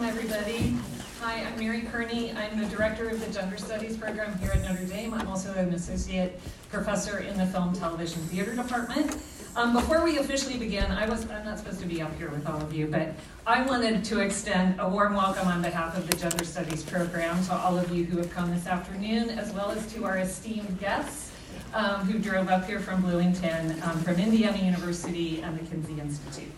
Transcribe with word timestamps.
welcome 0.00 0.18
everybody. 0.18 0.74
Hi, 1.20 1.44
I'm 1.44 1.58
Mary 1.58 1.82
Kearney. 1.82 2.32
I'm 2.32 2.58
the 2.58 2.64
director 2.74 3.10
of 3.10 3.20
the 3.20 3.30
Gender 3.30 3.58
Studies 3.58 3.98
program 3.98 4.38
here 4.38 4.50
at 4.50 4.62
Notre 4.62 4.86
Dame. 4.86 5.12
I'm 5.12 5.28
also 5.28 5.52
an 5.52 5.74
associate 5.74 6.40
professor 6.70 7.18
in 7.18 7.36
the 7.36 7.44
Film, 7.44 7.74
Television, 7.74 8.22
Theater 8.22 8.54
department. 8.54 9.18
Um, 9.56 9.74
before 9.74 10.02
we 10.02 10.16
officially 10.16 10.56
begin, 10.56 10.90
I 10.90 11.06
was 11.06 11.28
I'm 11.30 11.44
not 11.44 11.58
supposed 11.58 11.80
to 11.80 11.86
be 11.86 12.00
up 12.00 12.16
here 12.16 12.30
with 12.30 12.48
all 12.48 12.62
of 12.62 12.72
you, 12.72 12.86
but 12.86 13.12
I 13.46 13.62
wanted 13.62 14.02
to 14.06 14.20
extend 14.20 14.80
a 14.80 14.88
warm 14.88 15.14
welcome 15.14 15.46
on 15.46 15.60
behalf 15.60 15.98
of 15.98 16.10
the 16.10 16.16
Gender 16.16 16.44
Studies 16.44 16.82
program 16.82 17.42
to 17.44 17.54
all 17.54 17.78
of 17.78 17.94
you 17.94 18.04
who 18.04 18.16
have 18.16 18.30
come 18.30 18.50
this 18.54 18.66
afternoon, 18.66 19.28
as 19.28 19.52
well 19.52 19.70
as 19.70 19.92
to 19.92 20.04
our 20.06 20.16
esteemed 20.16 20.80
guests 20.80 21.30
um, 21.74 22.06
who 22.06 22.18
drove 22.18 22.48
up 22.48 22.64
here 22.64 22.80
from 22.80 23.02
Bloomington, 23.02 23.82
um, 23.82 24.00
from 24.00 24.16
Indiana 24.18 24.56
University 24.56 25.42
and 25.42 25.58
the 25.58 25.64
Kinsey 25.66 26.00
Institute. 26.00 26.50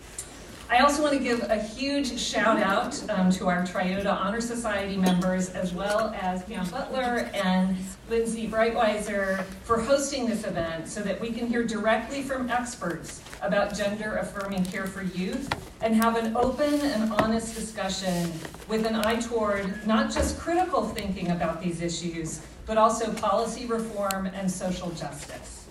I 0.69 0.79
also 0.79 1.03
want 1.03 1.13
to 1.13 1.19
give 1.19 1.43
a 1.43 1.61
huge 1.61 2.19
shout 2.19 2.59
out 2.59 3.09
um, 3.09 3.29
to 3.31 3.47
our 3.47 3.63
Triota 3.63 4.11
Honor 4.11 4.41
Society 4.41 4.97
members, 4.97 5.49
as 5.49 5.73
well 5.73 6.15
as 6.19 6.43
Pam 6.43 6.67
Butler 6.69 7.29
and 7.33 7.77
Lindsay 8.09 8.47
Breitweiser 8.47 9.43
for 9.63 9.79
hosting 9.79 10.25
this 10.25 10.45
event 10.45 10.87
so 10.87 11.01
that 11.01 11.19
we 11.19 11.31
can 11.31 11.47
hear 11.47 11.63
directly 11.63 12.23
from 12.23 12.49
experts 12.49 13.21
about 13.41 13.75
gender 13.75 14.17
affirming 14.17 14.63
care 14.65 14.87
for 14.87 15.03
youth 15.03 15.53
and 15.81 15.95
have 15.95 16.15
an 16.15 16.35
open 16.35 16.73
and 16.73 17.11
honest 17.13 17.53
discussion 17.55 18.31
with 18.67 18.85
an 18.85 18.95
eye 18.95 19.19
toward 19.19 19.85
not 19.85 20.11
just 20.11 20.39
critical 20.39 20.87
thinking 20.87 21.31
about 21.31 21.61
these 21.61 21.81
issues, 21.81 22.41
but 22.65 22.77
also 22.77 23.13
policy 23.13 23.65
reform 23.65 24.25
and 24.27 24.49
social 24.49 24.89
justice. 24.91 25.67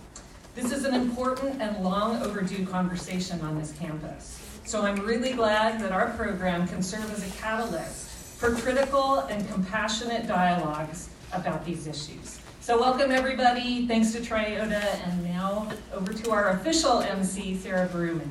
This 0.54 0.70
is 0.70 0.84
an 0.84 0.94
important 0.94 1.62
and 1.62 1.82
long 1.82 2.22
overdue 2.22 2.66
conversation 2.66 3.40
on 3.40 3.58
this 3.58 3.72
campus. 3.78 4.41
So 4.64 4.82
I'm 4.82 4.96
really 5.04 5.32
glad 5.32 5.80
that 5.80 5.90
our 5.92 6.10
program 6.10 6.68
can 6.68 6.82
serve 6.82 7.10
as 7.12 7.26
a 7.26 7.40
catalyst 7.40 8.08
for 8.38 8.54
critical 8.54 9.18
and 9.20 9.46
compassionate 9.50 10.26
dialogues 10.28 11.08
about 11.32 11.64
these 11.66 11.86
issues. 11.86 12.40
So 12.60 12.78
welcome 12.78 13.10
everybody, 13.10 13.88
thanks 13.88 14.12
to 14.12 14.20
Triota, 14.20 14.82
and 15.06 15.24
now 15.24 15.68
over 15.92 16.12
to 16.12 16.30
our 16.30 16.50
official 16.50 17.00
MC, 17.00 17.56
Sarah 17.56 17.88
Berumen. 17.88 18.30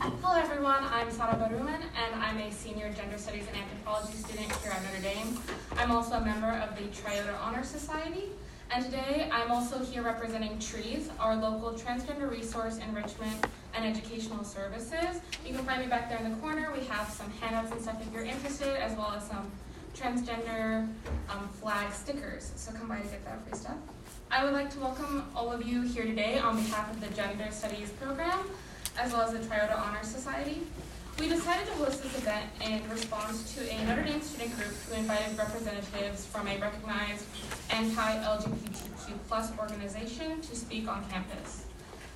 Hello 0.00 0.34
everyone, 0.72 0.92
I'm 0.94 1.10
Sarah 1.10 1.34
Baruman, 1.34 1.82
and 2.02 2.22
I'm 2.22 2.38
a 2.38 2.50
senior 2.50 2.90
gender 2.92 3.18
studies 3.18 3.44
and 3.46 3.56
anthropology 3.58 4.14
student 4.14 4.50
here 4.62 4.72
at 4.72 4.82
Notre 4.82 5.02
Dame. 5.02 5.38
I'm 5.76 5.90
also 5.90 6.14
a 6.14 6.20
member 6.24 6.48
of 6.48 6.74
the 6.76 6.84
Triota 6.84 7.38
Honor 7.42 7.62
Society 7.62 8.30
and 8.70 8.82
today 8.82 9.28
I'm 9.30 9.50
also 9.50 9.84
here 9.84 10.02
representing 10.02 10.58
TREES, 10.58 11.10
our 11.20 11.36
local 11.36 11.72
transgender 11.72 12.30
resource 12.30 12.78
enrichment 12.78 13.46
and 13.74 13.84
educational 13.84 14.44
services. 14.44 15.20
You 15.44 15.54
can 15.54 15.64
find 15.66 15.82
me 15.82 15.88
back 15.88 16.08
there 16.08 16.18
in 16.18 16.30
the 16.30 16.36
corner. 16.36 16.72
We 16.72 16.86
have 16.86 17.10
some 17.10 17.30
handouts 17.32 17.70
and 17.72 17.82
stuff 17.82 18.00
if 18.00 18.10
you're 18.10 18.24
interested 18.24 18.80
as 18.80 18.96
well 18.96 19.12
as 19.14 19.26
some 19.28 19.50
transgender 19.94 20.88
um, 21.28 21.48
flag 21.60 21.92
stickers. 21.92 22.50
So 22.56 22.72
come 22.72 22.88
by 22.88 23.00
to 23.00 23.08
get 23.08 23.22
that 23.26 23.46
free 23.46 23.58
stuff. 23.58 23.76
I 24.30 24.42
would 24.42 24.54
like 24.54 24.70
to 24.70 24.78
welcome 24.78 25.28
all 25.36 25.52
of 25.52 25.66
you 25.66 25.82
here 25.82 26.04
today 26.04 26.38
on 26.38 26.56
behalf 26.56 26.90
of 26.90 27.00
the 27.00 27.14
Gender 27.14 27.48
Studies 27.50 27.90
program 27.90 28.38
as 28.98 29.12
well 29.12 29.22
as 29.22 29.32
the 29.32 29.38
Triota 29.38 29.78
Honor 29.78 30.02
Society. 30.02 30.62
We 31.18 31.28
decided 31.28 31.66
to 31.66 31.72
host 31.74 32.02
this 32.02 32.16
event 32.18 32.46
in 32.60 32.88
response 32.90 33.54
to 33.54 33.70
a 33.70 33.84
Notre 33.84 34.02
Dame 34.02 34.20
student 34.22 34.56
group 34.56 34.74
who 34.88 34.94
invited 34.94 35.36
representatives 35.36 36.26
from 36.26 36.48
a 36.48 36.58
recognized 36.58 37.26
anti-LGBTQ 37.70 39.18
plus 39.28 39.52
organization 39.58 40.40
to 40.40 40.56
speak 40.56 40.88
on 40.88 41.04
campus. 41.10 41.66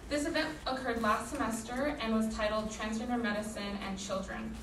This 0.09 0.27
event 0.27 0.49
occurred 0.67 1.03
last 1.03 1.31
semester 1.31 1.97
and 2.01 2.15
was 2.15 2.35
titled 2.35 2.71
Transgender 2.71 3.21
Medicine 3.21 3.79
and 3.87 3.99
Children. 3.99 4.55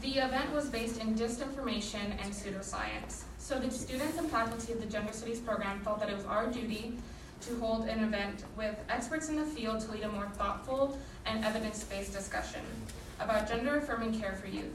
The 0.00 0.18
event 0.18 0.52
was 0.52 0.68
based 0.68 1.00
in 1.00 1.14
disinformation 1.14 2.12
and 2.22 2.32
pseudoscience. 2.32 3.22
So 3.38 3.58
the 3.58 3.70
students 3.70 4.18
and 4.18 4.30
faculty 4.30 4.72
of 4.72 4.80
the 4.80 4.86
Gender 4.86 5.12
Studies 5.12 5.40
program 5.40 5.80
felt 5.80 5.98
that 6.00 6.08
it 6.08 6.16
was 6.16 6.26
our 6.26 6.46
duty 6.46 6.98
to 7.40 7.56
hold 7.58 7.86
an 7.88 8.02
event 8.04 8.44
with 8.56 8.76
experts 8.88 9.28
in 9.28 9.36
the 9.36 9.44
field 9.44 9.80
to 9.80 9.90
lead 9.90 10.02
a 10.02 10.08
more 10.08 10.28
thoughtful 10.34 10.98
and 11.28 11.44
evidence-based 11.44 12.12
discussion 12.12 12.62
about 13.20 13.48
gender 13.48 13.76
affirming 13.76 14.18
care 14.18 14.32
for 14.32 14.48
youth. 14.48 14.72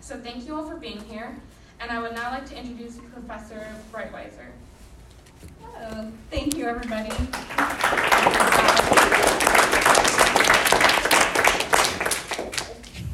So 0.00 0.16
thank 0.18 0.46
you 0.46 0.54
all 0.54 0.66
for 0.66 0.76
being 0.76 1.00
here, 1.04 1.36
and 1.80 1.90
I 1.90 2.00
would 2.00 2.12
now 2.14 2.30
like 2.30 2.46
to 2.50 2.58
introduce 2.58 2.98
Professor 3.12 3.66
Breitweiser. 3.92 4.50
Uh, 5.76 6.06
thank 6.30 6.56
you, 6.56 6.66
everybody. 6.66 7.10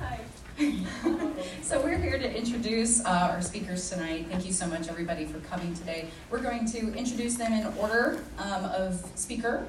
Hi. 0.01 0.21
so 1.63 1.81
we're 1.83 1.99
here 1.99 2.19
to 2.19 2.37
introduce 2.37 3.05
uh, 3.05 3.31
our 3.33 3.43
speakers 3.43 3.91
tonight. 3.91 4.27
Thank 4.31 4.47
you 4.47 4.53
so 4.53 4.67
much, 4.67 4.89
everybody, 4.89 5.27
for 5.27 5.41
coming 5.41 5.75
today. 5.75 6.09
We're 6.31 6.41
going 6.41 6.67
to 6.67 6.95
introduce 6.95 7.37
them 7.37 7.53
in 7.53 7.67
order 7.79 8.25
um, 8.39 8.65
of 8.65 9.05
speaker, 9.15 9.67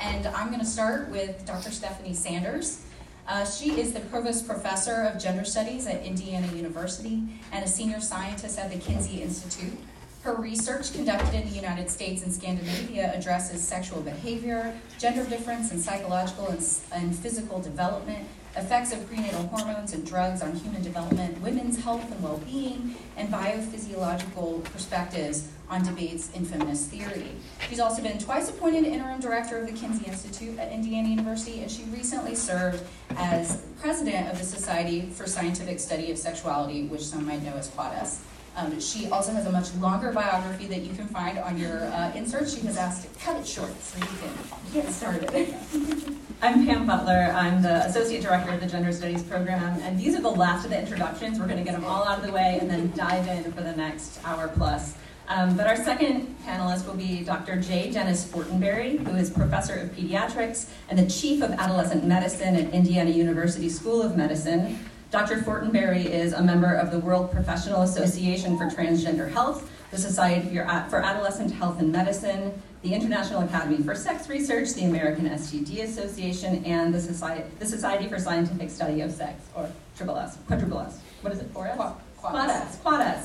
and 0.00 0.26
I'm 0.28 0.48
going 0.48 0.60
to 0.60 0.66
start 0.66 1.08
with 1.08 1.44
Dr. 1.46 1.70
Stephanie 1.70 2.14
Sanders. 2.14 2.82
Uh, 3.28 3.44
she 3.44 3.80
is 3.80 3.92
the 3.92 4.00
Provost 4.00 4.46
Professor 4.46 5.02
of 5.02 5.20
Gender 5.20 5.44
Studies 5.44 5.86
at 5.86 6.02
Indiana 6.04 6.46
University 6.54 7.22
and 7.52 7.64
a 7.64 7.68
Senior 7.68 8.00
Scientist 8.00 8.58
at 8.58 8.72
the 8.72 8.78
Kinsey 8.78 9.22
Institute. 9.22 9.78
Her 10.22 10.34
research 10.34 10.92
conducted 10.92 11.34
in 11.34 11.48
the 11.48 11.54
United 11.54 11.88
States 11.88 12.22
and 12.22 12.32
Scandinavia 12.32 13.12
addresses 13.14 13.62
sexual 13.62 14.02
behavior, 14.02 14.74
gender 14.98 15.24
difference, 15.24 15.70
and 15.70 15.80
psychological 15.80 16.48
and, 16.48 16.66
and 16.92 17.16
physical 17.16 17.60
development, 17.60 18.26
effects 18.56 18.92
of 18.92 19.06
prenatal 19.06 19.46
hormones 19.46 19.92
and 19.92 20.06
drugs 20.06 20.42
on 20.42 20.54
human 20.54 20.82
development, 20.82 21.40
women's 21.40 21.82
health 21.82 22.10
and 22.10 22.22
well-being, 22.22 22.96
and 23.16 23.28
biophysiological 23.28 24.64
perspectives 24.64 25.48
on 25.68 25.84
debates 25.84 26.32
in 26.32 26.44
feminist 26.44 26.90
theory. 26.90 27.30
She's 27.68 27.78
also 27.78 28.02
been 28.02 28.18
twice 28.18 28.48
appointed 28.48 28.84
interim 28.84 29.20
director 29.20 29.58
of 29.58 29.66
the 29.66 29.72
Kinsey 29.72 30.04
Institute 30.06 30.58
at 30.58 30.72
Indiana 30.72 31.08
University, 31.08 31.62
and 31.62 31.70
she 31.70 31.84
recently 31.84 32.34
served 32.34 32.82
as 33.16 33.62
president 33.80 34.32
of 34.32 34.38
the 34.38 34.44
Society 34.44 35.02
for 35.02 35.26
Scientific 35.26 35.78
Study 35.78 36.10
of 36.10 36.18
Sexuality, 36.18 36.86
which 36.86 37.02
some 37.02 37.24
might 37.26 37.42
know 37.44 37.54
as 37.54 37.68
Quad 37.68 37.94
S. 37.94 38.20
Um, 38.56 38.80
she 38.80 39.08
also 39.10 39.32
has 39.32 39.46
a 39.46 39.52
much 39.52 39.72
longer 39.76 40.12
biography 40.12 40.66
that 40.66 40.82
you 40.82 40.92
can 40.94 41.06
find 41.06 41.38
on 41.38 41.56
your 41.56 41.84
uh, 41.84 42.12
insert. 42.14 42.48
She 42.48 42.60
has 42.62 42.76
asked 42.76 43.02
to 43.02 43.20
cut 43.20 43.36
it 43.36 43.46
short 43.46 43.80
so 43.80 43.98
you 43.98 44.06
can 44.06 44.72
get 44.72 44.92
started. 44.92 45.30
I'm 46.42 46.66
Pam 46.66 46.86
Butler. 46.86 47.32
I'm 47.34 47.62
the 47.62 47.84
Associate 47.86 48.22
Director 48.22 48.52
of 48.52 48.60
the 48.60 48.66
Gender 48.66 48.92
Studies 48.92 49.22
Program, 49.22 49.78
and 49.82 49.98
these 49.98 50.16
are 50.16 50.22
the 50.22 50.30
last 50.30 50.64
of 50.64 50.70
the 50.70 50.80
introductions. 50.80 51.38
We're 51.38 51.46
going 51.46 51.58
to 51.58 51.64
get 51.64 51.74
them 51.74 51.84
all 51.84 52.04
out 52.04 52.18
of 52.18 52.26
the 52.26 52.32
way 52.32 52.58
and 52.60 52.68
then 52.68 52.90
dive 52.96 53.28
in 53.28 53.52
for 53.52 53.62
the 53.62 53.72
next 53.76 54.18
hour 54.24 54.48
plus. 54.48 54.96
Um, 55.28 55.56
but 55.56 55.68
our 55.68 55.76
second 55.76 56.34
panelist 56.44 56.86
will 56.86 56.96
be 56.96 57.22
Dr. 57.22 57.60
J. 57.60 57.92
Dennis 57.92 58.24
Fortenberry, 58.28 58.98
who 59.06 59.14
is 59.14 59.30
Professor 59.30 59.74
of 59.74 59.90
Pediatrics 59.90 60.66
and 60.88 60.98
the 60.98 61.08
Chief 61.08 61.40
of 61.40 61.52
Adolescent 61.52 62.04
Medicine 62.04 62.56
at 62.56 62.74
Indiana 62.74 63.10
University 63.10 63.68
School 63.68 64.02
of 64.02 64.16
Medicine. 64.16 64.89
Dr. 65.10 65.38
Fortenberry 65.38 66.04
is 66.04 66.32
a 66.32 66.40
member 66.40 66.72
of 66.72 66.92
the 66.92 66.98
World 67.00 67.32
Professional 67.32 67.82
Association 67.82 68.56
for 68.56 68.66
Transgender 68.66 69.28
Health, 69.28 69.68
the 69.90 69.98
Society 69.98 70.54
for 70.88 71.02
Adolescent 71.02 71.52
Health 71.52 71.80
and 71.80 71.90
Medicine, 71.90 72.62
the 72.82 72.94
International 72.94 73.42
Academy 73.42 73.82
for 73.82 73.96
Sex 73.96 74.28
Research, 74.28 74.72
the 74.74 74.84
American 74.84 75.28
STD 75.28 75.82
Association, 75.82 76.64
and 76.64 76.94
the 76.94 77.00
Society, 77.00 77.42
the 77.58 77.66
Society 77.66 78.08
for 78.08 78.20
Scientific 78.20 78.70
Study 78.70 79.00
of 79.00 79.10
Sex, 79.10 79.42
or 79.56 79.68
Triple 79.96 80.16
S, 80.16 80.38
Quadruple 80.46 80.78
S. 80.78 81.00
What 81.22 81.32
is 81.32 81.40
it, 81.40 81.52
4S? 81.52 81.94
Quadas. 82.22 82.76
Quadas. 82.82 83.22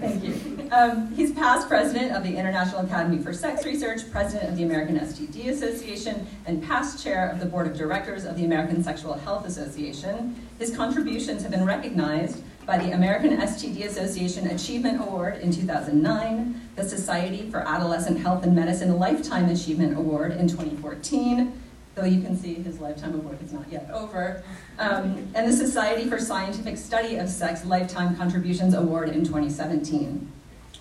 Thank 0.00 0.24
you. 0.24 0.68
Um, 0.72 1.14
he's 1.14 1.32
past 1.32 1.68
president 1.68 2.12
of 2.12 2.22
the 2.22 2.34
International 2.34 2.80
Academy 2.80 3.18
for 3.18 3.32
Sex 3.32 3.66
Research, 3.66 4.10
president 4.10 4.50
of 4.50 4.56
the 4.56 4.64
American 4.64 4.98
STD 4.98 5.48
Association, 5.48 6.26
and 6.46 6.62
past 6.62 7.02
chair 7.02 7.28
of 7.28 7.38
the 7.38 7.46
board 7.46 7.66
of 7.66 7.76
directors 7.76 8.24
of 8.24 8.36
the 8.36 8.44
American 8.44 8.82
Sexual 8.82 9.14
Health 9.14 9.46
Association. 9.46 10.34
His 10.58 10.74
contributions 10.74 11.42
have 11.42 11.50
been 11.50 11.66
recognized 11.66 12.42
by 12.66 12.78
the 12.78 12.92
American 12.92 13.36
STD 13.36 13.84
Association 13.84 14.48
Achievement 14.48 15.00
Award 15.02 15.40
in 15.40 15.52
2009, 15.52 16.60
the 16.76 16.88
Society 16.88 17.50
for 17.50 17.58
Adolescent 17.68 18.18
Health 18.18 18.42
and 18.42 18.56
Medicine 18.56 18.98
Lifetime 18.98 19.50
Achievement 19.50 19.98
Award 19.98 20.32
in 20.32 20.48
2014, 20.48 21.52
though 21.94 22.04
you 22.04 22.20
can 22.20 22.36
see 22.36 22.54
his 22.54 22.80
lifetime 22.80 23.14
of 23.14 23.24
work 23.24 23.40
is 23.42 23.52
not 23.52 23.70
yet 23.70 23.88
over, 23.92 24.42
um, 24.78 25.28
and 25.34 25.48
the 25.48 25.52
Society 25.52 26.08
for 26.08 26.18
Scientific 26.18 26.76
Study 26.76 27.16
of 27.16 27.28
Sex 27.28 27.64
Lifetime 27.64 28.16
Contributions 28.16 28.74
Award 28.74 29.10
in 29.10 29.24
2017. 29.24 30.30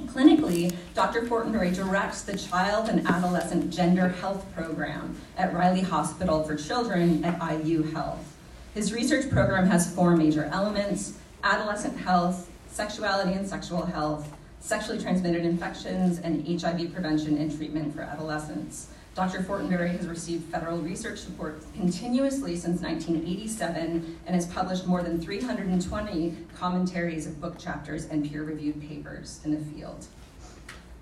Clinically, 0.07 0.75
Dr. 0.95 1.21
Fortenberry 1.21 1.73
directs 1.73 2.23
the 2.23 2.35
Child 2.35 2.89
and 2.89 3.07
Adolescent 3.07 3.71
Gender 3.71 4.09
Health 4.09 4.45
Program 4.55 5.15
at 5.37 5.53
Riley 5.53 5.81
Hospital 5.81 6.43
for 6.43 6.55
Children 6.55 7.23
at 7.23 7.63
IU 7.63 7.83
Health. 7.83 8.35
His 8.73 8.91
research 8.91 9.29
program 9.29 9.67
has 9.67 9.93
four 9.93 10.17
major 10.17 10.45
elements, 10.45 11.19
adolescent 11.43 11.97
health, 11.97 12.49
sexuality 12.67 13.33
and 13.33 13.47
sexual 13.47 13.85
health, 13.85 14.33
sexually 14.59 14.99
transmitted 14.99 15.45
infections, 15.45 16.17
and 16.19 16.59
HIV 16.59 16.91
prevention 16.91 17.37
and 17.37 17.55
treatment 17.55 17.93
for 17.95 18.01
adolescents. 18.01 18.87
Dr. 19.15 19.41
Fortenberry 19.41 19.95
has 19.95 20.07
received 20.07 20.51
federal 20.51 20.79
research 20.79 21.19
support 21.19 21.61
continuously 21.75 22.55
since 22.55 22.81
1987 22.81 24.17
and 24.25 24.35
has 24.35 24.47
published 24.47 24.87
more 24.87 25.03
than 25.03 25.21
320 25.21 26.35
commentaries 26.55 27.27
of 27.27 27.39
book 27.39 27.59
chapters 27.59 28.05
and 28.05 28.27
peer-reviewed 28.27 28.81
papers 28.81 29.39
in 29.45 29.51
the 29.51 29.59
field. 29.71 30.07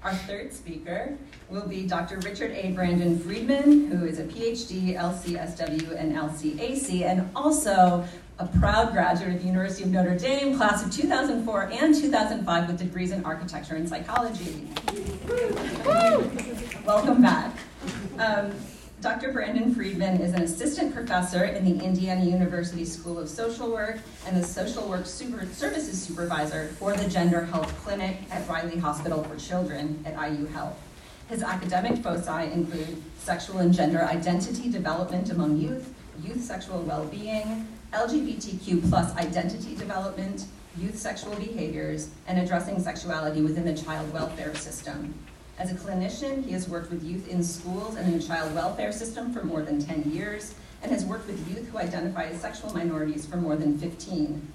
Our 0.04 0.14
third 0.14 0.52
speaker 0.52 1.16
will 1.48 1.66
be 1.68 1.88
Dr. 1.88 2.18
Richard 2.20 2.52
A. 2.52 2.72
Brandon 2.72 3.18
Friedman, 3.18 3.88
who 3.88 4.06
is 4.06 4.20
a 4.20 4.26
PhD, 4.26 4.96
LCSW, 4.98 5.98
and 5.98 6.14
LCAC, 6.14 7.04
and 7.04 7.30
also 7.34 8.04
a 8.40 8.48
proud 8.60 8.92
graduate 8.92 9.36
of 9.36 9.42
the 9.42 9.48
University 9.48 9.84
of 9.84 9.92
Notre 9.92 10.18
Dame, 10.18 10.58
class 10.58 10.84
of 10.84 10.92
2004 10.92 11.70
and 11.72 11.96
2005 11.96 12.68
with 12.68 12.80
degrees 12.80 13.12
in 13.12 13.24
architecture 13.24 13.76
and 13.76 13.88
psychology. 13.88 14.68
Welcome 16.84 17.22
back. 17.22 17.56
Um, 18.18 18.54
Dr. 19.02 19.32
Brandon 19.32 19.74
Friedman 19.74 20.22
is 20.22 20.34
an 20.34 20.44
assistant 20.44 20.94
professor 20.94 21.46
in 21.46 21.66
the 21.66 21.84
Indiana 21.84 22.24
University 22.24 22.86
School 22.86 23.18
of 23.18 23.28
Social 23.30 23.72
Work 23.72 23.98
and 24.28 24.38
the 24.38 24.46
Social 24.46 24.88
Work 24.88 25.08
Super 25.08 25.46
Services 25.48 26.00
Supervisor 26.00 26.68
for 26.78 26.94
the 26.94 27.10
Gender 27.10 27.46
Health 27.46 27.76
Clinic 27.84 28.18
at 28.30 28.48
Riley 28.48 28.78
Hospital 28.78 29.24
for 29.24 29.38
Children 29.38 30.04
at 30.06 30.14
IU 30.32 30.46
Health. 30.48 30.78
His 31.30 31.42
academic 31.42 32.04
foci 32.04 32.52
include 32.52 33.02
sexual 33.18 33.58
and 33.60 33.74
gender 33.74 34.04
identity 34.04 34.70
development 34.70 35.32
among 35.32 35.58
youth, 35.58 35.94
youth 36.22 36.42
sexual 36.42 36.82
well-being, 36.84 37.68
LGBTQ 37.94 38.88
plus 38.90 39.16
identity 39.16 39.76
development, 39.76 40.46
youth 40.78 40.98
sexual 40.98 41.36
behaviors, 41.36 42.10
and 42.28 42.38
addressing 42.38 42.80
sexuality 42.80 43.42
within 43.42 43.66
the 43.66 43.76
child 43.76 44.14
welfare 44.14 44.54
system. 44.56 45.16
As 45.60 45.72
a 45.72 45.76
clinician, 45.76 46.44
he 46.44 46.54
has 46.54 46.68
worked 46.68 46.90
with 46.90 47.04
youth 47.04 47.28
in 47.28 47.44
schools 47.44 47.96
and 47.96 48.12
in 48.12 48.20
the 48.20 48.26
child 48.26 48.54
welfare 48.56 48.92
system 48.92 49.32
for 49.32 49.44
more 49.44 49.62
than 49.62 49.80
10 49.80 50.12
years, 50.12 50.56
and 50.82 50.92
has 50.92 51.06
worked 51.06 51.28
with 51.28 51.48
youth 51.48 51.68
who 51.70 51.78
identify 51.78 52.24
as 52.26 52.42
sexual 52.42 52.74
minorities 52.74 53.26
for 53.26 53.38
more 53.38 53.56
than 53.56 53.78
15. 53.78 54.52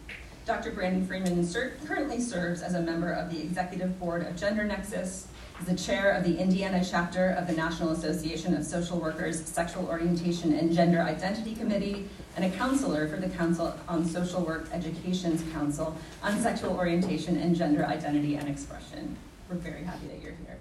Dr. 0.47 0.73
Brandon 0.73 1.07
Friedman 1.07 1.47
currently 1.87 2.21
serves 2.21 2.63
as 2.63 2.75
a 2.75 2.81
member 2.81 3.13
of 3.13 3.33
the 3.33 3.41
Executive 3.41 3.99
Board 4.01 4.27
of 4.27 4.37
Gender 4.37 4.65
Nexus, 4.65 5.29
is 5.61 5.67
the 5.67 5.75
chair 5.75 6.11
of 6.13 6.25
the 6.25 6.39
Indiana 6.39 6.85
chapter 6.85 7.31
of 7.31 7.47
the 7.47 7.53
National 7.53 7.91
Association 7.91 8.55
of 8.55 8.65
Social 8.65 8.99
Workers 8.99 9.45
Sexual 9.45 9.87
Orientation 9.87 10.53
and 10.53 10.73
Gender 10.73 11.01
Identity 11.01 11.55
Committee, 11.55 12.09
and 12.37 12.45
a 12.45 12.51
counselor 12.57 13.09
for 13.09 13.17
the 13.17 13.29
Council 13.29 13.75
on 13.89 14.05
Social 14.05 14.43
Work 14.43 14.69
Education's 14.73 15.43
Council 15.53 15.97
on 16.23 16.39
Sexual 16.41 16.77
Orientation 16.77 17.37
and 17.37 17.55
Gender 17.55 17.87
Identity 17.87 18.37
and 18.37 18.49
Expression. 18.49 19.17
We're 19.49 19.57
very 19.57 19.85
happy 19.85 20.09
that 20.09 20.21
you're 20.21 20.33
here. 20.33 20.59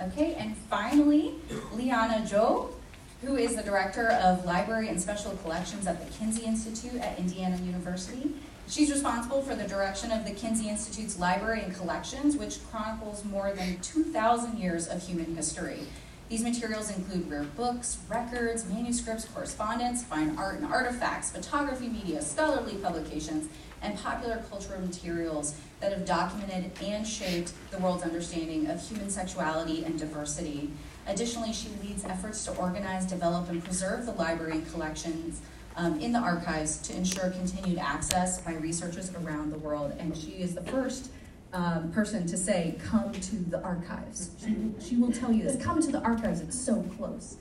Okay, 0.00 0.34
and 0.34 0.54
finally, 0.54 1.36
Liana 1.72 2.26
Zhou, 2.26 2.70
who 3.22 3.36
is 3.36 3.56
the 3.56 3.62
Director 3.62 4.08
of 4.08 4.44
Library 4.44 4.88
and 4.88 5.00
Special 5.00 5.32
Collections 5.38 5.86
at 5.86 6.04
the 6.04 6.18
Kinsey 6.18 6.44
Institute 6.44 7.00
at 7.00 7.18
Indiana 7.18 7.56
University. 7.56 8.30
She's 8.68 8.90
responsible 8.90 9.40
for 9.40 9.54
the 9.54 9.64
direction 9.64 10.12
of 10.12 10.26
the 10.26 10.32
Kinsey 10.32 10.68
Institute's 10.68 11.18
library 11.18 11.62
and 11.62 11.74
collections, 11.74 12.36
which 12.36 12.58
chronicles 12.70 13.24
more 13.24 13.52
than 13.52 13.78
2,000 13.80 14.58
years 14.58 14.86
of 14.86 15.02
human 15.02 15.34
history. 15.34 15.78
These 16.28 16.42
materials 16.42 16.90
include 16.94 17.30
rare 17.30 17.44
books, 17.44 17.98
records, 18.08 18.68
manuscripts, 18.68 19.24
correspondence, 19.24 20.04
fine 20.04 20.36
art 20.36 20.56
and 20.56 20.66
artifacts, 20.66 21.30
photography 21.30 21.88
media, 21.88 22.20
scholarly 22.20 22.74
publications, 22.74 23.48
and 23.82 23.98
popular 23.98 24.42
cultural 24.50 24.80
materials 24.80 25.56
that 25.80 25.92
have 25.92 26.04
documented 26.06 26.70
and 26.82 27.06
shaped 27.06 27.52
the 27.70 27.78
world's 27.78 28.02
understanding 28.02 28.66
of 28.68 28.80
human 28.80 29.10
sexuality 29.10 29.84
and 29.84 29.98
diversity. 29.98 30.70
Additionally, 31.06 31.52
she 31.52 31.68
leads 31.82 32.04
efforts 32.04 32.44
to 32.46 32.56
organize, 32.56 33.06
develop, 33.06 33.48
and 33.48 33.62
preserve 33.62 34.06
the 34.06 34.12
library 34.12 34.52
and 34.52 34.70
collections 34.72 35.40
um, 35.76 36.00
in 36.00 36.12
the 36.12 36.18
archives 36.18 36.78
to 36.78 36.96
ensure 36.96 37.30
continued 37.30 37.78
access 37.78 38.40
by 38.40 38.54
researchers 38.54 39.12
around 39.14 39.52
the 39.52 39.58
world. 39.58 39.94
And 39.98 40.16
she 40.16 40.30
is 40.32 40.54
the 40.54 40.62
first 40.62 41.10
um, 41.52 41.92
person 41.92 42.26
to 42.26 42.36
say, 42.36 42.76
come 42.84 43.12
to 43.12 43.36
the 43.36 43.62
archives. 43.62 44.30
She, 44.40 44.56
she 44.80 44.96
will 44.96 45.12
tell 45.12 45.32
you 45.32 45.44
this, 45.44 45.62
come 45.62 45.80
to 45.80 45.92
the 45.92 46.00
archives, 46.00 46.40
it's 46.40 46.58
so 46.58 46.82
close. 46.96 47.36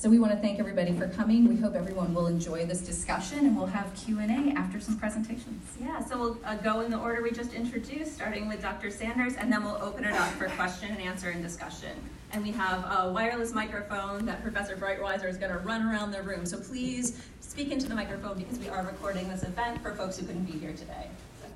So 0.00 0.08
we 0.08 0.18
want 0.18 0.32
to 0.32 0.38
thank 0.38 0.58
everybody 0.58 0.94
for 0.94 1.08
coming. 1.08 1.46
We 1.46 1.56
hope 1.56 1.74
everyone 1.74 2.14
will 2.14 2.26
enjoy 2.26 2.64
this 2.64 2.80
discussion 2.80 3.40
and 3.40 3.54
we'll 3.54 3.66
have 3.66 3.94
Q&A 3.94 4.54
after 4.56 4.80
some 4.80 4.96
presentations. 4.96 5.62
Yeah, 5.78 6.02
so 6.02 6.18
we'll 6.18 6.38
uh, 6.42 6.54
go 6.54 6.80
in 6.80 6.90
the 6.90 6.96
order 6.96 7.20
we 7.22 7.30
just 7.32 7.52
introduced, 7.52 8.14
starting 8.14 8.48
with 8.48 8.62
Dr. 8.62 8.90
Sanders, 8.90 9.34
and 9.34 9.52
then 9.52 9.62
we'll 9.62 9.76
open 9.82 10.04
it 10.04 10.14
up 10.14 10.30
for 10.30 10.46
question 10.56 10.90
and 10.90 11.02
answer 11.02 11.28
and 11.28 11.42
discussion. 11.42 11.90
And 12.32 12.42
we 12.42 12.50
have 12.52 12.82
a 12.84 13.12
wireless 13.12 13.52
microphone 13.52 14.24
that 14.24 14.40
Professor 14.42 14.74
Breitweiser 14.74 15.28
is 15.28 15.36
going 15.36 15.52
to 15.52 15.58
run 15.58 15.82
around 15.82 16.12
the 16.12 16.22
room. 16.22 16.46
So 16.46 16.58
please 16.58 17.22
speak 17.42 17.70
into 17.70 17.86
the 17.86 17.94
microphone 17.94 18.38
because 18.38 18.58
we 18.58 18.70
are 18.70 18.82
recording 18.82 19.28
this 19.28 19.42
event 19.42 19.82
for 19.82 19.94
folks 19.94 20.16
who 20.16 20.24
couldn't 20.24 20.44
be 20.44 20.58
here 20.58 20.72
today. 20.72 21.10
So, 21.42 21.48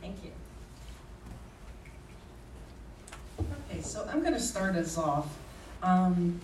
thank 0.00 0.22
you. 0.22 0.30
Okay, 3.68 3.82
so 3.82 4.08
I'm 4.08 4.20
going 4.20 4.34
to 4.34 4.40
start 4.40 4.76
us 4.76 4.96
off 4.96 5.36
um, 5.82 6.40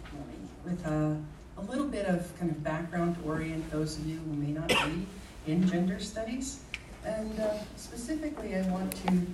with 0.64 0.84
a 0.86 1.16
a 1.66 1.70
little 1.70 1.86
bit 1.86 2.06
of 2.06 2.38
kind 2.38 2.50
of 2.50 2.62
background 2.62 3.16
to 3.16 3.28
orient 3.28 3.70
those 3.70 3.98
of 3.98 4.06
you 4.06 4.16
who 4.16 4.34
may 4.34 4.52
not 4.52 4.68
be 4.68 5.06
in 5.46 5.66
gender 5.66 5.98
studies. 5.98 6.60
And 7.04 7.38
uh, 7.40 7.54
specifically, 7.76 8.54
I 8.56 8.62
want 8.68 8.94
to 9.06 9.26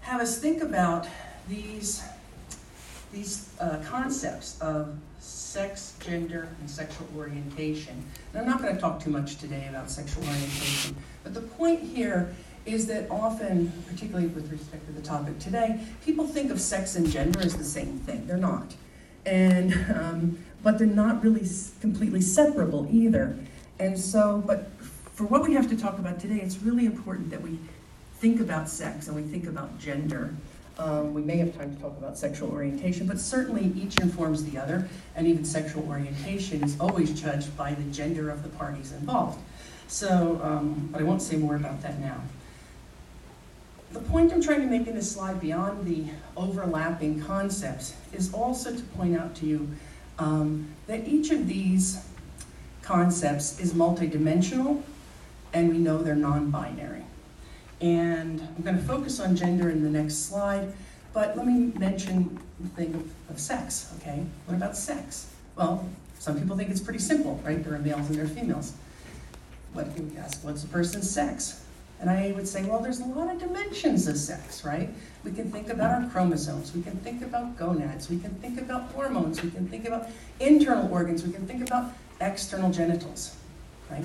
have 0.00 0.20
us 0.20 0.38
think 0.38 0.62
about 0.62 1.06
these, 1.48 2.02
these 3.12 3.52
uh, 3.60 3.78
concepts 3.84 4.58
of 4.60 4.96
sex, 5.18 5.96
gender, 6.00 6.48
and 6.60 6.70
sexual 6.70 7.06
orientation. 7.16 8.04
And 8.32 8.42
I'm 8.42 8.48
not 8.48 8.62
going 8.62 8.74
to 8.74 8.80
talk 8.80 9.02
too 9.02 9.10
much 9.10 9.36
today 9.36 9.66
about 9.68 9.90
sexual 9.90 10.24
orientation, 10.24 10.96
but 11.22 11.34
the 11.34 11.42
point 11.42 11.82
here 11.82 12.34
is 12.66 12.86
that 12.86 13.10
often, 13.10 13.72
particularly 13.88 14.28
with 14.28 14.50
respect 14.52 14.86
to 14.86 14.92
the 14.92 15.00
topic 15.02 15.38
today, 15.38 15.80
people 16.04 16.26
think 16.26 16.50
of 16.50 16.60
sex 16.60 16.96
and 16.96 17.10
gender 17.10 17.40
as 17.40 17.56
the 17.56 17.64
same 17.64 17.98
thing. 18.00 18.26
They're 18.26 18.36
not. 18.36 18.74
And 19.26 19.74
um, 19.94 20.38
but 20.62 20.78
they're 20.78 20.86
not 20.86 21.22
really 21.22 21.46
completely 21.80 22.20
separable 22.20 22.86
either. 22.90 23.36
And 23.78 23.98
so, 23.98 24.42
but 24.46 24.70
for 25.14 25.24
what 25.24 25.42
we 25.42 25.54
have 25.54 25.68
to 25.70 25.76
talk 25.76 25.98
about 25.98 26.20
today, 26.20 26.40
it's 26.40 26.58
really 26.58 26.86
important 26.86 27.30
that 27.30 27.42
we 27.42 27.58
think 28.18 28.40
about 28.40 28.68
sex 28.68 29.08
and 29.08 29.16
we 29.16 29.22
think 29.22 29.46
about 29.46 29.78
gender. 29.78 30.34
Um, 30.78 31.12
we 31.12 31.22
may 31.22 31.36
have 31.38 31.56
time 31.56 31.74
to 31.74 31.82
talk 31.82 31.96
about 31.98 32.16
sexual 32.16 32.50
orientation, 32.50 33.06
but 33.06 33.18
certainly 33.18 33.72
each 33.76 33.98
informs 33.98 34.44
the 34.44 34.58
other, 34.58 34.88
and 35.14 35.26
even 35.26 35.44
sexual 35.44 35.86
orientation 35.88 36.62
is 36.62 36.78
always 36.80 37.18
judged 37.18 37.54
by 37.56 37.74
the 37.74 37.82
gender 37.84 38.30
of 38.30 38.42
the 38.42 38.48
parties 38.50 38.92
involved. 38.92 39.38
So, 39.88 40.40
um, 40.42 40.88
but 40.92 41.00
I 41.00 41.04
won't 41.04 41.20
say 41.20 41.36
more 41.36 41.56
about 41.56 41.82
that 41.82 41.98
now. 41.98 42.20
The 43.92 44.00
point 44.00 44.32
I'm 44.32 44.40
trying 44.40 44.60
to 44.60 44.68
make 44.68 44.86
in 44.86 44.94
this 44.94 45.10
slide, 45.10 45.40
beyond 45.40 45.84
the 45.84 46.04
overlapping 46.36 47.20
concepts, 47.20 47.94
is 48.12 48.32
also 48.32 48.74
to 48.74 48.82
point 48.82 49.18
out 49.18 49.34
to 49.36 49.46
you 49.46 49.68
um, 50.20 50.68
that 50.86 51.08
each 51.08 51.30
of 51.30 51.48
these 51.48 52.06
concepts 52.82 53.58
is 53.58 53.72
multidimensional, 53.72 54.82
and 55.52 55.70
we 55.70 55.78
know 55.78 55.98
they're 56.02 56.14
non-binary. 56.14 57.02
And 57.80 58.40
I'm 58.40 58.62
going 58.62 58.76
to 58.76 58.82
focus 58.82 59.18
on 59.18 59.34
gender 59.34 59.70
in 59.70 59.82
the 59.82 59.88
next 59.88 60.28
slide, 60.28 60.72
but 61.14 61.36
let 61.36 61.46
me 61.46 61.72
mention 61.78 62.38
the 62.60 62.68
thing 62.68 62.94
of, 62.94 63.30
of 63.30 63.40
sex, 63.40 63.92
okay? 63.98 64.22
What 64.44 64.54
about 64.54 64.76
sex? 64.76 65.32
Well, 65.56 65.88
some 66.18 66.38
people 66.38 66.56
think 66.56 66.68
it's 66.68 66.80
pretty 66.80 66.98
simple, 66.98 67.40
right? 67.42 67.64
There 67.64 67.74
are 67.74 67.78
males 67.78 68.06
and 68.08 68.16
there 68.16 68.26
are 68.26 68.28
females. 68.28 68.74
What 69.72 69.86
if 69.86 69.98
you 69.98 70.12
ask, 70.18 70.44
what's 70.44 70.64
a 70.64 70.68
person's 70.68 71.10
sex? 71.10 71.64
And 72.00 72.10
I 72.10 72.32
would 72.32 72.46
say, 72.46 72.62
well, 72.64 72.80
there's 72.80 73.00
a 73.00 73.04
lot 73.04 73.34
of 73.34 73.40
dimensions 73.40 74.06
of 74.06 74.16
sex, 74.16 74.64
right? 74.64 74.90
We 75.22 75.32
can 75.32 75.50
think 75.50 75.68
about 75.68 76.02
our 76.02 76.08
chromosomes, 76.08 76.74
we 76.74 76.82
can 76.82 76.96
think 76.98 77.22
about 77.22 77.58
gonads, 77.58 78.08
we 78.08 78.18
can 78.18 78.30
think 78.36 78.58
about 78.58 78.90
hormones, 78.92 79.42
we 79.42 79.50
can 79.50 79.68
think 79.68 79.86
about 79.86 80.08
internal 80.38 80.90
organs, 80.90 81.24
we 81.26 81.32
can 81.32 81.46
think 81.46 81.62
about 81.66 81.92
external 82.22 82.70
genitals, 82.70 83.36
right? 83.90 84.04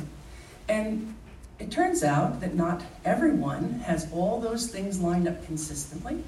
And 0.67 1.15
it 1.57 1.71
turns 1.71 2.03
out 2.03 2.41
that 2.41 2.55
not 2.55 2.83
everyone 3.05 3.79
has 3.85 4.11
all 4.11 4.41
those 4.41 4.67
things 4.67 4.99
lined 4.99 5.25
up 5.25 5.45
consistently, 5.45 6.21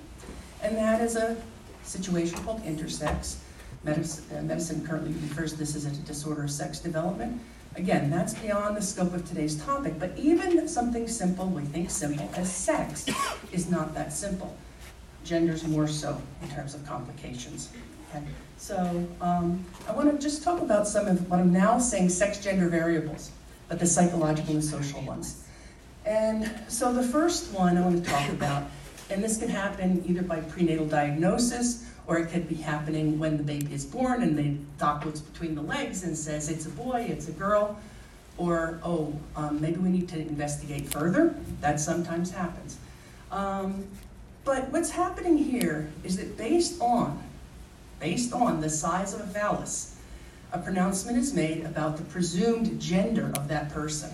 and 0.63 0.77
that 0.77 1.01
is 1.01 1.17
a 1.17 1.35
situation 1.83 2.37
called 2.39 2.63
intersex. 2.63 3.37
Medicine, 3.83 4.37
uh, 4.37 4.41
medicine 4.41 4.85
currently 4.87 5.11
refers 5.11 5.51
to 5.51 5.57
this 5.57 5.75
as 5.75 5.85
a 5.85 5.91
disorder 5.91 6.43
of 6.43 6.51
sex 6.51 6.79
development. 6.79 7.41
Again, 7.75 8.09
that's 8.09 8.33
beyond 8.33 8.75
the 8.75 8.81
scope 8.81 9.13
of 9.13 9.27
today's 9.27 9.61
topic, 9.61 9.99
but 9.99 10.11
even 10.17 10.67
something 10.67 11.07
simple, 11.09 11.47
we 11.47 11.63
think 11.63 11.89
simple, 11.89 12.29
as 12.35 12.51
sex, 12.51 13.05
is 13.51 13.69
not 13.69 13.93
that 13.93 14.13
simple. 14.13 14.55
Gender's 15.27 15.67
more 15.67 15.87
so 15.87 16.21
in 16.41 16.49
terms 16.49 16.73
of 16.73 16.85
complications. 16.85 17.71
Okay? 18.09 18.23
So 18.57 19.07
um, 19.21 19.63
I 19.87 19.91
want 19.91 20.11
to 20.11 20.17
just 20.17 20.43
talk 20.43 20.61
about 20.61 20.87
some 20.87 21.07
of 21.07 21.29
what 21.29 21.39
I'm 21.39 21.53
now 21.53 21.77
saying 21.77 22.09
sex-gender 22.09 22.69
variables, 22.69 23.31
but 23.67 23.79
the 23.79 23.85
psychological 23.85 24.53
and 24.55 24.63
social 24.63 25.01
ones. 25.01 25.43
And 26.05 26.49
so 26.69 26.93
the 26.93 27.03
first 27.03 27.53
one 27.53 27.77
I 27.77 27.81
want 27.81 28.03
to 28.03 28.09
talk 28.09 28.29
about 28.29 28.63
And 29.09 29.23
this 29.23 29.37
can 29.37 29.49
happen 29.49 30.03
either 30.07 30.21
by 30.21 30.41
prenatal 30.41 30.85
diagnosis 30.85 31.85
or 32.07 32.17
it 32.17 32.29
could 32.29 32.47
be 32.47 32.55
happening 32.55 33.19
when 33.19 33.37
the 33.37 33.43
baby 33.43 33.73
is 33.73 33.85
born 33.85 34.21
and 34.21 34.37
the 34.37 34.55
doc 34.77 35.05
looks 35.05 35.19
between 35.19 35.55
the 35.55 35.61
legs 35.61 36.03
and 36.03 36.17
says 36.17 36.49
it's 36.49 36.65
a 36.65 36.69
boy, 36.69 37.05
it's 37.09 37.27
a 37.27 37.31
girl, 37.31 37.77
or 38.37 38.79
oh, 38.83 39.13
um, 39.35 39.59
maybe 39.59 39.77
we 39.77 39.89
need 39.89 40.07
to 40.09 40.19
investigate 40.19 40.87
further. 40.87 41.35
That 41.61 41.79
sometimes 41.79 42.31
happens. 42.31 42.77
Um, 43.31 43.87
but 44.47 44.69
what's 44.69 44.89
happening 44.89 45.37
here 45.37 45.89
is 46.05 46.15
that 46.15 46.37
based 46.37 46.81
on, 46.81 47.21
based 47.99 48.31
on 48.31 48.61
the 48.61 48.69
size 48.69 49.13
of 49.13 49.19
a 49.19 49.27
phallus, 49.27 49.97
a 50.53 50.57
pronouncement 50.57 51.17
is 51.17 51.33
made 51.33 51.65
about 51.65 51.97
the 51.97 52.03
presumed 52.05 52.79
gender 52.79 53.33
of 53.35 53.49
that 53.49 53.69
person. 53.69 54.09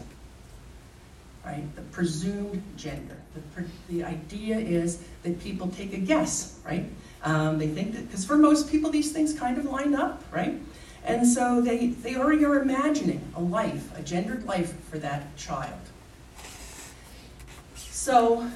Right? 1.45 1.63
The 1.75 1.83
presumed 1.83 2.63
gender. 2.75 3.17
The, 3.35 3.63
the 3.87 4.03
idea 4.03 4.57
is 4.57 5.03
that 5.21 5.39
people 5.39 5.67
take 5.67 5.93
a 5.93 5.97
guess, 5.99 6.59
right? 6.65 6.85
Um, 7.23 7.59
they 7.59 7.67
think 7.67 7.93
that, 7.93 8.07
because 8.07 8.25
for 8.25 8.35
most 8.35 8.71
people, 8.71 8.89
these 8.89 9.11
things 9.11 9.37
kind 9.37 9.59
of 9.59 9.65
line 9.65 9.93
up, 9.93 10.23
right? 10.31 10.59
And 11.05 11.27
so 11.27 11.61
they, 11.61 11.87
they 11.87 12.15
already 12.15 12.43
are 12.43 12.59
imagining 12.59 13.21
a 13.35 13.41
life, 13.41 13.95
a 13.95 14.01
gendered 14.01 14.45
life 14.45 14.73
for 14.89 14.97
that 14.97 15.37
child. 15.37 15.79
So, 17.75 18.49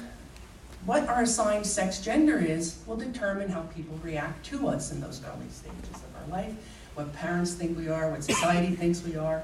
what 0.84 1.08
our 1.08 1.22
assigned 1.22 1.66
sex 1.66 2.00
gender 2.00 2.38
is 2.38 2.78
will 2.86 2.96
determine 2.96 3.48
how 3.48 3.62
people 3.74 3.98
react 4.02 4.44
to 4.46 4.68
us 4.68 4.92
in 4.92 5.00
those 5.00 5.20
early 5.24 5.48
stages 5.50 5.90
of 5.90 6.16
our 6.16 6.36
life, 6.36 6.54
what 6.94 7.12
parents 7.14 7.54
think 7.54 7.76
we 7.76 7.88
are, 7.88 8.10
what 8.10 8.24
society 8.24 8.74
thinks 8.74 9.02
we 9.02 9.16
are, 9.16 9.42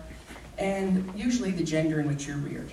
and 0.59 1.13
usually 1.17 1.51
the 1.51 1.65
gender 1.65 2.01
in 2.01 2.09
which 2.09 2.27
you're 2.27 2.37
reared. 2.37 2.71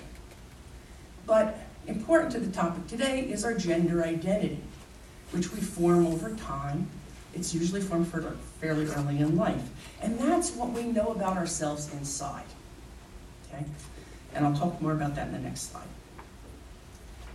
But 1.26 1.58
important 1.86 2.32
to 2.32 2.40
the 2.40 2.50
topic 2.50 2.86
today 2.86 3.20
is 3.20 3.44
our 3.44 3.54
gender 3.54 4.04
identity, 4.04 4.60
which 5.32 5.52
we 5.52 5.60
form 5.60 6.06
over 6.06 6.30
time. 6.34 6.88
It's 7.34 7.54
usually 7.54 7.80
formed 7.80 8.08
fairly 8.60 8.86
early 8.86 9.18
in 9.18 9.36
life. 9.36 9.62
And 10.00 10.18
that's 10.18 10.52
what 10.52 10.70
we 10.70 10.82
know 10.84 11.08
about 11.08 11.36
ourselves 11.36 11.92
inside. 11.92 12.44
Okay? 13.48 13.64
And 14.34 14.46
I'll 14.46 14.54
talk 14.54 14.80
more 14.80 14.92
about 14.92 15.14
that 15.14 15.28
in 15.28 15.32
the 15.32 15.38
next 15.38 15.70
slide. 15.70 15.86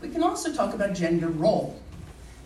We 0.01 0.09
can 0.09 0.23
also 0.23 0.53
talk 0.53 0.73
about 0.73 0.93
gender 0.93 1.27
role. 1.27 1.79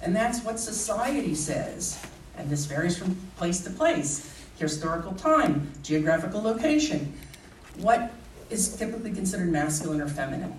And 0.02 0.16
that's 0.16 0.44
what 0.44 0.60
society 0.60 1.36
says. 1.36 2.02
And 2.38 2.50
this 2.50 2.66
varies 2.66 2.98
from 2.98 3.16
place 3.38 3.62
to 3.62 3.70
place, 3.70 4.34
historical 4.58 5.14
time, 5.14 5.72
geographical 5.84 6.42
location. 6.42 7.14
What 7.78 8.12
is 8.50 8.76
typically 8.76 9.12
considered 9.12 9.52
masculine 9.52 10.02
or 10.02 10.08
feminine? 10.08 10.54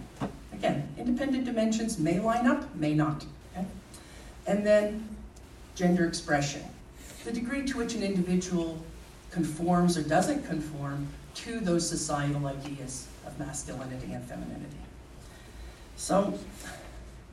Again, 0.52 0.88
independent 0.96 1.44
dimensions 1.44 1.98
may 1.98 2.20
line 2.20 2.46
up, 2.46 2.72
may 2.76 2.94
not. 2.94 3.24
Okay? 3.52 3.66
And 4.46 4.64
then 4.64 5.08
gender 5.74 6.06
expression. 6.06 6.62
The 7.24 7.32
degree 7.32 7.64
to 7.66 7.78
which 7.78 7.94
an 7.94 8.02
individual 8.02 8.78
conforms 9.30 9.96
or 9.96 10.02
doesn't 10.02 10.46
conform 10.46 11.08
to 11.34 11.60
those 11.60 11.88
societal 11.88 12.46
ideas 12.46 13.08
of 13.26 13.38
masculinity 13.38 14.12
and 14.12 14.24
femininity. 14.24 14.76
So 15.96 16.38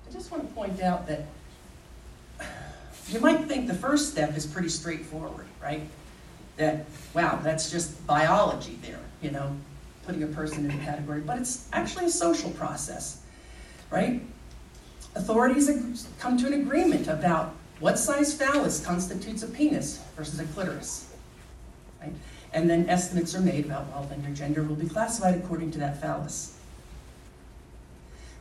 I 0.09 0.13
just 0.13 0.31
want 0.31 0.47
to 0.47 0.53
point 0.55 0.81
out 0.81 1.07
that 1.07 1.25
you 3.09 3.19
might 3.19 3.45
think 3.45 3.67
the 3.67 3.75
first 3.75 4.11
step 4.11 4.35
is 4.35 4.45
pretty 4.45 4.69
straightforward, 4.69 5.45
right? 5.61 5.81
That, 6.57 6.85
wow, 7.13 7.39
that's 7.43 7.69
just 7.69 8.05
biology 8.07 8.79
there, 8.81 8.99
you 9.21 9.31
know, 9.31 9.55
putting 10.05 10.23
a 10.23 10.27
person 10.27 10.65
in 10.65 10.71
a 10.79 10.83
category, 10.83 11.21
but 11.21 11.37
it's 11.37 11.69
actually 11.73 12.05
a 12.05 12.09
social 12.09 12.49
process, 12.51 13.21
right? 13.91 14.21
Authorities 15.15 16.07
come 16.19 16.37
to 16.37 16.47
an 16.47 16.53
agreement 16.53 17.07
about 17.07 17.55
what 17.79 17.97
size 17.99 18.33
phallus 18.33 18.83
constitutes 18.83 19.43
a 19.43 19.47
penis 19.47 20.01
versus 20.15 20.39
a 20.39 20.45
clitoris, 20.45 21.13
right? 22.01 22.13
And 22.51 22.67
then 22.67 22.89
estimates 22.89 23.35
are 23.35 23.41
made 23.41 23.65
about, 23.65 23.87
well, 23.89 24.07
then 24.09 24.23
your 24.23 24.33
gender 24.33 24.63
will 24.63 24.75
be 24.75 24.89
classified 24.89 25.35
according 25.35 25.71
to 25.71 25.79
that 25.79 26.01
phallus. 26.01 26.57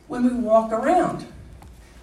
When 0.07 0.23
we 0.23 0.33
walk 0.33 0.71
around, 0.71 1.27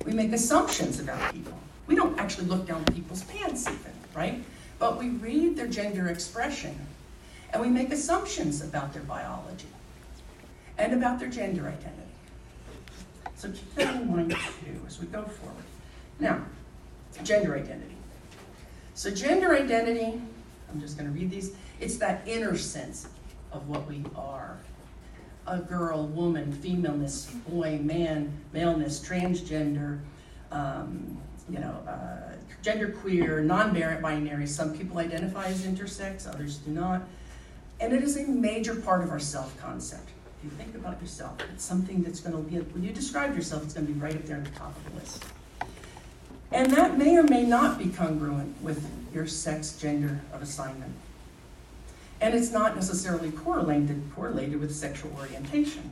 we 0.07 0.13
make 0.13 0.33
assumptions 0.33 1.01
about 1.01 1.35
people. 1.35 1.53
We 1.89 1.97
don't 1.97 2.19
actually 2.19 2.47
look 2.47 2.67
down 2.67 2.85
people's 2.87 3.25
pants 3.25 3.67
even, 3.67 3.93
right? 4.15 4.43
But 4.79 4.99
we 4.99 5.11
read 5.11 5.57
their 5.57 5.67
gender 5.67 6.09
expression 6.09 6.79
and 7.53 7.61
we 7.61 7.69
make 7.69 7.93
assumptions 7.93 8.63
about 8.63 8.93
their 8.93 9.03
biology 9.03 9.67
and 10.79 10.93
about 10.95 11.19
their 11.19 11.29
gender 11.29 11.67
identity. 11.67 12.03
So 13.35 13.51
keep 13.51 13.75
that 13.75 13.97
in 13.97 14.15
mind 14.15 14.31
too 14.31 14.81
as 14.87 15.01
we 15.01 15.07
go 15.09 15.23
forward. 15.23 15.65
Now, 16.21 16.43
gender 17.25 17.57
identity. 17.57 17.97
So 18.95 19.11
gender 19.11 19.55
identity, 19.55 20.21
I'm 20.71 20.81
just 20.81 20.97
going 20.97 21.13
to 21.13 21.19
read 21.19 21.31
these, 21.31 21.55
it's 21.81 21.97
that 21.99 22.27
inner 22.27 22.57
sense 22.57 23.09
of 23.53 23.69
what 23.69 23.87
we 23.89 24.05
are 24.17 24.57
a 25.47 25.59
girl, 25.59 26.07
woman, 26.09 26.53
femaleness, 26.53 27.27
boy, 27.49 27.79
man, 27.83 28.33
maleness, 28.53 29.01
transgender, 29.01 30.01
um, 30.51 31.17
you 31.49 31.59
know, 31.59 31.83
uh, 31.87 32.35
genderqueer, 32.63 33.45
non-binary. 33.45 34.47
Some 34.47 34.77
people 34.77 34.99
identify 34.99 35.47
as 35.47 35.63
intersex, 35.63 36.29
others 36.29 36.59
do 36.59 36.73
not. 36.73 37.03
And 37.79 37.93
it 37.93 38.03
is 38.03 38.17
a 38.17 38.27
major 38.27 38.75
part 38.75 39.05
of 39.05 39.11
our 39.11 39.21
self-concept. 39.21 40.09
If 40.39 40.45
you 40.45 40.51
think 40.51 40.75
about 40.75 41.01
yourself, 41.01 41.37
it's 41.53 41.65
something 41.65 42.03
that's 42.03 42.21
going 42.21 42.37
to 42.37 42.51
be, 42.51 42.59
when 42.59 42.83
you 42.83 42.93
describe 42.93 43.35
yourself, 43.37 43.63
it's 43.65 43.75
going 43.75 43.87
to 43.87 43.93
be 43.93 43.99
right 44.01 44.15
up 44.15 44.25
there 44.25 44.39
at 44.39 44.45
the 44.45 44.59
top 44.59 44.77
of 44.77 44.85
the 44.93 45.01
list. 45.01 45.25
And 46.53 46.71
that 46.73 46.97
may 46.97 47.17
or 47.17 47.25
may 47.25 47.45
not 47.45 47.79
be 47.79 47.89
congruent 47.89 48.61
with 48.63 48.89
your 49.13 49.27
sex 49.27 49.77
gender 49.77 50.21
of 50.33 50.43
assignment. 50.43 50.93
And 52.21 52.35
it's 52.35 52.51
not 52.51 52.75
necessarily 52.75 53.31
correlated, 53.31 54.03
correlated 54.15 54.61
with 54.61 54.75
sexual 54.75 55.13
orientation. 55.19 55.91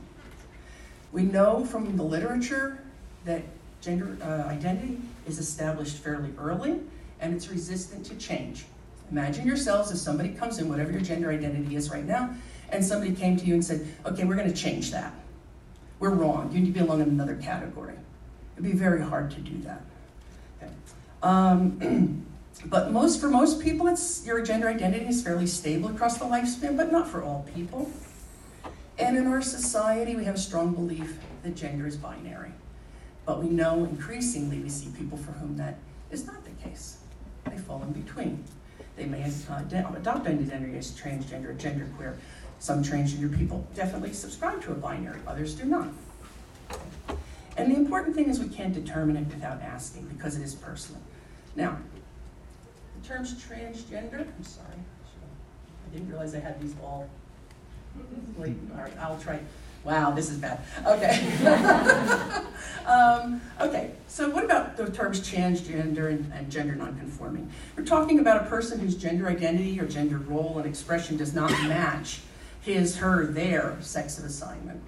We 1.11 1.23
know 1.23 1.65
from 1.65 1.95
the 1.95 2.03
literature 2.03 2.83
that 3.25 3.43
gender 3.81 4.17
uh, 4.21 4.49
identity 4.49 4.99
is 5.27 5.39
established 5.39 5.97
fairly 5.97 6.31
early 6.37 6.79
and 7.19 7.33
it's 7.33 7.49
resistant 7.49 8.05
to 8.07 8.15
change. 8.15 8.65
Imagine 9.11 9.45
yourselves 9.45 9.91
if 9.91 9.97
somebody 9.97 10.29
comes 10.29 10.57
in, 10.57 10.67
whatever 10.67 10.91
your 10.91 11.01
gender 11.01 11.31
identity 11.31 11.75
is 11.75 11.91
right 11.91 12.05
now, 12.05 12.35
and 12.69 12.83
somebody 12.83 13.13
came 13.13 13.37
to 13.37 13.45
you 13.45 13.53
and 13.53 13.63
said, 13.63 13.87
okay, 14.05 14.23
we're 14.23 14.35
going 14.35 14.51
to 14.51 14.55
change 14.55 14.91
that. 14.91 15.13
We're 15.99 16.09
wrong. 16.09 16.51
You 16.51 16.59
need 16.59 16.73
to 16.73 16.79
belong 16.79 17.01
in 17.01 17.09
another 17.09 17.35
category. 17.35 17.93
It'd 18.55 18.63
be 18.63 18.77
very 18.77 19.01
hard 19.01 19.31
to 19.31 19.39
do 19.39 19.57
that. 19.59 19.81
Okay. 20.61 20.71
Um, 21.23 22.24
But 22.63 22.91
most 22.91 23.19
for 23.19 23.27
most 23.27 23.61
people, 23.61 23.87
it's 23.87 24.25
your 24.25 24.41
gender 24.41 24.69
identity 24.69 25.07
is 25.07 25.21
fairly 25.21 25.47
stable 25.47 25.89
across 25.89 26.17
the 26.17 26.25
lifespan, 26.25 26.77
but 26.77 26.91
not 26.91 27.07
for 27.07 27.23
all 27.23 27.45
people. 27.53 27.91
And 28.97 29.17
in 29.17 29.27
our 29.27 29.41
society, 29.41 30.15
we 30.15 30.23
have 30.23 30.35
a 30.35 30.39
strong 30.39 30.73
belief 30.73 31.17
that 31.43 31.55
gender 31.55 31.85
is 31.85 31.97
binary. 31.97 32.51
But 33.25 33.43
we 33.43 33.49
know 33.49 33.83
increasingly 33.83 34.59
we 34.59 34.69
see 34.69 34.89
people 34.97 35.17
for 35.17 35.33
whom 35.33 35.57
that 35.57 35.77
is 36.11 36.25
not 36.25 36.43
the 36.45 36.51
case. 36.63 36.97
They 37.45 37.57
fall 37.57 37.83
in 37.83 37.91
between. 37.91 38.43
They 38.95 39.05
may 39.05 39.23
uh, 39.23 39.61
adopt 39.95 40.27
identity 40.27 40.77
as 40.77 40.91
transgender 40.91 41.55
genderqueer. 41.57 42.15
Some 42.59 42.83
transgender 42.83 43.35
people 43.35 43.67
definitely 43.75 44.13
subscribe 44.13 44.61
to 44.63 44.71
a 44.71 44.75
binary, 44.75 45.19
others 45.27 45.53
do 45.55 45.65
not. 45.65 45.89
And 47.57 47.71
the 47.71 47.75
important 47.75 48.15
thing 48.15 48.29
is 48.29 48.39
we 48.39 48.47
can't 48.47 48.73
determine 48.73 49.17
it 49.17 49.27
without 49.27 49.61
asking 49.61 50.05
because 50.07 50.37
it 50.37 50.43
is 50.43 50.55
personal. 50.55 51.01
Now, 51.55 51.77
terms 53.07 53.33
transgender, 53.35 54.21
I'm 54.21 54.43
sorry, 54.43 54.67
I 55.85 55.93
didn't 55.93 56.09
realize 56.09 56.33
I 56.33 56.39
had 56.39 56.61
these 56.61 56.75
all. 56.83 57.07
All 58.37 58.45
right, 58.45 58.97
I'll 58.99 59.19
try. 59.19 59.39
Wow, 59.83 60.11
this 60.11 60.31
is 60.31 60.37
bad. 60.37 60.61
Okay. 60.85 61.31
um, 62.87 63.39
okay, 63.61 63.91
so 64.07 64.29
what 64.29 64.43
about 64.43 64.75
the 64.75 64.89
terms 64.89 65.19
transgender 65.21 66.09
and, 66.09 66.33
and 66.33 66.51
gender 66.51 66.75
nonconforming? 66.75 67.49
We're 67.77 67.85
talking 67.85 68.19
about 68.19 68.41
a 68.41 68.49
person 68.49 68.79
whose 68.79 68.95
gender 68.95 69.27
identity 69.27 69.79
or 69.79 69.85
gender 69.85 70.17
role 70.17 70.57
and 70.57 70.65
expression 70.67 71.17
does 71.17 71.35
not 71.35 71.51
match 71.67 72.21
his, 72.61 72.97
her, 72.97 73.27
their 73.27 73.77
sex 73.81 74.17
of 74.17 74.25
assignment. 74.25 74.81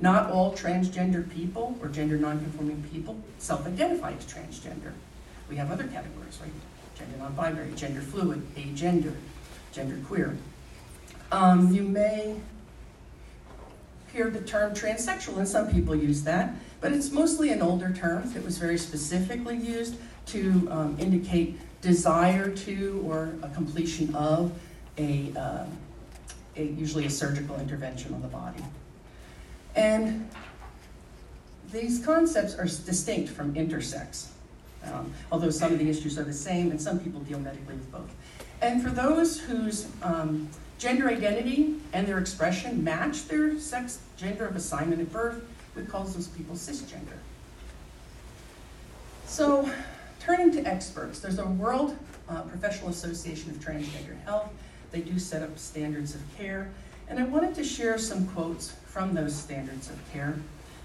Not 0.00 0.30
all 0.30 0.52
transgender 0.52 1.28
people 1.30 1.76
or 1.80 1.88
gender 1.88 2.16
nonconforming 2.16 2.84
people 2.92 3.16
self 3.38 3.66
identify 3.66 4.12
as 4.12 4.24
transgender. 4.24 4.92
We 5.48 5.56
have 5.56 5.70
other 5.70 5.84
categories, 5.84 6.38
right? 6.40 6.50
Gender 6.98 7.16
non-binary, 7.18 7.72
gender 7.74 8.00
fluid, 8.00 8.42
agender, 8.56 9.14
gender 9.72 9.98
queer. 10.06 10.36
Um, 11.30 11.72
you 11.72 11.82
may 11.82 12.36
hear 14.12 14.30
the 14.30 14.40
term 14.40 14.74
transsexual, 14.74 15.36
and 15.36 15.46
some 15.46 15.70
people 15.70 15.94
use 15.94 16.22
that, 16.24 16.54
but 16.80 16.92
it's 16.92 17.10
mostly 17.10 17.50
an 17.50 17.62
older 17.62 17.92
term 17.92 18.32
that 18.32 18.44
was 18.44 18.58
very 18.58 18.78
specifically 18.78 19.56
used 19.56 19.96
to 20.26 20.68
um, 20.70 20.96
indicate 20.98 21.58
desire 21.80 22.50
to 22.50 23.02
or 23.06 23.34
a 23.42 23.48
completion 23.50 24.14
of 24.14 24.52
a, 24.96 25.32
uh, 25.36 25.64
a, 26.56 26.64
usually 26.64 27.06
a 27.06 27.10
surgical 27.10 27.58
intervention 27.60 28.12
on 28.14 28.22
the 28.22 28.28
body. 28.28 28.64
And 29.76 30.28
these 31.70 32.04
concepts 32.04 32.54
are 32.54 32.64
distinct 32.64 33.30
from 33.30 33.54
intersex, 33.54 34.28
um, 34.84 35.12
although 35.32 35.50
some 35.50 35.72
of 35.72 35.78
the 35.78 35.88
issues 35.88 36.18
are 36.18 36.24
the 36.24 36.32
same 36.32 36.70
and 36.70 36.80
some 36.80 36.98
people 36.98 37.20
deal 37.20 37.38
medically 37.38 37.74
with 37.74 37.90
both. 37.90 38.10
And 38.60 38.82
for 38.82 38.90
those 38.90 39.40
whose 39.40 39.88
um, 40.02 40.48
gender 40.78 41.08
identity 41.08 41.76
and 41.92 42.06
their 42.06 42.18
expression 42.18 42.82
match 42.82 43.26
their 43.28 43.58
sex 43.58 44.00
gender 44.16 44.46
of 44.46 44.56
assignment 44.56 45.00
at 45.00 45.12
birth, 45.12 45.44
we 45.76 45.82
call 45.82 46.04
those 46.04 46.28
people 46.28 46.54
cisgender. 46.54 47.18
So, 49.26 49.70
turning 50.20 50.50
to 50.52 50.62
experts, 50.62 51.20
there's 51.20 51.38
a 51.38 51.46
World 51.46 51.96
uh, 52.28 52.42
Professional 52.42 52.90
Association 52.90 53.50
of 53.50 53.56
Transgender 53.58 54.20
Health. 54.24 54.50
They 54.90 55.00
do 55.00 55.18
set 55.18 55.42
up 55.42 55.58
standards 55.58 56.14
of 56.14 56.22
care, 56.36 56.70
and 57.08 57.18
I 57.18 57.24
wanted 57.24 57.54
to 57.56 57.64
share 57.64 57.98
some 57.98 58.26
quotes 58.28 58.72
from 58.86 59.14
those 59.14 59.34
standards 59.34 59.90
of 59.90 60.12
care 60.12 60.36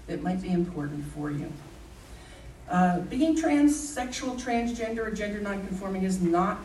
that 0.06 0.22
might 0.22 0.42
be 0.42 0.52
important 0.52 1.04
for 1.06 1.30
you. 1.30 1.50
Uh, 2.68 3.00
being 3.00 3.36
transsexual, 3.36 4.40
transgender, 4.40 5.06
or 5.06 5.10
gender 5.10 5.40
nonconforming 5.40 6.02
is 6.02 6.20
not 6.20 6.58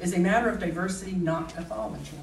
is 0.00 0.14
a 0.14 0.18
matter 0.18 0.48
of 0.48 0.60
diversity, 0.60 1.12
not 1.12 1.52
pathology. 1.54 2.18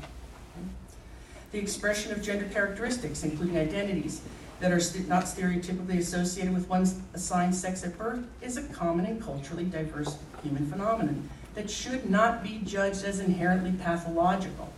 The 1.51 1.59
expression 1.59 2.11
of 2.11 2.21
gender 2.21 2.45
characteristics, 2.45 3.23
including 3.23 3.57
identities, 3.57 4.21
that 4.59 4.71
are 4.71 4.79
st 4.79 5.07
not 5.09 5.25
stereotypically 5.25 5.97
associated 5.97 6.53
with 6.53 6.69
one's 6.69 6.99
assigned 7.13 7.53
sex 7.53 7.83
at 7.83 7.97
birth, 7.97 8.25
is 8.41 8.57
a 8.57 8.63
common 8.63 9.05
and 9.05 9.21
culturally 9.21 9.65
diverse 9.65 10.17
human 10.43 10.69
phenomenon 10.69 11.29
that 11.55 11.69
should 11.69 12.09
not 12.09 12.43
be 12.43 12.61
judged 12.63 13.03
as 13.03 13.19
inherently 13.19 13.71
pathological 13.71 14.71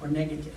or 0.00 0.08
negative. 0.08 0.54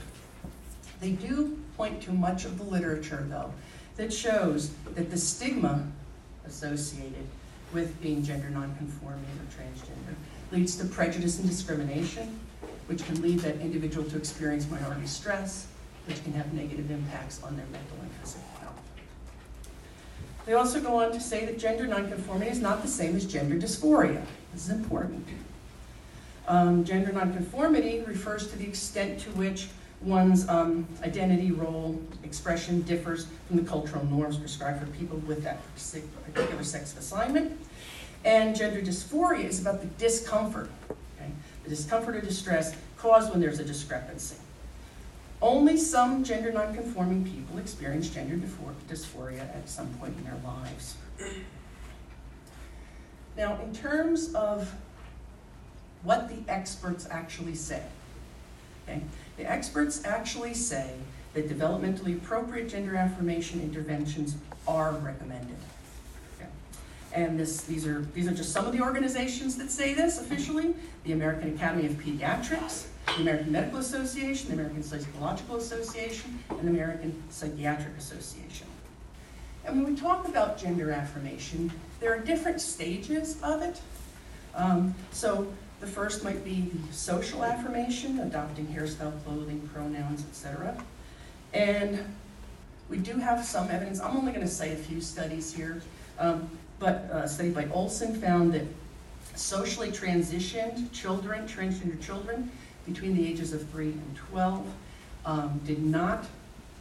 They 1.01 1.11
do 1.11 1.57
point 1.75 2.01
to 2.03 2.11
much 2.11 2.45
of 2.45 2.57
the 2.57 2.63
literature, 2.63 3.25
though, 3.29 3.51
that 3.97 4.13
shows 4.13 4.71
that 4.95 5.09
the 5.11 5.17
stigma 5.17 5.87
associated 6.47 7.25
with 7.73 8.00
being 8.01 8.23
gender 8.23 8.50
nonconforming 8.50 9.23
or 9.23 9.45
transgender 9.51 10.15
leads 10.51 10.75
to 10.75 10.85
prejudice 10.85 11.39
and 11.39 11.50
discrimination, 11.50 12.39
which 12.88 13.05
can 13.05 13.21
lead 13.21 13.39
that 13.39 13.59
individual 13.59 14.07
to 14.09 14.17
experience 14.17 14.69
minority 14.69 15.07
stress, 15.07 15.67
which 16.07 16.23
can 16.23 16.33
have 16.33 16.53
negative 16.53 16.91
impacts 16.91 17.41
on 17.43 17.55
their 17.55 17.65
mental 17.67 17.97
and 18.01 18.12
physical 18.21 18.47
health. 18.62 18.79
They 20.45 20.53
also 20.53 20.79
go 20.81 21.01
on 21.01 21.12
to 21.13 21.19
say 21.19 21.45
that 21.45 21.57
gender 21.57 21.88
nonconformity 21.88 22.51
is 22.51 22.62
not 22.62 22.81
the 22.81 22.88
same 22.88 23.15
as 23.15 23.25
gender 23.25 23.55
dysphoria. 23.55 24.21
This 24.53 24.65
is 24.65 24.69
important. 24.69 25.25
Um, 26.47 26.83
gender 26.83 27.13
nonconformity 27.13 28.03
refers 28.05 28.47
to 28.51 28.57
the 28.57 28.65
extent 28.65 29.19
to 29.21 29.29
which 29.31 29.69
one's 30.03 30.48
um, 30.50 30.88
identity, 31.03 31.51
role, 31.51 32.00
expression 32.24 32.81
differs 32.81 33.27
from 33.48 33.57
the 33.57 33.63
cultural 33.63 34.05
norms 34.05 34.38
prescribed 34.38 34.79
for 34.79 34.88
people 34.98 35.17
with 35.19 35.43
that 35.43 35.60
particular 35.75 36.63
sex 36.63 36.98
assignment. 36.98 37.60
And 38.25 38.55
gender 38.55 38.81
dysphoria 38.81 39.45
is 39.45 39.62
about 39.62 39.81
the 39.81 39.88
discomfort, 39.88 40.69
okay? 40.89 41.31
the 41.63 41.69
discomfort 41.69 42.15
or 42.15 42.22
distress 42.22 42.75
caused 42.98 43.31
when 43.31 43.41
there's 43.41 43.60
a 43.60 43.65
discrepancy. 43.65 44.38
Only 45.41 45.75
some 45.75 46.24
gender 46.24 46.53
nonconforming 46.53 47.25
people 47.25 47.57
experience 47.57 48.10
gender 48.10 48.38
dysphoria 48.88 49.41
at 49.41 49.67
some 49.67 49.88
point 49.95 50.15
in 50.17 50.24
their 50.24 50.39
lives. 50.43 50.95
Now, 53.36 53.60
in 53.62 53.74
terms 53.74 54.33
of 54.36 54.74
what 56.03 56.29
the 56.29 56.50
experts 56.50 57.07
actually 57.10 57.55
say, 57.55 57.83
okay, 58.83 59.01
the 59.37 59.49
experts 59.49 60.05
actually 60.05 60.53
say 60.53 60.93
that 61.33 61.49
developmentally 61.49 62.15
appropriate 62.17 62.69
gender 62.69 62.95
affirmation 62.95 63.61
interventions 63.61 64.35
are 64.67 64.93
recommended. 64.93 65.57
And 67.13 67.39
this, 67.39 67.62
these, 67.62 67.86
are, 67.86 68.01
these 68.15 68.27
are 68.27 68.34
just 68.34 68.51
some 68.51 68.65
of 68.65 68.73
the 68.73 68.81
organizations 68.81 69.55
that 69.58 69.69
say 69.69 69.93
this 69.93 70.19
officially. 70.19 70.73
The 71.03 71.12
American 71.12 71.53
Academy 71.53 71.86
of 71.86 71.93
Pediatrics, 71.93 72.88
the 73.05 73.21
American 73.21 73.51
Medical 73.51 73.79
Association, 73.79 74.47
the 74.47 74.55
American 74.55 74.81
Psychological 74.81 75.58
Association, 75.58 76.39
and 76.49 76.62
the 76.62 76.71
American 76.71 77.21
Psychiatric 77.29 77.95
Association. 77.97 78.65
And 79.65 79.81
when 79.81 79.93
we 79.93 79.99
talk 79.99 80.27
about 80.27 80.58
gender 80.58 80.91
affirmation, 80.91 81.71
there 81.99 82.12
are 82.13 82.19
different 82.19 82.60
stages 82.60 83.39
of 83.43 83.62
it. 83.62 83.79
Um, 84.55 84.95
so 85.12 85.47
the 85.84 85.89
first 85.89 86.24
might 86.24 86.46
be 86.46 86.62
the 86.88 86.93
social 86.93 87.43
affirmation, 87.43 88.19
adopting 88.19 88.65
hairstyle, 88.67 89.12
clothing, 89.26 89.60
pronouns, 89.74 90.24
etc. 90.30 90.82
And 91.54 92.00
we 92.89 92.98
do 92.98 93.17
have 93.17 93.43
some 93.43 93.69
evidence. 93.69 94.00
I'm 94.00 94.15
only 94.15 94.32
going 94.32 94.48
to 94.48 94.52
say 94.52 94.72
a 94.72 94.78
few 94.78 95.02
studies 95.02 95.54
here, 95.54 95.82
um, 96.19 96.50
but 96.80 97.10
a 97.12 97.28
study 97.28 97.50
by 97.50 97.65
Olson 97.65 98.15
found 98.22 98.54
that 98.54 98.63
socially 99.36 99.91
transitioned 99.91 100.89
children, 100.93 101.46
transgender 101.48 102.02
children, 102.02 102.50
between 102.86 103.13
the 103.13 103.28
ages 103.28 103.52
of 103.52 103.67
3 103.69 103.88
and 103.88 104.15
12, 104.32 104.65
um, 105.26 105.60
did 105.65 105.84
not 105.84 106.26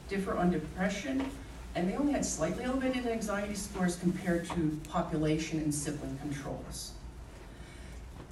differ 0.09 0.37
on 0.37 0.53
depression, 0.53 1.29
and 1.75 1.91
they 1.91 1.97
only 1.97 2.12
had 2.12 2.25
slightly 2.25 2.62
elevated 2.62 3.05
anxiety 3.09 3.57
scores 3.57 3.97
compared 3.97 4.49
to 4.51 4.79
population 4.88 5.59
and 5.59 5.75
sibling 5.75 6.17
controls. 6.23 6.91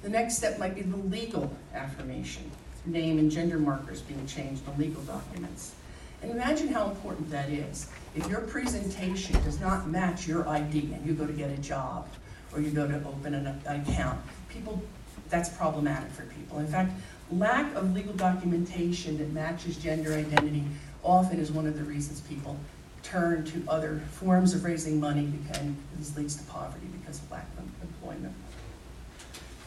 The 0.01 0.09
next 0.09 0.37
step 0.37 0.57
might 0.57 0.73
be 0.73 0.81
the 0.81 0.97
legal 0.97 1.55
affirmation, 1.75 2.49
name 2.85 3.19
and 3.19 3.29
gender 3.29 3.59
markers 3.59 4.01
being 4.01 4.25
changed 4.25 4.67
on 4.67 4.77
legal 4.79 5.01
documents. 5.03 5.75
And 6.23 6.31
imagine 6.31 6.69
how 6.69 6.89
important 6.89 7.29
that 7.29 7.49
is. 7.49 7.87
If 8.15 8.27
your 8.27 8.41
presentation 8.41 9.41
does 9.43 9.59
not 9.59 9.87
match 9.87 10.27
your 10.27 10.47
ID 10.47 10.93
and 10.93 11.05
you 11.05 11.13
go 11.13 11.27
to 11.27 11.33
get 11.33 11.51
a 11.51 11.57
job 11.57 12.07
or 12.53 12.61
you 12.61 12.71
go 12.71 12.87
to 12.87 12.95
open 13.07 13.35
an, 13.35 13.47
account, 13.65 14.19
people, 14.49 14.81
that's 15.29 15.49
problematic 15.49 16.11
for 16.11 16.23
people. 16.23 16.59
In 16.59 16.67
fact, 16.67 16.91
lack 17.31 17.73
of 17.75 17.93
legal 17.93 18.13
documentation 18.13 19.17
that 19.19 19.31
matches 19.31 19.77
gender 19.77 20.13
identity 20.13 20.63
often 21.03 21.39
is 21.39 21.51
one 21.51 21.67
of 21.67 21.77
the 21.77 21.83
reasons 21.83 22.21
people 22.21 22.57
turn 23.03 23.43
to 23.45 23.63
other 23.67 24.01
forms 24.11 24.53
of 24.53 24.63
raising 24.63 24.99
money 24.99 25.31
and 25.53 25.75
this 25.97 26.15
leads 26.15 26.35
to 26.35 26.43
poverty 26.45 26.87
because 26.99 27.19
of 27.19 27.31
lack 27.31 27.50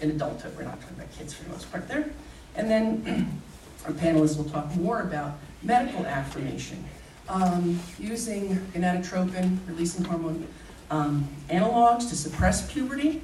in 0.04 0.10
adulthood. 0.10 0.56
We're 0.56 0.64
not 0.64 0.80
talking 0.80 0.96
about 0.96 1.12
kids 1.12 1.32
for 1.32 1.44
the 1.44 1.50
most 1.50 1.70
part 1.72 1.88
there. 1.88 2.10
And 2.54 2.70
then 2.70 3.42
our 3.86 3.92
panelists 3.92 4.36
will 4.36 4.44
talk 4.44 4.74
more 4.76 5.00
about 5.00 5.38
medical 5.62 6.06
affirmation. 6.06 6.84
Um, 7.28 7.80
using 7.98 8.56
gonadotropin, 8.74 9.58
releasing 9.66 10.04
hormone 10.04 10.46
um, 10.90 11.26
analogs 11.48 12.08
to 12.10 12.16
suppress 12.16 12.70
puberty, 12.70 13.22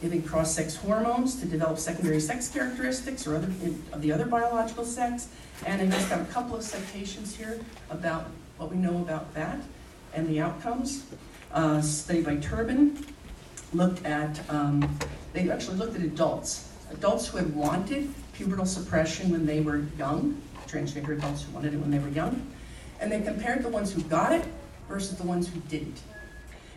giving 0.00 0.22
cross-sex 0.22 0.74
hormones 0.74 1.38
to 1.40 1.46
develop 1.46 1.78
secondary 1.78 2.18
sex 2.18 2.48
characteristics 2.48 3.26
or 3.26 3.36
other 3.36 3.52
of 3.92 4.00
the 4.00 4.10
other 4.10 4.24
biological 4.24 4.84
sex. 4.84 5.28
And 5.66 5.82
I 5.82 5.86
just 5.86 6.08
have 6.08 6.28
a 6.28 6.32
couple 6.32 6.56
of 6.56 6.62
citations 6.62 7.36
here 7.36 7.60
about 7.90 8.26
what 8.56 8.70
we 8.70 8.78
know 8.78 8.96
about 8.98 9.32
that 9.34 9.58
and 10.14 10.26
the 10.26 10.40
outcomes. 10.40 11.04
Uh, 11.52 11.82
study 11.82 12.22
by 12.22 12.36
Turban 12.36 12.96
looked 13.74 14.04
at 14.06 14.40
um, 14.50 14.98
they 15.32 15.50
actually 15.50 15.76
looked 15.76 15.96
at 15.96 16.02
adults, 16.02 16.68
adults 16.90 17.28
who 17.28 17.38
had 17.38 17.54
wanted 17.54 18.12
pubertal 18.36 18.66
suppression 18.66 19.30
when 19.30 19.46
they 19.46 19.60
were 19.60 19.84
young, 19.98 20.40
transgender 20.66 21.16
adults 21.16 21.42
who 21.42 21.52
wanted 21.52 21.74
it 21.74 21.80
when 21.80 21.90
they 21.90 21.98
were 21.98 22.08
young, 22.08 22.46
and 23.00 23.10
they 23.10 23.20
compared 23.20 23.62
the 23.62 23.68
ones 23.68 23.92
who 23.92 24.02
got 24.02 24.32
it 24.32 24.44
versus 24.88 25.16
the 25.16 25.24
ones 25.24 25.48
who 25.48 25.60
didn't. 25.60 26.00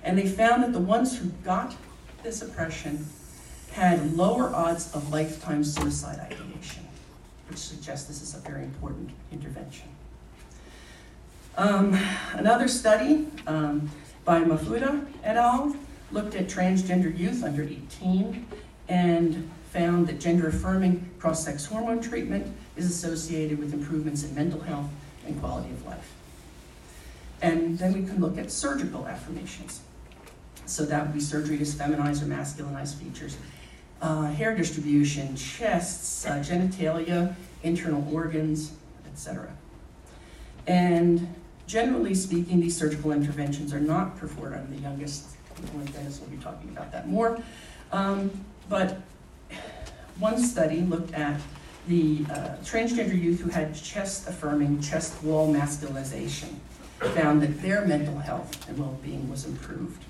And 0.04 0.18
they 0.18 0.28
found 0.28 0.64
that 0.64 0.74
the 0.74 0.80
ones 0.80 1.18
who 1.18 1.30
got 1.44 1.76
the 2.24 2.32
suppression 2.32 3.06
had 3.72 4.16
lower 4.16 4.54
odds 4.54 4.94
of 4.96 5.12
lifetime 5.12 5.64
suicide 5.64 6.20
ideation, 6.20 6.88
which 7.50 7.58
suggests 7.58 8.08
this 8.08 8.22
is 8.22 8.36
a 8.36 8.40
very 8.40 8.64
important 8.64 9.10
intervention. 9.32 9.90
Um, 11.58 11.98
another 12.34 12.68
study 12.68 13.28
um, 13.48 13.90
by 14.24 14.42
Mahfouda 14.42 15.06
et 15.24 15.38
al 15.38 15.76
looked 16.12 16.36
at 16.36 16.48
transgender 16.48 17.16
youth 17.18 17.44
under 17.44 17.64
18 17.64 18.46
and 18.88 19.50
found 19.72 20.08
that 20.08 20.20
gender 20.20 20.48
affirming 20.48 21.10
cross 21.20 21.44
sex 21.44 21.66
hormone 21.66 22.02
treatment 22.02 22.48
is 22.78 22.86
associated 22.86 23.60
with 23.60 23.74
improvements 23.74 24.24
in 24.24 24.34
mental 24.34 24.62
health 24.62 24.90
and 25.26 25.40
quality 25.40 25.70
of 25.72 25.86
life. 25.86 26.14
And 27.42 27.78
then 27.78 27.94
we 27.94 28.04
can 28.08 28.22
look 28.22 28.38
at 28.38 28.52
surgical 28.52 29.08
affirmations. 29.08 29.82
So 30.66 30.86
that 30.86 31.04
would 31.04 31.14
be 31.14 31.20
surgery 31.20 31.58
to 31.58 31.64
feminize 31.64 32.22
or 32.22 32.26
masculinize 32.26 32.96
features, 32.96 33.38
uh, 34.02 34.32
hair 34.32 34.56
distribution, 34.56 35.36
chests, 35.36 36.26
uh, 36.26 36.36
genitalia, 36.38 37.36
internal 37.64 38.08
organs, 38.14 38.72
etc. 39.12 39.50
And 40.68 41.36
generally 41.68 42.16
speaking, 42.16 42.62
these 42.62 42.78
surgical 42.78 43.12
interventions 43.12 43.74
are 43.74 43.80
not 43.80 44.18
performed 44.18 44.56
on 44.56 44.72
the 44.72 44.82
youngest 44.82 45.35
and 45.74 45.94
Dennis 45.94 46.20
will 46.20 46.28
be 46.28 46.38
talking 46.38 46.70
about 46.70 46.92
that 46.92 47.08
more. 47.08 47.42
Um, 47.92 48.32
but 48.70 49.02
one 50.20 50.42
study 50.42 50.82
looked 50.82 51.14
at 51.14 51.40
the 51.88 52.26
uh, 52.32 52.56
transgender 52.64 53.20
youth 53.20 53.42
who 53.42 53.50
had 53.50 53.76
chest 53.76 54.28
affirming 54.28 54.82
chest 54.82 55.22
wall 55.24 55.54
masculinization. 55.54 56.56
found 57.14 57.42
that 57.42 57.62
their 57.62 57.86
mental 57.86 58.18
health 58.18 58.68
and 58.70 58.78
well-being 58.80 59.30
was 59.30 59.46
improved. 59.46 60.04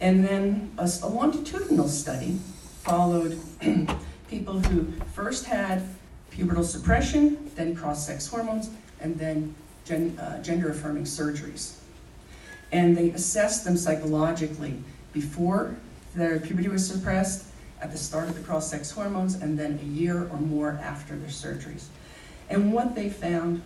And 0.00 0.24
then 0.24 0.72
a, 0.78 0.90
a 1.02 1.08
longitudinal 1.08 1.88
study 1.88 2.38
followed 2.82 3.38
people 4.28 4.60
who 4.60 4.90
first 5.12 5.44
had 5.44 5.82
pubertal 6.30 6.64
suppression, 6.64 7.50
then 7.54 7.76
cross-sex 7.76 8.26
hormones, 8.26 8.70
and 9.00 9.16
then 9.18 9.54
gen, 9.84 10.18
uh, 10.18 10.42
gender-affirming 10.42 11.04
surgeries. 11.04 11.76
And 12.74 12.96
they 12.96 13.10
assessed 13.10 13.64
them 13.64 13.76
psychologically 13.76 14.74
before 15.12 15.76
their 16.16 16.40
puberty 16.40 16.66
was 16.68 16.84
suppressed, 16.84 17.46
at 17.80 17.92
the 17.92 17.98
start 17.98 18.28
of 18.28 18.34
the 18.34 18.40
cross-sex 18.40 18.90
hormones, 18.90 19.36
and 19.36 19.56
then 19.56 19.78
a 19.80 19.86
year 19.86 20.28
or 20.32 20.38
more 20.38 20.80
after 20.82 21.16
their 21.16 21.28
surgeries. 21.28 21.84
And 22.50 22.72
what 22.72 22.96
they 22.96 23.08
found 23.10 23.62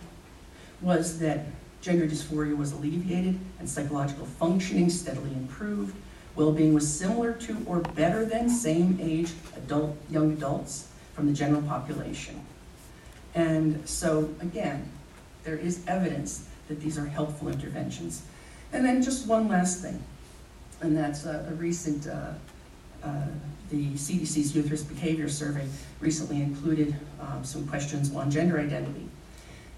was 0.81 1.17
that 1.19 1.45
gender 1.81 2.05
dysphoria 2.05 2.55
was 2.55 2.71
alleviated 2.71 3.39
and 3.57 3.67
psychological 3.67 4.27
functioning 4.27 4.91
steadily 4.91 5.31
improved. 5.31 5.95
Well-being 6.35 6.75
was 6.75 6.87
similar 6.87 7.33
to 7.33 7.57
or 7.65 7.79
better 7.79 8.25
than 8.25 8.47
same-age 8.47 9.31
adult, 9.57 9.97
young 10.11 10.33
adults 10.33 10.89
from 11.15 11.25
the 11.25 11.33
general 11.33 11.63
population. 11.63 12.45
And 13.33 13.89
so, 13.89 14.29
again, 14.39 14.87
there 15.45 15.55
is 15.57 15.83
evidence 15.87 16.47
that 16.67 16.79
these 16.79 16.97
are 16.99 17.07
helpful 17.07 17.47
interventions. 17.47 18.21
And 18.71 18.85
then 18.85 19.01
just 19.01 19.27
one 19.27 19.47
last 19.47 19.81
thing, 19.81 20.01
and 20.81 20.95
that's 20.95 21.25
a, 21.25 21.47
a 21.49 21.53
recent, 21.55 22.07
uh, 22.07 22.31
uh, 23.03 23.25
the 23.69 23.93
CDC's 23.93 24.55
Youth 24.55 24.69
Risk 24.69 24.89
Behavior 24.89 25.27
Survey 25.29 25.67
recently 25.99 26.41
included 26.41 26.95
um, 27.19 27.43
some 27.43 27.67
questions 27.67 28.15
on 28.15 28.29
gender 28.29 28.59
identity. 28.59 29.07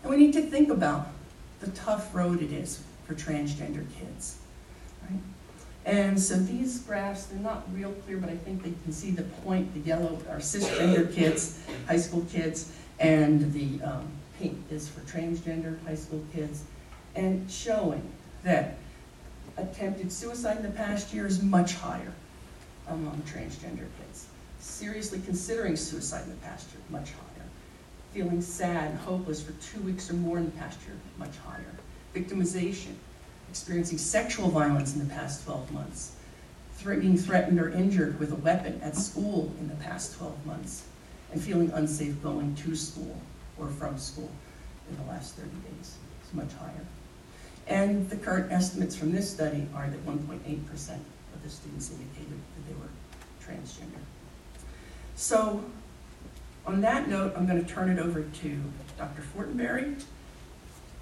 And 0.04 0.12
we 0.12 0.18
need 0.18 0.34
to 0.34 0.42
think 0.42 0.70
about 0.70 1.08
the 1.62 1.72
tough 1.72 2.14
road 2.14 2.42
it 2.42 2.52
is 2.52 2.84
for 3.06 3.14
transgender 3.14 3.86
kids. 3.98 4.38
Right? 5.10 5.20
And 5.86 6.20
so 6.20 6.36
these 6.36 6.80
graphs, 6.80 7.26
they're 7.26 7.40
not 7.40 7.64
real 7.74 7.92
clear, 8.06 8.18
but 8.18 8.30
I 8.30 8.36
think 8.36 8.64
they 8.64 8.74
can 8.84 8.92
see 8.92 9.12
the 9.12 9.24
point. 9.24 9.74
The 9.74 9.80
yellow 9.82 10.20
are 10.30 10.38
cisgender 10.38 11.14
kids, 11.14 11.64
high 11.88 11.98
school 11.98 12.26
kids, 12.32 12.72
and 13.00 13.52
the 13.54 13.82
um, 13.84 14.08
pink 14.38 14.58
is 14.70 14.88
for 14.88 15.02
transgender 15.02 15.84
high 15.86 15.96
school 15.96 16.24
kids, 16.34 16.64
and 17.16 17.50
showing 17.50 18.04
that 18.44 18.78
attempted 19.58 20.12
suicide 20.12 20.58
in 20.58 20.64
the 20.64 20.70
past 20.70 21.14
year 21.14 21.28
is 21.28 21.42
much 21.42 21.76
higher 21.76 22.14
among 22.88 23.22
transgender 23.28 23.88
kids. 24.00 24.28
Seriously 24.60 25.22
considering 25.26 25.76
suicide 25.76 26.24
in 26.24 26.30
the 26.30 26.36
past 26.38 26.68
year, 26.72 26.82
much 26.90 27.12
higher. 27.12 27.46
Feeling 28.14 28.42
sad 28.42 28.92
and 28.92 29.00
hopeless 29.00 29.42
for 29.42 29.54
two 29.54 29.82
weeks 29.82 30.10
or 30.10 30.14
more 30.14 30.38
in 30.38 30.46
the 30.46 30.52
past 30.52 30.80
year, 30.86 30.96
much 31.18 31.36
higher. 31.46 31.74
Victimization, 32.14 32.94
experiencing 33.50 33.98
sexual 33.98 34.50
violence 34.50 34.94
in 34.94 35.00
the 35.00 35.14
past 35.14 35.46
12 35.46 35.72
months. 35.72 36.16
being 36.84 37.18
threatened 37.18 37.60
or 37.60 37.70
injured 37.70 38.20
with 38.20 38.32
a 38.32 38.36
weapon 38.36 38.80
at 38.84 38.96
school 38.96 39.52
in 39.60 39.68
the 39.68 39.76
past 39.76 40.18
12 40.18 40.46
months. 40.46 40.84
And 41.32 41.42
feeling 41.42 41.72
unsafe 41.72 42.22
going 42.22 42.56
to 42.56 42.76
school 42.76 43.16
or 43.58 43.68
from 43.68 43.98
school 43.98 44.30
in 44.90 44.98
the 44.98 45.04
last 45.04 45.36
30 45.36 45.50
days. 45.50 45.96
It's 46.22 46.34
much 46.34 46.52
higher. 46.60 46.86
And 47.68 48.10
the 48.10 48.18
current 48.18 48.52
estimates 48.52 48.96
from 48.96 49.12
this 49.12 49.30
study 49.30 49.68
are 49.74 49.90
that 49.90 50.06
1.8% 50.06 50.40
of 51.34 51.44
the 51.44 51.50
students 51.50 51.92
indicated 51.92 52.32
that 52.32 52.68
they 52.68 52.74
were 52.74 52.90
transgender. 53.42 54.02
So 55.16 55.64
on 56.66 56.82
that 56.82 57.08
note, 57.08 57.34
I'm 57.36 57.48
going 57.48 57.64
to 57.64 57.70
turn 57.72 57.90
it 57.90 58.00
over 58.00 58.24
to 58.24 58.62
Dr. 58.98 59.22
Fortenberry, 59.36 60.02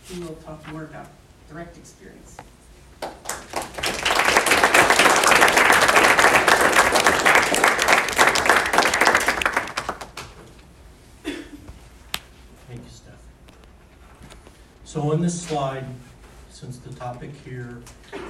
who 0.08 0.22
will 0.22 0.36
talk 0.36 0.66
more 0.72 0.84
about 0.84 1.08
direct 1.50 1.78
experience. 1.78 2.38
Thank 12.68 12.84
you, 12.84 12.90
Steph. 12.90 13.14
So 14.86 15.12
on 15.12 15.22
this 15.22 15.42
slide, 15.42 15.86
since 16.60 16.78
the 16.80 16.94
topic 16.96 17.30
here 17.46 17.82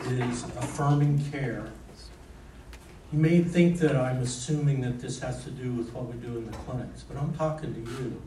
is 0.06 0.44
affirming 0.44 1.20
care, 1.32 1.66
you 3.12 3.18
may 3.18 3.42
think 3.42 3.80
that 3.80 3.96
I'm 3.96 4.18
assuming 4.18 4.82
that 4.82 5.00
this 5.00 5.20
has 5.22 5.44
to 5.46 5.50
do 5.50 5.72
with 5.74 5.92
what 5.96 6.06
we 6.06 6.14
do 6.18 6.38
in 6.38 6.46
the 6.46 6.56
clinics, 6.58 7.02
but 7.02 7.18
I'm 7.18 7.34
talking 7.34 7.74
to 7.74 7.80
you 7.80 8.22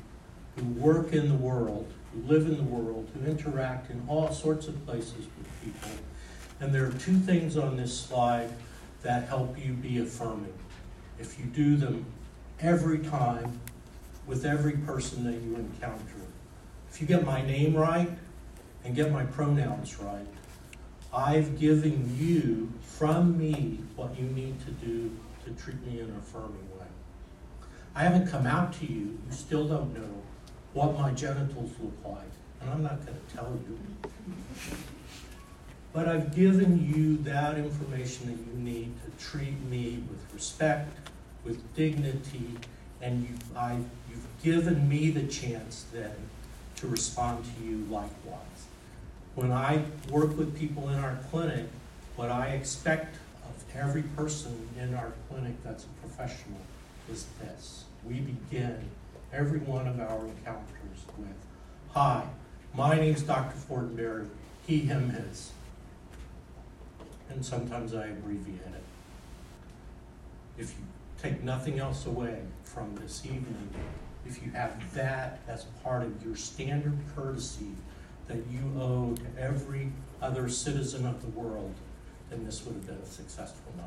who 0.56 0.64
work 0.80 1.12
in 1.12 1.28
the 1.28 1.36
world, 1.36 1.92
who 2.12 2.22
live 2.22 2.46
in 2.46 2.56
the 2.56 2.64
world, 2.64 3.08
who 3.14 3.30
interact 3.30 3.92
in 3.92 4.02
all 4.08 4.32
sorts 4.32 4.66
of 4.66 4.84
places 4.84 5.14
with 5.38 5.62
people. 5.62 5.90
And 6.58 6.74
there 6.74 6.84
are 6.84 6.92
two 6.94 7.18
things 7.18 7.56
on 7.56 7.76
this 7.76 7.96
slide 7.96 8.50
that 9.02 9.28
help 9.28 9.56
you 9.56 9.72
be 9.72 10.00
affirming. 10.00 10.52
If 11.20 11.38
you 11.38 11.44
do 11.44 11.76
them 11.76 12.06
every 12.58 12.98
time 12.98 13.60
with 14.26 14.44
every 14.44 14.78
person 14.78 15.22
that 15.24 15.40
you 15.42 15.54
encounter. 15.54 16.02
If 16.90 17.00
you 17.00 17.06
get 17.06 17.24
my 17.24 17.40
name 17.46 17.76
right 17.76 18.10
and 18.84 18.94
get 18.94 19.12
my 19.12 19.24
pronouns 19.24 19.98
right, 20.00 20.26
I've 21.12 21.58
given 21.58 22.16
you 22.18 22.72
from 22.82 23.38
me 23.38 23.80
what 23.96 24.18
you 24.18 24.24
need 24.24 24.58
to 24.64 24.70
do 24.70 25.10
to 25.44 25.50
treat 25.62 25.84
me 25.86 26.00
in 26.00 26.06
an 26.06 26.16
affirming 26.16 26.68
way. 26.78 26.86
I 27.94 28.02
haven't 28.04 28.28
come 28.28 28.46
out 28.46 28.72
to 28.74 28.86
you, 28.86 29.18
you 29.26 29.32
still 29.32 29.68
don't 29.68 29.94
know 29.94 30.22
what 30.72 30.98
my 30.98 31.10
genitals 31.10 31.70
look 31.80 31.92
like, 32.04 32.30
and 32.60 32.70
I'm 32.70 32.82
not 32.82 33.04
going 33.04 33.18
to 33.18 33.36
tell 33.36 33.58
you. 33.68 33.78
But 35.92 36.08
I've 36.08 36.34
given 36.34 36.90
you 36.90 37.18
that 37.24 37.58
information 37.58 38.26
that 38.28 38.38
you 38.38 38.58
need 38.58 38.94
to 39.04 39.24
treat 39.24 39.60
me 39.64 40.02
with 40.08 40.26
respect, 40.32 41.10
with 41.44 41.74
dignity, 41.76 42.56
and 43.02 43.22
you, 43.22 43.34
I, 43.54 43.76
you've 44.08 44.26
given 44.42 44.88
me 44.88 45.10
the 45.10 45.24
chance 45.24 45.84
then 45.92 46.14
to 46.76 46.86
respond 46.86 47.44
to 47.44 47.64
you 47.64 47.86
likewise. 47.90 48.51
When 49.34 49.50
I 49.50 49.82
work 50.10 50.36
with 50.36 50.58
people 50.58 50.90
in 50.90 50.98
our 50.98 51.18
clinic, 51.30 51.64
what 52.16 52.30
I 52.30 52.48
expect 52.48 53.16
of 53.44 53.64
every 53.74 54.02
person 54.02 54.68
in 54.78 54.94
our 54.94 55.12
clinic 55.28 55.54
that's 55.64 55.84
a 55.84 56.06
professional 56.06 56.60
is 57.10 57.26
this. 57.40 57.84
We 58.04 58.20
begin 58.20 58.90
every 59.32 59.60
one 59.60 59.88
of 59.88 59.98
our 60.00 60.26
encounters 60.26 61.06
with, 61.16 61.28
Hi, 61.92 62.26
my 62.74 62.96
name's 62.96 63.22
Dr. 63.22 63.56
Fortenberry, 63.56 64.28
he, 64.66 64.80
him, 64.80 65.08
his. 65.08 65.52
And 67.30 67.42
sometimes 67.42 67.94
I 67.94 68.08
abbreviate 68.08 68.60
it. 68.60 68.84
If 70.58 70.72
you 70.72 70.84
take 71.22 71.42
nothing 71.42 71.78
else 71.78 72.04
away 72.04 72.42
from 72.64 72.94
this 72.96 73.24
evening, 73.24 73.70
if 74.26 74.42
you 74.42 74.50
have 74.52 74.92
that 74.92 75.40
as 75.48 75.64
part 75.82 76.02
of 76.02 76.22
your 76.22 76.36
standard 76.36 76.98
courtesy 77.16 77.70
that 78.32 78.42
you 78.50 78.80
owe 78.80 79.14
to 79.14 79.42
every 79.42 79.90
other 80.22 80.48
citizen 80.48 81.06
of 81.06 81.20
the 81.20 81.38
world, 81.38 81.74
then 82.30 82.44
this 82.44 82.64
would 82.64 82.74
have 82.74 82.86
been 82.86 82.96
a 82.96 83.06
successful 83.06 83.72
night. 83.76 83.86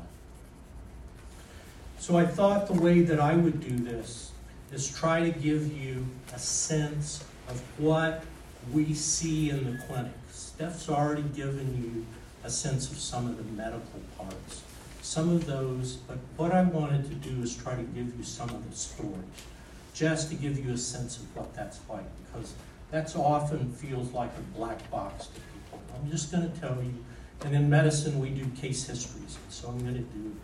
So 1.98 2.16
I 2.16 2.26
thought 2.26 2.68
the 2.68 2.80
way 2.80 3.00
that 3.00 3.18
I 3.18 3.34
would 3.34 3.60
do 3.60 3.76
this 3.76 4.30
is 4.72 4.88
try 4.88 5.28
to 5.28 5.36
give 5.38 5.72
you 5.76 6.06
a 6.32 6.38
sense 6.38 7.24
of 7.48 7.60
what 7.78 8.24
we 8.72 8.94
see 8.94 9.50
in 9.50 9.64
the 9.64 9.78
clinic. 9.84 10.12
Steph's 10.30 10.88
already 10.88 11.22
given 11.34 11.82
you 11.82 12.06
a 12.44 12.50
sense 12.50 12.90
of 12.90 12.98
some 12.98 13.26
of 13.26 13.36
the 13.36 13.44
medical 13.60 14.00
parts, 14.16 14.62
some 15.02 15.30
of 15.30 15.46
those, 15.46 15.94
but 16.08 16.18
what 16.36 16.52
I 16.52 16.62
wanted 16.62 17.04
to 17.08 17.14
do 17.28 17.42
is 17.42 17.56
try 17.56 17.74
to 17.74 17.82
give 17.82 18.16
you 18.16 18.22
some 18.22 18.50
of 18.50 18.68
the 18.68 18.76
stories, 18.76 19.10
just 19.94 20.28
to 20.30 20.36
give 20.36 20.64
you 20.64 20.72
a 20.72 20.78
sense 20.78 21.16
of 21.16 21.36
what 21.36 21.54
that's 21.54 21.80
like, 21.88 22.04
because 22.24 22.52
that's 22.90 23.16
often 23.16 23.72
feels 23.72 24.12
like 24.12 24.30
a 24.38 24.56
black 24.56 24.90
box 24.90 25.26
to 25.26 25.40
people. 25.40 25.80
I'm 25.94 26.10
just 26.10 26.30
going 26.30 26.50
to 26.50 26.60
tell 26.60 26.76
you, 26.82 26.94
and 27.44 27.54
in 27.54 27.68
medicine 27.68 28.20
we 28.20 28.30
do 28.30 28.46
case 28.60 28.86
histories, 28.86 29.38
so 29.48 29.68
I'm 29.68 29.78
going 29.80 29.94
to 29.94 30.00
do 30.00 30.34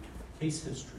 case 0.40 0.64
histories. 0.64 0.98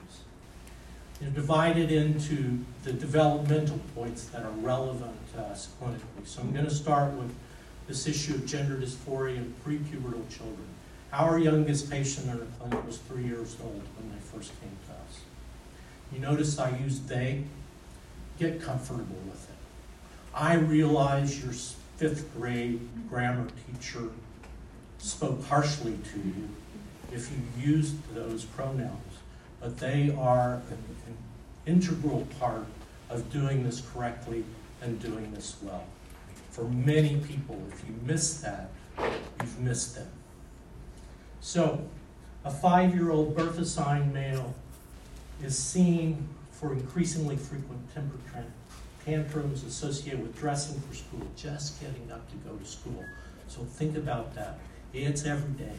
They're 1.19 1.29
divided 1.29 1.91
into 1.91 2.59
the 2.83 2.93
developmental 2.93 3.79
points 3.95 4.25
that 4.25 4.43
are 4.43 4.51
relevant 4.51 5.15
to 5.33 5.41
us 5.41 5.69
clinically. 5.81 6.25
So 6.25 6.41
I'm 6.41 6.51
going 6.51 6.65
to 6.65 6.73
start 6.73 7.13
with 7.13 7.33
this 7.87 8.07
issue 8.07 8.35
of 8.35 8.45
gender 8.45 8.75
dysphoria 8.75 9.37
in 9.37 9.53
prepubertal 9.65 10.27
children. 10.29 10.67
Our 11.11 11.37
youngest 11.37 11.91
patient 11.91 12.27
in 12.27 12.39
our 12.39 12.45
clinic 12.59 12.85
was 12.85 12.97
three 12.97 13.23
years 13.23 13.55
old 13.63 13.83
when 13.97 14.11
they 14.11 14.19
first 14.19 14.51
came 14.59 14.75
to 14.87 14.93
us. 14.93 15.21
You 16.11 16.19
notice 16.19 16.57
I 16.57 16.75
use 16.77 16.99
they. 17.01 17.43
Get 18.39 18.61
comfortable 18.61 19.21
with 19.29 19.47
it. 19.49 19.55
I 20.33 20.55
realize 20.55 21.43
your 21.43 21.53
fifth 21.97 22.33
grade 22.35 22.79
grammar 23.07 23.47
teacher 23.67 24.09
spoke 24.97 25.43
harshly 25.45 25.97
to 26.11 26.19
you 26.19 26.49
if 27.11 27.29
you 27.31 27.71
used 27.71 27.95
those 28.15 28.43
pronouns, 28.43 29.13
but 29.59 29.77
they 29.77 30.15
are 30.17 30.53
an, 30.71 30.77
an 31.07 31.17
integral 31.67 32.27
part 32.39 32.65
of 33.11 33.31
doing 33.31 33.63
this 33.63 33.81
correctly 33.93 34.43
and 34.81 34.99
doing 34.99 35.31
this 35.33 35.55
well. 35.61 35.83
For 36.49 36.63
many 36.63 37.17
people, 37.17 37.61
if 37.71 37.87
you 37.87 37.93
miss 38.03 38.39
that, 38.41 38.69
you've 38.97 39.59
missed 39.59 39.95
them. 39.95 40.07
So, 41.41 41.87
a 42.43 42.49
five 42.49 42.95
year 42.95 43.11
old 43.11 43.35
birth 43.35 43.59
assigned 43.59 44.13
male 44.13 44.55
is 45.43 45.57
seen 45.57 46.27
for 46.51 46.73
increasingly 46.73 47.35
frequent 47.35 47.93
temper 47.93 48.17
tantrums 48.31 48.62
associated 49.07 50.21
with 50.21 50.37
dressing 50.37 50.79
for 50.81 50.95
school, 50.95 51.21
just 51.35 51.79
getting 51.81 52.11
up 52.11 52.29
to 52.29 52.35
go 52.37 52.55
to 52.55 52.65
school. 52.65 53.03
So 53.47 53.61
think 53.61 53.97
about 53.97 54.33
that. 54.35 54.59
It's 54.93 55.25
every 55.25 55.51
day, 55.53 55.75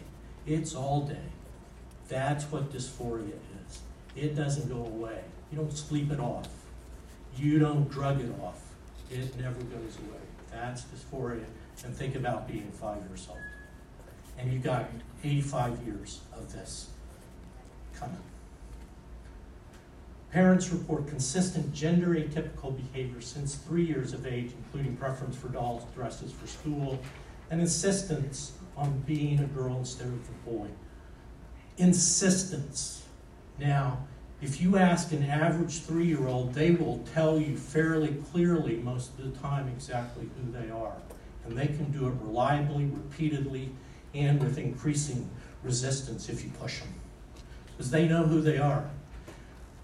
it's 0.47 0.75
all 0.75 1.03
day. 1.03 1.17
That's 2.09 2.45
what 2.45 2.73
dysphoria 2.73 3.33
is. 3.67 3.81
It 4.15 4.37
doesn't 4.37 4.69
go 4.69 4.85
away. 4.85 5.21
You 5.51 5.59
don't 5.59 5.73
sleep 5.73 6.11
it 6.11 6.21
off, 6.21 6.49
you 7.37 7.59
don't 7.59 7.89
drug 7.89 8.21
it 8.21 8.31
off. 8.43 8.61
It 9.11 9.39
never 9.39 9.61
goes 9.61 9.99
away. 9.99 10.21
That's 10.51 10.85
dysphoria. 10.85 11.45
And 11.85 11.95
think 11.95 12.15
about 12.15 12.49
being 12.49 12.71
five 12.73 13.03
years 13.09 13.27
old. 13.29 13.39
And 14.39 14.53
you've 14.53 14.63
got 14.63 14.89
85 15.23 15.79
years 15.87 16.21
of 16.33 16.53
this 16.53 16.89
coming. 17.95 18.17
Parents 20.35 20.71
report 20.71 21.07
consistent 21.07 21.73
gender 21.73 22.09
atypical 22.09 22.77
behavior 22.77 23.21
since 23.21 23.55
three 23.55 23.85
years 23.85 24.13
of 24.13 24.27
age, 24.27 24.51
including 24.59 24.97
preference 24.97 25.37
for 25.37 25.47
dolls, 25.47 25.85
dresses 25.95 26.33
for 26.33 26.49
school, 26.49 26.99
and 27.53 27.61
insistence 27.61 28.51
on 28.77 28.99
being 29.07 29.39
a 29.39 29.45
girl 29.45 29.77
instead 29.77 30.09
of 30.09 30.15
a 30.15 30.51
boy. 30.51 30.67
Insistence. 31.77 33.05
Now, 33.61 34.09
if 34.43 34.61
you 34.61 34.77
ask 34.77 35.13
an 35.13 35.23
average 35.23 35.83
three 35.83 36.07
year 36.07 36.27
old, 36.27 36.53
they 36.53 36.73
will 36.73 36.99
tell 37.15 37.39
you 37.39 37.57
fairly 37.57 38.17
clearly 38.33 38.79
most 38.79 39.17
of 39.17 39.33
the 39.33 39.39
time 39.39 39.69
exactly 39.69 40.29
who 40.37 40.51
they 40.51 40.69
are. 40.69 40.97
And 41.47 41.57
they 41.57 41.69
can 41.69 41.93
do 41.93 42.09
it 42.09 42.15
reliably, 42.21 42.87
repeatedly, 42.87 43.71
and 44.15 44.43
with 44.43 44.59
increasing 44.59 45.31
resistance 45.63 46.29
if 46.29 46.43
you 46.43 46.51
push 46.61 46.81
them. 46.81 46.93
Because 47.67 47.93
they 47.93 48.09
know 48.09 48.25
who 48.25 48.41
they 48.41 48.59
are. 48.59 48.91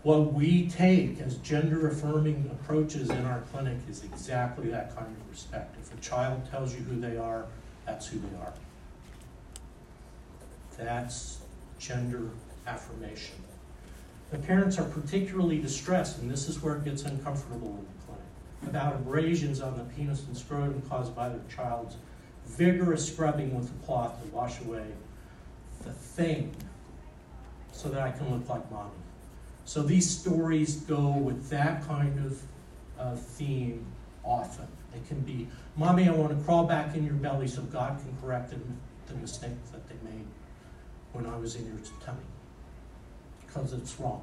What 0.02 0.32
we 0.32 0.66
take 0.68 1.20
as 1.20 1.36
gender 1.38 1.86
affirming 1.88 2.50
approaches 2.52 3.10
in 3.10 3.26
our 3.26 3.42
clinic 3.52 3.76
is 3.88 4.02
exactly 4.02 4.68
that 4.68 4.96
kind 4.96 5.14
of 5.14 5.30
respect. 5.30 5.76
If 5.78 5.92
a 5.92 6.00
child 6.00 6.50
tells 6.50 6.74
you 6.74 6.80
who 6.80 6.98
they 6.98 7.18
are, 7.18 7.44
that's 7.84 8.06
who 8.06 8.18
they 8.18 8.36
are. 8.38 8.54
That's 10.78 11.40
gender 11.78 12.30
affirmation. 12.66 13.34
The 14.30 14.38
parents 14.38 14.78
are 14.78 14.88
particularly 14.88 15.58
distressed, 15.58 16.18
and 16.18 16.30
this 16.30 16.48
is 16.48 16.62
where 16.62 16.76
it 16.76 16.84
gets 16.84 17.02
uncomfortable 17.02 17.68
in 17.68 17.84
the 17.84 18.04
clinic, 18.06 18.68
about 18.68 18.94
abrasions 18.94 19.60
on 19.60 19.76
the 19.76 19.84
penis 19.84 20.24
and 20.26 20.34
scrotum 20.34 20.80
caused 20.88 21.14
by 21.14 21.28
their 21.28 21.40
child's 21.54 21.96
vigorous 22.46 23.06
scrubbing 23.06 23.54
with 23.54 23.70
a 23.70 23.84
cloth 23.84 24.22
to 24.22 24.28
wash 24.34 24.60
away 24.62 24.84
the 25.84 25.92
thing 25.92 26.54
so 27.72 27.90
that 27.90 28.00
I 28.00 28.10
can 28.12 28.32
look 28.32 28.48
like 28.48 28.70
mommy. 28.70 28.90
So 29.64 29.82
these 29.82 30.08
stories 30.08 30.76
go 30.76 31.10
with 31.10 31.48
that 31.50 31.86
kind 31.86 32.18
of 32.26 32.42
uh, 32.98 33.14
theme 33.16 33.86
often. 34.24 34.66
It 34.94 35.06
can 35.06 35.20
be, 35.20 35.48
Mommy, 35.76 36.08
I 36.08 36.12
want 36.12 36.36
to 36.36 36.44
crawl 36.44 36.64
back 36.64 36.96
in 36.96 37.04
your 37.04 37.14
belly 37.14 37.46
so 37.46 37.62
God 37.62 37.98
can 38.00 38.16
correct 38.20 38.50
the, 38.50 38.58
the 39.12 39.18
mistake 39.20 39.52
that 39.72 39.88
they 39.88 39.94
made 40.04 40.26
when 41.12 41.26
I 41.26 41.36
was 41.36 41.54
in 41.54 41.66
your 41.66 41.78
tummy. 42.04 42.18
Because 43.46 43.72
it's 43.72 43.98
wrong. 44.00 44.22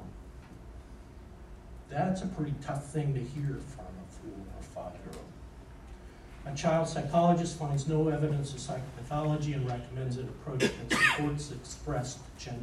That's 1.88 2.22
a 2.22 2.26
pretty 2.26 2.54
tough 2.62 2.86
thing 2.86 3.14
to 3.14 3.20
hear 3.20 3.58
from 3.66 3.86
a 3.86 4.06
four 4.10 4.32
or 4.56 4.62
five 4.62 4.92
year 5.00 5.14
old. 5.14 6.52
A 6.52 6.56
child 6.56 6.88
psychologist 6.88 7.58
finds 7.58 7.86
no 7.86 8.08
evidence 8.08 8.52
of 8.52 8.60
psychopathology 8.60 9.54
and 9.54 9.66
recommends 9.66 10.16
an 10.16 10.28
approach 10.28 10.60
that 10.60 10.98
supports 10.98 11.50
expressed 11.52 12.18
gender. 12.38 12.60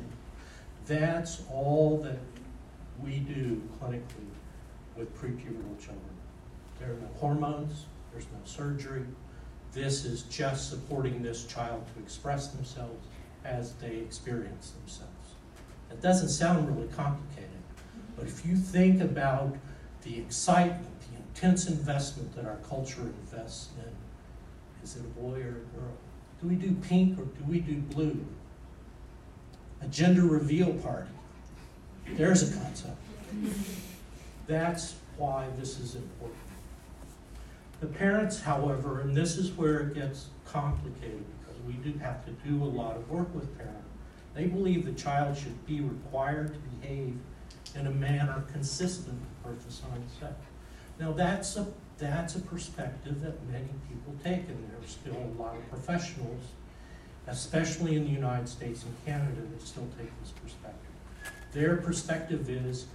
That's 0.88 1.42
all 1.52 1.98
that 2.04 2.18
we 3.04 3.20
do 3.20 3.62
clinically 3.80 4.30
with 4.96 5.14
prepubertal 5.20 5.78
children. 5.80 6.02
There 6.80 6.92
are 6.92 7.00
no 7.00 7.10
hormones, 7.20 7.86
there's 8.12 8.26
no 8.26 8.40
surgery. 8.46 9.06
This 9.74 10.06
is 10.06 10.24
just 10.24 10.70
supporting 10.70 11.22
this 11.22 11.46
child 11.46 11.84
to 11.94 12.02
express 12.02 12.48
themselves 12.48 13.08
as 13.44 13.74
they 13.74 13.98
experience 13.98 14.72
themselves. 14.72 15.12
It 15.92 16.02
doesn't 16.02 16.30
sound 16.30 16.68
really 16.68 16.88
complicated, 16.90 17.50
but 18.16 18.26
if 18.26 18.46
you 18.46 18.56
think 18.56 19.02
about 19.02 19.56
the 20.04 20.18
excitement, 20.18 20.96
the 21.12 21.18
intense 21.18 21.68
investment 21.68 22.36
that 22.36 22.46
our 22.46 22.58
culture 22.58 23.02
invests 23.02 23.70
in, 23.78 23.92
is 24.84 24.96
it 24.96 25.02
a 25.02 25.20
boy 25.20 25.42
or 25.42 25.62
a 25.62 25.78
girl? 25.78 25.96
Do 26.42 26.48
we 26.48 26.56
do 26.56 26.74
pink 26.76 27.20
or 27.20 27.24
do 27.24 27.44
we 27.48 27.60
do 27.60 27.76
blue? 27.76 28.26
A 29.82 29.88
gender 29.88 30.24
reveal 30.24 30.74
party. 30.76 31.10
There's 32.14 32.50
a 32.50 32.58
concept. 32.60 32.98
That's 34.48 34.96
why 35.18 35.48
this 35.58 35.80
is 35.80 35.96
important. 35.96 36.40
The 37.82 37.88
parents, 37.88 38.40
however, 38.42 39.02
and 39.02 39.16
this 39.16 39.38
is 39.38 39.52
where 39.52 39.80
it 39.80 39.96
gets 39.96 40.28
complicated 40.46 41.24
because 41.40 41.62
we 41.64 41.74
do 41.74 41.98
have 42.00 42.26
to 42.26 42.32
do 42.48 42.64
a 42.64 42.66
lot 42.66 42.96
of 42.96 43.10
work 43.10 43.34
with 43.34 43.58
parents. 43.58 43.82
They 44.34 44.46
believe 44.46 44.86
the 44.86 44.94
child 44.94 45.38
should 45.38 45.66
be 45.66 45.82
required 45.82 46.54
to 46.54 46.60
behave 46.80 47.18
in 47.74 47.88
a 47.88 47.92
manner 47.92 48.44
consistent 48.52 49.20
with 49.20 49.44
birth 49.44 49.68
assigned 49.68 50.10
sex. 50.20 50.34
Now 51.00 51.12
that's 51.12 51.58
a 51.58 51.68
that's 51.98 52.36
a 52.36 52.42
perspective 52.42 53.22
that 53.22 53.42
many 53.50 53.70
people 53.88 54.14
take, 54.24 54.50
and 54.50 54.70
there 54.70 54.78
are 54.78 54.88
still 54.88 55.16
a 55.16 55.42
lot 55.42 55.56
of 55.56 55.70
professionals, 55.70 56.42
especially 57.28 57.96
in 57.96 58.04
the 58.04 58.10
United 58.10 58.50
States 58.50 58.84
and 58.84 58.94
Canada, 59.06 59.42
that 59.42 59.62
still 59.62 59.88
take 59.98 60.10
this 60.22 60.32
perspective. 60.32 60.85
Their 61.56 61.78
perspective 61.78 62.50
is 62.50 62.86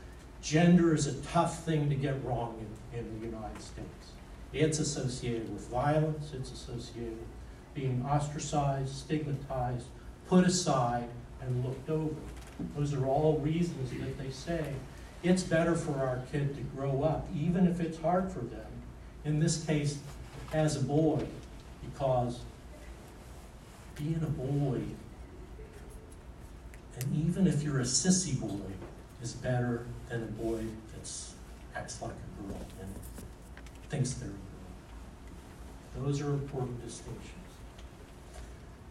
gender 0.42 0.94
is 0.94 1.06
a 1.06 1.14
tough 1.22 1.64
thing 1.64 1.88
to 1.88 1.94
get 1.94 2.22
wrong 2.22 2.62
in, 2.92 2.98
in 2.98 3.18
the 3.18 3.26
United 3.26 3.62
States. 3.62 4.12
It's 4.52 4.78
associated 4.78 5.50
with 5.50 5.66
violence, 5.68 6.32
it's 6.34 6.52
associated 6.52 7.12
with 7.12 7.28
being 7.74 8.04
ostracized, 8.06 8.94
stigmatized, 8.94 9.86
put 10.28 10.46
aside, 10.46 11.08
and 11.40 11.64
looked 11.64 11.88
over. 11.88 12.14
Those 12.76 12.92
are 12.92 13.06
all 13.06 13.38
reasons 13.38 13.92
that 13.92 14.18
they 14.18 14.30
say 14.30 14.74
it's 15.22 15.42
better 15.42 15.74
for 15.74 15.94
our 15.94 16.20
kid 16.30 16.54
to 16.54 16.60
grow 16.76 17.02
up, 17.02 17.26
even 17.34 17.66
if 17.66 17.80
it's 17.80 17.98
hard 17.98 18.30
for 18.30 18.40
them. 18.40 18.66
In 19.24 19.40
this 19.40 19.64
case, 19.64 20.00
as 20.52 20.76
a 20.76 20.80
boy, 20.80 21.24
because 21.82 22.40
being 23.96 24.20
a 24.22 24.26
boy 24.26 24.82
and 27.00 27.28
even 27.28 27.46
if 27.46 27.62
you're 27.62 27.80
a 27.80 27.84
sissy 27.84 28.38
boy, 28.38 28.70
is 29.22 29.32
better 29.32 29.86
than 30.08 30.22
a 30.22 30.26
boy 30.26 30.64
that 30.92 31.10
acts 31.76 32.00
like 32.00 32.10
a 32.10 32.42
girl 32.42 32.60
and 32.80 32.94
thinks 33.88 34.14
they're 34.14 34.28
a 34.28 34.32
girl. 34.32 36.06
Those 36.06 36.20
are 36.20 36.30
important 36.30 36.82
distinctions. 36.84 37.26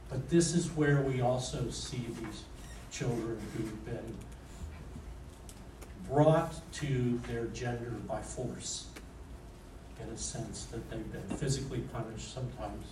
But 0.09 0.29
this 0.29 0.53
is 0.53 0.69
where 0.71 1.01
we 1.01 1.21
also 1.21 1.69
see 1.69 2.05
these 2.21 2.43
children 2.91 3.39
who've 3.55 3.85
been 3.85 4.15
brought 6.07 6.53
to 6.73 7.19
their 7.27 7.45
gender 7.45 7.93
by 8.07 8.21
force, 8.21 8.87
in 10.01 10.09
a 10.09 10.17
sense 10.17 10.65
that 10.65 10.89
they've 10.89 11.11
been 11.11 11.37
physically 11.37 11.79
punished, 11.93 12.33
sometimes 12.33 12.85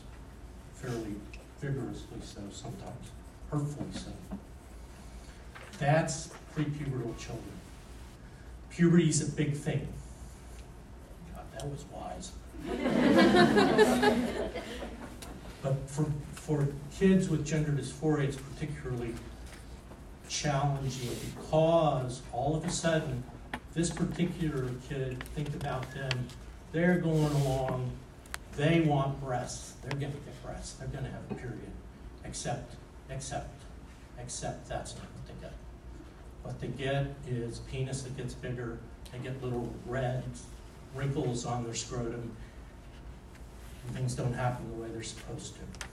fairly 0.75 1.15
vigorously 1.59 2.19
so, 2.23 2.41
sometimes 2.51 3.11
hurtfully 3.49 3.87
so. 3.93 4.11
That's 5.79 6.29
prepubertal 6.55 7.17
children. 7.17 7.43
Puberty 8.71 9.09
is 9.09 9.27
a 9.27 9.31
big 9.31 9.55
thing. 9.55 9.87
God, 11.35 11.45
that 11.53 11.67
was 11.67 11.85
wise. 11.91 12.31
but 15.61 15.75
for, 15.87 16.05
for 16.33 16.67
kids 16.97 17.29
with 17.29 17.45
gender 17.45 17.71
dysphoria, 17.71 18.25
it's 18.25 18.37
particularly 18.37 19.13
challenging 20.29 21.15
because 21.35 22.21
all 22.31 22.55
of 22.55 22.65
a 22.65 22.69
sudden, 22.69 23.23
this 23.73 23.89
particular 23.89 24.69
kid, 24.89 25.23
think 25.35 25.49
about 25.49 25.89
them, 25.93 26.27
they're 26.71 26.97
going 26.97 27.33
along, 27.33 27.91
they 28.55 28.81
want 28.81 29.21
breasts, 29.21 29.73
they're 29.83 29.99
going 29.99 30.11
to 30.11 30.19
get 30.19 30.43
breasts, 30.43 30.73
they're 30.73 30.87
going 30.87 31.05
to 31.05 31.11
have 31.11 31.21
a 31.29 31.35
period, 31.35 31.71
except, 32.25 32.75
except, 33.09 33.49
except 34.19 34.67
that's 34.67 34.95
not 34.95 35.16
what 36.47 36.61
they 36.61 36.67
get 36.67 37.07
is 37.27 37.59
penis 37.69 38.03
that 38.03 38.15
gets 38.15 38.33
bigger. 38.33 38.79
They 39.11 39.19
get 39.19 39.43
little 39.43 39.71
red 39.85 40.23
wrinkles 40.95 41.45
on 41.45 41.65
their 41.65 41.75
scrotum. 41.75 42.31
And 43.85 43.95
things 43.95 44.15
don't 44.15 44.33
happen 44.33 44.65
the 44.71 44.81
way 44.81 44.87
they're 44.89 45.03
supposed 45.03 45.55
to. 45.55 45.87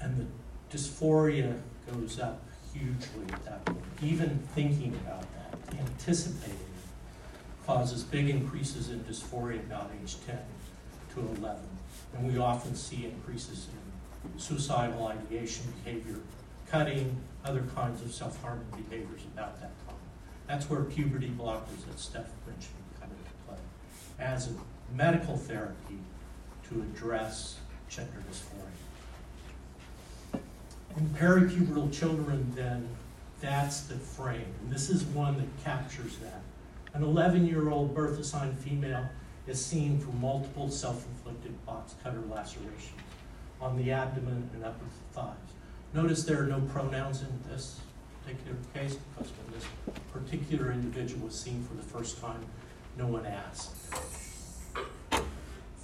And 0.00 0.16
the 0.16 0.76
dysphoria 0.76 1.60
goes 1.92 2.18
up 2.18 2.42
hugely 2.72 3.26
at 3.30 3.44
that 3.44 3.64
point. 3.66 3.78
Even 4.02 4.38
thinking 4.54 4.98
about 5.04 5.22
that, 5.34 5.78
anticipating 5.78 6.54
it, 6.54 7.66
causes 7.66 8.02
big 8.04 8.30
increases 8.30 8.88
in 8.88 9.00
dysphoria 9.00 9.60
about 9.60 9.90
age 10.02 10.16
10 10.26 10.38
to 11.14 11.20
11. 11.40 11.60
And 12.16 12.32
we 12.32 12.38
often 12.38 12.74
see 12.74 13.04
increases 13.04 13.68
in 13.68 14.40
suicidal 14.40 15.06
ideation 15.06 15.72
behavior, 15.84 16.20
cutting, 16.70 17.16
other 17.44 17.64
kinds 17.74 18.02
of 18.02 18.12
self-harming 18.12 18.66
behaviors 18.88 19.22
about 19.32 19.60
that 19.60 19.72
time. 19.86 19.96
That's 20.46 20.68
where 20.68 20.82
puberty 20.82 21.28
blockers 21.28 21.84
that 21.88 21.98
Steph 21.98 22.30
mentioned 22.46 22.74
come 23.00 23.10
into 23.10 23.32
play 23.46 23.58
as 24.18 24.48
a 24.48 24.52
medical 24.94 25.36
therapy 25.36 25.98
to 26.68 26.80
address 26.80 27.58
gender 27.88 28.22
dysphoria. 28.30 28.60
In 30.96 31.08
peripubertal 31.10 31.92
children, 31.92 32.52
then, 32.54 32.88
that's 33.40 33.82
the 33.82 33.96
frame. 33.96 34.54
And 34.62 34.72
this 34.72 34.88
is 34.88 35.02
one 35.04 35.36
that 35.38 35.64
captures 35.64 36.16
that. 36.18 36.40
An 36.94 37.02
11 37.02 37.46
year 37.46 37.70
old 37.70 37.94
birth 37.94 38.18
assigned 38.18 38.58
female 38.58 39.06
is 39.46 39.62
seen 39.62 39.98
for 39.98 40.10
multiple 40.12 40.70
self 40.70 41.04
inflicted 41.06 41.66
box 41.66 41.94
cutter 42.02 42.22
lacerations 42.30 43.00
on 43.60 43.76
the 43.76 43.90
abdomen 43.90 44.48
and 44.54 44.64
upper 44.64 44.84
thighs. 45.12 45.34
Notice 45.94 46.24
there 46.24 46.42
are 46.42 46.46
no 46.46 46.60
pronouns 46.60 47.22
in 47.22 47.28
this 47.48 47.78
particular 48.20 48.56
case 48.74 48.96
because 48.96 49.30
when 49.30 49.54
this 49.54 49.64
particular 50.12 50.72
individual 50.72 51.26
was 51.26 51.38
seen 51.38 51.62
for 51.62 51.74
the 51.74 51.84
first 51.84 52.20
time, 52.20 52.44
no 52.98 53.06
one 53.06 53.24
asked 53.24 53.76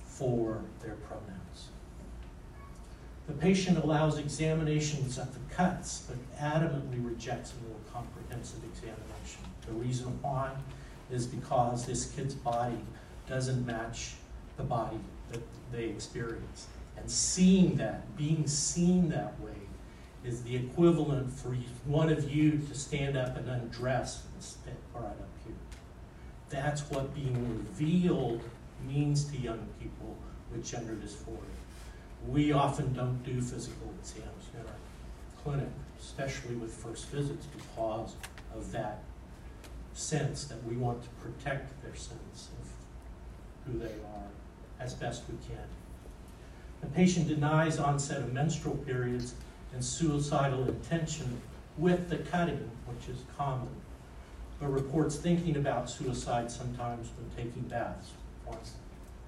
for 0.07 0.63
their 0.83 0.97
pronouns. 1.07 1.69
The 3.29 3.35
patient 3.35 3.79
allows 3.79 4.19
examinations 4.19 5.17
of 5.17 5.33
the 5.33 5.55
cuts, 5.55 6.09
but 6.09 6.17
adamantly 6.41 7.07
rejects 7.07 7.53
a 7.53 7.69
more 7.69 7.79
comprehensive 7.93 8.65
examination. 8.65 9.45
The 9.65 9.75
reason 9.75 10.07
why 10.23 10.51
is 11.09 11.25
because 11.25 11.87
this 11.87 12.07
kid's 12.07 12.35
body 12.35 12.81
doesn't 13.29 13.65
match 13.65 14.15
the 14.57 14.65
body 14.65 14.99
that 15.31 15.41
they 15.71 15.85
experience. 15.85 16.67
And 16.97 17.09
seeing 17.09 17.77
that, 17.77 18.17
being 18.17 18.49
seen 18.49 19.09
that 19.11 19.41
way, 19.41 19.50
is 20.25 20.43
the 20.43 20.57
equivalent 20.57 21.31
for 21.33 21.57
one 21.87 22.11
of 22.11 22.31
you 22.31 22.61
to 22.69 22.75
stand 22.75 23.17
up 23.17 23.37
and 23.37 23.49
undress 23.49 24.23
and 24.35 24.43
sit 24.43 24.75
right 24.95 25.05
up 25.05 25.29
here. 25.45 25.55
That's 26.51 26.83
what 26.91 27.15
being 27.15 27.57
revealed 27.57 28.43
means 28.87 29.25
to 29.27 29.39
young 29.39 29.67
people 29.81 30.17
with 30.51 30.65
gender 30.65 30.95
dysphoria. 30.95 31.39
We 32.29 32.53
often 32.53 32.93
don't 32.93 33.23
do 33.25 33.41
physical 33.41 33.93
exams 33.99 34.51
in 34.53 34.61
our 34.61 35.43
clinic, 35.43 35.71
especially 35.99 36.55
with 36.57 36.73
first 36.73 37.07
visits, 37.07 37.47
because 37.47 38.15
of 38.55 38.71
that 38.73 39.03
sense 39.95 40.45
that 40.45 40.63
we 40.65 40.77
want 40.77 41.03
to 41.03 41.09
protect 41.23 41.83
their 41.83 41.95
sense 41.95 42.51
of 42.61 43.73
who 43.73 43.79
they 43.79 43.87
are 43.87 44.29
as 44.79 44.95
best 44.95 45.23
we 45.31 45.37
can. 45.47 45.65
The 46.81 46.87
patient 46.89 47.29
denies 47.29 47.79
onset 47.79 48.19
of 48.19 48.33
menstrual 48.33 48.77
periods 48.77 49.35
and 49.73 49.85
suicidal 49.85 50.69
intention 50.69 51.41
with 51.79 52.09
the 52.09 52.19
cutting, 52.19 52.71
which 52.87 53.09
is 53.09 53.23
common, 53.37 53.69
but 54.59 54.69
reports 54.69 55.17
thinking 55.17 55.57
about 55.57 55.89
suicide 55.89 56.51
sometimes 56.51 57.09
when 57.17 57.45
taking 57.45 57.63
baths. 57.63 58.11
Once, 58.47 58.73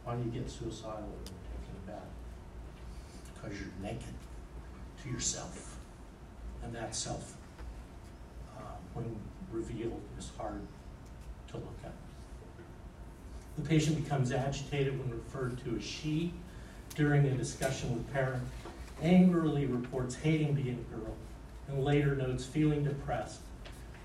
why 0.05 0.15
do 0.17 0.23
you 0.25 0.31
get 0.31 0.51
suicidal 0.51 0.95
when 0.95 1.25
you're 1.27 1.49
taking 1.53 1.75
a 1.85 1.91
bath? 1.91 2.11
Because 3.35 3.59
you're 3.59 3.71
naked 3.83 4.15
to 5.03 5.09
yourself. 5.11 5.79
And 6.63 6.75
that 6.75 6.95
self, 6.95 7.35
uh, 8.57 8.63
when 8.95 9.17
revealed, 9.51 10.01
is 10.19 10.31
hard 10.37 10.61
to 11.49 11.57
look 11.57 11.79
at. 11.85 11.93
The 13.57 13.69
patient 13.69 14.03
becomes 14.03 14.33
agitated 14.33 14.99
when 14.99 15.11
referred 15.11 15.63
to 15.65 15.77
as 15.77 15.85
she 15.85 16.33
during 16.95 17.27
a 17.27 17.31
discussion 17.31 17.95
with 17.95 18.13
parent 18.13 18.43
angrily 19.03 19.67
reports 19.67 20.15
hating 20.15 20.55
being 20.55 20.85
a 20.91 20.95
girl, 20.95 21.15
and 21.69 21.85
later 21.85 22.15
notes 22.15 22.45
feeling 22.45 22.85
depressed. 22.85 23.41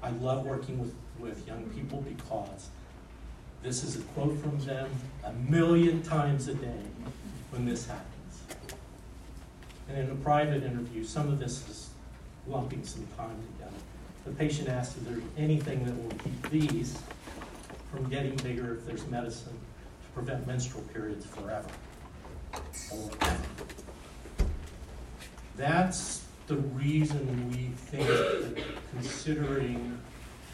I 0.01 0.09
love 0.11 0.45
working 0.45 0.79
with, 0.79 0.93
with 1.19 1.45
young 1.47 1.63
people 1.69 2.01
because 2.01 2.69
this 3.63 3.83
is 3.83 3.97
a 3.97 4.01
quote 4.01 4.37
from 4.39 4.59
them 4.59 4.89
a 5.23 5.33
million 5.33 6.01
times 6.03 6.47
a 6.47 6.53
day 6.53 6.81
when 7.51 7.65
this 7.65 7.87
happens. 7.87 8.41
And 9.89 9.97
in 9.97 10.11
a 10.11 10.15
private 10.15 10.63
interview, 10.63 11.03
some 11.03 11.27
of 11.29 11.39
this 11.39 11.67
is 11.69 11.89
lumping 12.47 12.83
some 12.83 13.07
time 13.17 13.35
together. 13.53 13.77
The 14.25 14.31
patient 14.31 14.69
asks 14.69 14.97
if 14.97 15.05
there's 15.05 15.23
anything 15.37 15.85
that 15.85 15.95
will 15.95 16.17
keep 16.19 16.49
these 16.49 16.97
from 17.91 18.09
getting 18.09 18.35
bigger 18.37 18.75
if 18.75 18.85
there's 18.85 19.05
medicine 19.07 19.53
to 19.53 20.09
prevent 20.13 20.45
menstrual 20.45 20.83
periods 20.93 21.25
forever. 21.25 21.69
Or 22.91 23.09
ever. 23.21 23.86
That's 25.57 26.23
the 26.45 26.57
reason 26.57 27.49
we 27.49 27.71
think 27.89 28.07
that 28.07 28.63
considering 28.91 29.99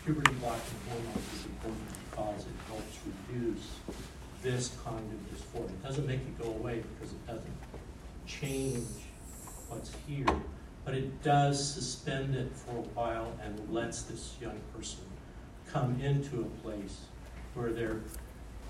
puberty 0.06 0.34
blocking 0.36 0.62
hormones 0.90 1.34
is 1.34 1.46
important 1.46 1.84
because 2.10 2.46
it 2.46 2.54
helps 2.68 2.98
reduce 3.30 3.68
this 4.42 4.78
kind 4.86 4.98
of 4.98 5.38
dysphoria. 5.38 5.70
It 5.70 5.84
doesn't 5.84 6.08
make 6.08 6.22
it 6.22 6.40
go 6.42 6.52
away 6.52 6.84
because 6.98 7.14
it 7.14 7.28
doesn't 7.28 7.54
change 8.26 8.88
what's 9.68 9.92
here, 10.08 10.26
but 10.86 10.94
it 10.94 11.22
does 11.22 11.74
suspend 11.74 12.36
it 12.36 12.50
for 12.56 12.78
a 12.78 12.88
while 12.96 13.38
and 13.44 13.60
lets 13.70 14.04
this 14.04 14.36
young 14.42 14.60
person 14.74 15.04
come 15.70 16.00
into 16.00 16.42
a 16.42 16.62
place 16.64 17.02
where 17.56 17.74
they're 17.74 18.00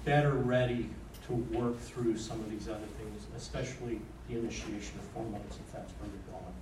better 0.04 0.34
ready 0.34 0.89
to 1.28 1.34
work 1.34 1.80
through 1.80 2.18
some 2.18 2.40
of 2.40 2.50
these 2.50 2.68
other 2.68 2.88
things, 2.98 3.26
especially 3.38 4.02
the 4.30 4.38
initiation 4.38 5.00
of 5.00 5.06
hormones, 5.14 5.56
if 5.56 5.72
that's 5.72 5.92
where 5.94 6.10
they're 6.10 6.34
going. 6.34 6.54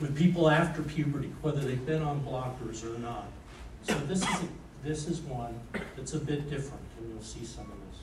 With 0.00 0.16
people 0.16 0.50
after 0.50 0.82
puberty, 0.82 1.32
whether 1.40 1.60
they've 1.60 1.86
been 1.86 2.02
on 2.02 2.20
blockers 2.20 2.84
or 2.84 2.98
not. 2.98 3.26
So 3.82 3.94
this 4.00 4.22
is 4.22 4.28
a, 4.28 4.48
this 4.82 5.08
is 5.08 5.20
one 5.20 5.58
that's 5.96 6.14
a 6.14 6.18
bit 6.18 6.50
different, 6.50 6.82
and 6.98 7.10
you'll 7.10 7.22
see 7.22 7.44
some 7.44 7.64
of 7.64 7.78
this. 7.78 8.00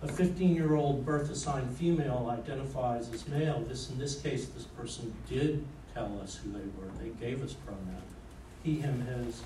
A 0.00 0.06
15-year-old 0.06 1.04
birth-assigned 1.04 1.76
female 1.76 2.28
identifies 2.30 3.12
as 3.12 3.26
male. 3.26 3.64
This, 3.68 3.90
in 3.90 3.98
this 3.98 4.20
case, 4.20 4.46
this 4.46 4.64
person 4.64 5.12
did 5.28 5.64
tell 5.92 6.20
us 6.22 6.36
who 6.36 6.52
they 6.52 6.60
were. 6.60 6.88
They 7.02 7.10
gave 7.18 7.42
us 7.42 7.54
pronoun. 7.54 8.02
He, 8.62 8.76
him, 8.76 9.00
his. 9.06 9.42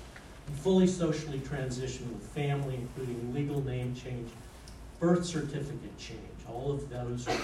Fully 0.61 0.87
socially 0.87 1.39
transition 1.39 2.11
with 2.13 2.23
family, 2.27 2.75
including 2.75 3.33
legal 3.33 3.61
name 3.63 3.95
change, 3.95 4.29
birth 4.99 5.25
certificate 5.25 5.97
change. 5.97 6.19
All 6.47 6.71
of 6.71 6.89
those 6.89 7.27
are 7.27 7.37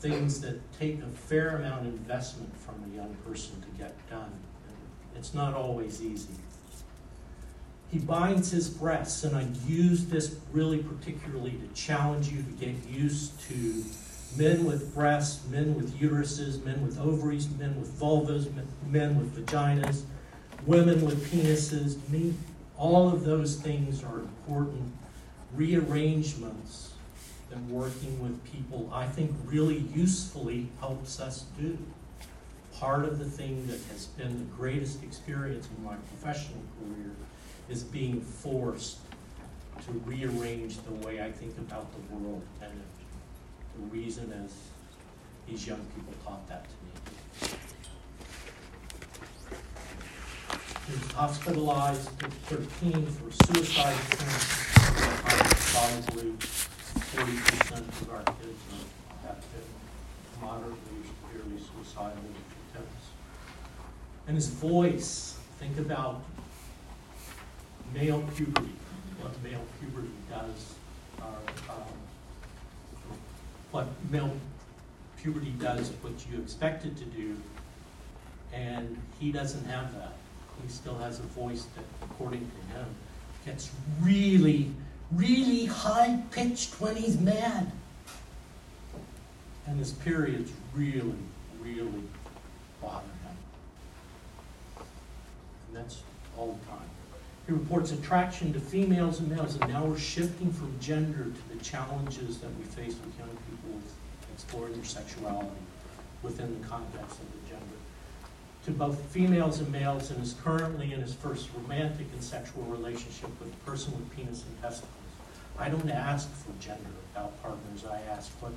things 0.00 0.40
that 0.40 0.58
take 0.78 1.00
a 1.02 1.06
fair 1.06 1.56
amount 1.56 1.86
of 1.86 1.94
investment 1.94 2.56
from 2.60 2.74
a 2.90 2.96
young 2.96 3.14
person 3.26 3.60
to 3.62 3.68
get 3.78 3.94
done. 4.10 4.32
It's 5.16 5.34
not 5.34 5.54
always 5.54 6.02
easy. 6.02 6.34
He 7.90 7.98
binds 7.98 8.50
his 8.50 8.68
breasts, 8.68 9.22
and 9.22 9.36
I 9.36 9.46
use 9.66 10.06
this 10.06 10.36
really 10.52 10.78
particularly 10.78 11.52
to 11.52 11.68
challenge 11.74 12.28
you 12.28 12.42
to 12.42 12.50
get 12.52 12.74
used 12.88 13.38
to 13.48 13.84
men 14.36 14.64
with 14.64 14.94
breasts, 14.94 15.46
men 15.48 15.74
with 15.74 15.94
uteruses, 16.00 16.64
men 16.64 16.82
with 16.82 16.98
ovaries, 16.98 17.48
men 17.58 17.78
with 17.78 17.90
vulvas, 18.00 18.48
men 18.86 19.18
with 19.18 19.36
vaginas, 19.36 20.04
women 20.66 21.04
with 21.04 21.30
penises. 21.30 21.96
Me, 22.08 22.34
all 22.76 23.12
of 23.12 23.24
those 23.24 23.56
things 23.56 24.02
are 24.02 24.18
important 24.18 24.92
rearrangements 25.54 26.94
that 27.50 27.58
working 27.64 28.20
with 28.22 28.42
people, 28.50 28.88
I 28.92 29.06
think, 29.06 29.30
really 29.44 29.78
usefully 29.94 30.68
helps 30.80 31.20
us 31.20 31.44
do. 31.60 31.76
Part 32.78 33.04
of 33.04 33.18
the 33.18 33.24
thing 33.24 33.66
that 33.66 33.78
has 33.92 34.06
been 34.06 34.38
the 34.38 34.56
greatest 34.56 35.02
experience 35.02 35.68
in 35.76 35.84
my 35.84 35.94
professional 35.94 36.62
career 36.80 37.10
is 37.68 37.82
being 37.82 38.20
forced 38.20 38.98
to 39.84 39.92
rearrange 40.06 40.78
the 40.82 40.92
way 41.06 41.22
I 41.22 41.30
think 41.30 41.56
about 41.58 41.86
the 41.92 42.14
world. 42.14 42.42
And 42.62 42.72
the 43.76 43.96
reason 43.96 44.32
is 44.32 44.54
these 45.46 45.66
young 45.66 45.84
people 45.94 46.14
taught 46.24 46.48
that 46.48 46.64
to 46.64 46.70
me. 46.70 46.91
Was 50.90 51.12
hospitalized 51.12 52.10
at 52.22 52.32
13 52.32 53.06
for 53.06 53.30
suicide 53.46 53.96
attempts, 54.12 54.72
probably 55.72 56.32
forty 56.32 57.36
percent 57.38 57.86
of 57.88 58.10
our 58.10 58.22
kids 58.24 58.60
have 59.22 59.36
been 59.52 60.40
moderately 60.40 60.76
or 60.98 61.38
severely 61.38 61.60
suicidal 61.60 62.18
attempts. 62.72 63.06
And 64.26 64.36
his 64.36 64.48
voice, 64.48 65.38
think 65.58 65.78
about 65.78 66.20
male 67.94 68.22
puberty, 68.34 68.74
what 69.20 69.40
male 69.44 69.64
puberty 69.80 70.10
does, 70.28 70.74
uh, 71.20 71.72
um, 71.72 71.82
what 73.70 73.86
male 74.10 74.36
puberty 75.16 75.52
does, 75.60 75.90
what 76.02 76.12
you 76.30 76.42
expect 76.42 76.84
it 76.84 76.96
to 76.96 77.04
do, 77.04 77.36
and 78.52 79.00
he 79.20 79.30
doesn't 79.30 79.64
have 79.66 79.94
that. 79.94 80.14
He 80.62 80.68
still 80.68 80.98
has 80.98 81.18
a 81.18 81.22
voice 81.22 81.66
that, 81.76 81.84
according 82.02 82.40
to 82.40 82.78
him, 82.78 82.86
gets 83.44 83.70
really 84.00 84.70
really 85.14 85.66
high 85.66 86.20
pitched 86.30 86.80
when 86.80 86.96
he's 86.96 87.18
mad. 87.20 87.70
and 89.64 89.78
his 89.78 89.92
periods 89.92 90.50
really, 90.74 91.14
really 91.60 92.02
bother 92.80 93.06
him. 93.06 93.36
And 95.68 95.76
that's 95.76 96.02
all 96.36 96.58
the 96.60 96.66
time. 96.66 96.88
He 97.46 97.52
reports 97.52 97.92
attraction 97.92 98.52
to 98.54 98.60
females 98.60 99.20
and 99.20 99.30
males, 99.30 99.54
and 99.54 99.72
now 99.72 99.84
we're 99.84 99.98
shifting 99.98 100.52
from 100.52 100.76
gender 100.80 101.24
to 101.24 101.56
the 101.56 101.62
challenges 101.62 102.38
that 102.38 102.50
we 102.58 102.64
face 102.64 102.96
with 103.04 103.16
young 103.18 103.28
people 103.28 103.80
exploring 104.34 104.74
their 104.74 104.84
sexuality 104.84 105.48
within 106.24 106.60
the 106.60 106.66
context 106.66 107.20
of 107.20 107.32
the. 107.32 107.41
To 108.64 108.70
both 108.70 109.00
females 109.06 109.58
and 109.58 109.72
males, 109.72 110.10
and 110.10 110.22
is 110.22 110.36
currently 110.44 110.92
in 110.92 111.00
his 111.00 111.14
first 111.14 111.48
romantic 111.56 112.06
and 112.12 112.22
sexual 112.22 112.62
relationship 112.64 113.28
with 113.40 113.52
a 113.52 113.70
person 113.70 113.92
with 113.92 114.08
penis 114.14 114.44
and 114.44 114.62
testicles. 114.62 114.90
I 115.58 115.68
don't 115.68 115.90
ask 115.90 116.32
for 116.32 116.52
gender 116.60 116.90
about 117.12 117.40
partners, 117.42 117.84
I 117.84 118.00
ask 118.10 118.30
what, 118.40 118.52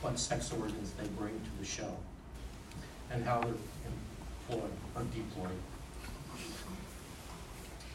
what 0.00 0.18
sex 0.18 0.52
organs 0.52 0.92
they 0.92 1.06
bring 1.18 1.34
to 1.34 1.58
the 1.58 1.64
show 1.64 1.96
and 3.10 3.24
how 3.24 3.40
they're 3.40 3.52
employed 4.48 4.70
or 4.94 5.02
deployed. 5.14 5.50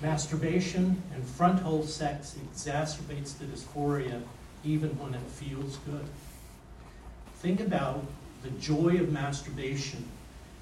Masturbation 0.02 1.02
and 1.14 1.24
front 1.24 1.60
hole 1.60 1.84
sex 1.84 2.36
exacerbates 2.54 3.38
the 3.38 3.46
dysphoria 3.46 4.22
even 4.64 4.90
when 5.00 5.14
it 5.14 5.22
feels 5.22 5.78
good. 5.78 6.06
Think 7.36 7.60
about 7.60 8.04
the 8.44 8.50
joy 8.52 8.98
of 9.00 9.12
masturbation 9.12 10.06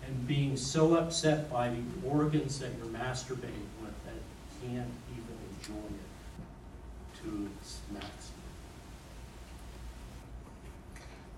and 0.06 0.28
being 0.28 0.58
so 0.58 0.95
upset 0.95 1.52
by 1.52 1.70
the 1.70 2.08
organs 2.08 2.60
that 2.60 2.70
you're 2.78 2.88
masturbating 2.88 3.68
with 3.82 4.06
that 4.06 4.16
you 4.64 4.70
can't 4.70 4.91
even 5.12 5.38
enjoy 5.60 5.88
it 5.88 7.22
to 7.22 7.50
its 7.60 7.80
maximum. 7.91 8.39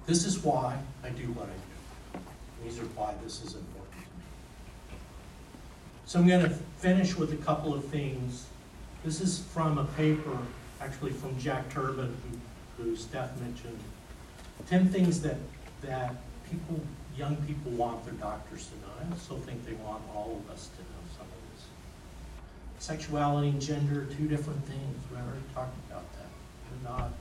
This 0.05 0.25
is 0.25 0.43
why 0.43 0.77
I 1.03 1.09
do 1.09 1.27
what 1.33 1.47
I 1.47 2.17
do. 2.17 2.19
These 2.63 2.79
are 2.79 2.85
why 2.95 3.13
this 3.23 3.43
is 3.43 3.55
important 3.55 3.93
to 3.93 3.99
me. 3.99 4.97
So 6.05 6.19
I'm 6.19 6.27
going 6.27 6.43
to 6.43 6.49
finish 6.79 7.15
with 7.15 7.33
a 7.33 7.37
couple 7.37 7.73
of 7.73 7.85
things. 7.85 8.45
This 9.03 9.21
is 9.21 9.39
from 9.53 9.77
a 9.77 9.85
paper, 9.85 10.37
actually 10.79 11.11
from 11.11 11.37
Jack 11.39 11.69
Turban, 11.69 12.15
who, 12.77 12.83
who 12.83 12.95
Steph 12.95 13.39
mentioned. 13.39 13.79
10 14.67 14.89
things 14.89 15.21
that, 15.21 15.37
that 15.81 16.15
people, 16.49 16.79
young 17.21 17.35
people 17.45 17.71
want 17.73 18.03
their 18.03 18.15
doctors 18.15 18.65
to 18.65 18.75
know. 18.81 18.93
I 18.99 19.11
also 19.13 19.35
think 19.45 19.63
they 19.63 19.73
want 19.73 20.01
all 20.15 20.41
of 20.43 20.51
us 20.51 20.69
to 20.75 20.81
know 20.81 21.03
some 21.15 21.27
of 21.27 21.41
this. 21.53 21.65
Sexuality 22.79 23.49
and 23.49 23.61
gender 23.61 24.01
are 24.01 24.05
two 24.05 24.27
different 24.27 24.65
things. 24.65 24.97
We 25.11 25.17
already 25.17 25.45
talked 25.53 25.77
about 25.87 26.11
that. 26.13 26.29
They're 26.65 26.91
not, 26.91 27.11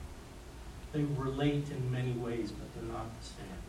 they 0.95 1.03
relate 1.23 1.71
in 1.71 1.93
many 1.93 2.13
ways, 2.13 2.51
but 2.51 2.67
they're 2.75 2.91
not 2.91 3.09
the 3.21 3.27
same. 3.27 3.61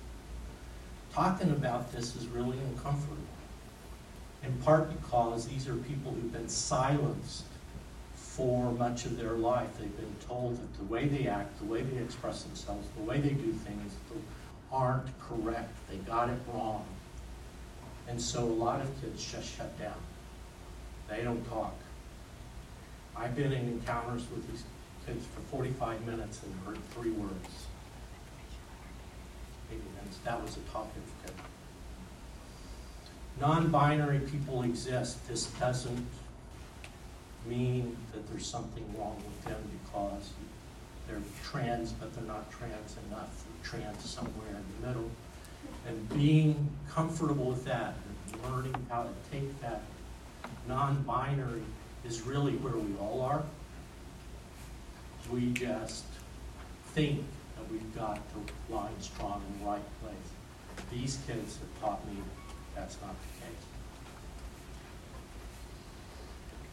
Talking 1.13 1.51
about 1.51 1.91
this 1.91 2.15
is 2.15 2.27
really 2.27 2.57
uncomfortable, 2.59 3.17
in 4.41 4.53
part 4.63 4.89
because 5.01 5.45
these 5.45 5.67
are 5.67 5.75
people 5.75 6.13
who've 6.13 6.31
been 6.31 6.47
silenced 6.47 7.43
for 8.15 8.71
much 8.71 9.03
of 9.03 9.17
their 9.17 9.33
life. 9.33 9.67
They've 9.77 9.97
been 9.97 10.15
told 10.25 10.53
that 10.55 10.77
the 10.77 10.85
way 10.85 11.09
they 11.09 11.27
act, 11.27 11.59
the 11.59 11.65
way 11.65 11.81
they 11.81 12.01
express 12.01 12.43
themselves, 12.43 12.87
the 12.97 13.03
way 13.03 13.19
they 13.19 13.31
do 13.31 13.51
things 13.51 13.91
aren't 14.71 15.07
correct. 15.19 15.73
They 15.89 15.97
got 15.97 16.29
it 16.29 16.39
wrong. 16.53 16.85
And 18.07 18.21
so 18.21 18.43
a 18.43 18.45
lot 18.45 18.81
of 18.81 19.01
kids 19.01 19.23
just 19.31 19.55
shut 19.55 19.77
down. 19.79 19.97
They 21.09 21.23
don't 21.23 21.47
talk. 21.49 21.75
I've 23.15 23.35
been 23.35 23.51
in 23.51 23.67
encounters 23.67 24.23
with 24.31 24.49
these 24.49 24.63
kids 25.05 25.25
for 25.35 25.41
45 25.41 26.05
minutes 26.05 26.41
and 26.43 26.53
heard 26.65 26.83
three 26.91 27.11
words. 27.11 27.65
That 30.23 30.41
was 30.41 30.55
a 30.57 30.59
talkative 30.71 31.03
kid. 31.25 31.33
Non-binary 33.39 34.19
people 34.19 34.61
exist. 34.63 35.27
This 35.27 35.47
doesn't 35.59 36.05
mean 37.47 37.97
that 38.13 38.29
there's 38.29 38.45
something 38.45 38.85
wrong 38.97 39.15
with 39.25 39.45
them 39.45 39.61
because 39.83 40.29
they're 41.07 41.21
trans, 41.43 41.91
but 41.93 42.13
they're 42.13 42.23
not 42.25 42.51
trans 42.51 42.97
enough. 43.07 43.45
Trans 43.63 44.09
somewhere 44.09 44.49
in 44.49 44.63
the 44.81 44.87
middle. 44.87 45.09
And 45.87 46.09
being 46.09 46.69
comfortable 46.89 47.45
with 47.45 47.65
that 47.65 47.95
and 48.31 48.53
learning 48.53 48.75
how 48.89 49.03
to 49.03 49.09
take 49.31 49.59
that 49.61 49.81
non-binary 50.67 51.63
is 52.05 52.21
really 52.21 52.53
where 52.57 52.75
we 52.75 52.95
all 52.99 53.21
are. 53.21 53.43
We 55.31 55.51
just 55.51 56.03
think 56.93 57.23
that 57.55 57.71
we've 57.71 57.95
got 57.95 58.19
the 58.33 58.73
line 58.73 58.99
strong 58.99 59.41
in 59.47 59.59
the 59.59 59.71
right 59.71 60.01
place. 60.01 60.15
These 60.91 61.19
kids 61.27 61.57
have 61.57 61.81
taught 61.81 62.07
me 62.07 62.17
that's 62.75 62.97
not 63.01 63.15
the 63.21 63.45
case. 63.45 63.65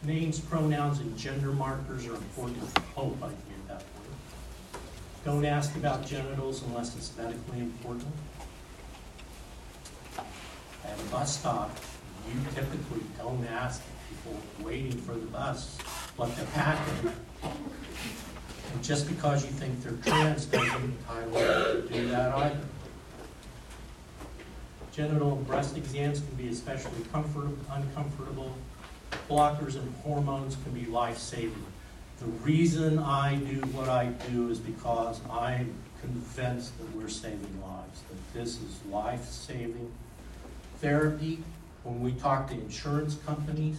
Names, 0.03 0.39
pronouns, 0.39 0.99
and 0.99 1.17
gender 1.17 1.51
markers 1.51 2.05
are 2.07 2.15
important. 2.15 2.63
Hope 2.95 3.17
I 3.21 3.27
word. 3.27 3.48
Don't 5.25 5.45
ask 5.45 5.75
about 5.75 6.05
genitals 6.05 6.63
unless 6.63 6.95
it's 6.95 7.15
medically 7.17 7.59
important. 7.59 8.13
At 10.85 10.97
a 10.99 11.03
bus 11.11 11.37
stop, 11.37 11.77
you 12.27 12.39
typically 12.55 13.01
don't 13.17 13.45
ask 13.47 13.81
people 14.09 14.39
waiting 14.65 14.97
for 14.97 15.13
the 15.13 15.25
bus 15.27 15.77
what 16.15 16.33
they're 16.35 16.45
packing. 16.47 17.11
And 17.43 18.83
just 18.83 19.07
because 19.07 19.43
you 19.43 19.51
think 19.51 19.83
they're 19.83 19.93
trans 20.03 20.45
doesn't 20.45 20.83
entitle 20.83 21.33
to 21.33 21.87
do 21.91 22.07
that 22.09 22.33
either. 22.35 22.59
Genital 24.93 25.33
and 25.33 25.47
breast 25.47 25.75
exams 25.77 26.21
can 26.21 26.35
be 26.35 26.47
especially 26.47 27.03
comfort, 27.11 27.49
uncomfortable 27.71 28.53
blockers 29.29 29.75
and 29.75 29.95
hormones 29.97 30.57
can 30.63 30.73
be 30.73 30.85
life-saving. 30.85 31.65
The 32.19 32.25
reason 32.43 32.99
I 32.99 33.35
do 33.35 33.61
what 33.71 33.87
I 33.87 34.07
do 34.29 34.49
is 34.49 34.59
because 34.59 35.21
I'm 35.31 35.73
convinced 36.01 36.77
that 36.77 36.95
we're 36.95 37.07
saving 37.07 37.61
lives, 37.61 38.01
that 38.09 38.33
this 38.37 38.55
is 38.57 38.79
life-saving 38.91 39.89
therapy. 40.79 41.39
When 41.83 42.01
we 42.01 42.11
talk 42.11 42.49
to 42.49 42.55
insurance 42.55 43.17
companies 43.25 43.77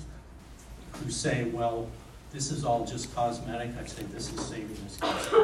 who 0.93 1.11
say, 1.11 1.45
well, 1.45 1.89
this 2.33 2.51
is 2.51 2.65
all 2.65 2.87
just 2.87 3.15
cosmetic, 3.15 3.73
I 3.79 3.85
say 3.85 4.05
this 4.05 4.33
is 4.33 4.41
saving 4.41 4.77
this 4.85 5.03
life. 5.03 5.35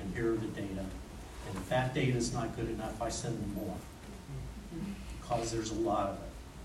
And 0.00 0.14
here 0.14 0.32
are 0.32 0.36
the 0.36 0.46
data. 0.46 0.86
And 1.48 1.56
if 1.56 1.68
that 1.68 1.92
data 1.92 2.16
is 2.16 2.32
not 2.32 2.56
good 2.56 2.70
enough, 2.70 3.02
I 3.02 3.10
send 3.10 3.38
them 3.42 3.54
more. 3.54 3.76
Because 5.20 5.52
there's 5.52 5.70
a 5.70 5.74
lot 5.74 6.08
of 6.08 6.14
it. 6.16 6.22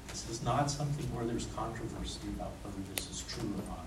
This 0.07 0.30
is 0.30 0.43
not 0.43 0.72
something 0.72 1.05
where 1.13 1.26
there's 1.26 1.47
controversy 1.55 2.20
about 2.38 2.51
whether 2.63 2.78
this 2.95 3.09
is 3.11 3.26
true 3.28 3.49
or 3.49 3.70
not. 3.70 3.86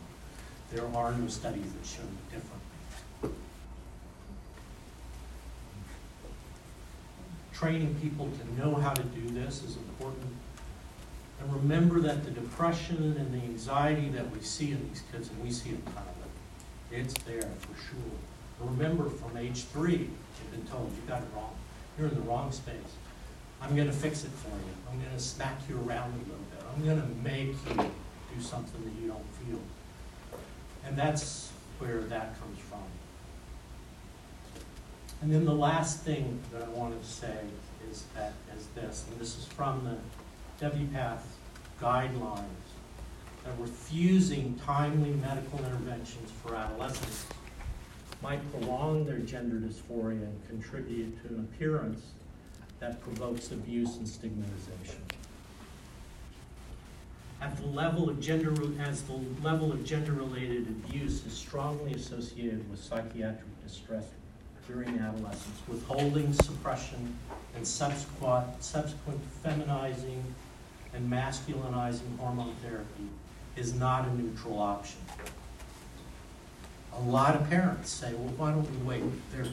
There 0.72 0.86
are 0.94 1.12
no 1.12 1.28
studies 1.28 1.70
that 1.70 1.86
show 1.86 2.02
different. 2.30 3.36
Training 7.52 7.94
people 8.00 8.30
to 8.30 8.60
know 8.60 8.74
how 8.74 8.94
to 8.94 9.02
do 9.02 9.28
this 9.30 9.62
is 9.62 9.76
important. 9.76 10.26
And 11.40 11.54
remember 11.54 12.00
that 12.00 12.24
the 12.24 12.30
depression 12.30 13.16
and 13.18 13.34
the 13.34 13.44
anxiety 13.44 14.08
that 14.10 14.30
we 14.30 14.40
see 14.40 14.70
in 14.70 14.88
these 14.88 15.02
kids, 15.12 15.28
and 15.28 15.42
we 15.44 15.50
see 15.50 15.70
it 15.70 15.84
kind 15.84 15.98
of, 15.98 16.96
it's 16.98 17.14
there 17.24 17.42
for 17.42 17.74
sure. 17.76 18.18
But 18.58 18.70
remember, 18.70 19.10
from 19.10 19.36
age 19.36 19.64
three, 19.64 20.08
you've 20.08 20.50
been 20.52 20.66
told 20.66 20.90
you 20.90 21.02
got 21.06 21.20
it 21.20 21.28
wrong. 21.36 21.54
You're 21.98 22.08
in 22.08 22.14
the 22.14 22.22
wrong 22.22 22.50
space. 22.50 22.76
I'm 23.60 23.76
going 23.76 23.88
to 23.88 23.92
fix 23.92 24.24
it 24.24 24.30
for 24.30 24.48
you. 24.48 24.72
I'm 24.90 24.98
going 24.98 25.14
to 25.14 25.22
smack 25.22 25.58
you 25.68 25.76
around 25.76 26.14
a 26.14 26.18
little 26.18 26.46
bit. 26.50 26.64
I'm 26.74 26.84
going 26.84 27.00
to 27.00 27.08
make 27.22 27.54
you 27.68 27.92
do 28.34 28.42
something 28.42 28.82
that 28.82 29.02
you 29.02 29.08
don't 29.08 29.26
feel. 29.46 29.60
And 30.86 30.96
that's 30.96 31.50
where 31.78 32.00
that 32.02 32.38
comes 32.40 32.58
from. 32.58 32.80
And 35.22 35.32
then 35.32 35.44
the 35.44 35.54
last 35.54 36.00
thing 36.00 36.40
that 36.52 36.62
I 36.62 36.68
want 36.70 37.00
to 37.00 37.08
say 37.08 37.38
is 37.90 38.04
that 38.14 38.32
is 38.56 38.66
this, 38.74 39.04
and 39.10 39.20
this 39.20 39.38
is 39.38 39.46
from 39.46 39.84
the 39.84 40.66
WPATH 40.66 41.20
guidelines, 41.80 42.42
that 43.44 43.52
refusing 43.58 44.58
timely 44.64 45.10
medical 45.10 45.58
interventions 45.60 46.30
for 46.42 46.54
adolescents 46.54 47.26
might 48.22 48.40
prolong 48.52 49.04
their 49.04 49.18
gender 49.18 49.56
dysphoria 49.56 50.22
and 50.22 50.48
contribute 50.48 51.20
to 51.22 51.34
an 51.34 51.40
appearance 51.40 52.02
that 52.78 53.00
provokes 53.02 53.50
abuse 53.50 53.96
and 53.96 54.08
stigmatization. 54.08 55.02
At 57.42 57.56
the 57.56 57.66
level 57.66 58.08
of 58.08 58.20
gender, 58.20 58.54
as 58.80 59.02
the 59.02 59.18
level 59.42 59.72
of 59.72 59.84
gender-related 59.84 60.68
abuse 60.68 61.26
is 61.26 61.32
strongly 61.32 61.92
associated 61.92 62.70
with 62.70 62.80
psychiatric 62.80 63.64
distress 63.64 64.04
during 64.68 64.96
adolescence, 65.00 65.58
withholding, 65.66 66.32
suppression, 66.34 67.18
and 67.56 67.66
subsequent, 67.66 68.62
subsequent 68.62 69.20
feminizing 69.44 70.22
and 70.94 71.10
masculinizing 71.10 72.16
hormone 72.16 72.54
therapy 72.62 73.08
is 73.56 73.74
not 73.74 74.06
a 74.06 74.14
neutral 74.14 74.60
option. 74.60 75.00
A 76.92 77.00
lot 77.00 77.34
of 77.34 77.50
parents 77.50 77.90
say, 77.90 78.14
well, 78.14 78.32
why 78.36 78.52
don't 78.52 78.70
we 78.70 78.76
wait? 78.86 79.32
They're 79.32 79.48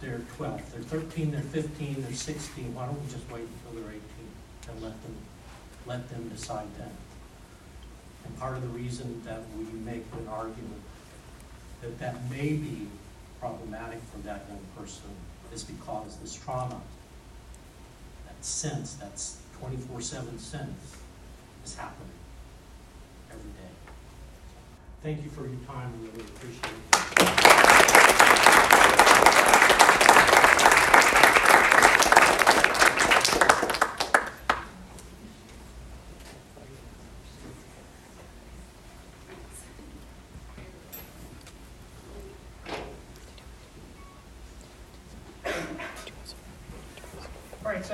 they're 0.00 0.20
12. 0.36 0.72
They're 0.72 1.00
13, 1.00 1.30
they're 1.30 1.40
15, 1.40 2.02
they're 2.02 2.12
16. 2.12 2.74
Why 2.74 2.86
don't 2.86 3.00
we 3.02 3.12
just 3.12 3.30
wait 3.30 3.42
until 3.42 3.82
they're 3.82 3.92
18 3.92 4.00
and 4.68 4.82
let 4.82 5.02
them, 5.02 5.14
let 5.86 6.08
them 6.08 6.28
decide 6.28 6.66
then? 6.78 6.90
And 8.24 8.38
part 8.38 8.56
of 8.56 8.62
the 8.62 8.68
reason 8.68 9.22
that 9.24 9.42
we 9.56 9.64
make 9.64 10.04
an 10.12 10.28
argument 10.28 10.82
that 11.82 11.98
that 11.98 12.30
may 12.30 12.54
be 12.54 12.88
problematic 13.40 14.00
for 14.12 14.18
that 14.26 14.46
young 14.48 14.64
person 14.76 15.10
is 15.52 15.64
because 15.64 16.16
this 16.16 16.34
trauma, 16.34 16.80
that 18.26 18.44
sense, 18.44 18.94
that 18.94 19.20
24/7 19.60 20.38
sense, 20.38 20.96
is 21.64 21.74
happening 21.76 22.18
every 23.30 23.50
day. 23.50 23.74
Thank 25.02 25.22
you 25.22 25.30
for 25.30 25.46
your 25.46 25.60
time, 25.66 25.92
we 26.00 26.08
really 26.08 26.24
appreciate 26.24 26.64
it. 26.64 26.94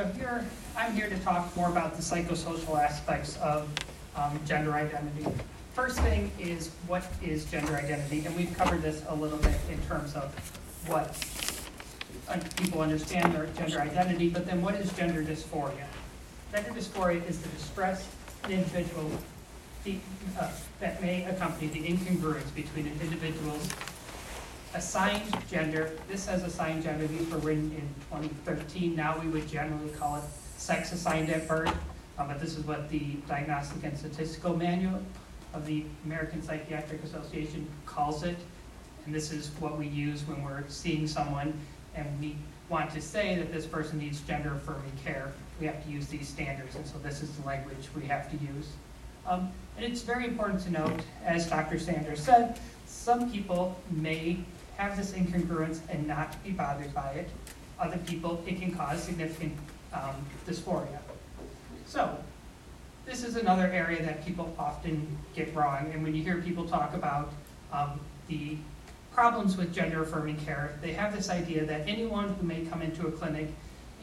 So 0.00 0.06
here, 0.18 0.46
I'm 0.78 0.94
here 0.94 1.10
to 1.10 1.18
talk 1.18 1.54
more 1.54 1.68
about 1.68 1.94
the 1.94 2.00
psychosocial 2.00 2.82
aspects 2.82 3.36
of 3.38 3.68
um, 4.16 4.40
gender 4.46 4.72
identity. 4.72 5.26
First 5.74 6.00
thing 6.00 6.30
is, 6.38 6.70
what 6.86 7.04
is 7.22 7.44
gender 7.44 7.76
identity? 7.76 8.24
And 8.24 8.34
we've 8.34 8.56
covered 8.56 8.80
this 8.80 9.02
a 9.08 9.14
little 9.14 9.36
bit 9.36 9.56
in 9.70 9.78
terms 9.82 10.14
of 10.14 10.32
what 10.86 11.14
uh, 12.28 12.38
people 12.56 12.80
understand 12.80 13.34
their 13.34 13.46
gender 13.48 13.80
identity, 13.80 14.30
but 14.30 14.46
then 14.46 14.62
what 14.62 14.74
is 14.74 14.90
gender 14.94 15.22
dysphoria? 15.22 15.84
Gender 16.50 16.70
dysphoria 16.70 17.28
is 17.28 17.38
the 17.40 17.48
distress 17.50 18.08
in 18.46 18.52
individual 18.52 19.10
the, 19.84 19.98
uh, 20.38 20.50
that 20.80 21.02
may 21.02 21.24
accompany 21.24 21.68
the 21.68 21.80
incongruence 21.80 22.54
between 22.54 22.86
an 22.86 22.98
individual's 23.02 23.68
assigned 24.74 25.34
gender, 25.48 25.90
this 26.08 26.22
says 26.22 26.42
assigned 26.42 26.82
gender, 26.82 27.06
these 27.06 27.28
were 27.28 27.38
written 27.38 27.72
in 27.72 27.88
2013, 28.10 28.94
now 28.94 29.18
we 29.18 29.28
would 29.28 29.48
generally 29.48 29.90
call 29.90 30.16
it 30.16 30.22
sex 30.56 30.92
assigned 30.92 31.30
at 31.30 31.48
birth, 31.48 31.74
uh, 32.18 32.26
but 32.26 32.38
this 32.40 32.56
is 32.56 32.64
what 32.64 32.88
the 32.88 33.14
Diagnostic 33.28 33.82
and 33.82 33.96
Statistical 33.98 34.56
Manual 34.56 35.02
of 35.54 35.66
the 35.66 35.84
American 36.04 36.42
Psychiatric 36.42 37.02
Association 37.02 37.66
calls 37.86 38.22
it, 38.22 38.36
and 39.06 39.14
this 39.14 39.32
is 39.32 39.50
what 39.58 39.76
we 39.76 39.86
use 39.86 40.22
when 40.28 40.42
we're 40.44 40.62
seeing 40.68 41.06
someone 41.06 41.52
and 41.96 42.20
we 42.20 42.36
want 42.68 42.90
to 42.92 43.00
say 43.00 43.34
that 43.34 43.52
this 43.52 43.66
person 43.66 43.98
needs 43.98 44.20
gender 44.20 44.54
affirming 44.54 44.92
care, 45.04 45.32
we 45.60 45.66
have 45.66 45.84
to 45.84 45.90
use 45.90 46.06
these 46.06 46.28
standards, 46.28 46.76
and 46.76 46.86
so 46.86 46.96
this 46.98 47.22
is 47.22 47.30
the 47.32 47.46
language 47.46 47.88
we 47.96 48.06
have 48.06 48.30
to 48.30 48.36
use. 48.36 48.68
Um, 49.26 49.50
and 49.76 49.84
it's 49.84 50.02
very 50.02 50.26
important 50.26 50.60
to 50.62 50.70
note, 50.70 51.00
as 51.24 51.48
Dr. 51.48 51.78
Sanders 51.78 52.22
said, 52.22 52.58
some 52.86 53.30
people 53.30 53.76
may 53.90 54.38
have 54.80 54.96
this 54.96 55.12
incongruence 55.12 55.80
and 55.90 56.06
not 56.06 56.42
be 56.42 56.52
bothered 56.52 56.92
by 56.94 57.10
it. 57.10 57.28
Other 57.78 57.98
people, 57.98 58.42
it 58.46 58.58
can 58.60 58.74
cause 58.74 59.02
significant 59.02 59.52
um, 59.92 60.16
dysphoria. 60.46 60.98
So, 61.86 62.16
this 63.04 63.22
is 63.22 63.36
another 63.36 63.66
area 63.66 64.02
that 64.02 64.24
people 64.24 64.54
often 64.58 65.06
get 65.34 65.54
wrong. 65.54 65.90
And 65.92 66.02
when 66.02 66.14
you 66.14 66.22
hear 66.22 66.40
people 66.40 66.66
talk 66.66 66.94
about 66.94 67.30
um, 67.72 68.00
the 68.28 68.56
problems 69.12 69.56
with 69.56 69.74
gender 69.74 70.02
affirming 70.02 70.38
care, 70.38 70.78
they 70.80 70.92
have 70.92 71.14
this 71.14 71.28
idea 71.28 71.66
that 71.66 71.86
anyone 71.86 72.34
who 72.34 72.46
may 72.46 72.64
come 72.64 72.80
into 72.80 73.06
a 73.06 73.12
clinic 73.12 73.48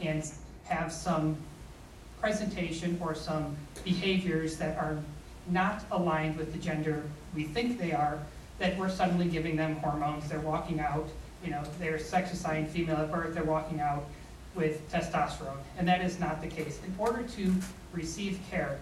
and 0.00 0.30
have 0.64 0.92
some 0.92 1.36
presentation 2.20 2.98
or 3.00 3.14
some 3.16 3.56
behaviors 3.84 4.56
that 4.58 4.76
are 4.78 4.98
not 5.48 5.82
aligned 5.90 6.36
with 6.36 6.52
the 6.52 6.58
gender 6.58 7.02
we 7.34 7.44
think 7.44 7.78
they 7.78 7.92
are, 7.92 8.18
that 8.58 8.76
we're 8.76 8.88
suddenly 8.88 9.26
giving 9.26 9.56
them 9.56 9.76
hormones. 9.76 10.28
They're 10.28 10.40
walking 10.40 10.80
out, 10.80 11.08
you 11.44 11.50
know, 11.50 11.62
they're 11.78 11.98
sex 11.98 12.32
assigned 12.32 12.68
female 12.68 12.96
at 12.96 13.10
birth, 13.10 13.34
they're 13.34 13.44
walking 13.44 13.80
out 13.80 14.04
with 14.54 14.90
testosterone. 14.90 15.58
And 15.78 15.86
that 15.86 16.00
is 16.00 16.18
not 16.18 16.40
the 16.42 16.48
case. 16.48 16.80
In 16.84 16.94
order 16.98 17.22
to 17.22 17.54
receive 17.92 18.40
care, 18.50 18.78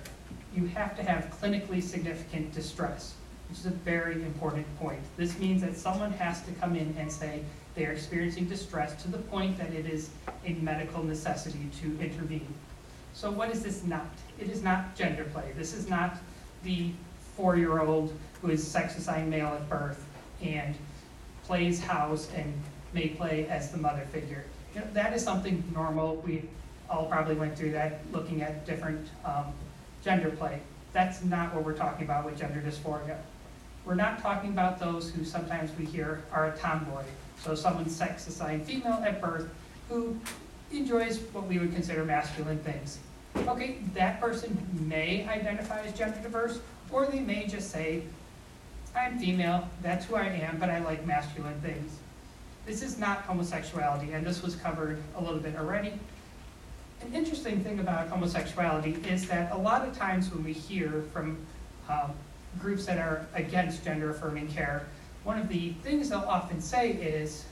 you 0.55 0.67
have 0.69 0.97
to 0.97 1.03
have 1.03 1.31
clinically 1.41 1.83
significant 1.83 2.53
distress, 2.55 3.15
which 3.49 3.59
is 3.59 3.67
a 3.67 3.71
very 3.71 4.15
important 4.15 4.67
point. 4.79 5.01
This 5.17 5.39
means 5.39 5.61
that 5.63 5.77
someone 5.77 6.13
has 6.13 6.43
to 6.45 6.53
come 6.53 6.77
in 6.77 6.95
and 6.99 7.13
say 7.13 7.43
they 7.75 7.85
are 7.85 7.93
experiencing 7.93 8.47
distress 8.47 9.01
to 9.03 9.09
the 9.09 9.19
point 9.19 9.59
that 9.59 9.73
it 9.73 9.85
is 9.87 10.09
a 10.47 10.55
medical 10.55 11.03
necessity 11.03 11.69
to 11.83 12.01
intervene. 12.01 12.55
So 13.13 13.31
what 13.31 13.51
is 13.51 13.63
this 13.63 13.85
not? 13.85 14.09
It 14.39 14.49
is 14.49 14.63
not 14.63 14.97
gender 14.97 15.25
play. 15.25 15.53
This 15.57 15.75
is 15.75 15.89
not 15.89 16.17
the 16.65 16.91
four-year-old 17.37 18.13
who 18.41 18.51
is 18.51 18.67
sex 18.67 18.97
assigned 18.97 19.31
male 19.31 19.49
at 19.49 19.69
birth 19.69 20.05
and 20.43 20.75
plays 21.45 21.81
house 21.81 22.29
and 22.35 22.53
may 22.93 23.09
play 23.09 23.47
as 23.49 23.71
the 23.71 23.79
mother 23.79 24.07
figure. 24.13 24.45
You 24.75 24.81
know, 24.81 24.87
that 24.93 25.13
is 25.13 25.23
something 25.23 25.63
normal. 25.75 26.17
We 26.17 26.43
all 26.91 27.07
probably 27.07 27.35
went 27.35 27.57
through 27.57 27.73
that 27.73 28.01
looking 28.13 28.43
at 28.43 28.67
different 28.67 29.09
um, 29.25 29.47
gender 30.03 30.31
play. 30.31 30.61
That's 30.93 31.23
not 31.23 31.55
what 31.55 31.65
we're 31.65 31.77
talking 31.77 32.05
about 32.05 32.25
with 32.25 32.39
gender 32.39 32.61
dysphoria. 32.61 33.19
We're 33.85 33.95
not 33.95 34.21
talking 34.21 34.51
about 34.51 34.81
those 34.81 35.11
who 35.11 35.25
sometimes 35.25 35.71
we 35.79 35.85
hear 35.85 36.23
are 36.33 36.49
a 36.49 36.57
tomboy. 36.57 37.05
So 37.43 37.55
someone 37.55 37.89
sex 37.89 38.27
assigned 38.27 38.65
female 38.65 39.03
at 39.05 39.21
birth 39.21 39.49
who 39.89 40.17
enjoys 40.73 41.19
what 41.33 41.47
we 41.47 41.59
would 41.59 41.73
consider 41.73 42.05
masculine 42.05 42.59
things. 42.59 42.99
Okay, 43.37 43.79
that 43.95 44.21
person 44.21 44.57
may 44.81 45.27
identify 45.29 45.83
as 45.83 45.93
gender 45.93 46.19
diverse, 46.23 46.61
or 46.91 47.07
they 47.07 47.21
may 47.21 47.47
just 47.47 47.71
say, 47.71 48.03
I'm 48.97 49.19
female, 49.19 49.69
that's 49.83 50.07
who 50.07 50.17
I 50.17 50.25
am, 50.25 50.57
but 50.59 50.71
I 50.71 50.79
like 50.79 51.05
masculine 51.07 51.61
things. 51.61 51.99
This 52.65 52.83
is 52.83 52.99
not 52.99 53.19
homosexuality, 53.19 54.13
and 54.13 54.27
this 54.27 54.43
was 54.43 54.57
covered 54.57 55.03
a 55.17 55.23
little 55.23 55.39
bit 55.39 55.55
already. 55.57 55.93
An 57.03 57.13
interesting 57.13 57.63
thing 57.63 57.79
about 57.79 58.09
homosexuality 58.09 58.97
is 59.07 59.29
that 59.29 59.53
a 59.53 59.57
lot 59.57 59.87
of 59.87 59.97
times 59.97 60.33
when 60.33 60.43
we 60.43 60.55
hear 60.55 61.05
from 61.13 61.37
um, 61.91 62.13
groups 62.59 62.87
that 62.87 62.97
are 62.97 63.27
against 63.35 63.85
gender 63.85 64.11
affirming 64.11 64.49
care, 64.49 64.87
one 65.25 65.39
of 65.39 65.49
the 65.49 65.73
things 65.83 66.09
they'll 66.09 66.21
often 66.21 66.61
say 66.61 66.93
is, 66.93 67.45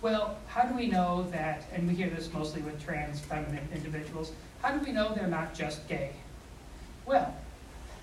well, 0.00 0.38
how 0.48 0.62
do 0.62 0.74
we 0.74 0.86
know 0.86 1.28
that, 1.30 1.64
and 1.74 1.86
we 1.86 1.94
hear 1.94 2.08
this 2.08 2.32
mostly 2.32 2.62
with 2.62 2.82
trans 2.82 3.20
feminine 3.20 3.68
individuals, 3.74 4.32
how 4.62 4.72
do 4.76 4.84
we 4.84 4.92
know 4.92 5.14
they're 5.14 5.26
not 5.28 5.54
just 5.54 5.86
gay? 5.88 6.12
Well, 7.04 7.36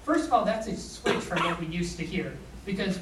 first 0.03 0.27
of 0.27 0.33
all, 0.33 0.45
that's 0.45 0.67
a 0.67 0.77
switch 0.77 1.15
from 1.15 1.43
what 1.43 1.59
we 1.59 1.65
used 1.65 1.97
to 1.97 2.05
hear, 2.05 2.33
because 2.66 2.99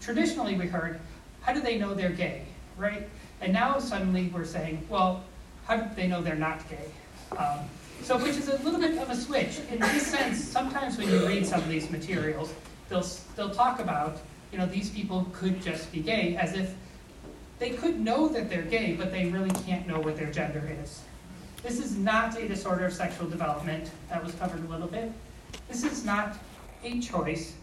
traditionally 0.00 0.56
we 0.56 0.66
heard, 0.66 1.00
how 1.42 1.52
do 1.52 1.60
they 1.60 1.78
know 1.78 1.94
they're 1.94 2.10
gay, 2.10 2.42
right? 2.76 3.08
And 3.40 3.52
now 3.52 3.78
suddenly 3.78 4.30
we're 4.34 4.44
saying, 4.44 4.86
well, 4.88 5.24
how 5.66 5.76
do 5.76 5.94
they 5.94 6.06
know 6.06 6.22
they're 6.22 6.34
not 6.34 6.68
gay? 6.68 7.36
Um, 7.36 7.60
so, 8.02 8.16
which 8.16 8.36
is 8.36 8.48
a 8.48 8.56
little 8.62 8.80
bit 8.80 8.96
of 8.98 9.10
a 9.10 9.16
switch. 9.16 9.60
In 9.70 9.78
this 9.78 10.06
sense, 10.06 10.42
sometimes 10.42 10.96
when 10.96 11.08
you 11.08 11.26
read 11.26 11.46
some 11.46 11.60
of 11.60 11.68
these 11.68 11.90
materials, 11.90 12.52
they'll, 12.88 13.06
they'll 13.36 13.50
talk 13.50 13.78
about, 13.78 14.18
you 14.52 14.58
know, 14.58 14.66
these 14.66 14.90
people 14.90 15.26
could 15.32 15.62
just 15.62 15.92
be 15.92 16.00
gay, 16.00 16.36
as 16.36 16.54
if 16.54 16.74
they 17.58 17.70
could 17.70 18.00
know 18.00 18.26
that 18.28 18.48
they're 18.48 18.62
gay, 18.62 18.94
but 18.94 19.12
they 19.12 19.26
really 19.26 19.50
can't 19.66 19.86
know 19.86 20.00
what 20.00 20.16
their 20.16 20.30
gender 20.30 20.66
is. 20.82 21.02
This 21.62 21.78
is 21.78 21.96
not 21.96 22.38
a 22.38 22.48
disorder 22.48 22.86
of 22.86 22.92
sexual 22.94 23.28
development. 23.28 23.90
That 24.08 24.24
was 24.24 24.34
covered 24.36 24.64
a 24.64 24.68
little 24.68 24.88
bit. 24.88 25.12
This 25.68 25.84
is 25.84 26.04
not 26.04 26.38
a 26.82 27.00
choice. 27.00 27.54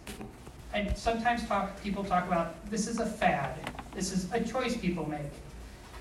And 0.78 0.96
sometimes 0.96 1.44
talk, 1.48 1.82
people 1.82 2.04
talk 2.04 2.28
about 2.28 2.70
this 2.70 2.88
is 2.88 3.00
a 3.00 3.06
fad. 3.06 3.58
This 3.96 4.12
is 4.12 4.32
a 4.32 4.40
choice 4.40 4.78
people 4.78 5.10
make. 5.10 5.22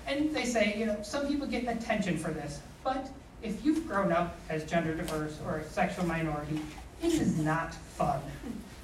And 0.05 0.31
they 0.35 0.45
say, 0.45 0.75
you 0.77 0.85
know, 0.85 0.99
some 1.01 1.27
people 1.27 1.47
get 1.47 1.67
attention 1.67 2.15
for 2.15 2.29
this. 2.29 2.59
But 2.83 3.09
if 3.41 3.65
you've 3.65 3.87
grown 3.87 4.11
up 4.11 4.35
as 4.49 4.65
gender 4.65 4.93
diverse 4.93 5.39
or 5.47 5.57
a 5.57 5.67
sexual 5.67 6.05
minority, 6.05 6.61
it 7.01 7.11
is 7.11 7.39
not 7.39 7.73
fun. 7.73 8.21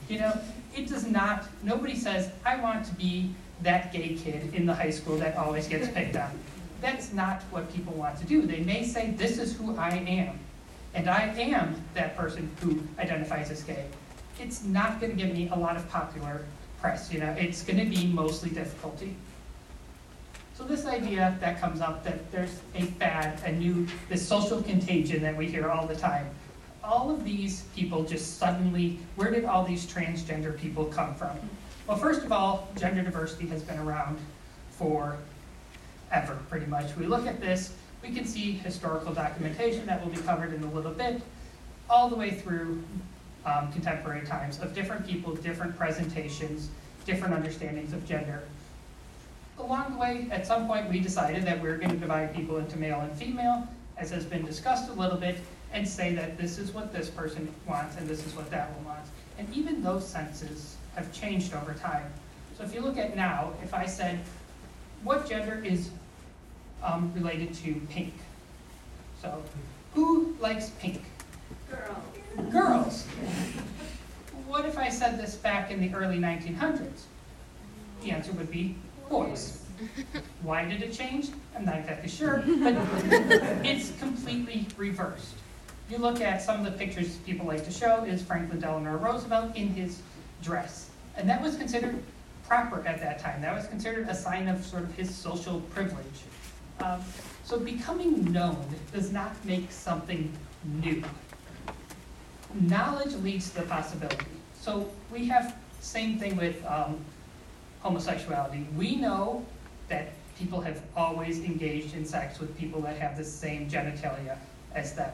You 0.09 0.17
know, 0.17 0.39
it 0.75 0.89
does 0.89 1.05
not, 1.05 1.45
nobody 1.61 1.95
says, 1.95 2.31
I 2.43 2.55
want 2.55 2.87
to 2.87 2.93
be 2.95 3.29
that 3.61 3.93
gay 3.93 4.15
kid 4.15 4.55
in 4.55 4.65
the 4.65 4.73
high 4.73 4.89
school 4.89 5.17
that 5.17 5.37
always 5.37 5.67
gets 5.67 5.87
picked 5.89 6.15
on. 6.15 6.31
That's 6.81 7.13
not 7.13 7.43
what 7.51 7.71
people 7.71 7.93
want 7.93 8.17
to 8.17 8.25
do. 8.25 8.47
They 8.47 8.61
may 8.61 8.83
say, 8.83 9.11
this 9.11 9.37
is 9.37 9.55
who 9.55 9.77
I 9.77 9.91
am. 9.91 10.39
And 10.95 11.07
I 11.07 11.25
am 11.37 11.79
that 11.93 12.17
person 12.17 12.49
who 12.61 12.81
identifies 12.97 13.51
as 13.51 13.61
gay. 13.61 13.85
It's 14.39 14.63
not 14.63 14.99
going 14.99 15.15
to 15.15 15.17
give 15.17 15.33
me 15.33 15.49
a 15.49 15.55
lot 15.55 15.75
of 15.75 15.87
popular 15.89 16.45
press, 16.81 17.11
you 17.13 17.19
know, 17.19 17.31
it's 17.37 17.63
going 17.63 17.79
to 17.79 17.85
be 17.85 18.07
mostly 18.07 18.49
difficulty. 18.49 19.15
So 20.53 20.63
this 20.63 20.85
idea 20.85 21.37
that 21.39 21.59
comes 21.59 21.81
up 21.81 22.03
that 22.03 22.31
there's 22.31 22.59
a 22.75 22.83
fad, 22.83 23.41
a 23.45 23.51
new, 23.51 23.87
this 24.09 24.27
social 24.27 24.61
contagion 24.61 25.21
that 25.21 25.35
we 25.35 25.47
hear 25.47 25.69
all 25.69 25.87
the 25.87 25.95
time. 25.95 26.29
All 26.83 27.09
of 27.09 27.23
these 27.23 27.61
people 27.75 28.03
just 28.03 28.37
suddenly, 28.37 28.99
where 29.15 29.31
did 29.31 29.45
all 29.45 29.63
these 29.63 29.85
transgender 29.85 30.57
people 30.57 30.85
come 30.85 31.15
from? 31.15 31.39
Well, 31.87 31.97
first 31.97 32.23
of 32.23 32.31
all, 32.31 32.67
gender 32.77 33.01
diversity 33.01 33.47
has 33.47 33.63
been 33.63 33.79
around 33.79 34.19
for 34.71 35.17
ever, 36.11 36.37
pretty 36.49 36.65
much. 36.65 36.95
We 36.97 37.05
look 37.05 37.25
at 37.25 37.39
this, 37.39 37.73
we 38.01 38.11
can 38.11 38.25
see 38.25 38.51
historical 38.51 39.13
documentation 39.13 39.85
that 39.85 40.03
will 40.03 40.11
be 40.11 40.21
covered 40.21 40.53
in 40.53 40.63
a 40.63 40.71
little 40.71 40.91
bit, 40.91 41.21
all 41.89 42.09
the 42.09 42.15
way 42.15 42.31
through 42.31 42.83
um, 43.45 43.71
contemporary 43.71 44.25
times 44.25 44.59
of 44.59 44.73
different 44.73 45.05
people, 45.05 45.35
different 45.35 45.77
presentations, 45.77 46.69
different 47.05 47.33
understandings 47.33 47.93
of 47.93 48.05
gender. 48.05 48.43
Along 49.59 49.93
the 49.93 49.97
way, 49.97 50.27
at 50.31 50.47
some 50.47 50.67
point, 50.67 50.89
we 50.89 50.99
decided 50.99 51.43
that 51.43 51.61
we 51.61 51.69
we're 51.69 51.77
going 51.77 51.91
to 51.91 51.97
divide 51.97 52.33
people 52.35 52.57
into 52.57 52.77
male 52.77 53.01
and 53.01 53.11
female, 53.13 53.67
as 53.97 54.09
has 54.09 54.25
been 54.25 54.45
discussed 54.45 54.89
a 54.89 54.93
little 54.93 55.17
bit, 55.17 55.37
and 55.73 55.87
say 55.87 56.13
that 56.15 56.37
this 56.37 56.57
is 56.57 56.71
what 56.71 56.93
this 56.93 57.09
person 57.09 57.53
wants 57.67 57.97
and 57.97 58.07
this 58.07 58.25
is 58.25 58.35
what 58.35 58.49
that 58.51 58.71
one 58.75 58.85
wants. 58.85 59.09
And 59.37 59.51
even 59.53 59.81
those 59.81 60.07
senses 60.07 60.77
have 60.95 61.11
changed 61.11 61.53
over 61.53 61.73
time. 61.73 62.11
So 62.57 62.63
if 62.63 62.73
you 62.73 62.81
look 62.81 62.97
at 62.97 63.15
now, 63.15 63.53
if 63.63 63.73
I 63.73 63.85
said, 63.85 64.19
what 65.03 65.27
gender 65.27 65.61
is 65.63 65.89
um, 66.83 67.11
related 67.15 67.53
to 67.55 67.73
pink? 67.89 68.13
So 69.21 69.41
who 69.93 70.35
likes 70.39 70.69
pink? 70.79 71.01
Girl. 71.69 72.03
Girls. 72.49 73.05
What 74.47 74.65
if 74.65 74.77
I 74.77 74.89
said 74.89 75.19
this 75.19 75.35
back 75.35 75.71
in 75.71 75.79
the 75.79 75.93
early 75.93 76.17
1900s? 76.17 77.03
The 78.03 78.11
answer 78.11 78.31
would 78.33 78.51
be 78.51 78.75
boys. 79.09 79.63
Why 80.41 80.65
did 80.65 80.81
it 80.81 80.93
change? 80.93 81.29
I'm 81.55 81.65
not 81.65 81.79
exactly 81.79 82.09
sure, 82.09 82.43
but 82.45 82.75
it's 83.65 83.97
completely 83.99 84.67
reversed. 84.77 85.35
You 85.89 85.97
look 85.97 86.21
at 86.21 86.41
some 86.41 86.65
of 86.65 86.71
the 86.71 86.77
pictures 86.77 87.17
people 87.17 87.45
like 87.45 87.65
to 87.65 87.71
show 87.71 88.03
is 88.03 88.21
Franklin 88.21 88.59
Delano 88.59 88.97
Roosevelt 88.97 89.55
in 89.55 89.69
his 89.69 90.01
dress. 90.41 90.89
And 91.17 91.29
that 91.29 91.41
was 91.41 91.55
considered 91.55 92.01
proper 92.47 92.85
at 92.87 92.99
that 93.01 93.19
time. 93.19 93.41
That 93.41 93.55
was 93.55 93.67
considered 93.67 94.07
a 94.09 94.15
sign 94.15 94.47
of 94.47 94.65
sort 94.65 94.83
of 94.83 94.95
his 94.95 95.13
social 95.13 95.61
privilege. 95.71 96.23
Um, 96.79 97.01
so 97.43 97.59
becoming 97.59 98.31
known 98.31 98.65
does 98.91 99.11
not 99.11 99.33
make 99.45 99.71
something 99.71 100.31
new. 100.81 101.03
Knowledge 102.61 103.15
leads 103.15 103.49
to 103.49 103.61
the 103.61 103.67
possibility. 103.67 104.25
So 104.59 104.89
we 105.11 105.25
have 105.25 105.55
same 105.81 106.17
thing 106.17 106.35
with 106.37 106.63
um, 106.65 106.97
homosexuality. 107.81 108.65
We 108.77 108.95
know 108.95 109.45
that 109.89 110.09
people 110.37 110.61
have 110.61 110.81
always 110.95 111.39
engaged 111.39 111.95
in 111.95 112.05
sex 112.05 112.39
with 112.39 112.57
people 112.57 112.81
that 112.81 112.97
have 112.97 113.17
the 113.17 113.23
same 113.23 113.69
genitalia 113.69 114.37
as 114.73 114.93
them. 114.95 115.11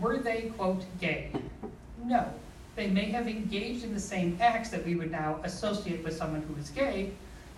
Were 0.00 0.18
they, 0.18 0.52
quote, 0.56 0.84
gay? 1.00 1.30
No. 2.04 2.28
They 2.74 2.88
may 2.88 3.06
have 3.06 3.26
engaged 3.26 3.84
in 3.84 3.94
the 3.94 4.00
same 4.00 4.36
acts 4.40 4.68
that 4.70 4.84
we 4.84 4.96
would 4.96 5.10
now 5.10 5.40
associate 5.44 6.04
with 6.04 6.14
someone 6.14 6.42
who 6.42 6.60
is 6.60 6.68
gay, 6.70 7.12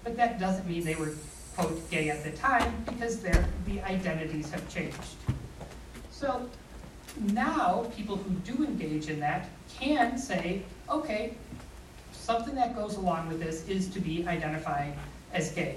but 0.05 0.16
that 0.16 0.39
doesn't 0.39 0.66
mean 0.69 0.85
they 0.85 0.95
were, 0.95 1.14
quote, 1.57 1.91
gay 1.91 2.09
at 2.11 2.23
the 2.23 2.31
time 2.31 2.73
because 2.87 3.19
their, 3.19 3.49
the 3.66 3.81
identities 3.83 4.51
have 4.51 4.69
changed. 4.69 5.16
So 6.11 6.49
now 7.17 7.91
people 7.97 8.17
who 8.17 8.31
do 8.51 8.65
engage 8.65 9.09
in 9.09 9.21
that 9.21 9.49
can 9.79 10.19
say, 10.19 10.63
okay, 10.89 11.35
something 12.13 12.55
that 12.55 12.75
goes 12.75 12.97
along 12.97 13.29
with 13.29 13.41
this 13.41 13.67
is 13.69 13.89
to 13.89 14.01
be 14.01 14.27
identified 14.27 14.93
as 15.33 15.51
gay. 15.53 15.77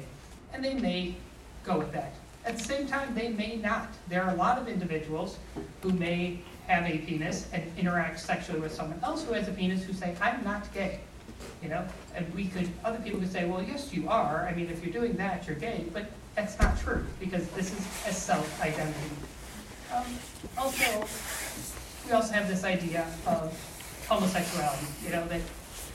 And 0.54 0.64
they 0.64 0.74
may 0.74 1.16
go 1.64 1.78
with 1.78 1.92
that. 1.94 2.14
At 2.46 2.58
the 2.58 2.64
same 2.64 2.88
time, 2.88 3.14
they 3.14 3.30
may 3.30 3.56
not. 3.56 3.90
There 4.10 4.24
are 4.24 4.34
a 4.34 4.36
lot 4.36 4.58
of 4.58 4.68
individuals 4.68 5.38
who 5.82 5.92
may 5.94 6.40
have 6.68 6.86
a 6.86 6.98
penis 7.00 7.48
and 7.54 7.64
interact 7.78 8.20
sexually 8.20 8.60
with 8.60 8.74
someone 8.74 9.00
else 9.04 9.24
who 9.24 9.34
has 9.34 9.48
a 9.48 9.52
penis 9.52 9.84
who 9.84 9.94
say, 9.94 10.16
I'm 10.22 10.44
not 10.44 10.72
gay. 10.74 11.00
You 11.64 11.70
know, 11.70 11.86
and 12.16 12.32
we 12.34 12.46
could, 12.46 12.70
other 12.84 13.00
people 13.00 13.20
could 13.20 13.32
say, 13.32 13.46
well, 13.46 13.64
yes, 13.64 13.94
you 13.94 14.10
are. 14.10 14.48
I 14.48 14.54
mean, 14.54 14.70
if 14.70 14.84
you're 14.84 14.94
doing 14.94 15.14
that, 15.14 15.48
you're 15.48 15.56
gay. 15.56 15.86
But 15.94 16.12
that's 16.36 16.58
not 16.60 16.80
true 16.80 17.06
because 17.20 17.48
this 17.50 17.72
is 17.72 17.80
a 18.08 18.14
self-identity. 18.14 19.10
Um, 19.94 20.06
also, 20.58 21.08
we 22.06 22.12
also 22.12 22.34
have 22.34 22.48
this 22.48 22.64
idea 22.64 23.06
of 23.26 23.54
homosexuality. 24.08 24.88
You 25.04 25.12
know, 25.12 25.28
that 25.28 25.42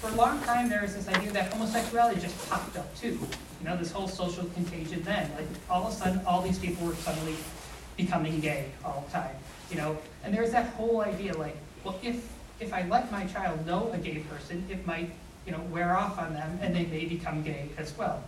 for 0.00 0.10
a 0.10 0.14
long 0.14 0.40
time 0.42 0.68
there 0.68 0.82
was 0.82 0.94
this 0.94 1.08
idea 1.08 1.32
that 1.32 1.52
homosexuality 1.52 2.20
just 2.20 2.50
popped 2.50 2.76
up 2.76 2.94
too. 2.96 3.18
You 3.60 3.68
know, 3.68 3.76
this 3.76 3.90
whole 3.90 4.08
social 4.08 4.44
contagion 4.54 5.02
then. 5.02 5.30
Like 5.36 5.46
all 5.70 5.86
of 5.86 5.92
a 5.92 5.96
sudden, 5.96 6.20
all 6.26 6.42
these 6.42 6.58
people 6.58 6.86
were 6.86 6.94
suddenly 6.94 7.36
becoming 7.96 8.40
gay 8.40 8.70
all 8.84 9.04
the 9.06 9.12
time 9.12 9.36
you 9.70 9.76
know, 9.76 9.96
and 10.24 10.32
there's 10.32 10.52
that 10.52 10.68
whole 10.74 11.00
idea 11.00 11.36
like, 11.36 11.56
well, 11.84 11.98
if, 12.02 12.28
if 12.60 12.72
I 12.72 12.86
let 12.88 13.10
my 13.10 13.24
child 13.26 13.66
know 13.66 13.90
a 13.92 13.98
gay 13.98 14.18
person, 14.30 14.64
it 14.70 14.86
might, 14.86 15.10
you 15.44 15.52
know, 15.52 15.60
wear 15.70 15.96
off 15.96 16.18
on 16.18 16.34
them 16.34 16.58
and 16.62 16.74
they 16.74 16.86
may 16.86 17.04
become 17.04 17.42
gay 17.42 17.68
as 17.76 17.96
well. 17.96 18.22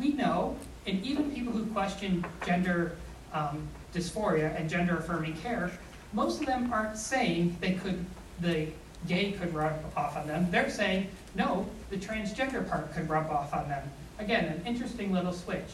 We 0.00 0.12
know, 0.12 0.56
and 0.86 1.04
even 1.04 1.30
people 1.30 1.52
who 1.52 1.66
question 1.66 2.24
gender 2.46 2.96
um, 3.32 3.68
dysphoria 3.92 4.58
and 4.58 4.68
gender 4.68 4.96
affirming 4.96 5.36
care, 5.36 5.70
most 6.12 6.40
of 6.40 6.46
them 6.46 6.72
aren't 6.72 6.96
saying 6.96 7.56
they 7.60 7.72
could, 7.72 8.04
the 8.40 8.66
gay 9.06 9.32
could 9.32 9.52
rub 9.54 9.74
off 9.96 10.16
on 10.16 10.26
them. 10.26 10.46
They're 10.50 10.70
saying, 10.70 11.08
no, 11.34 11.66
the 11.90 11.96
transgender 11.96 12.68
part 12.68 12.92
could 12.92 13.08
rub 13.08 13.30
off 13.30 13.54
on 13.54 13.68
them. 13.68 13.88
Again, 14.18 14.44
an 14.44 14.62
interesting 14.66 15.12
little 15.12 15.32
switch. 15.32 15.64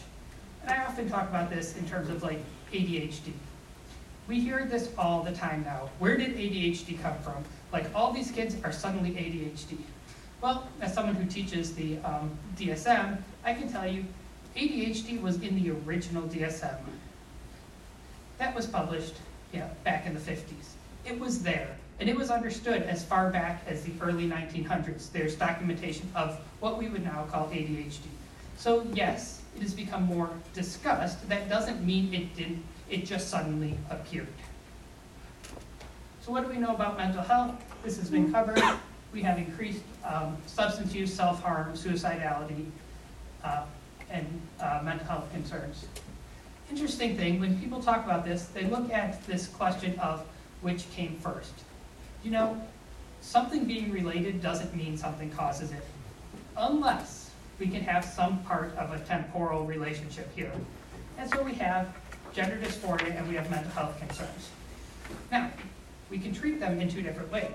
And 0.63 0.71
I 0.71 0.85
often 0.85 1.09
talk 1.09 1.29
about 1.29 1.51
this 1.51 1.77
in 1.77 1.89
terms 1.89 2.09
of 2.09 2.23
like 2.23 2.39
ADHD. 2.73 3.33
We 4.27 4.41
hear 4.41 4.67
this 4.67 4.91
all 4.99 5.23
the 5.23 5.33
time 5.33 5.65
now. 5.65 5.89
Where 5.99 6.17
did 6.17 6.37
ADHD 6.37 7.01
come 7.03 7.19
from? 7.19 7.45
Like 7.73 7.87
all 7.95 8.13
these 8.13 8.31
kids 8.31 8.57
are 8.65 8.73
suddenly 8.73 9.11
ADHD. 9.11 9.79
Well, 10.41 10.69
as 10.81 10.95
someone 10.95 11.15
who 11.15 11.29
teaches 11.29 11.75
the 11.75 11.99
um, 11.99 12.31
DSM, 12.57 13.21
I 13.45 13.55
can 13.55 13.71
tell 13.71 13.91
you 13.91 14.05
ADHD 14.57 15.21
was 15.21 15.41
in 15.43 15.63
the 15.63 15.71
original 15.71 16.23
DSM. 16.25 16.77
That 18.39 18.55
was 18.55 18.67
published 18.67 19.15
yeah, 19.53 19.69
back 19.85 20.07
in 20.07 20.15
the 20.15 20.21
50s. 20.21 20.75
It 21.05 21.19
was 21.19 21.43
there, 21.43 21.77
and 22.01 22.09
it 22.09 22.17
was 22.17 22.31
understood 22.31 22.83
as 22.83 23.05
far 23.05 23.31
back 23.31 23.63
as 23.67 23.83
the 23.83 23.93
early 24.01 24.29
1900s. 24.29 25.11
There's 25.11 25.35
documentation 25.35 26.09
of 26.15 26.39
what 26.61 26.79
we 26.79 26.89
would 26.89 27.05
now 27.05 27.27
call 27.31 27.49
ADHD. 27.49 27.99
So 28.57 28.87
yes, 28.93 29.43
it 29.57 29.63
has 29.63 29.75
become 29.75 30.03
more 30.03 30.31
discussed. 30.55 31.29
That 31.29 31.49
doesn't 31.49 31.85
mean 31.85 32.13
it 32.13 32.37
didn't 32.37 32.63
it 32.91 33.05
just 33.05 33.29
suddenly 33.29 33.79
appeared. 33.91 34.29
So 36.23 36.33
what 36.33 36.45
do 36.45 36.51
we 36.51 36.59
know 36.59 36.75
about 36.75 36.97
mental 36.97 37.23
health? 37.23 37.55
This 37.83 37.99
has 37.99 38.11
been 38.11 38.33
covered. 38.33 38.63
We 39.13 39.23
have 39.23 39.39
increased 39.39 39.83
um, 40.05 40.37
substance 40.47 40.95
use, 40.95 41.13
self-harm, 41.13 41.73
suicidality, 41.75 42.67
uh, 43.43 43.65
and 44.11 44.27
uh, 44.61 44.81
mental 44.85 45.07
health 45.07 45.31
concerns. 45.33 45.87
Interesting 46.71 47.17
thing, 47.17 47.41
when 47.41 47.59
people 47.61 47.83
talk 47.83 48.05
about 48.05 48.25
this, 48.25 48.47
they 48.47 48.65
look 48.65 48.93
at 48.93 49.25
this 49.27 49.47
question 49.47 49.99
of 50.01 50.27
which 50.61 50.91
came 50.91 51.17
first. 51.17 51.53
You 52.23 52.31
know, 52.31 52.61
something 53.21 53.65
being 53.65 53.91
related 53.91 54.43
doesn't 54.43 54.75
mean 54.77 54.99
something 54.99 55.31
causes 55.31 55.73
it, 55.73 55.85
unless 56.57 57.31
we 57.59 57.69
can 57.69 57.81
have 57.81 58.05
some 58.05 58.43
part 58.43 58.77
of 58.77 58.93
a 58.93 58.99
temporal 59.01 59.65
relationship 59.65 60.29
here. 60.37 60.53
And 61.17 61.31
so 61.31 61.43
we 61.43 61.55
have 61.55 61.89
gender 62.35 62.57
dysphoria, 62.57 63.17
and 63.17 63.27
we 63.29 63.35
have 63.35 63.51
mental 63.51 63.71
health 63.73 63.99
concerns. 63.99 64.51
Now, 65.33 65.51
we 66.11 66.19
can 66.19 66.35
treat 66.35 66.61
them 66.61 66.81
in 66.81 66.89
two 66.89 67.03
different 67.03 67.33
ways. 67.33 67.51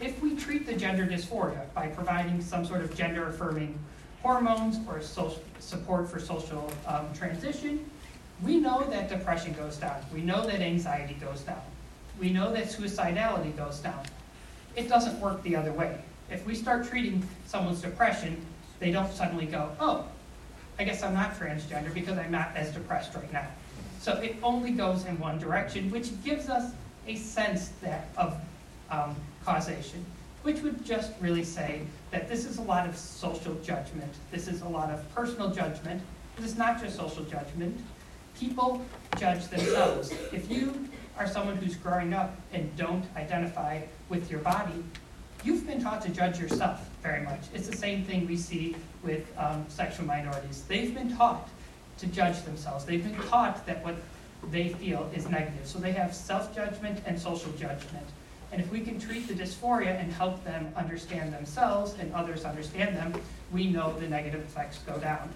If 0.00 0.20
we 0.22 0.34
treat 0.34 0.66
the 0.66 0.74
gender 0.74 1.06
dysphoria 1.06 1.72
by 1.74 1.88
providing 1.88 2.40
some 2.40 2.64
sort 2.64 2.80
of 2.80 2.94
gender 2.94 3.28
affirming 3.28 3.78
hormones 4.22 4.78
or 4.88 5.00
support 5.58 6.10
for 6.10 6.18
social 6.18 6.72
um, 6.86 7.06
transition, 7.14 7.89
we 8.42 8.58
know 8.58 8.84
that 8.90 9.08
depression 9.08 9.52
goes 9.52 9.76
down. 9.76 10.00
We 10.12 10.22
know 10.22 10.46
that 10.46 10.60
anxiety 10.60 11.14
goes 11.14 11.40
down. 11.42 11.62
We 12.18 12.30
know 12.30 12.52
that 12.52 12.64
suicidality 12.64 13.56
goes 13.56 13.78
down. 13.78 14.02
It 14.76 14.88
doesn't 14.88 15.18
work 15.20 15.42
the 15.42 15.56
other 15.56 15.72
way. 15.72 16.00
If 16.30 16.46
we 16.46 16.54
start 16.54 16.86
treating 16.86 17.26
someone's 17.46 17.82
depression, 17.82 18.40
they 18.78 18.90
don't 18.90 19.12
suddenly 19.12 19.46
go, 19.46 19.70
oh, 19.80 20.04
I 20.78 20.84
guess 20.84 21.02
I'm 21.02 21.12
not 21.12 21.38
transgender 21.38 21.92
because 21.92 22.16
I'm 22.16 22.30
not 22.30 22.52
as 22.54 22.72
depressed 22.72 23.14
right 23.14 23.32
now. 23.32 23.46
So 24.00 24.14
it 24.14 24.36
only 24.42 24.70
goes 24.70 25.04
in 25.04 25.18
one 25.18 25.38
direction, 25.38 25.90
which 25.90 26.08
gives 26.24 26.48
us 26.48 26.72
a 27.06 27.16
sense 27.16 27.68
that 27.82 28.08
of 28.16 28.40
um, 28.90 29.14
causation, 29.44 30.04
which 30.42 30.60
would 30.60 30.84
just 30.84 31.12
really 31.20 31.44
say 31.44 31.82
that 32.10 32.28
this 32.28 32.46
is 32.46 32.58
a 32.58 32.62
lot 32.62 32.88
of 32.88 32.96
social 32.96 33.54
judgment. 33.56 34.12
This 34.30 34.48
is 34.48 34.62
a 34.62 34.68
lot 34.68 34.90
of 34.90 35.14
personal 35.14 35.50
judgment. 35.50 36.00
This 36.36 36.52
is 36.52 36.56
not 36.56 36.80
just 36.80 36.96
social 36.96 37.24
judgment. 37.24 37.78
People 38.40 38.80
judge 39.18 39.48
themselves. 39.48 40.12
If 40.32 40.50
you 40.50 40.88
are 41.18 41.26
someone 41.26 41.56
who's 41.56 41.76
growing 41.76 42.14
up 42.14 42.40
and 42.54 42.74
don't 42.74 43.04
identify 43.14 43.82
with 44.08 44.30
your 44.30 44.40
body, 44.40 44.82
you've 45.44 45.66
been 45.66 45.82
taught 45.82 46.00
to 46.02 46.08
judge 46.08 46.40
yourself 46.40 46.88
very 47.02 47.22
much. 47.22 47.40
It's 47.52 47.68
the 47.68 47.76
same 47.76 48.02
thing 48.02 48.26
we 48.26 48.38
see 48.38 48.76
with 49.02 49.30
um, 49.36 49.66
sexual 49.68 50.06
minorities. 50.06 50.62
They've 50.66 50.94
been 50.94 51.14
taught 51.14 51.50
to 51.98 52.06
judge 52.06 52.42
themselves. 52.44 52.86
They've 52.86 53.04
been 53.04 53.28
taught 53.28 53.66
that 53.66 53.84
what 53.84 53.96
they 54.50 54.70
feel 54.70 55.10
is 55.14 55.28
negative. 55.28 55.66
So 55.66 55.78
they 55.78 55.92
have 55.92 56.14
self-judgment 56.14 57.02
and 57.04 57.20
social 57.20 57.52
judgment. 57.52 58.06
And 58.52 58.62
if 58.62 58.72
we 58.72 58.80
can 58.80 58.98
treat 58.98 59.28
the 59.28 59.34
dysphoria 59.34 60.00
and 60.00 60.10
help 60.10 60.42
them 60.44 60.72
understand 60.76 61.34
themselves 61.34 61.94
and 62.00 62.10
others 62.14 62.46
understand 62.46 62.96
them, 62.96 63.12
we 63.52 63.66
know 63.66 63.92
the 64.00 64.08
negative 64.08 64.40
effects 64.40 64.78
go 64.86 64.96
down. 64.98 65.28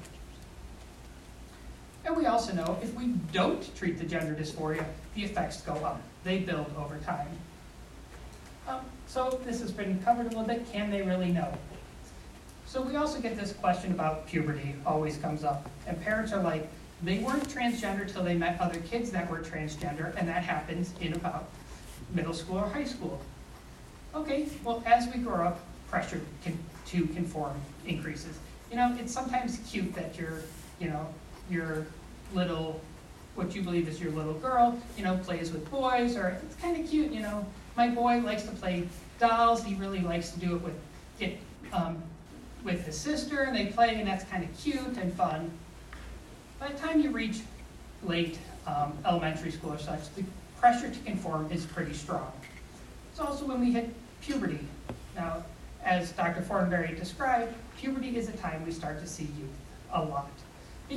And 2.04 2.16
we 2.16 2.26
also 2.26 2.52
know 2.52 2.78
if 2.82 2.92
we 2.94 3.06
don't 3.32 3.74
treat 3.76 3.98
the 3.98 4.04
gender 4.04 4.34
dysphoria, 4.34 4.84
the 5.14 5.24
effects 5.24 5.62
go 5.62 5.74
up. 5.74 6.00
They 6.22 6.38
build 6.38 6.70
over 6.78 6.98
time. 6.98 7.28
Um, 8.68 8.80
so 9.06 9.40
this 9.44 9.60
has 9.60 9.72
been 9.72 10.02
covered 10.02 10.26
a 10.26 10.28
little 10.30 10.44
bit. 10.44 10.70
Can 10.72 10.90
they 10.90 11.02
really 11.02 11.30
know? 11.30 11.52
So 12.66 12.82
we 12.82 12.96
also 12.96 13.20
get 13.20 13.36
this 13.36 13.52
question 13.52 13.92
about 13.92 14.26
puberty 14.26 14.74
always 14.84 15.16
comes 15.18 15.44
up. 15.44 15.70
And 15.86 16.00
parents 16.02 16.32
are 16.32 16.42
like, 16.42 16.68
they 17.02 17.18
weren't 17.18 17.48
transgender 17.48 18.10
till 18.10 18.24
they 18.24 18.34
met 18.34 18.60
other 18.60 18.80
kids 18.80 19.10
that 19.10 19.30
were 19.30 19.40
transgender, 19.40 20.16
and 20.16 20.26
that 20.28 20.42
happens 20.42 20.92
in 21.00 21.12
about 21.12 21.48
middle 22.14 22.32
school 22.32 22.58
or 22.58 22.68
high 22.68 22.84
school. 22.84 23.20
Okay, 24.14 24.48
well, 24.62 24.82
as 24.86 25.12
we 25.12 25.20
grow 25.20 25.44
up, 25.44 25.60
pressure 25.90 26.20
to 26.44 27.06
conform 27.08 27.54
increases. 27.86 28.38
You 28.70 28.76
know, 28.76 28.96
it's 28.98 29.12
sometimes 29.12 29.60
cute 29.68 29.94
that 29.94 30.18
you're, 30.18 30.40
you 30.80 30.88
know, 30.88 31.06
your 31.50 31.86
little, 32.32 32.80
what 33.34 33.54
you 33.54 33.62
believe 33.62 33.88
is 33.88 34.00
your 34.00 34.12
little 34.12 34.34
girl, 34.34 34.78
you 34.96 35.04
know, 35.04 35.16
plays 35.18 35.52
with 35.52 35.70
boys, 35.70 36.16
or 36.16 36.38
it's 36.44 36.56
kind 36.56 36.82
of 36.82 36.88
cute, 36.88 37.12
you 37.12 37.20
know. 37.20 37.46
My 37.76 37.88
boy 37.88 38.18
likes 38.18 38.44
to 38.44 38.52
play 38.52 38.88
dolls. 39.18 39.64
He 39.64 39.74
really 39.74 40.00
likes 40.00 40.30
to 40.30 40.40
do 40.40 40.56
it 40.56 40.62
with 40.62 40.74
it, 41.20 41.38
um, 41.72 42.02
with 42.62 42.86
his 42.86 42.96
sister, 42.96 43.42
and 43.42 43.56
they 43.56 43.66
play, 43.66 43.96
and 43.96 44.06
that's 44.06 44.24
kind 44.24 44.44
of 44.44 44.56
cute 44.56 44.96
and 44.96 45.12
fun. 45.14 45.50
By 46.58 46.68
the 46.68 46.78
time 46.78 47.00
you 47.00 47.10
reach 47.10 47.40
late 48.02 48.38
um, 48.66 48.96
elementary 49.04 49.50
school 49.50 49.72
or 49.72 49.78
such, 49.78 50.14
the 50.14 50.24
pressure 50.60 50.90
to 50.90 50.98
conform 51.00 51.50
is 51.50 51.66
pretty 51.66 51.92
strong. 51.92 52.32
It's 53.10 53.20
also 53.20 53.44
when 53.44 53.60
we 53.60 53.72
hit 53.72 53.94
puberty. 54.22 54.60
Now, 55.14 55.44
as 55.84 56.12
Dr. 56.12 56.40
Fortenberry 56.40 56.96
described, 56.98 57.54
puberty 57.76 58.16
is 58.16 58.28
a 58.28 58.32
time 58.32 58.64
we 58.64 58.72
start 58.72 59.00
to 59.00 59.06
see 59.06 59.24
youth 59.24 59.50
a 59.92 60.02
lot 60.02 60.30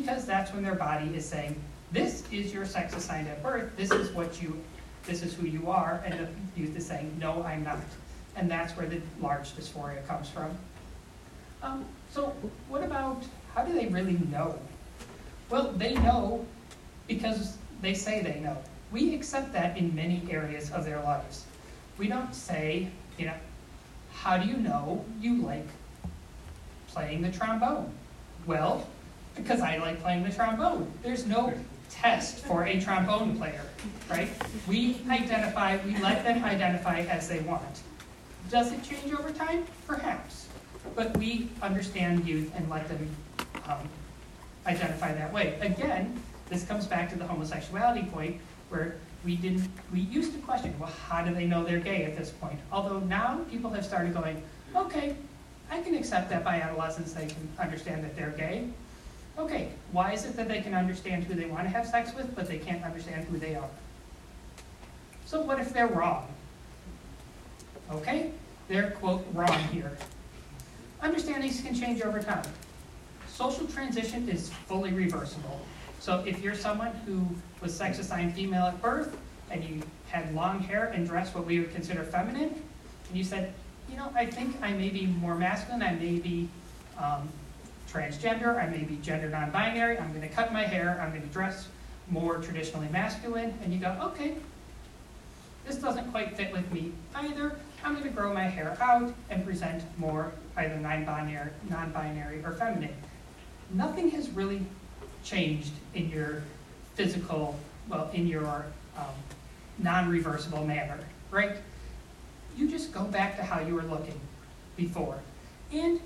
because 0.01 0.25
that's 0.25 0.53
when 0.53 0.63
their 0.63 0.75
body 0.75 1.15
is 1.15 1.25
saying, 1.25 1.59
this 1.91 2.23
is 2.31 2.53
your 2.53 2.65
sex 2.65 2.95
assigned 2.95 3.27
at 3.27 3.41
birth, 3.41 3.75
this 3.77 3.91
is 3.91 4.11
what 4.11 4.41
you, 4.41 4.61
this 5.05 5.23
is 5.23 5.33
who 5.33 5.47
you 5.47 5.69
are, 5.69 6.03
and 6.05 6.19
the 6.19 6.27
youth 6.59 6.75
is 6.75 6.85
saying, 6.85 7.15
no, 7.19 7.43
I'm 7.43 7.63
not. 7.63 7.79
And 8.35 8.49
that's 8.49 8.75
where 8.77 8.85
the 8.85 9.01
large 9.21 9.53
dysphoria 9.53 10.05
comes 10.07 10.29
from. 10.29 10.55
Um, 11.63 11.85
so 12.11 12.35
what 12.67 12.83
about, 12.83 13.23
how 13.55 13.63
do 13.63 13.73
they 13.73 13.87
really 13.87 14.19
know? 14.31 14.59
Well, 15.49 15.71
they 15.71 15.95
know 15.95 16.45
because 17.07 17.57
they 17.81 17.93
say 17.93 18.21
they 18.21 18.39
know. 18.39 18.57
We 18.91 19.15
accept 19.15 19.53
that 19.53 19.77
in 19.77 19.95
many 19.95 20.21
areas 20.29 20.71
of 20.71 20.85
their 20.85 21.01
lives. 21.01 21.45
We 21.97 22.07
don't 22.07 22.33
say, 22.33 22.89
you 23.17 23.25
know, 23.25 23.33
how 24.13 24.37
do 24.37 24.47
you 24.47 24.57
know 24.57 25.03
you 25.19 25.41
like 25.41 25.67
playing 26.89 27.21
the 27.21 27.31
trombone? 27.31 27.91
Well, 28.45 28.87
because 29.37 29.61
I 29.61 29.77
like 29.77 30.01
playing 30.01 30.23
the 30.23 30.31
trombone. 30.31 30.91
There's 31.03 31.25
no 31.25 31.53
test 31.89 32.43
for 32.45 32.65
a 32.65 32.79
trombone 32.79 33.37
player, 33.37 33.61
right? 34.09 34.29
We 34.67 34.97
identify, 35.09 35.77
we 35.85 35.97
let 35.97 36.23
them 36.23 36.43
identify 36.43 36.99
as 37.01 37.29
they 37.29 37.39
want. 37.39 37.81
Does 38.49 38.71
it 38.71 38.83
change 38.83 39.13
over 39.13 39.31
time? 39.31 39.65
Perhaps. 39.85 40.47
But 40.95 41.15
we 41.17 41.49
understand 41.61 42.27
youth 42.27 42.51
and 42.55 42.69
let 42.69 42.87
them 42.87 43.09
um, 43.65 43.87
identify 44.65 45.13
that 45.13 45.31
way. 45.31 45.57
Again, 45.61 46.19
this 46.49 46.65
comes 46.65 46.85
back 46.85 47.09
to 47.11 47.17
the 47.17 47.25
homosexuality 47.25 48.03
point 48.03 48.39
where 48.69 48.95
we 49.25 49.35
didn't, 49.35 49.67
we 49.91 50.01
used 50.01 50.33
to 50.33 50.39
question, 50.39 50.73
well, 50.79 50.91
how 51.07 51.23
do 51.23 51.33
they 51.33 51.45
know 51.45 51.63
they're 51.63 51.79
gay 51.79 52.05
at 52.05 52.17
this 52.17 52.29
point? 52.29 52.59
Although 52.71 52.99
now 52.99 53.41
people 53.49 53.69
have 53.71 53.85
started 53.85 54.13
going, 54.13 54.41
okay, 54.75 55.15
I 55.69 55.81
can 55.81 55.95
accept 55.95 56.29
that 56.29 56.43
by 56.43 56.61
adolescence 56.61 57.13
they 57.13 57.27
can 57.27 57.49
understand 57.59 58.03
that 58.03 58.15
they're 58.15 58.31
gay. 58.31 58.69
Okay, 59.37 59.69
why 59.91 60.13
is 60.13 60.25
it 60.25 60.35
that 60.35 60.47
they 60.47 60.61
can 60.61 60.73
understand 60.73 61.23
who 61.23 61.35
they 61.35 61.45
want 61.45 61.63
to 61.63 61.69
have 61.69 61.85
sex 61.85 62.13
with, 62.15 62.35
but 62.35 62.47
they 62.47 62.57
can't 62.57 62.83
understand 62.83 63.25
who 63.25 63.37
they 63.37 63.55
are? 63.55 63.69
So 65.25 65.41
what 65.41 65.59
if 65.59 65.71
they're 65.73 65.87
wrong? 65.87 66.27
Okay, 67.91 68.31
they're, 68.67 68.91
quote, 68.91 69.25
wrong 69.33 69.59
here. 69.71 69.95
Understandings 71.01 71.61
can 71.61 71.75
change 71.75 72.01
over 72.01 72.19
time. 72.19 72.43
Social 73.27 73.67
transition 73.67 74.27
is 74.27 74.49
fully 74.49 74.91
reversible. 74.91 75.61
So 75.99 76.23
if 76.25 76.41
you're 76.41 76.55
someone 76.55 76.93
who 77.05 77.27
was 77.61 77.75
sex 77.75 77.99
assigned 77.99 78.33
female 78.33 78.65
at 78.65 78.81
birth, 78.81 79.15
and 79.51 79.63
you 79.63 79.81
had 80.09 80.33
long 80.33 80.59
hair 80.59 80.87
and 80.87 81.07
dressed 81.07 81.35
what 81.35 81.45
we 81.45 81.59
would 81.59 81.73
consider 81.73 82.03
feminine, 82.03 82.61
and 83.09 83.17
you 83.17 83.23
said, 83.23 83.53
you 83.89 83.95
know, 83.95 84.11
I 84.15 84.25
think 84.25 84.55
I 84.61 84.71
may 84.73 84.89
be 84.89 85.05
more 85.05 85.35
masculine, 85.35 85.83
I 85.83 85.93
may 85.93 86.17
be 86.17 86.49
um, 86.97 87.29
transgender, 87.97 88.61
I 88.61 88.67
may 88.67 88.83
be 88.83 88.97
gender 88.97 89.29
non-binary, 89.29 89.97
I'm 89.97 90.13
gonna 90.13 90.29
cut 90.29 90.53
my 90.53 90.63
hair, 90.63 90.99
I'm 91.01 91.11
gonna 91.11 91.25
dress 91.31 91.67
more 92.09 92.37
traditionally 92.37 92.87
masculine, 92.89 93.57
and 93.63 93.73
you 93.73 93.79
go, 93.79 93.97
okay, 94.01 94.35
this 95.65 95.77
doesn't 95.77 96.09
quite 96.11 96.37
fit 96.37 96.53
with 96.53 96.71
me 96.71 96.91
either, 97.15 97.55
I'm 97.83 97.95
gonna 97.95 98.09
grow 98.09 98.33
my 98.33 98.43
hair 98.43 98.77
out 98.81 99.13
and 99.29 99.43
present 99.43 99.83
more 99.97 100.31
either 100.57 100.77
non-binary, 100.77 101.51
non-binary 101.69 102.43
or 102.43 102.51
feminine. 102.53 102.95
Nothing 103.71 104.11
has 104.11 104.29
really 104.29 104.65
changed 105.23 105.73
in 105.93 106.09
your 106.09 106.43
physical, 106.95 107.57
well, 107.89 108.09
in 108.13 108.27
your 108.27 108.65
um, 108.97 109.05
non-reversible 109.79 110.65
manner, 110.65 110.99
right? 111.31 111.57
You 112.55 112.69
just 112.69 112.91
go 112.91 113.03
back 113.03 113.35
to 113.37 113.43
how 113.43 113.59
you 113.59 113.75
were 113.75 113.83
looking 113.83 114.19
before. 114.75 115.19
And 115.71 115.99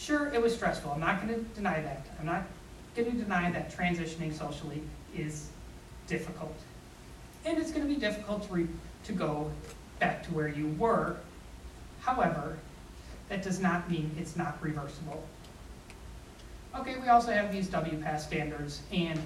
sure, 0.00 0.32
it 0.32 0.40
was 0.40 0.54
stressful. 0.54 0.92
I'm 0.92 1.00
not 1.00 1.20
going 1.22 1.34
to 1.34 1.40
deny 1.54 1.80
that. 1.80 2.06
I'm 2.18 2.26
not 2.26 2.44
going 2.96 3.10
to 3.10 3.16
deny 3.16 3.50
that 3.50 3.76
transitioning 3.76 4.36
socially 4.36 4.82
is 5.16 5.48
difficult. 6.06 6.56
And 7.44 7.58
it's 7.58 7.70
going 7.70 7.86
to 7.86 7.92
be 7.92 8.00
difficult 8.00 8.48
to, 8.48 8.68
to 9.04 9.12
go 9.12 9.50
back 9.98 10.22
to 10.24 10.34
where 10.34 10.48
you 10.48 10.68
were. 10.78 11.16
However, 12.00 12.58
that 13.28 13.42
does 13.42 13.60
not 13.60 13.90
mean 13.90 14.10
it's 14.18 14.36
not 14.36 14.58
reversible. 14.62 15.24
Okay, 16.74 16.96
we 17.00 17.08
also 17.08 17.32
have 17.32 17.52
these 17.52 17.68
WPATH 17.68 18.20
standards, 18.20 18.82
and 18.92 19.20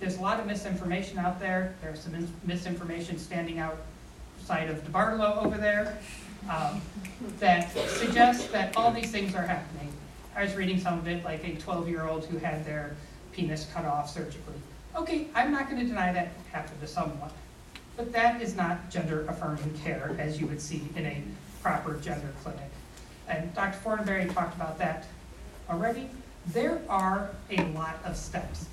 there's 0.00 0.16
a 0.16 0.20
lot 0.20 0.40
of 0.40 0.46
misinformation 0.46 1.18
out 1.18 1.38
there. 1.38 1.74
There's 1.82 2.00
some 2.00 2.26
misinformation 2.44 3.18
standing 3.18 3.58
outside 3.58 4.68
of 4.70 4.82
DeBartolo 4.84 5.44
over 5.44 5.58
there 5.58 5.98
um, 6.48 6.80
that 7.38 7.70
suggests 7.88 8.48
that 8.48 8.76
all 8.76 8.90
these 8.90 9.10
things 9.10 9.34
are 9.34 9.42
happening. 9.42 9.92
I 10.34 10.44
was 10.44 10.54
reading 10.54 10.80
some 10.80 10.98
of 10.98 11.06
it, 11.06 11.24
like 11.24 11.44
a 11.44 11.52
12-year-old 11.56 12.24
who 12.26 12.38
had 12.38 12.64
their 12.64 12.96
penis 13.32 13.68
cut 13.72 13.84
off 13.84 14.10
surgically. 14.10 14.54
Okay, 14.96 15.28
I'm 15.34 15.52
not 15.52 15.70
going 15.70 15.80
to 15.80 15.86
deny 15.86 16.12
that 16.12 16.32
happened 16.52 16.80
to 16.80 16.86
someone, 16.86 17.30
but 17.96 18.12
that 18.12 18.40
is 18.42 18.56
not 18.56 18.90
gender-affirming 18.90 19.78
care 19.82 20.14
as 20.18 20.40
you 20.40 20.46
would 20.46 20.60
see 20.60 20.82
in 20.96 21.06
a 21.06 21.22
proper 21.62 21.94
gender 21.98 22.32
clinic. 22.42 22.70
And 23.28 23.54
Dr. 23.54 23.78
Fortenberry 23.78 24.32
talked 24.32 24.54
about 24.54 24.78
that 24.78 25.06
already. 25.70 26.08
There 26.48 26.80
are 26.88 27.30
a 27.50 27.62
lot 27.68 27.98
of 28.04 28.16
steps 28.16 28.66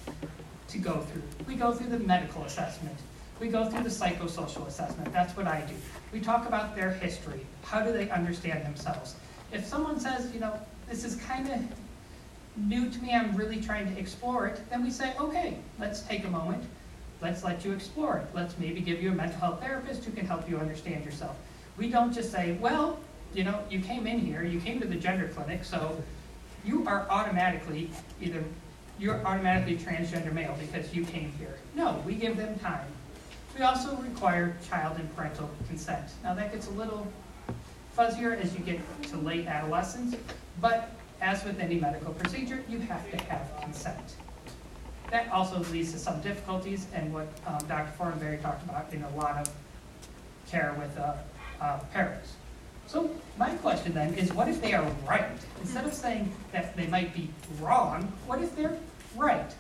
to 0.69 0.77
go 0.77 1.01
through. 1.01 1.21
We 1.47 1.55
go 1.55 1.71
through 1.71 1.89
the 1.89 1.99
medical 1.99 2.43
assessment. 2.43 2.97
We 3.39 3.47
go 3.47 3.69
through 3.69 3.83
the 3.83 3.89
psychosocial 3.89 4.67
assessment. 4.67 5.13
That's 5.13 5.35
what 5.37 5.47
I 5.47 5.61
do. 5.61 5.73
We 6.11 6.19
talk 6.19 6.47
about 6.47 6.75
their 6.75 6.91
history. 6.91 7.45
How 7.63 7.81
do 7.81 7.93
they 7.93 8.09
understand 8.09 8.65
themselves? 8.65 9.15
If 9.51 9.65
someone 9.65 9.99
says, 9.99 10.33
you 10.33 10.39
know, 10.39 10.59
this 10.89 11.05
is 11.05 11.15
kind 11.15 11.49
of 11.49 11.61
new 12.57 12.89
to 12.89 12.99
me, 12.99 13.13
I'm 13.13 13.35
really 13.35 13.61
trying 13.61 13.93
to 13.93 13.99
explore 13.99 14.47
it, 14.47 14.61
then 14.69 14.83
we 14.83 14.91
say, 14.91 15.13
okay, 15.19 15.57
let's 15.79 16.01
take 16.01 16.25
a 16.25 16.29
moment. 16.29 16.63
Let's 17.21 17.43
let 17.43 17.63
you 17.63 17.71
explore 17.71 18.17
it. 18.17 18.27
Let's 18.33 18.57
maybe 18.57 18.81
give 18.81 19.01
you 19.01 19.11
a 19.11 19.15
mental 19.15 19.39
health 19.39 19.61
therapist 19.61 20.03
who 20.03 20.11
can 20.11 20.25
help 20.25 20.49
you 20.49 20.57
understand 20.57 21.05
yourself. 21.05 21.37
We 21.77 21.89
don't 21.89 22.13
just 22.13 22.31
say, 22.31 22.57
well, 22.59 22.99
you 23.33 23.43
know, 23.43 23.59
you 23.69 23.79
came 23.79 24.07
in 24.07 24.19
here, 24.19 24.43
you 24.43 24.59
came 24.59 24.81
to 24.81 24.87
the 24.87 24.95
gender 24.95 25.29
clinic, 25.29 25.63
so 25.63 26.01
you 26.65 26.85
are 26.87 27.07
automatically 27.09 27.89
either 28.21 28.43
you're 28.97 29.25
automatically 29.25 29.77
transgender 29.77 30.33
male 30.33 30.57
because 30.59 30.93
you 30.93 31.05
came 31.05 31.31
here. 31.39 31.57
No, 31.73 32.03
we 32.05 32.15
give 32.15 32.35
them 32.35 32.59
time. 32.59 32.85
We 33.59 33.65
also 33.65 33.93
require 33.97 34.55
child 34.69 34.99
and 34.99 35.15
parental 35.17 35.49
consent. 35.67 36.07
Now 36.23 36.33
that 36.33 36.53
gets 36.53 36.67
a 36.67 36.71
little 36.71 37.05
fuzzier 37.97 38.39
as 38.39 38.57
you 38.57 38.63
get 38.63 38.79
to 39.09 39.17
late 39.17 39.47
adolescence, 39.47 40.15
but 40.61 40.91
as 41.19 41.43
with 41.43 41.59
any 41.59 41.77
medical 41.77 42.13
procedure, 42.13 42.63
you 42.69 42.79
have 42.79 43.11
to 43.11 43.17
have 43.25 43.51
consent. 43.61 44.15
That 45.11 45.29
also 45.29 45.59
leads 45.73 45.91
to 45.91 45.99
some 45.99 46.21
difficulties 46.21 46.87
and 46.93 47.13
what 47.13 47.27
um, 47.45 47.57
Dr. 47.67 47.91
Fortenberry 47.97 48.41
talked 48.41 48.63
about 48.63 48.93
in 48.93 49.03
a 49.03 49.09
lot 49.17 49.45
of 49.45 49.53
care 50.49 50.73
with 50.79 50.97
uh, 50.97 51.15
uh, 51.59 51.79
parents. 51.91 52.35
So 52.87 53.11
my 53.37 53.49
question 53.55 53.93
then 53.93 54.13
is 54.13 54.31
what 54.31 54.47
if 54.47 54.61
they 54.61 54.71
are 54.71 54.89
right? 55.05 55.37
Instead 55.59 55.83
of 55.83 55.93
saying 55.93 56.31
that 56.53 56.77
they 56.77 56.87
might 56.87 57.13
be 57.13 57.29
wrong, 57.59 58.09
what 58.25 58.41
if 58.41 58.55
they're 58.55 58.77
right? 59.17 59.53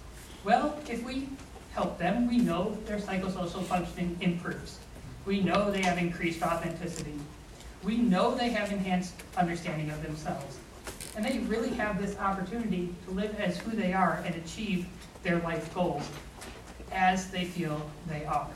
Well, 0.45 0.79
if 0.87 1.03
we 1.03 1.27
help 1.73 1.97
them, 1.97 2.27
we 2.27 2.37
know 2.37 2.77
their 2.85 2.97
psychosocial 2.97 3.63
functioning 3.63 4.17
improves. 4.21 4.79
We 5.25 5.41
know 5.41 5.71
they 5.71 5.81
have 5.81 5.97
increased 5.97 6.41
authenticity. 6.41 7.13
We 7.83 7.97
know 7.97 8.35
they 8.35 8.49
have 8.49 8.71
enhanced 8.71 9.13
understanding 9.37 9.89
of 9.89 10.01
themselves. 10.03 10.57
And 11.15 11.25
they 11.25 11.39
really 11.39 11.71
have 11.71 12.01
this 12.01 12.17
opportunity 12.17 12.93
to 13.05 13.11
live 13.11 13.39
as 13.39 13.57
who 13.59 13.71
they 13.71 13.93
are 13.93 14.23
and 14.25 14.35
achieve 14.35 14.85
their 15.23 15.39
life 15.39 15.73
goals 15.73 16.07
as 16.91 17.29
they 17.29 17.45
feel 17.45 17.89
they 18.07 18.25
are. 18.25 18.49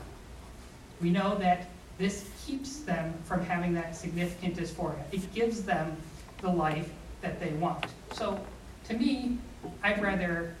We 1.00 1.10
know 1.10 1.36
that 1.36 1.68
this 1.98 2.28
keeps 2.44 2.78
them 2.78 3.14
from 3.24 3.44
having 3.44 3.72
that 3.74 3.94
significant 3.94 4.56
dysphoria. 4.56 5.02
It 5.12 5.32
gives 5.34 5.62
them 5.62 5.96
the 6.40 6.48
life 6.48 6.90
that 7.20 7.40
they 7.40 7.50
want. 7.54 7.86
So 8.12 8.44
to 8.88 8.94
me, 8.94 9.38
I'd 9.82 10.02
rather 10.02 10.54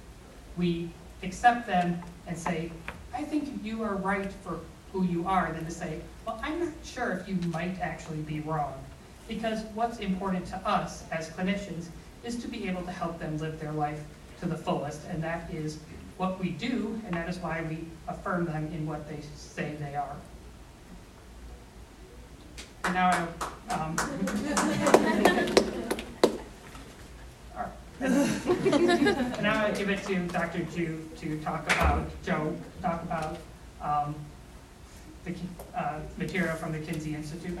we 0.56 0.90
accept 1.22 1.66
them 1.66 2.00
and 2.26 2.36
say, 2.36 2.70
I 3.14 3.22
think 3.22 3.60
you 3.62 3.82
are 3.82 3.96
right 3.96 4.32
for 4.42 4.60
who 4.92 5.04
you 5.04 5.26
are, 5.26 5.52
than 5.52 5.64
to 5.64 5.70
say, 5.70 6.00
well, 6.26 6.40
I'm 6.42 6.60
not 6.60 6.72
sure 6.84 7.12
if 7.12 7.28
you 7.28 7.36
might 7.50 7.80
actually 7.80 8.18
be 8.18 8.40
wrong. 8.40 8.74
Because 9.28 9.62
what's 9.74 9.98
important 9.98 10.46
to 10.46 10.56
us 10.68 11.04
as 11.10 11.30
clinicians 11.30 11.86
is 12.22 12.36
to 12.36 12.48
be 12.48 12.68
able 12.68 12.82
to 12.82 12.90
help 12.90 13.18
them 13.18 13.38
live 13.38 13.58
their 13.60 13.72
life 13.72 14.00
to 14.40 14.46
the 14.46 14.56
fullest, 14.56 15.00
and 15.08 15.22
that 15.22 15.52
is 15.52 15.78
what 16.16 16.38
we 16.40 16.50
do, 16.50 17.00
and 17.06 17.14
that 17.14 17.28
is 17.28 17.38
why 17.38 17.62
we 17.68 17.78
affirm 18.08 18.44
them 18.44 18.70
in 18.72 18.86
what 18.86 19.08
they 19.08 19.18
say 19.34 19.74
they 19.80 19.96
are. 19.96 20.16
And 22.84 22.94
now, 22.94 23.28
um, 23.70 23.96
now 28.00 29.64
I 29.64 29.70
give 29.70 29.88
it 29.88 30.02
to 30.04 30.26
Dr. 30.26 30.64
Ju 30.64 31.08
to 31.16 31.40
talk 31.42 31.64
about, 31.66 32.10
Joe, 32.24 32.56
talk 32.82 33.02
about 33.04 33.38
um, 33.80 34.16
the 35.24 35.32
uh, 35.76 36.00
material 36.18 36.56
from 36.56 36.72
the 36.72 36.80
Kinsey 36.80 37.14
Institute. 37.14 37.56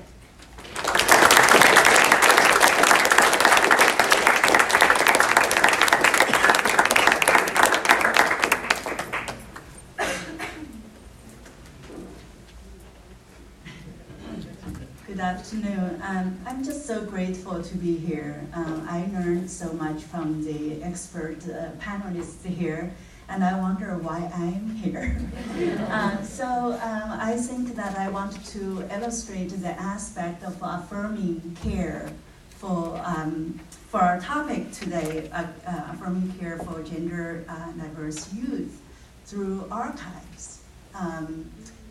Good 15.06 15.13
afternoon. 15.24 16.02
Um, 16.04 16.38
I'm 16.44 16.62
just 16.62 16.84
so 16.84 17.02
grateful 17.02 17.62
to 17.62 17.76
be 17.78 17.96
here. 17.96 18.46
Um, 18.52 18.86
I 18.86 19.08
learned 19.10 19.50
so 19.50 19.72
much 19.72 20.02
from 20.02 20.44
the 20.44 20.82
expert 20.82 21.38
uh, 21.48 21.70
panelists 21.80 22.44
here, 22.44 22.92
and 23.30 23.42
I 23.42 23.58
wonder 23.58 23.96
why 23.96 24.30
I'm 24.34 24.68
here. 24.68 25.18
uh, 25.88 26.22
so 26.22 26.78
um, 26.82 27.18
I 27.18 27.36
think 27.36 27.74
that 27.74 27.96
I 27.96 28.10
want 28.10 28.44
to 28.48 28.86
illustrate 28.94 29.48
the 29.48 29.70
aspect 29.70 30.44
of 30.44 30.58
affirming 30.60 31.56
care 31.62 32.12
for, 32.50 33.00
um, 33.02 33.58
for 33.88 34.00
our 34.00 34.20
topic 34.20 34.72
today, 34.72 35.30
uh, 35.32 35.46
uh 35.66 35.92
affirming 35.92 36.34
care 36.38 36.58
for 36.58 36.82
gender 36.82 37.46
uh, 37.48 37.72
diverse 37.72 38.30
youth 38.34 38.78
through 39.24 39.66
archives. 39.70 40.60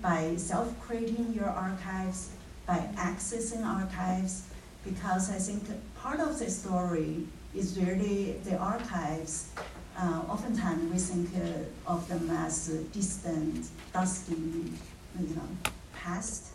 By 0.03 0.36
self-creating 0.36 1.31
your 1.34 1.47
archives, 1.47 2.31
by 2.66 2.78
accessing 2.95 3.66
archives 3.66 4.43
because 4.86 5.30
I 5.30 5.39
think 5.39 5.64
part 5.95 6.20
of 6.20 6.39
the 6.39 6.49
story 6.49 7.28
is 7.55 7.78
really 7.78 8.34
the 8.43 8.57
archives. 8.57 9.49
Uh, 9.97 10.22
oftentimes 10.30 10.91
we 10.91 10.97
think 10.97 11.30
uh, 11.36 11.91
of 11.91 12.07
them 12.07 12.30
as 12.32 12.68
distant, 12.91 13.68
dusty, 13.93 14.34
you 14.34 15.36
know, 15.36 15.49
past. 15.93 16.47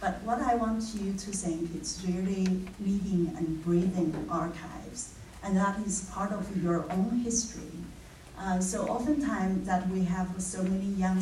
But 0.00 0.20
what 0.22 0.40
I 0.40 0.54
want 0.56 0.82
you 0.94 1.14
to 1.14 1.30
think 1.30 1.74
is 1.80 2.02
really 2.06 2.44
living 2.78 3.32
and 3.38 3.64
breathing 3.64 4.12
archives, 4.30 5.14
and 5.42 5.56
that 5.56 5.78
is 5.86 6.10
part 6.12 6.32
of 6.32 6.44
your 6.62 6.84
own 6.92 7.22
history. 7.24 7.78
Uh, 8.38 8.60
so 8.60 8.86
oftentimes 8.86 9.66
that 9.66 9.88
we 9.88 10.04
have 10.04 10.28
so 10.38 10.62
many 10.62 10.86
young 10.86 11.20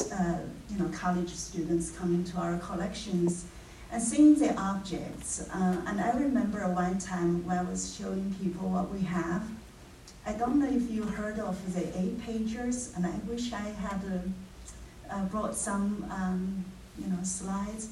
uh, 0.00 0.38
you 0.70 0.78
know, 0.78 0.88
college 0.88 1.30
students 1.34 1.90
coming 1.90 2.24
to 2.24 2.38
our 2.38 2.56
collections 2.58 3.44
and 3.90 4.02
seeing 4.02 4.34
the 4.38 4.54
objects. 4.58 5.46
Uh, 5.52 5.76
and 5.86 6.00
I 6.00 6.12
remember 6.12 6.66
one 6.68 6.98
time 6.98 7.44
when 7.44 7.58
I 7.58 7.62
was 7.62 7.94
showing 7.94 8.34
people 8.42 8.70
what 8.70 8.90
we 8.90 9.02
have. 9.02 9.42
I 10.24 10.32
don't 10.32 10.58
know 10.60 10.68
if 10.68 10.90
you 10.90 11.02
heard 11.02 11.38
of 11.38 11.74
the 11.74 11.82
eight 11.98 12.18
pagers, 12.20 12.96
and 12.96 13.04
I 13.04 13.12
wish 13.28 13.52
I 13.52 13.58
had 13.58 14.00
uh, 14.06 15.14
uh, 15.14 15.24
brought 15.26 15.54
some 15.54 16.06
um, 16.10 16.64
you 16.98 17.08
know, 17.08 17.22
slides. 17.22 17.88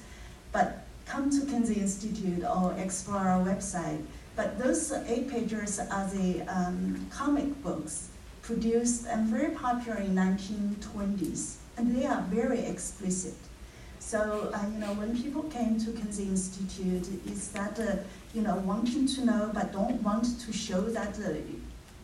But 0.52 0.84
come 1.04 1.28
to 1.28 1.44
Kinsey 1.44 1.80
Institute 1.80 2.44
or 2.44 2.74
explore 2.78 3.18
our 3.18 3.44
website. 3.44 4.02
But 4.36 4.58
those 4.58 4.90
eight 5.06 5.28
pagers 5.28 5.80
are 5.92 6.08
the 6.08 6.42
um, 6.48 7.06
comic 7.10 7.62
books 7.62 8.08
produced 8.42 9.06
and 9.06 9.26
very 9.26 9.54
popular 9.54 9.98
in 9.98 10.14
1920s 10.14 11.59
and 11.80 11.96
they 11.96 12.04
are 12.04 12.20
very 12.28 12.60
explicit. 12.60 13.34
So, 13.98 14.50
uh, 14.52 14.66
you 14.72 14.78
know, 14.78 14.92
when 15.00 15.16
people 15.22 15.44
came 15.44 15.78
to 15.84 15.92
Kinsey 15.92 16.24
Institute, 16.24 17.08
is 17.26 17.48
that, 17.52 17.78
uh, 17.80 17.96
you 18.34 18.42
know, 18.42 18.56
wanting 18.56 19.06
to 19.06 19.24
know 19.24 19.50
but 19.54 19.72
don't 19.72 20.02
want 20.02 20.26
to 20.44 20.52
show 20.52 20.82
that 20.98 21.18
uh, 21.18 21.32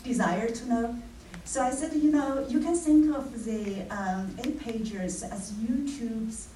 desire 0.03 0.49
to 0.49 0.69
know? 0.69 0.97
So 1.45 1.63
I 1.63 1.71
said, 1.71 1.93
you 1.93 2.11
know, 2.11 2.47
you 2.49 2.61
can 2.61 2.75
think 2.75 3.15
of 3.15 3.45
the 3.45 3.83
um, 3.91 4.35
eight 4.43 4.59
pages 4.59 5.23
as 5.23 5.53
YouTube's 5.53 6.49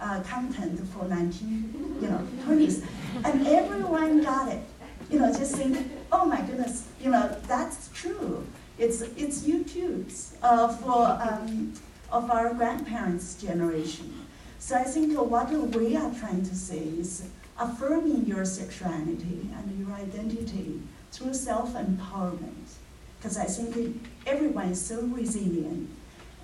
uh, 0.00 0.20
content 0.22 0.78
for 0.88 1.04
19, 1.06 1.98
you 2.02 2.08
know, 2.08 2.20
20s. 2.46 2.84
And 3.24 3.46
everyone 3.46 4.22
got 4.22 4.52
it. 4.52 4.62
You 5.10 5.20
know, 5.20 5.32
just 5.32 5.56
think, 5.56 5.78
oh 6.12 6.26
my 6.26 6.42
goodness, 6.42 6.88
you 7.02 7.10
know, 7.10 7.34
that's 7.48 7.88
true. 7.94 8.46
It's, 8.78 9.00
it's 9.00 9.44
YouTube's 9.44 10.36
uh, 10.42 10.68
for, 10.68 11.06
um, 11.22 11.72
of 12.10 12.30
our 12.30 12.54
grandparents' 12.54 13.34
generation. 13.34 14.26
So 14.58 14.76
I 14.76 14.84
think 14.84 15.18
what 15.18 15.50
we 15.50 15.96
are 15.96 16.12
trying 16.14 16.44
to 16.44 16.54
say 16.54 16.78
is 16.78 17.28
affirming 17.58 18.26
your 18.26 18.44
sexuality 18.44 19.48
and 19.56 19.78
your 19.78 19.96
identity 19.96 20.80
through 21.12 21.34
self-empowerment. 21.34 22.74
Because 23.18 23.38
I 23.38 23.44
think 23.44 24.08
everyone 24.26 24.68
is 24.68 24.80
so 24.80 25.00
resilient. 25.02 25.88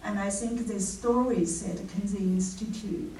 And 0.04 0.18
I 0.18 0.30
think 0.30 0.66
the 0.66 0.80
stories 0.80 1.68
at 1.68 1.76
Kinsey 1.88 2.18
Institute, 2.18 3.12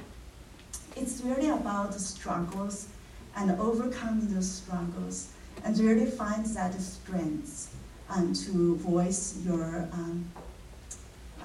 it's 0.95 1.21
really 1.21 1.49
about 1.49 1.93
the 1.93 1.99
struggles 1.99 2.87
and 3.35 3.51
overcoming 3.51 4.33
those 4.33 4.51
struggles 4.51 5.29
and 5.63 5.77
really 5.79 6.05
find 6.05 6.45
that 6.45 6.79
strength 6.79 7.73
and 8.09 8.35
to 8.35 8.75
voice 8.75 9.39
your 9.45 9.87
um, 9.93 10.29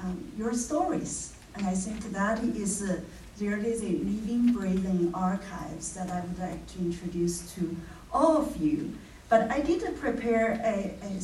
um, 0.02 0.32
your 0.36 0.52
stories. 0.54 1.34
And 1.54 1.66
I 1.66 1.74
think 1.74 2.12
that 2.12 2.42
is 2.42 2.82
uh, 2.82 3.00
really 3.40 3.76
the 3.78 3.98
living, 3.98 4.52
breathing 4.52 5.10
archives 5.14 5.94
that 5.94 6.10
I 6.10 6.20
would 6.20 6.38
like 6.38 6.66
to 6.74 6.78
introduce 6.78 7.52
to 7.54 7.76
all 8.12 8.36
of 8.38 8.56
you. 8.56 8.92
But 9.28 9.50
I 9.50 9.60
did 9.60 9.82
prepare 10.00 10.60
a, 10.64 10.94
a 11.04 11.20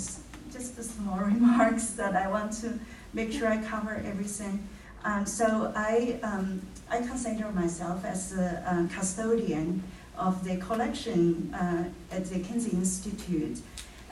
just 0.52 0.78
a 0.78 0.82
small 0.82 1.18
remarks 1.34 1.90
that 1.90 2.14
I 2.14 2.28
want 2.28 2.52
to 2.62 2.78
make 3.12 3.32
sure 3.32 3.48
I 3.48 3.58
cover 3.58 4.02
everything. 4.06 4.66
Um, 5.04 5.26
so 5.26 5.72
I, 5.76 6.18
um, 6.22 6.62
I 6.88 6.98
consider 6.98 7.50
myself 7.52 8.04
as 8.04 8.32
a, 8.32 8.64
a, 8.66 8.94
custodian 8.94 9.82
of 10.16 10.44
the 10.44 10.56
collection 10.56 11.52
uh, 11.52 11.84
at 12.10 12.24
the 12.26 12.38
Kinsey 12.38 12.70
Institute. 12.70 13.58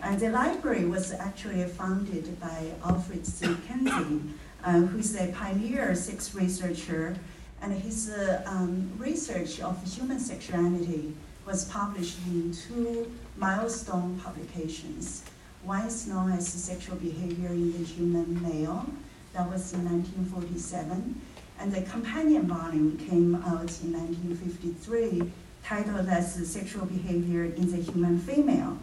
And 0.03 0.19
the 0.19 0.31
library 0.31 0.85
was 0.85 1.13
actually 1.13 1.65
founded 1.65 2.39
by 2.41 2.73
Alfred 2.85 3.25
C. 3.25 3.57
Kinsey, 3.67 4.21
uh, 4.65 4.81
who's 4.81 5.17
a 5.17 5.29
pioneer 5.33 5.95
sex 5.95 6.35
researcher, 6.35 7.17
and 7.61 7.73
his 7.73 8.11
uh, 8.11 8.43
um, 8.47 8.91
research 8.99 9.61
of 9.61 9.83
human 9.85 10.19
sexuality 10.19 11.15
was 11.47 11.65
published 11.67 12.19
in 12.27 12.53
two 12.53 13.11
milestone 13.37 14.19
publications. 14.21 15.25
One 15.65 15.87
is 15.87 16.07
known 16.07 16.33
as 16.33 16.47
Sexual 16.47 16.97
Behavior 16.97 17.49
in 17.49 17.73
the 17.73 17.85
Human 17.85 18.43
Male, 18.43 18.87
that 19.33 19.49
was 19.49 19.73
in 19.73 19.85
1947, 19.85 21.21
and 21.61 21.73
the 21.73 21.83
companion 21.83 22.47
volume 22.47 22.99
came 22.99 23.37
out 23.37 23.71
in 23.83 23.93
1953, 23.93 25.31
titled 25.65 26.09
as 26.09 26.35
Sexual 26.49 26.87
Behavior 26.87 27.45
in 27.45 27.71
the 27.71 27.79
Human 27.93 28.19
Female. 28.19 28.79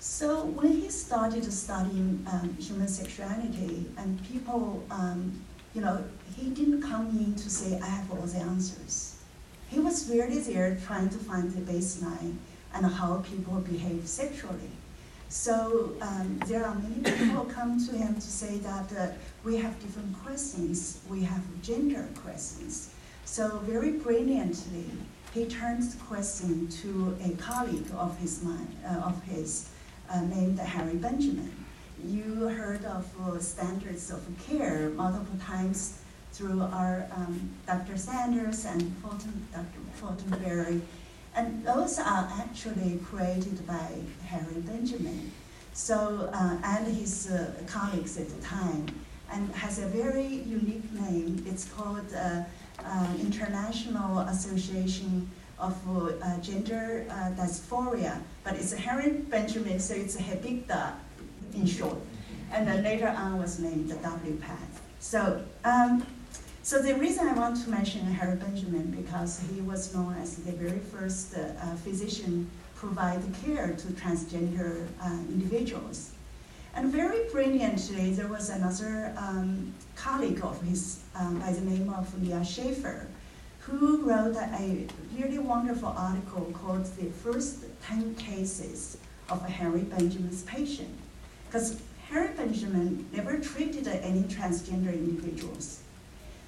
So 0.00 0.46
when 0.46 0.72
he 0.72 0.88
started 0.88 1.44
studying 1.52 2.26
um, 2.32 2.56
human 2.58 2.88
sexuality, 2.88 3.84
and 3.98 4.18
people, 4.26 4.82
um, 4.90 5.44
you 5.74 5.82
know, 5.82 6.02
he 6.34 6.48
didn't 6.48 6.80
come 6.80 7.10
in 7.10 7.34
to 7.34 7.50
say, 7.50 7.78
I 7.78 7.86
have 7.86 8.10
all 8.10 8.22
the 8.22 8.38
answers. 8.38 9.16
He 9.68 9.78
was 9.78 10.08
really 10.08 10.38
there 10.38 10.78
trying 10.86 11.10
to 11.10 11.18
find 11.18 11.52
the 11.52 11.60
baseline 11.70 12.36
and 12.72 12.86
how 12.86 13.18
people 13.18 13.56
behave 13.60 14.08
sexually. 14.08 14.70
So 15.28 15.92
um, 16.00 16.40
there 16.46 16.64
are 16.64 16.74
many 16.76 17.02
people 17.18 17.44
come 17.44 17.78
to 17.86 17.94
him 17.94 18.14
to 18.14 18.20
say 18.20 18.56
that 18.56 18.92
uh, 18.98 19.08
we 19.44 19.58
have 19.58 19.78
different 19.80 20.16
questions, 20.24 21.00
we 21.10 21.24
have 21.24 21.42
gender 21.60 22.08
questions. 22.24 22.94
So 23.26 23.58
very 23.64 23.92
brilliantly, 23.92 24.86
he 25.34 25.44
turns 25.44 25.94
the 25.94 26.02
question 26.04 26.68
to 26.68 27.18
a 27.22 27.36
colleague 27.36 27.90
of 27.94 28.18
his 28.18 28.42
mind, 28.42 28.74
uh, 28.84 29.00
of 29.00 29.22
his 29.24 29.68
uh, 30.10 30.20
named 30.22 30.58
Harry 30.58 30.96
Benjamin. 30.96 31.52
You 32.04 32.48
heard 32.48 32.84
of 32.84 33.06
uh, 33.20 33.38
standards 33.38 34.10
of 34.10 34.22
care 34.46 34.90
multiple 34.90 35.38
times 35.40 35.98
through 36.32 36.62
our 36.62 37.06
um, 37.14 37.50
Dr. 37.66 37.96
Sanders 37.96 38.64
and 38.64 38.96
Fulton, 38.98 39.46
Dr. 39.52 39.80
Fulton 39.94 40.30
Berry, 40.42 40.80
and 41.36 41.64
those 41.64 41.98
are 41.98 42.28
actually 42.38 42.98
created 43.04 43.66
by 43.66 43.88
Harry 44.26 44.60
Benjamin. 44.62 45.30
So, 45.72 46.30
uh, 46.32 46.56
and 46.64 46.86
his 46.96 47.30
uh, 47.30 47.52
colleagues 47.66 48.18
at 48.18 48.28
the 48.28 48.42
time, 48.42 48.86
and 49.30 49.50
has 49.54 49.78
a 49.78 49.86
very 49.86 50.26
unique 50.26 50.90
name. 50.92 51.44
It's 51.46 51.68
called 51.68 52.12
uh, 52.14 52.42
uh 52.82 53.14
International 53.20 54.20
Association 54.20 55.30
of 55.60 55.76
uh, 56.22 56.38
Gender 56.38 57.06
uh, 57.10 57.30
Dysphoria, 57.36 58.18
but 58.44 58.54
it's 58.54 58.72
Harry 58.72 59.12
Benjamin, 59.12 59.78
so 59.78 59.94
it's 59.94 60.16
HBIGDA 60.16 60.94
in 61.54 61.66
short. 61.66 61.98
And 62.52 62.66
then 62.66 62.82
later 62.82 63.08
on 63.08 63.38
was 63.38 63.58
named 63.60 63.90
the 63.90 63.96
WPATH. 63.96 64.80
So, 64.98 65.44
um, 65.64 66.06
so 66.62 66.82
the 66.82 66.94
reason 66.94 67.28
I 67.28 67.34
want 67.34 67.62
to 67.64 67.70
mention 67.70 68.00
Harry 68.00 68.36
Benjamin 68.36 68.90
because 68.90 69.40
he 69.54 69.60
was 69.60 69.94
known 69.94 70.14
as 70.20 70.36
the 70.36 70.52
very 70.52 70.78
first 70.78 71.36
uh, 71.36 71.74
physician 71.76 72.50
provide 72.74 73.22
care 73.44 73.74
to 73.74 73.86
transgender 73.88 74.86
uh, 75.02 75.10
individuals. 75.28 76.12
And 76.74 76.90
very 76.90 77.28
brilliantly, 77.30 78.12
there 78.12 78.28
was 78.28 78.48
another 78.48 79.12
um, 79.16 79.74
colleague 79.96 80.40
of 80.42 80.60
his 80.62 81.00
um, 81.14 81.40
by 81.40 81.52
the 81.52 81.60
name 81.60 81.90
of 81.90 82.06
Leah 82.22 82.44
Schaefer, 82.44 83.06
who 83.60 84.02
wrote 84.02 84.36
a 84.36 84.86
really 85.16 85.38
wonderful 85.38 85.94
article 85.96 86.50
called 86.54 86.84
The 86.96 87.10
First 87.10 87.64
10 87.82 88.14
Cases 88.14 88.96
of 89.28 89.46
Harry 89.46 89.82
Benjamin's 89.82 90.42
Patient. 90.42 90.96
Because 91.46 91.80
Harry 92.08 92.28
Benjamin 92.36 93.06
never 93.12 93.38
treated 93.38 93.86
any 93.86 94.22
transgender 94.22 94.92
individuals. 94.92 95.80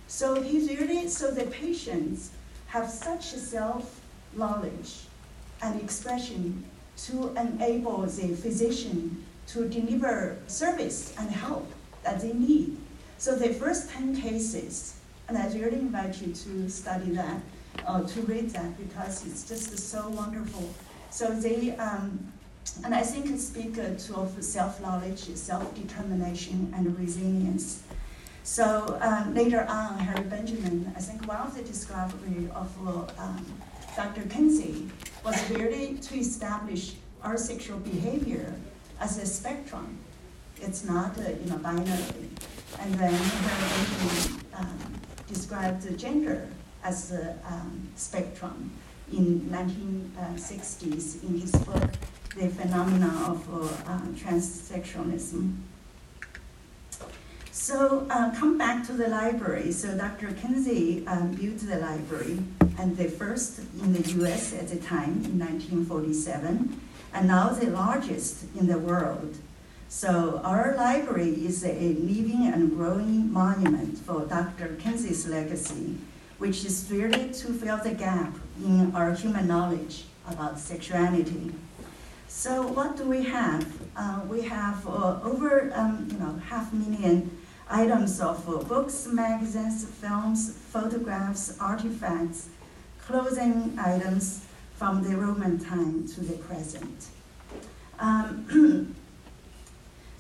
So 0.09 0.41
he 0.41 0.75
really, 0.75 1.09
so 1.09 1.31
the 1.31 1.45
patients 1.45 2.31
have 2.69 2.89
such 2.89 3.25
self-knowledge 3.25 5.01
and 5.63 5.81
expression 5.81 6.65
to 6.97 7.35
enable 7.37 8.03
the 8.03 8.35
physician 8.35 9.25
to 9.49 9.69
deliver 9.69 10.39
service 10.47 11.15
and 11.19 11.31
help 11.31 11.71
that 12.05 12.21
they 12.21 12.33
need. 12.33 12.77
So 13.19 13.37
the 13.37 13.53
first 13.55 13.91
10 13.91 14.17
cases, 14.21 14.97
and 15.29 15.39
I 15.39 15.47
really 15.55 15.81
invite 15.81 16.21
you 16.21 16.33
to 16.33 16.69
study 16.69 17.11
that, 17.13 17.41
uh, 17.87 18.03
to 18.03 18.21
read 18.23 18.51
that, 18.51 18.77
because 18.79 19.27
it's 19.27 19.49
just 19.49 19.77
so 19.79 20.09
wonderful. 20.11 20.69
So 21.11 21.29
they, 21.29 21.77
um, 21.77 22.33
and 22.85 22.95
I 22.95 23.03
think 23.03 23.39
speak 23.39 23.79
uh, 23.79 23.95
to 23.95 24.15
of 24.17 24.43
self-knowledge, 24.43 25.35
self-determination, 25.37 26.73
and 26.77 26.99
resilience. 26.99 27.83
So 28.45 28.99
um, 29.01 29.35
later 29.35 29.67
on, 29.69 29.99
Harry 29.99 30.25
Benjamin, 30.25 30.93
I 30.97 31.01
think 31.01 31.27
one 31.29 31.39
of 31.39 31.55
the 31.55 31.63
discovery 31.63 32.49
of 32.55 32.71
um, 33.19 33.47
Dr. 33.97 34.23
Kinsey 34.23 34.89
was 35.25 35.51
really 35.51 35.95
to 35.99 36.15
establish 36.19 36.95
our 37.23 37.37
sexual 37.37 37.79
behavior 37.79 38.53
as 39.01 39.19
a 39.19 39.27
spectrum. 39.27 39.99
It's 40.61 40.85
not, 40.85 41.17
a, 41.19 41.33
you 41.35 41.51
know, 41.51 41.59
binary. 41.59 42.31
And 42.81 42.95
then 42.95 43.13
Harry 43.13 43.87
Benjamin 43.87 44.47
um, 44.55 44.95
described 45.33 45.83
the 45.83 45.95
gender 45.97 46.49
as 46.85 47.13
a 47.13 47.39
um, 47.47 47.89
spectrum 47.97 48.71
in 49.13 49.41
1960s 49.51 51.23
in 51.23 51.41
his 51.41 51.53
book, 51.53 51.91
The 52.37 52.49
Phenomena 52.49 53.13
of 53.29 53.39
uh, 53.53 53.99
Transsexualism. 54.15 55.57
So 57.51 58.07
uh, 58.11 58.35
come 58.35 58.59
back 58.59 58.87
to 58.87 58.93
the 58.93 59.09
library. 59.09 59.73
So 59.73 59.97
Dr. 59.97 60.33
Kinsey 60.33 61.07
um, 61.07 61.33
built 61.33 61.59
the 61.59 61.79
library, 61.79 62.39
and 62.79 62.97
the 62.97 63.09
first 63.09 63.61
in 63.83 63.93
the 63.93 64.03
U.S. 64.21 64.55
at 64.55 64.69
the 64.69 64.77
time 64.77 65.25
in 65.25 65.39
1947, 65.39 66.81
and 67.15 67.29
now 67.29 67.51
the 67.51 67.71
largest 67.71 68.45
in 68.59 68.67
the 68.67 68.79
world. 68.79 69.37
So 69.93 70.41
our 70.43 70.75
library 70.75 71.45
is 71.45 71.63
a 71.65 71.93
living 72.01 72.47
and 72.47 72.75
growing 72.75 73.31
monument 73.31 73.99
for 73.99 74.25
Dr. 74.25 74.75
Kinsey's 74.81 75.29
legacy, 75.29 75.99
which 76.39 76.65
is 76.65 76.91
really 76.91 77.29
to 77.29 77.53
fill 77.53 77.77
the 77.77 77.93
gap 77.93 78.35
in 78.65 78.97
our 78.97 79.13
human 79.13 79.47
knowledge 79.47 80.05
about 80.27 80.59
sexuality. 80.59 81.53
So 82.27 82.67
what 82.67 82.97
do 82.97 83.05
we 83.05 83.23
have? 83.25 83.67
Uh, 83.95 84.23
we 84.27 84.41
have 84.49 84.85
uh, 84.89 85.21
over 85.23 85.71
um, 85.75 86.09
you 86.11 86.19
know 86.19 86.41
half 86.49 86.73
million 86.73 87.31
items 87.69 88.19
of 88.19 88.49
uh, 88.49 88.65
books, 88.65 89.07
magazines, 89.07 89.85
films, 89.85 90.57
photographs, 90.73 91.61
artifacts, 91.61 92.49
clothing 92.99 93.77
items 93.79 94.47
from 94.75 95.05
the 95.05 95.15
Roman 95.15 95.59
time 95.61 96.09
to 96.09 96.23
the 96.23 96.39
present. 96.39 97.09
Um, 98.01 98.97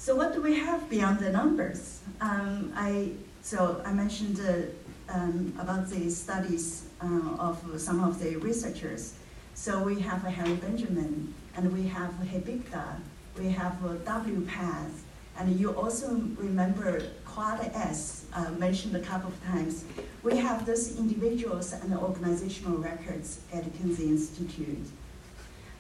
so 0.03 0.16
what 0.16 0.32
do 0.32 0.42
we 0.42 0.59
have 0.59 0.90
beyond 0.90 1.20
the 1.20 1.30
numbers? 1.30 2.00
Um, 2.20 2.72
I, 2.74 3.11
so 3.40 3.80
I 3.86 3.92
mentioned 3.92 4.40
uh, 4.40 5.14
um, 5.14 5.55
about 5.61 5.88
the 5.90 6.11
studies 6.11 6.88
uh, 7.00 7.36
of 7.38 7.62
some 7.80 8.03
of 8.03 8.18
the 8.18 8.34
researchers. 8.34 9.14
So 9.55 9.80
we 9.80 10.00
have 10.00 10.22
Harry 10.22 10.57
Benjamin, 10.57 11.32
and 11.57 11.72
we 11.72 11.86
have 11.86 12.11
HBIGDA, 12.14 12.96
we 13.38 13.50
have 13.50 13.74
WPATH, 14.05 14.90
and 15.38 15.61
you 15.61 15.70
also 15.70 16.20
remember 16.36 17.00
Quad 17.24 17.61
S, 17.72 18.26
uh, 18.34 18.50
mentioned 18.59 18.96
a 18.96 19.00
couple 19.00 19.28
of 19.28 19.44
times. 19.44 19.84
We 20.24 20.36
have 20.38 20.66
those 20.66 20.98
individuals 20.98 21.74
and 21.74 21.94
organizational 21.94 22.78
records 22.78 23.38
at 23.53 23.62
Kinsey 23.78 24.09
Institute. 24.09 24.84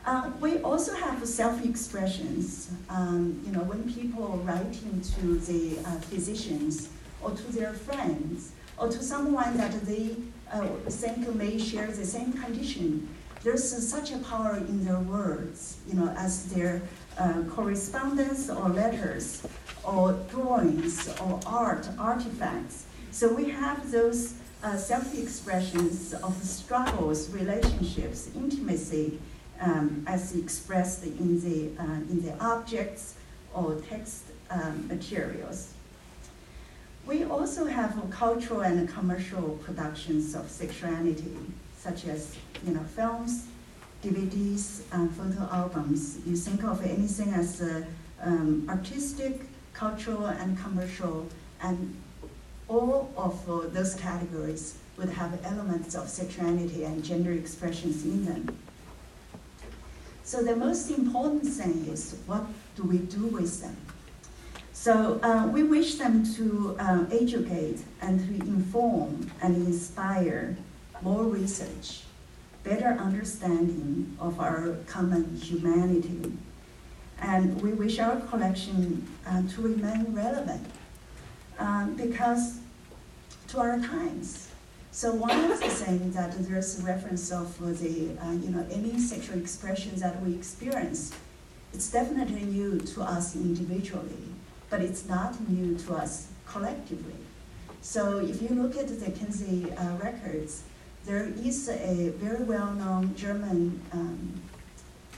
Uh, 0.04 0.30
we 0.40 0.58
also 0.62 0.92
have 0.94 1.24
self-expressions. 1.26 2.70
Um, 2.88 3.40
you 3.46 3.52
know, 3.52 3.60
when 3.60 3.92
people 3.92 4.40
write 4.44 4.76
into 4.82 5.38
the 5.38 5.78
uh, 5.78 6.00
physicians 6.00 6.88
or 7.20 7.30
to 7.30 7.52
their 7.52 7.72
friends 7.72 8.52
or 8.76 8.88
to 8.88 9.00
someone 9.02 9.56
that 9.58 9.72
they 9.86 10.16
uh, 10.52 10.66
think 10.88 11.32
may 11.36 11.56
share 11.56 11.86
the 11.86 12.04
same 12.04 12.32
condition, 12.32 13.08
there's 13.44 13.64
such 13.88 14.12
a 14.12 14.18
power 14.18 14.56
in 14.56 14.84
their 14.84 14.98
words, 14.98 15.78
you 15.88 15.94
know, 15.94 16.08
as 16.16 16.46
their 16.46 16.82
uh, 17.18 17.42
correspondence 17.50 18.50
or 18.50 18.68
letters 18.70 19.46
or 19.84 20.12
drawings 20.30 21.08
or 21.20 21.38
art, 21.46 21.88
artifacts. 21.98 22.86
So 23.12 23.32
we 23.32 23.50
have 23.50 23.90
those 23.92 24.34
uh, 24.64 24.76
self-expressions 24.76 26.14
of 26.14 26.34
struggles, 26.42 27.30
relationships, 27.30 28.30
intimacy, 28.34 29.20
um, 29.62 30.04
as 30.06 30.34
expressed 30.34 31.04
in 31.04 31.40
the, 31.40 31.80
uh, 31.80 31.84
in 32.10 32.22
the 32.22 32.36
objects 32.44 33.14
or 33.54 33.80
text 33.88 34.24
um, 34.50 34.88
materials. 34.88 35.72
We 37.06 37.24
also 37.24 37.66
have 37.66 37.96
cultural 38.10 38.60
and 38.60 38.88
commercial 38.88 39.58
productions 39.64 40.34
of 40.34 40.48
sexuality, 40.50 41.36
such 41.76 42.06
as 42.06 42.36
you 42.64 42.74
know, 42.74 42.84
films, 42.94 43.46
DVDs, 44.04 44.82
and 44.92 45.10
photo 45.14 45.48
albums. 45.52 46.18
You 46.26 46.36
think 46.36 46.64
of 46.64 46.84
anything 46.84 47.32
as 47.34 47.60
uh, 47.60 47.82
um, 48.22 48.66
artistic, 48.68 49.40
cultural, 49.72 50.26
and 50.26 50.58
commercial, 50.58 51.28
and 51.60 51.96
all 52.68 53.12
of 53.16 53.50
uh, 53.50 53.68
those 53.68 53.94
categories 53.94 54.78
would 54.96 55.08
have 55.08 55.38
elements 55.44 55.94
of 55.94 56.08
sexuality 56.08 56.84
and 56.84 57.02
gender 57.02 57.32
expressions 57.32 58.04
in 58.04 58.24
them. 58.24 58.56
So 60.24 60.42
the 60.42 60.56
most 60.56 60.90
important 60.90 61.44
thing 61.44 61.86
is 61.86 62.16
what 62.26 62.44
do 62.76 62.84
we 62.84 62.98
do 62.98 63.26
with 63.26 63.60
them? 63.60 63.76
So 64.72 65.20
uh, 65.22 65.48
we 65.48 65.62
wish 65.62 65.96
them 65.96 66.24
to 66.34 66.76
uh, 66.78 67.04
educate 67.10 67.80
and 68.00 68.18
to 68.20 68.46
inform 68.46 69.30
and 69.42 69.66
inspire 69.66 70.56
more 71.02 71.24
research, 71.24 72.02
better 72.62 72.96
understanding 73.00 74.16
of 74.20 74.38
our 74.40 74.76
common 74.86 75.36
humanity. 75.36 76.32
And 77.20 77.60
we 77.60 77.72
wish 77.72 77.98
our 77.98 78.20
collection 78.20 79.06
uh, 79.26 79.42
to 79.42 79.60
remain 79.60 80.14
relevant 80.14 80.66
um, 81.58 81.94
because 81.94 82.58
to 83.48 83.58
our 83.58 83.78
times. 83.78 84.51
So 84.94 85.14
one 85.14 85.50
of 85.50 85.58
the 85.58 85.70
things 85.70 86.14
that 86.14 86.32
there's 86.46 86.78
a 86.78 86.82
reference 86.82 87.32
of 87.32 87.58
the, 87.58 88.14
uh, 88.20 88.32
you 88.32 88.50
know, 88.50 88.66
any 88.70 88.98
sexual 88.98 89.38
expressions 89.38 90.02
that 90.02 90.20
we 90.20 90.34
experience, 90.34 91.12
it's 91.72 91.90
definitely 91.90 92.42
new 92.42 92.78
to 92.78 93.00
us 93.00 93.34
individually, 93.34 94.28
but 94.68 94.82
it's 94.82 95.08
not 95.08 95.48
new 95.48 95.78
to 95.78 95.94
us 95.94 96.28
collectively. 96.46 97.16
So 97.80 98.18
if 98.18 98.42
you 98.42 98.50
look 98.50 98.76
at 98.76 98.88
the 98.88 99.10
Kinsey 99.10 99.72
uh, 99.72 99.96
records, 99.96 100.64
there 101.06 101.32
is 101.42 101.70
a 101.70 102.10
very 102.18 102.44
well-known 102.44 103.14
German 103.16 103.80
um, 103.94 104.42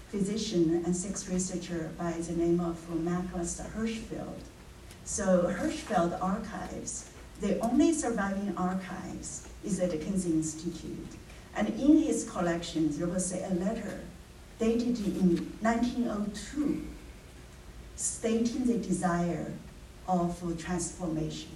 physician 0.07 0.85
and 0.87 0.95
sex 0.95 1.29
researcher 1.29 1.91
by 1.99 2.12
the 2.12 2.33
name 2.35 2.61
of 2.61 2.79
Magnus 3.03 3.61
Hirschfeld. 3.77 4.39
So 5.05 5.53
Hirschfeld 5.59 6.16
archives, 6.22 7.11
the 7.41 7.59
only 7.59 7.93
surviving 7.93 8.55
archives 8.57 9.49
is 9.65 9.81
at 9.81 9.91
the 9.91 9.99
Kinsey 9.99 10.31
Institute. 10.31 11.09
And 11.57 11.69
in 11.69 11.99
his 11.99 12.29
collection, 12.29 12.97
there 12.99 13.07
was 13.07 13.33
a 13.33 13.49
letter 13.55 14.01
dated 14.59 14.99
in 14.99 15.53
1902 15.61 16.83
stating 17.97 18.65
the 18.67 18.79
desire 18.79 19.53
of 20.09 20.43
transformation. 20.59 21.51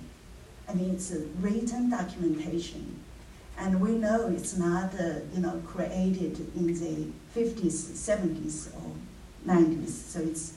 Mean, 0.75 0.91
it's 0.91 1.13
a 1.13 1.21
written 1.41 1.91
documentation. 1.91 3.01
And 3.59 3.81
we 3.81 3.93
know 3.93 4.29
it's 4.29 4.57
not, 4.57 4.95
uh, 4.95 5.21
you 5.35 5.41
know, 5.41 5.61
created 5.67 6.39
in 6.55 6.67
the 6.69 7.07
50s, 7.35 7.95
70s, 7.95 8.69
or 8.77 8.93
90s. 9.47 9.89
So 9.89 10.21
it's, 10.21 10.53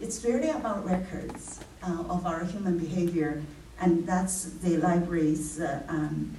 it's 0.00 0.22
really 0.24 0.50
about 0.50 0.84
records 0.84 1.60
uh, 1.82 2.04
of 2.08 2.26
our 2.26 2.44
human 2.44 2.78
behavior, 2.78 3.42
and 3.80 4.06
that's 4.06 4.44
the 4.44 4.76
library's 4.76 5.60
uh, 5.60 5.82
um, 5.88 6.36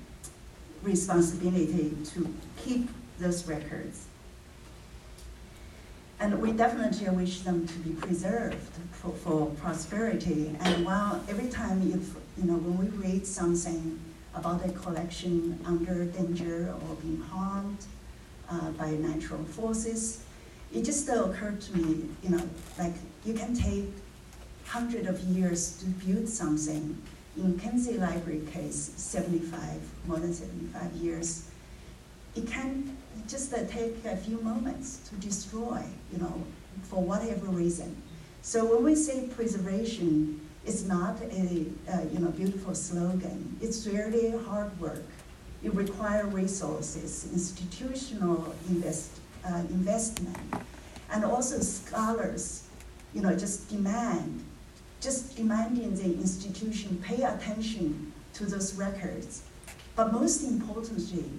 responsibility 0.85 1.95
to 2.13 2.33
keep 2.57 2.89
those 3.19 3.47
records. 3.47 4.05
And 6.19 6.41
we 6.41 6.53
definitely 6.53 7.09
wish 7.09 7.41
them 7.41 7.67
to 7.67 7.73
be 7.79 7.91
preserved 7.91 8.57
for, 8.93 9.11
for 9.11 9.47
prosperity. 9.61 10.55
And 10.61 10.85
while 10.85 11.21
every 11.27 11.49
time 11.49 11.81
if, 11.91 12.15
you 12.37 12.49
know, 12.49 12.57
when 12.57 12.77
we 12.77 12.87
read 12.97 13.27
something 13.27 13.99
about 14.33 14.65
a 14.65 14.71
collection 14.71 15.59
under 15.65 16.05
danger 16.05 16.73
or 16.73 16.95
being 16.95 17.21
harmed 17.21 17.85
uh, 18.49 18.69
by 18.71 18.91
natural 18.91 19.43
forces, 19.43 20.23
it 20.73 20.83
just 20.83 21.07
occurred 21.09 21.61
to 21.61 21.77
me, 21.77 22.05
you 22.23 22.29
know, 22.29 22.49
like 22.77 22.93
you 23.25 23.33
can 23.33 23.53
take 23.55 23.89
hundreds 24.65 25.07
of 25.07 25.19
years 25.21 25.77
to 25.77 25.85
build 26.05 26.27
something. 26.27 27.01
In 27.37 27.59
Kinsey 27.59 27.97
Library 27.97 28.41
case, 28.51 28.93
75, 28.95 29.59
more 30.07 30.17
than 30.17 30.33
75 30.33 30.93
years, 30.93 31.49
it 32.35 32.47
can 32.47 32.95
just 33.27 33.53
uh, 33.53 33.65
take 33.67 34.05
a 34.05 34.15
few 34.15 34.39
moments 34.41 34.99
to 35.09 35.15
destroy, 35.15 35.83
you 36.11 36.19
know, 36.19 36.43
for 36.83 37.01
whatever 37.03 37.47
reason. 37.47 38.01
So 38.41 38.63
when 38.65 38.83
we 38.83 38.95
say 38.95 39.27
preservation, 39.27 40.39
it's 40.65 40.83
not 40.83 41.21
a 41.21 41.65
uh, 41.91 42.01
you 42.11 42.19
know 42.19 42.29
beautiful 42.29 42.73
slogan. 42.75 43.57
It's 43.61 43.87
really 43.87 44.31
hard 44.45 44.79
work. 44.79 45.03
It 45.63 45.73
requires 45.73 46.31
resources, 46.31 47.27
institutional 47.33 48.55
invest, 48.69 49.19
uh, 49.43 49.63
investment, 49.69 50.37
and 51.11 51.25
also 51.25 51.59
scholars, 51.59 52.63
you 53.13 53.21
know, 53.21 53.35
just 53.35 53.67
demand, 53.67 54.43
just 55.05 55.37
demanding 55.37 55.95
the 55.95 56.05
institution 56.05 56.97
pay 57.05 57.21
attention 57.21 58.11
to 58.33 58.45
those 58.45 58.73
records. 58.73 59.43
But 59.95 60.11
most 60.11 60.43
importantly, 60.43 61.29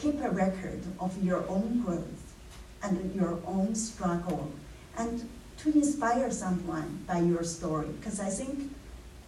keep 0.00 0.20
a 0.22 0.30
record 0.30 0.80
of 0.98 1.22
your 1.22 1.46
own 1.48 1.82
growth 1.84 2.34
and 2.82 3.14
your 3.14 3.38
own 3.46 3.74
struggle 3.74 4.50
and 4.96 5.28
to 5.58 5.72
inspire 5.72 6.30
someone 6.30 7.04
by 7.06 7.18
your 7.18 7.44
story. 7.44 7.88
Because 7.88 8.20
I 8.20 8.30
think 8.30 8.72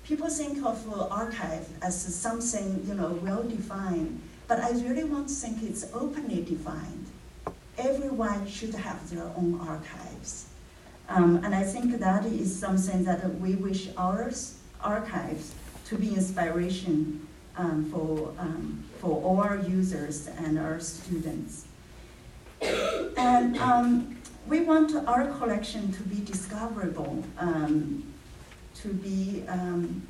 people 0.04 0.28
think 0.28 0.64
of 0.64 0.78
uh, 0.90 1.08
archive 1.08 1.68
as 1.82 1.96
something, 2.14 2.82
you 2.88 2.94
know, 2.94 3.12
well-defined, 3.22 4.22
but 4.46 4.58
I 4.60 4.70
really 4.70 5.04
want 5.04 5.28
to 5.28 5.34
think 5.34 5.62
it's 5.62 5.84
openly 5.92 6.42
defined. 6.42 7.06
Everyone 7.76 8.48
should 8.48 8.74
have 8.74 9.10
their 9.10 9.30
own 9.36 9.60
archives. 9.60 10.47
Um, 11.08 11.42
and 11.42 11.54
I 11.54 11.62
think 11.62 11.98
that 11.98 12.26
is 12.26 12.54
something 12.58 13.04
that 13.04 13.40
we 13.40 13.54
wish 13.54 13.88
our 13.96 14.30
archives 14.82 15.54
to 15.86 15.96
be 15.96 16.14
inspiration 16.14 17.26
um, 17.56 17.86
for, 17.90 18.34
um, 18.38 18.84
for 19.00 19.22
all 19.22 19.40
our 19.40 19.56
users 19.56 20.28
and 20.28 20.58
our 20.58 20.78
students. 20.80 21.64
And 22.60 23.56
um, 23.58 24.18
we 24.46 24.60
want 24.60 24.94
our 25.08 25.26
collection 25.38 25.92
to 25.92 26.02
be 26.02 26.20
discoverable, 26.24 27.24
um, 27.38 28.04
to, 28.76 28.88
be, 28.88 29.44
um, 29.48 30.06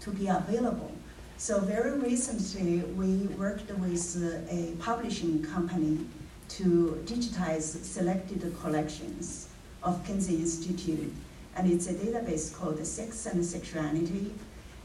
to 0.00 0.10
be 0.10 0.28
available. 0.28 0.92
So 1.36 1.60
very 1.60 1.98
recently, 1.98 2.80
we 2.94 3.26
worked 3.36 3.70
with 3.70 4.46
a 4.50 4.74
publishing 4.82 5.42
company 5.42 6.06
to 6.48 7.02
digitize 7.04 7.84
selected 7.84 8.54
collections 8.62 9.45
of 9.86 10.04
Kinsey 10.04 10.34
Institute. 10.34 11.12
And 11.56 11.72
it's 11.72 11.86
a 11.86 11.94
database 11.94 12.54
called 12.54 12.84
Sex 12.84 13.24
and 13.26 13.42
Sexuality, 13.44 14.34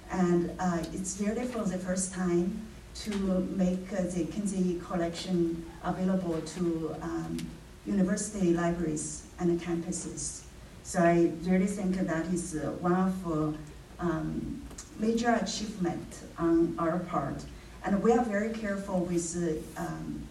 and 0.09 0.51
uh, 0.59 0.83
it's 0.93 1.19
really 1.19 1.45
for 1.45 1.63
the 1.63 1.77
first 1.77 2.13
time 2.13 2.61
to 2.93 3.11
make 3.57 3.91
uh, 3.91 4.03
the 4.03 4.25
Kinsey 4.25 4.79
collection 4.87 5.65
available 5.83 6.39
to 6.41 6.95
um, 7.01 7.37
university 7.85 8.53
libraries 8.53 9.23
and 9.39 9.59
campuses. 9.59 10.43
So 10.83 10.99
I 10.99 11.31
really 11.43 11.67
think 11.67 11.95
that 11.95 12.25
is 12.27 12.55
uh, 12.55 12.71
one 12.79 12.93
of 12.93 13.27
uh, 13.27 14.05
um, 14.05 14.61
major 14.99 15.33
achievement 15.41 16.19
on 16.37 16.75
our 16.77 16.99
part. 16.99 17.43
And 17.83 18.01
we 18.03 18.11
are 18.11 18.23
very 18.23 18.53
careful 18.53 18.99
with 18.99 19.35
uh, 19.35 19.81
um, 19.81 20.21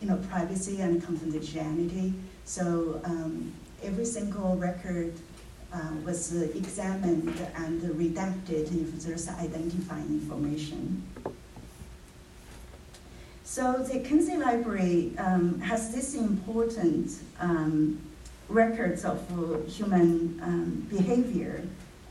you 0.00 0.08
know, 0.08 0.16
privacy 0.28 0.80
and 0.80 1.02
confidentiality. 1.02 2.12
So 2.46 3.00
um, 3.04 3.52
every 3.82 4.04
single 4.04 4.56
record 4.56 5.12
uh, 5.72 5.78
was 6.04 6.32
examined 6.32 7.36
and 7.56 7.82
redacted 7.82 8.72
if 8.72 9.02
there's 9.02 9.28
identifying 9.28 10.06
information. 10.06 11.02
So 13.42 13.82
the 13.82 13.98
Kinsey 13.98 14.36
Library 14.36 15.12
um, 15.18 15.60
has 15.60 15.92
this 15.92 16.14
important 16.14 17.10
um, 17.40 18.00
records 18.48 19.04
of 19.04 19.18
uh, 19.32 19.68
human 19.68 20.38
um, 20.40 20.86
behavior 20.88 21.62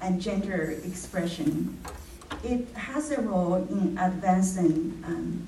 and 0.01 0.21
gender 0.21 0.75
expression. 0.83 1.79
It 2.43 2.67
has 2.73 3.11
a 3.11 3.21
role 3.21 3.55
in 3.55 3.97
advancing 3.97 5.01
um, 5.07 5.47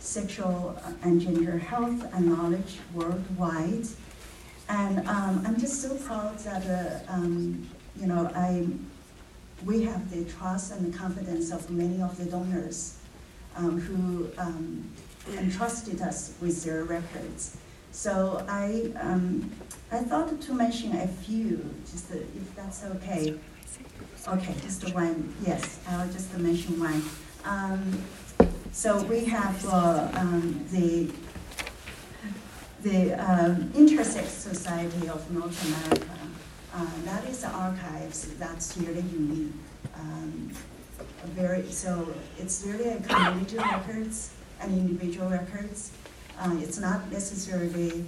sexual 0.00 0.76
and 1.04 1.20
gender 1.20 1.56
health 1.56 2.04
and 2.12 2.26
knowledge 2.26 2.78
worldwide 2.92 3.86
and 4.68 5.06
um, 5.08 5.42
I'm 5.46 5.58
just 5.58 5.82
so 5.82 5.94
proud 5.96 6.38
that, 6.40 6.66
uh, 6.66 7.12
um, 7.12 7.68
you 8.00 8.06
know, 8.06 8.30
I, 8.34 8.66
we 9.64 9.82
have 9.82 10.10
the 10.10 10.30
trust 10.30 10.72
and 10.72 10.92
the 10.92 10.96
confidence 10.96 11.50
of 11.50 11.70
many 11.70 12.02
of 12.02 12.16
the 12.16 12.24
donors 12.24 12.98
um, 13.56 13.80
who 13.80 14.30
um, 14.38 14.90
entrusted 15.38 16.00
us 16.00 16.34
with 16.40 16.64
their 16.64 16.84
records. 16.84 17.56
So 17.92 18.44
I, 18.48 18.90
um, 19.00 19.50
I 19.92 19.98
thought 19.98 20.40
to 20.40 20.54
mention 20.54 20.96
a 20.96 21.06
few, 21.06 21.74
just 21.90 22.10
if 22.10 22.56
that's 22.56 22.84
okay. 22.84 23.34
Okay, 24.26 24.54
just 24.62 24.92
one, 24.94 25.34
yes, 25.46 25.80
I'll 25.88 26.10
just 26.10 26.36
mention 26.38 26.80
one. 26.80 27.02
Um, 27.44 28.02
so 28.72 29.02
we 29.04 29.24
have 29.26 29.64
uh, 29.66 30.08
the 30.72 31.10
the 32.84 33.14
um, 33.14 33.56
Intersex 33.70 34.26
Society 34.26 35.08
of 35.08 35.28
North 35.30 35.58
America. 35.66 36.12
Uh, 36.74 36.86
that 37.06 37.24
is 37.24 37.40
the 37.40 37.48
archives 37.48 38.28
that's 38.34 38.76
really 38.76 39.00
unique. 39.00 39.52
Um, 39.96 40.52
very 41.28 41.70
so 41.70 42.14
it's 42.38 42.62
really 42.66 42.90
a 42.90 43.00
community 43.00 43.56
records 43.56 44.32
and 44.60 44.70
individual 44.72 45.30
records. 45.30 45.92
Uh, 46.38 46.56
it's 46.60 46.78
not 46.78 47.10
necessarily 47.10 48.04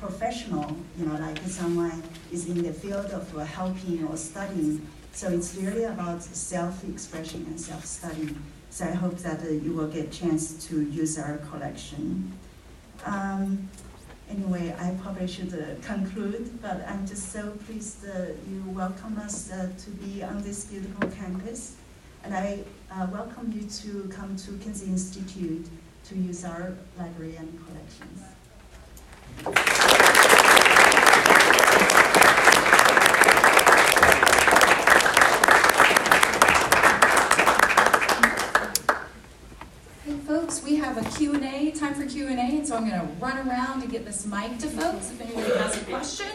professional, 0.00 0.74
you 0.98 1.04
know, 1.04 1.20
like 1.20 1.38
someone 1.46 2.02
is 2.32 2.46
in 2.46 2.62
the 2.62 2.72
field 2.72 3.06
of 3.06 3.36
uh, 3.36 3.44
helping 3.44 4.06
or 4.06 4.16
studying. 4.16 4.86
So 5.12 5.28
it's 5.28 5.54
really 5.56 5.84
about 5.84 6.22
self-expression 6.22 7.44
and 7.46 7.60
self-study. 7.60 8.34
So 8.70 8.86
I 8.86 8.92
hope 8.92 9.18
that 9.18 9.42
uh, 9.42 9.50
you 9.50 9.74
will 9.74 9.88
get 9.88 10.06
a 10.06 10.10
chance 10.10 10.66
to 10.68 10.82
use 10.82 11.18
our 11.18 11.38
collection. 11.38 12.32
Um, 13.04 13.68
Anyway, 14.30 14.74
I 14.78 14.90
probably 15.02 15.26
should 15.26 15.52
uh, 15.52 15.86
conclude, 15.86 16.60
but 16.62 16.84
I'm 16.88 17.06
just 17.06 17.30
so 17.32 17.50
pleased 17.66 18.04
you 18.50 18.62
welcome 18.68 19.18
us 19.18 19.50
uh, 19.52 19.68
to 19.78 19.90
be 19.90 20.22
on 20.22 20.42
this 20.42 20.64
beautiful 20.64 21.08
campus. 21.10 21.76
And 22.24 22.34
I 22.34 22.64
uh, 22.90 23.06
welcome 23.12 23.52
you 23.52 23.68
to 23.68 24.08
come 24.08 24.34
to 24.36 24.52
Kinsey 24.58 24.86
Institute 24.86 25.66
to 26.04 26.16
use 26.16 26.44
our 26.44 26.74
library 26.98 27.36
and 27.36 27.58
collections. 27.66 28.22
Hey 40.04 40.18
folks, 40.26 40.62
we 40.62 40.76
have 40.94 41.06
a 41.06 41.18
Q&A, 41.18 41.72
time 41.72 41.94
for 41.94 42.06
Q&A, 42.06 42.30
and 42.30 42.66
so 42.66 42.76
I'm 42.76 42.88
going 42.88 43.00
to 43.00 43.06
run 43.18 43.48
around 43.48 43.82
and 43.82 43.90
get 43.90 44.04
this 44.04 44.24
mic 44.26 44.58
to 44.58 44.68
folks 44.68 45.10
if 45.10 45.20
anybody 45.20 45.58
has 45.58 45.76
a 45.76 45.84
question. 45.86 46.26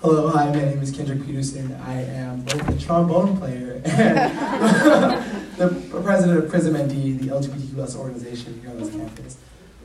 Hello, 0.00 0.28
hi, 0.28 0.46
my 0.46 0.52
name 0.52 0.82
is 0.82 0.90
Kendrick 0.92 1.26
Peterson. 1.26 1.74
I 1.86 2.02
am 2.02 2.40
both 2.42 2.68
a 2.68 2.78
trombone 2.78 3.36
player 3.36 3.82
and 3.84 5.52
the 5.58 6.00
president 6.02 6.44
of 6.44 6.50
Prism 6.50 6.74
ND, 6.74 7.20
the 7.20 7.28
LGBTQ 7.28 7.96
organization 7.96 8.60
here 8.62 8.70
on 8.70 8.78
this 8.78 8.90
campus. 8.90 9.36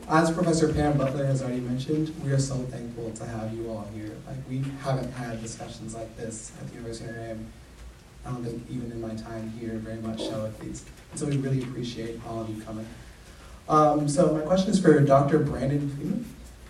As 0.09 0.31
Professor 0.31 0.73
Pam 0.73 0.97
Butler 0.97 1.23
has 1.27 1.43
already 1.43 1.59
mentioned, 1.59 2.11
we 2.25 2.31
are 2.31 2.39
so 2.39 2.55
thankful 2.55 3.11
to 3.11 3.25
have 3.25 3.53
you 3.53 3.69
all 3.69 3.87
here. 3.93 4.09
Like 4.25 4.37
we 4.49 4.63
haven't 4.81 5.11
had 5.11 5.39
discussions 5.39 5.93
like 5.93 6.17
this 6.17 6.51
at 6.59 6.67
the 6.67 6.73
University 6.73 7.11
of 7.11 7.15
Notre 7.15 7.27
Dame. 7.27 7.47
I 8.25 8.31
don't 8.31 8.43
think 8.43 8.65
even 8.71 8.91
in 8.91 9.01
my 9.01 9.13
time 9.13 9.53
here, 9.59 9.73
very 9.73 10.01
much 10.01 10.17
so 10.21 10.47
at 10.47 10.65
least. 10.65 10.87
So 11.13 11.27
we 11.27 11.37
really 11.37 11.61
appreciate 11.61 12.19
all 12.27 12.41
of 12.41 12.49
you 12.49 12.59
coming. 12.63 12.87
Um, 13.69 14.09
so 14.09 14.33
my 14.33 14.41
question 14.41 14.71
is 14.71 14.79
for 14.79 14.99
Dr. 14.99 15.37
Brandon 15.37 15.87
Friedman. 15.87 16.25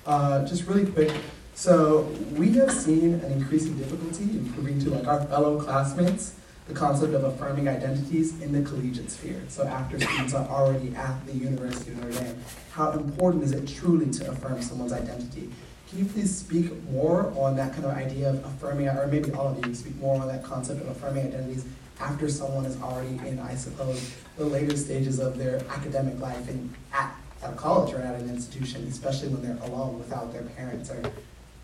Uh, 0.05 0.45
just 0.45 0.67
really 0.67 0.91
quick, 0.91 1.13
so 1.53 2.13
we 2.33 2.51
have 2.53 2.73
seen 2.73 3.13
an 3.13 3.31
increasing 3.31 3.77
difficulty 3.77 4.23
in 4.23 4.51
proving 4.51 4.79
to 4.81 4.89
like 4.89 5.07
our 5.07 5.25
fellow 5.27 5.61
classmates 5.61 6.35
the 6.69 6.75
concept 6.75 7.15
of 7.15 7.23
affirming 7.23 7.67
identities 7.67 8.39
in 8.41 8.53
the 8.53 8.61
collegiate 8.61 9.09
sphere. 9.09 9.41
So 9.47 9.65
after 9.65 9.99
students 9.99 10.35
are 10.35 10.47
already 10.47 10.95
at 10.95 11.25
the 11.25 11.33
University 11.33 11.91
of 11.91 11.97
Notre 11.97 12.23
Dame, 12.23 12.43
how 12.71 12.91
important 12.91 13.43
is 13.43 13.51
it 13.53 13.67
truly 13.67 14.11
to 14.11 14.29
affirm 14.29 14.61
someone's 14.61 14.93
identity? 14.93 15.49
Can 15.89 15.97
you 15.97 16.05
please 16.05 16.33
speak 16.33 16.71
more 16.83 17.33
on 17.35 17.55
that 17.55 17.73
kind 17.73 17.85
of 17.85 17.91
idea 17.91 18.29
of 18.29 18.45
affirming, 18.45 18.87
or 18.87 19.07
maybe 19.07 19.31
all 19.31 19.47
of 19.47 19.65
you 19.65 19.73
speak 19.73 19.95
more 19.95 20.21
on 20.21 20.27
that 20.27 20.43
concept 20.43 20.79
of 20.79 20.87
affirming 20.89 21.25
identities 21.25 21.65
after 21.99 22.29
someone 22.29 22.65
is 22.65 22.79
already 22.83 23.19
in, 23.27 23.39
I 23.39 23.55
suppose, 23.55 24.15
the 24.37 24.45
later 24.45 24.77
stages 24.77 25.19
of 25.19 25.39
their 25.39 25.63
academic 25.71 26.19
life 26.19 26.47
and 26.47 26.71
at, 26.93 27.15
at 27.41 27.51
a 27.51 27.55
college 27.55 27.95
or 27.95 27.97
at 27.97 28.21
an 28.21 28.29
institution, 28.29 28.85
especially 28.87 29.29
when 29.29 29.41
they're 29.41 29.67
alone 29.67 29.97
without 29.97 30.31
their 30.31 30.43
parents 30.43 30.91
or 30.91 31.01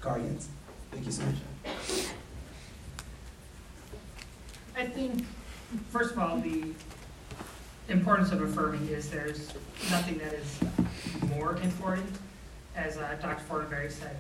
guardians. 0.02 0.50
Thank 0.90 1.06
you 1.06 1.12
so 1.12 1.22
much. 1.26 2.08
I 4.78 4.86
think, 4.86 5.24
first 5.90 6.12
of 6.12 6.20
all, 6.20 6.38
the 6.40 6.66
importance 7.88 8.32
of 8.32 8.42
affirming 8.42 8.88
is 8.90 9.10
there's 9.10 9.54
nothing 9.90 10.18
that 10.18 10.34
is 10.34 10.60
more 11.36 11.56
important. 11.58 12.10
As 12.76 12.98
uh, 12.98 13.16
Dr. 13.22 13.42
Fortenberry 13.50 13.90
said, 13.90 14.18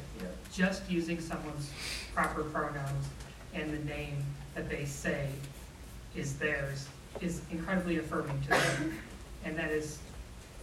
just 0.53 0.89
using 0.89 1.19
someone's 1.19 1.71
proper 2.13 2.43
pronouns 2.43 3.05
and 3.53 3.73
the 3.73 3.83
name 3.83 4.23
that 4.53 4.69
they 4.69 4.85
say 4.85 5.27
is 6.15 6.37
theirs 6.37 6.87
is 7.19 7.41
incredibly 7.51 7.97
affirming 7.97 8.39
to 8.43 8.49
them. 8.49 8.97
And 9.43 9.57
that 9.57 9.71
is 9.71 9.99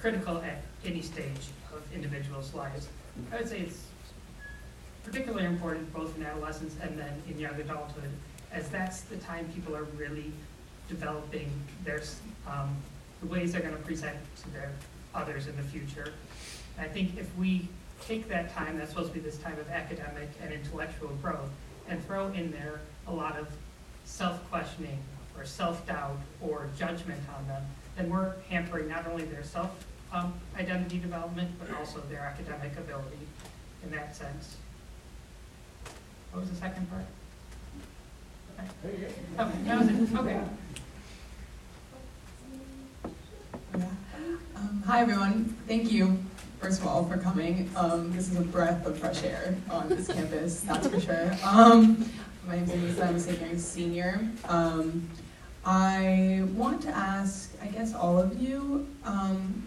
critical 0.00 0.38
at 0.38 0.62
any 0.86 1.02
stage 1.02 1.50
of 1.70 1.82
individuals' 1.94 2.54
lives. 2.54 2.88
I 3.30 3.36
would 3.36 3.48
say 3.48 3.60
it's 3.60 3.84
particularly 5.04 5.44
important 5.44 5.92
both 5.92 6.16
in 6.16 6.24
adolescence 6.24 6.76
and 6.80 6.98
then 6.98 7.22
in 7.28 7.38
young 7.38 7.60
adulthood 7.60 8.10
as 8.52 8.68
that's 8.68 9.02
the 9.02 9.16
time 9.16 9.50
people 9.54 9.74
are 9.74 9.84
really 9.96 10.32
developing 10.88 11.50
their, 11.84 12.02
um, 12.46 12.76
the 13.20 13.26
ways 13.26 13.52
they're 13.52 13.62
going 13.62 13.76
to 13.76 13.82
present 13.82 14.16
to 14.42 14.50
their 14.50 14.70
others 15.14 15.46
in 15.46 15.56
the 15.56 15.62
future. 15.62 16.12
I 16.78 16.84
think 16.84 17.16
if 17.18 17.34
we 17.36 17.68
take 18.06 18.28
that 18.28 18.54
time, 18.54 18.78
that's 18.78 18.90
supposed 18.90 19.12
to 19.12 19.14
be 19.14 19.20
this 19.20 19.38
time 19.38 19.58
of 19.58 19.68
academic 19.70 20.28
and 20.42 20.52
intellectual 20.52 21.10
growth, 21.22 21.50
and 21.88 22.04
throw 22.06 22.28
in 22.28 22.50
there 22.52 22.80
a 23.06 23.12
lot 23.12 23.38
of 23.38 23.48
self-questioning 24.04 24.98
or 25.36 25.44
self-doubt 25.44 26.18
or 26.40 26.68
judgment 26.78 27.20
on 27.36 27.46
them, 27.48 27.62
then 27.96 28.10
we're 28.10 28.34
hampering 28.48 28.88
not 28.88 29.06
only 29.06 29.24
their 29.24 29.42
self-identity 29.42 30.96
um, 30.96 31.02
development, 31.02 31.50
but 31.58 31.76
also 31.78 32.00
their 32.10 32.20
academic 32.20 32.76
ability 32.76 33.18
in 33.82 33.90
that 33.90 34.14
sense. 34.14 34.56
What 36.32 36.40
was 36.40 36.50
the 36.50 36.56
second 36.56 36.90
part? 36.90 37.04
Okay, 38.84 39.10
that 39.64 39.78
was 39.78 39.88
it, 39.88 40.14
okay. 40.16 40.40
Um, 44.56 44.82
hi 44.86 45.00
everyone, 45.00 45.56
thank 45.66 45.90
you 45.90 46.18
first 46.60 46.80
of 46.80 46.86
all 46.86 47.04
for 47.04 47.16
coming. 47.16 47.68
Um, 47.74 48.12
this 48.12 48.30
is 48.30 48.38
a 48.38 48.42
breath 48.42 48.86
of 48.86 48.98
fresh 48.98 49.24
air 49.24 49.56
on 49.68 49.88
this 49.88 50.06
campus, 50.06 50.60
that's 50.60 50.86
for 50.86 51.00
sure. 51.00 51.32
Um, 51.44 52.08
my 52.46 52.56
name 52.56 52.84
is 52.84 52.98
Anissa, 52.98 53.42
I'm 53.42 53.56
a 53.56 53.58
senior. 53.58 54.28
Um, 54.48 55.08
I 55.64 56.42
want 56.54 56.82
to 56.82 56.90
ask, 56.90 57.52
I 57.62 57.66
guess 57.66 57.94
all 57.94 58.18
of 58.18 58.40
you, 58.40 58.86
um, 59.04 59.66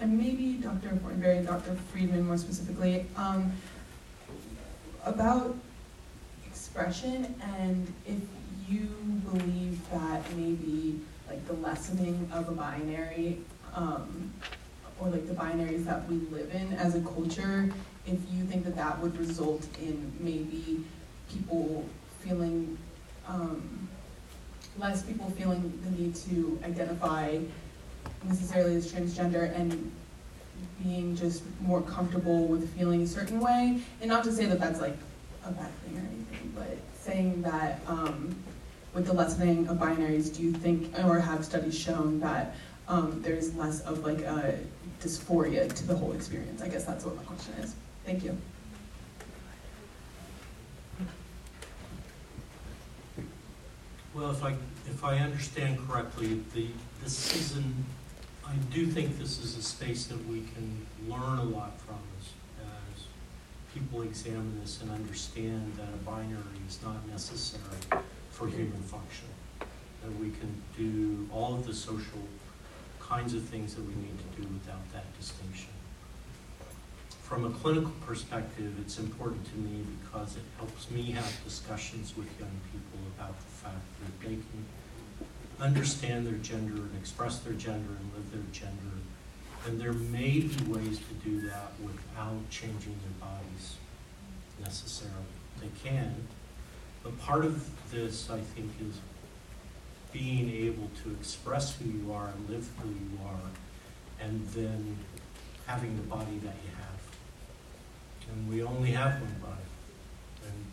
and 0.00 0.16
maybe 0.16 0.54
Dr. 0.54 0.90
Fortenberry 1.04 1.44
Dr. 1.44 1.76
Friedman 1.92 2.26
more 2.26 2.36
specifically, 2.36 3.06
um, 3.16 3.52
about 5.04 5.56
expression 6.46 7.34
and 7.58 7.92
if 8.06 8.18
you 8.68 8.88
believe 9.30 9.78
that 9.90 10.22
maybe 10.36 11.00
like 11.28 11.46
the 11.46 11.54
lessening 11.54 12.28
of 12.32 12.48
a 12.48 12.52
binary 12.52 13.38
um, 13.74 14.32
or 14.98 15.08
like 15.08 15.26
the 15.28 15.34
binaries 15.34 15.84
that 15.84 16.08
we 16.08 16.16
live 16.30 16.52
in 16.54 16.72
as 16.74 16.94
a 16.94 17.00
culture, 17.00 17.68
if 18.06 18.18
you 18.32 18.44
think 18.44 18.64
that 18.64 18.76
that 18.76 18.98
would 19.00 19.16
result 19.18 19.66
in 19.80 20.12
maybe 20.20 20.84
people 21.30 21.84
feeling, 22.20 22.78
um, 23.28 23.88
less 24.78 25.02
people 25.02 25.30
feeling 25.30 25.78
the 25.84 25.90
need 25.90 26.14
to 26.14 26.58
identify 26.64 27.38
necessarily 28.24 28.76
as 28.76 28.92
transgender 28.92 29.54
and 29.58 29.92
being 30.82 31.16
just 31.16 31.42
more 31.60 31.82
comfortable 31.82 32.46
with 32.46 32.74
feeling 32.76 33.02
a 33.02 33.06
certain 33.06 33.40
way. 33.40 33.80
And 34.00 34.08
not 34.08 34.24
to 34.24 34.32
say 34.32 34.46
that 34.46 34.60
that's 34.60 34.80
like 34.80 34.96
a 35.44 35.50
bad 35.50 35.70
thing 35.80 35.96
or 35.96 36.00
anything, 36.00 36.52
but 36.54 36.78
saying 36.98 37.42
that 37.42 37.80
um, 37.86 38.34
with 38.96 39.04
the 39.04 39.12
lessening 39.12 39.68
of 39.68 39.76
binaries, 39.76 40.34
do 40.34 40.42
you 40.42 40.52
think, 40.52 40.98
or 41.04 41.20
have 41.20 41.44
studies 41.44 41.78
shown 41.78 42.18
that 42.18 42.56
um, 42.88 43.20
there's 43.22 43.54
less 43.54 43.82
of 43.82 43.98
like 43.98 44.20
a 44.20 44.58
dysphoria 45.02 45.70
to 45.70 45.86
the 45.86 45.94
whole 45.94 46.12
experience? 46.12 46.62
I 46.62 46.68
guess 46.68 46.84
that's 46.84 47.04
what 47.04 47.14
my 47.14 47.22
question 47.24 47.52
is. 47.60 47.74
Thank 48.06 48.24
you. 48.24 48.38
Well, 54.14 54.30
if 54.30 54.42
I 54.42 54.54
if 54.86 55.04
I 55.04 55.18
understand 55.18 55.78
correctly, 55.86 56.40
the 56.54 56.68
this 57.04 57.14
season, 57.14 57.84
I 58.46 58.54
do 58.72 58.86
think 58.86 59.18
this 59.18 59.38
is 59.44 59.58
a 59.58 59.62
space 59.62 60.06
that 60.06 60.26
we 60.26 60.42
can 60.54 60.86
learn 61.06 61.38
a 61.38 61.44
lot 61.44 61.78
from 61.82 61.98
as, 62.18 62.28
as 62.64 63.04
people 63.74 64.00
examine 64.00 64.58
this 64.62 64.80
and 64.80 64.90
understand 64.90 65.74
that 65.76 65.88
a 65.92 65.98
binary 65.98 66.40
is 66.66 66.78
not 66.82 67.06
necessary 67.08 68.00
for 68.36 68.46
human 68.46 68.82
function. 68.82 69.28
That 70.02 70.14
we 70.20 70.30
can 70.30 70.62
do 70.76 71.26
all 71.32 71.54
of 71.54 71.66
the 71.66 71.72
social 71.72 72.20
kinds 73.00 73.32
of 73.32 73.42
things 73.44 73.74
that 73.74 73.82
we 73.82 73.94
need 73.94 74.18
to 74.18 74.42
do 74.42 74.46
without 74.48 74.92
that 74.92 75.06
distinction. 75.18 75.70
From 77.22 77.46
a 77.46 77.50
clinical 77.50 77.92
perspective, 78.06 78.74
it's 78.80 78.98
important 78.98 79.46
to 79.46 79.56
me 79.56 79.84
because 80.02 80.36
it 80.36 80.42
helps 80.58 80.90
me 80.90 81.12
have 81.12 81.32
discussions 81.44 82.14
with 82.16 82.28
young 82.38 82.60
people 82.70 83.00
about 83.16 83.36
the 83.38 83.46
fact 83.46 83.86
that 84.04 84.20
they 84.20 84.34
can 84.34 84.66
understand 85.58 86.26
their 86.26 86.38
gender 86.38 86.74
and 86.74 86.96
express 87.00 87.38
their 87.38 87.54
gender 87.54 87.94
and 87.98 88.12
live 88.14 88.30
their 88.30 88.52
gender. 88.52 88.96
And 89.66 89.80
there 89.80 89.94
may 89.94 90.40
be 90.40 90.64
ways 90.70 90.98
to 90.98 91.28
do 91.28 91.40
that 91.48 91.72
without 91.82 92.48
changing 92.50 92.96
their 93.02 93.28
bodies 93.28 93.76
necessarily. 94.60 95.34
They 95.60 95.70
can, 95.82 96.14
but 97.06 97.20
part 97.20 97.44
of 97.44 97.64
this, 97.92 98.28
I 98.30 98.40
think, 98.40 98.72
is 98.80 98.98
being 100.12 100.50
able 100.50 100.90
to 101.04 101.12
express 101.12 101.76
who 101.76 101.88
you 101.88 102.12
are 102.12 102.30
and 102.30 102.50
live 102.50 102.68
who 102.80 102.88
you 102.88 103.20
are, 103.24 104.24
and 104.24 104.44
then 104.48 104.98
having 105.66 105.96
the 105.96 106.02
body 106.02 106.38
that 106.38 106.56
you 106.64 106.72
have. 106.76 107.00
And 108.28 108.48
we 108.48 108.64
only 108.64 108.90
have 108.90 109.20
one 109.20 109.36
body. 109.40 109.68
And, 110.46 110.64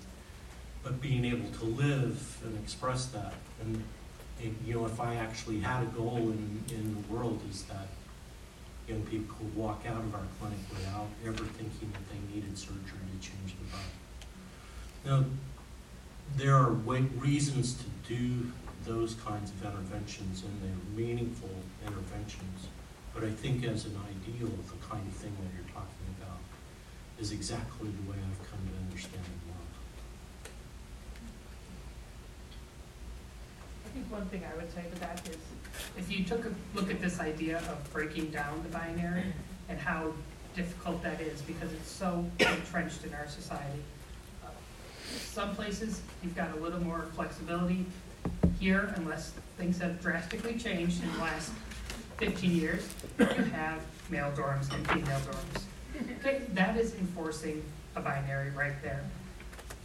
but 0.81 0.99
being 0.99 1.23
able 1.23 1.51
to 1.60 1.65
live 1.65 2.39
and 2.43 2.57
express 2.64 3.05
that. 3.07 3.35
And, 3.61 3.84
and 4.41 4.55
you 4.65 4.73
know, 4.73 4.88
if 4.88 4.99
I 4.99 5.14
actually 5.14 5.60
had 5.60 5.84
a 5.84 5.88
goal 5.88 6.18
in, 6.18 6.64
in 6.72 6.95
the 6.95 7.14
world 7.14 7.41
is 7.47 7.61
that 7.65 7.89
young 8.88 9.03
people 9.03 9.35
could 9.35 9.55
walk 9.55 9.84
out 9.88 9.97
of 9.97 10.15
our 10.15 10.26
clinic 10.39 10.57
without 10.72 11.10
ever 11.27 11.43
thinking 11.43 11.91
that 11.91 12.10
they 12.10 12.35
needed 12.35 12.57
surgery 12.57 12.81
to 12.81 13.27
change 13.27 13.53
their 13.55 13.69
body. 13.72 13.93
Now, 15.05 15.26
there 16.37 16.55
are 16.55 16.71
reasons 16.71 17.75
to 17.75 18.13
do 18.13 18.51
those 18.85 19.15
kinds 19.15 19.51
of 19.51 19.63
interventions 19.63 20.43
and 20.43 20.61
they're 20.61 21.05
meaningful 21.05 21.49
interventions. 21.85 22.67
But 23.13 23.23
I 23.23 23.31
think 23.31 23.63
as 23.65 23.85
an 23.85 23.97
ideal, 24.09 24.47
the 24.47 24.85
kind 24.85 25.05
of 25.07 25.13
thing 25.13 25.35
that 25.39 25.53
you're 25.55 25.73
talking 25.73 26.07
about 26.19 26.39
is 27.19 27.31
exactly 27.31 27.89
the 27.89 28.11
way 28.11 28.17
I've 28.17 28.49
come 28.49 28.59
to 28.59 28.89
understand 28.89 29.23
love. 29.47 30.49
I 33.85 33.89
think 33.89 34.11
one 34.11 34.25
thing 34.27 34.43
I 34.51 34.55
would 34.57 34.73
say 34.73 34.83
to 34.91 34.99
that 34.99 35.27
is 35.29 35.37
if 35.97 36.11
you 36.11 36.23
took 36.23 36.45
a 36.45 36.51
look 36.73 36.89
at 36.89 36.99
this 36.99 37.19
idea 37.19 37.59
of 37.59 37.93
breaking 37.93 38.31
down 38.31 38.61
the 38.63 38.69
binary 38.69 39.25
and 39.69 39.79
how 39.79 40.11
difficult 40.55 41.01
that 41.03 41.21
is 41.21 41.41
because 41.41 41.71
it's 41.71 41.89
so 41.89 42.25
entrenched 42.39 43.05
in 43.05 43.13
our 43.13 43.27
society 43.27 43.81
some 45.14 45.56
places, 45.56 46.02
you've 46.23 46.35
got 46.35 46.52
a 46.56 46.60
little 46.60 46.80
more 46.81 47.07
flexibility 47.15 47.85
here, 48.60 48.94
unless 48.98 49.34
things 49.57 49.77
have 49.80 50.02
drastically 50.02 50.57
changed 50.57 51.03
in 51.03 51.11
the 51.14 51.19
last 51.19 51.52
fifteen 52.18 52.56
years. 52.56 52.88
You 53.19 53.26
have 53.26 53.81
male 54.10 54.31
dorms 54.35 54.73
and 54.73 54.88
female 54.90 55.19
dorms. 55.19 55.64
Okay, 56.19 56.41
that 56.53 56.77
is 56.77 56.95
enforcing 56.95 57.64
a 57.95 58.02
binary 58.02 58.52
right 58.52 58.73
there. 58.81 59.03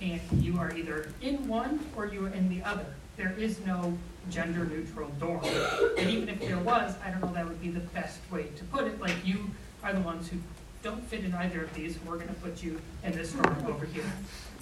And 0.01 0.21
you 0.33 0.59
are 0.59 0.75
either 0.77 1.11
in 1.23 1.49
one 1.49 1.85
or 1.97 2.07
you 2.07 2.27
are 2.27 2.31
in 2.31 2.49
the 2.49 2.63
other. 2.63 2.87
There 3.17 3.35
is 3.37 3.59
no 3.67 3.99
gender 4.31 4.65
neutral 4.65 5.11
dorm. 5.19 5.45
And 5.99 6.09
even 6.09 6.29
if 6.29 6.41
there 6.41 6.59
was, 6.59 6.95
I 7.05 7.11
don't 7.11 7.21
know 7.21 7.33
that 7.33 7.47
would 7.47 7.61
be 7.61 7.71
the 7.71 7.81
best 7.81 8.21
way 8.31 8.45
to 8.57 8.65
put 8.65 8.87
it, 8.87 9.01
like 9.01 9.17
you 9.25 9.51
are 9.83 9.93
the 9.93 10.01
ones 10.01 10.29
who 10.29 10.37
don't 10.83 11.03
fit 11.09 11.25
in 11.25 11.35
either 11.35 11.65
of 11.65 11.75
these, 11.75 11.99
we're 12.07 12.19
gonna 12.19 12.33
put 12.35 12.63
you 12.63 12.81
in 13.03 13.13
this 13.13 13.33
dorm 13.33 13.67
over 13.67 13.87
here. 13.87 14.05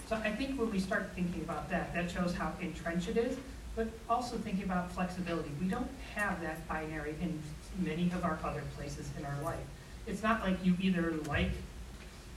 So 0.09 0.15
I 0.17 0.31
think 0.31 0.59
when 0.59 0.71
we 0.71 0.79
start 0.79 1.11
thinking 1.17 1.43
about 1.43 1.69
that, 1.71 1.93
that 1.93 2.09
shows 2.09 2.33
how 2.33 2.53
entrenched 2.61 3.09
it 3.09 3.17
is, 3.17 3.37
but 3.75 3.89
also 4.09 4.37
thinking 4.37 4.63
about 4.63 4.93
flexibility. 4.93 5.51
We 5.61 5.67
don't 5.67 5.91
have 6.15 6.41
that 6.43 6.67
binary 6.69 7.17
in 7.21 7.43
many 7.85 8.07
of 8.13 8.25
our 8.25 8.39
other 8.45 8.63
places 8.77 9.11
in 9.19 9.25
our 9.25 9.43
life. 9.43 9.59
It's 10.07 10.23
not 10.23 10.43
like 10.43 10.65
you 10.65 10.77
either 10.81 11.13
like, 11.27 11.51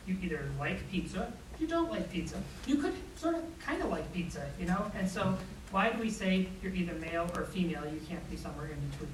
you 0.08 0.18
either 0.24 0.50
like 0.58 0.90
pizza, 0.90 1.32
you 1.60 1.68
don't 1.68 1.92
like 1.92 2.12
pizza. 2.12 2.42
You 2.66 2.78
could 2.78 2.96
sort 3.16 3.36
of 3.36 3.44
kind 3.60 3.84
of 3.84 3.92
like 3.92 4.12
pizza, 4.12 4.50
you 4.60 4.66
know? 4.66 4.92
And 4.96 5.08
so 5.08 5.38
why 5.70 5.92
do 5.92 6.02
we 6.02 6.10
say 6.10 6.48
you're 6.64 6.74
either 6.74 6.94
male 6.94 7.30
or 7.36 7.44
female, 7.44 7.84
you 7.86 8.02
can't 8.10 8.28
be 8.32 8.36
somewhere 8.36 8.66
in 8.66 8.80
between? 8.90 9.12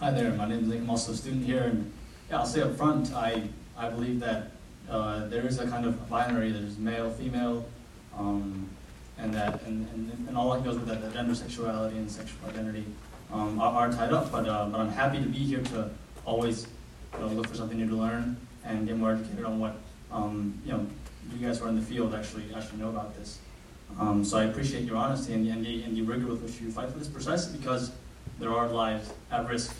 Hi 0.00 0.10
there, 0.10 0.32
my 0.32 0.48
name 0.48 0.62
is 0.62 0.68
Link. 0.68 0.82
I'm 0.82 0.90
also 0.90 1.12
a 1.12 1.14
student 1.14 1.44
here, 1.44 1.62
and 1.62 1.92
yeah, 2.28 2.38
I'll 2.38 2.46
say 2.46 2.62
up 2.62 2.74
front, 2.76 3.12
I, 3.14 3.44
I 3.76 3.90
believe 3.90 4.18
that 4.20 4.52
uh, 4.90 5.26
there 5.28 5.46
is 5.46 5.58
a 5.58 5.66
kind 5.66 5.86
of 5.86 6.08
binary, 6.08 6.50
there's 6.50 6.78
male, 6.78 7.10
female, 7.10 7.64
um, 8.18 8.68
and 9.18 9.32
that, 9.32 9.62
and, 9.62 9.88
and, 9.94 10.28
and 10.28 10.36
all 10.36 10.52
that 10.52 10.64
goes 10.64 10.76
with 10.76 10.88
that, 10.88 11.02
the 11.02 11.10
gender 11.10 11.34
sexuality 11.34 11.96
and 11.96 12.10
sexual 12.10 12.48
identity 12.48 12.84
um, 13.32 13.60
are, 13.60 13.88
are 13.88 13.92
tied 13.92 14.12
up, 14.12 14.32
but, 14.32 14.48
uh, 14.48 14.66
but 14.66 14.80
I'm 14.80 14.90
happy 14.90 15.18
to 15.18 15.28
be 15.28 15.38
here 15.38 15.62
to 15.62 15.90
always 16.24 16.66
you 17.14 17.20
know, 17.20 17.28
look 17.28 17.48
for 17.48 17.54
something 17.54 17.78
new 17.78 17.88
to 17.88 17.96
learn 17.96 18.36
and 18.64 18.86
get 18.86 18.96
more 18.96 19.12
educated 19.12 19.44
on 19.44 19.58
what, 19.58 19.76
um, 20.10 20.58
you 20.64 20.72
know, 20.72 20.86
you 21.32 21.46
guys 21.46 21.58
who 21.58 21.66
are 21.66 21.68
in 21.68 21.76
the 21.76 21.82
field 21.82 22.14
actually, 22.14 22.44
actually 22.54 22.78
know 22.78 22.88
about 22.88 23.14
this. 23.16 23.38
Um, 23.98 24.24
so 24.24 24.38
I 24.38 24.44
appreciate 24.44 24.84
your 24.84 24.96
honesty 24.96 25.34
and, 25.34 25.46
and, 25.48 25.64
the, 25.64 25.82
and 25.82 25.96
the 25.96 26.02
rigor 26.02 26.26
with 26.26 26.42
which 26.42 26.60
you 26.60 26.70
fight 26.70 26.90
for 26.90 26.98
this 26.98 27.08
precisely 27.08 27.58
because 27.58 27.92
there 28.38 28.52
are 28.52 28.68
lives 28.68 29.12
at 29.30 29.48
risk 29.48 29.74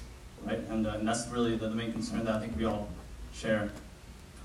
right? 0.44 0.58
And, 0.70 0.86
uh, 0.86 0.90
and 0.90 1.06
that's 1.06 1.26
really 1.28 1.56
the, 1.56 1.68
the, 1.68 1.74
main 1.74 1.92
concern 1.92 2.24
that 2.24 2.34
I 2.34 2.40
think 2.40 2.56
we 2.56 2.64
all 2.64 2.88
share. 3.32 3.70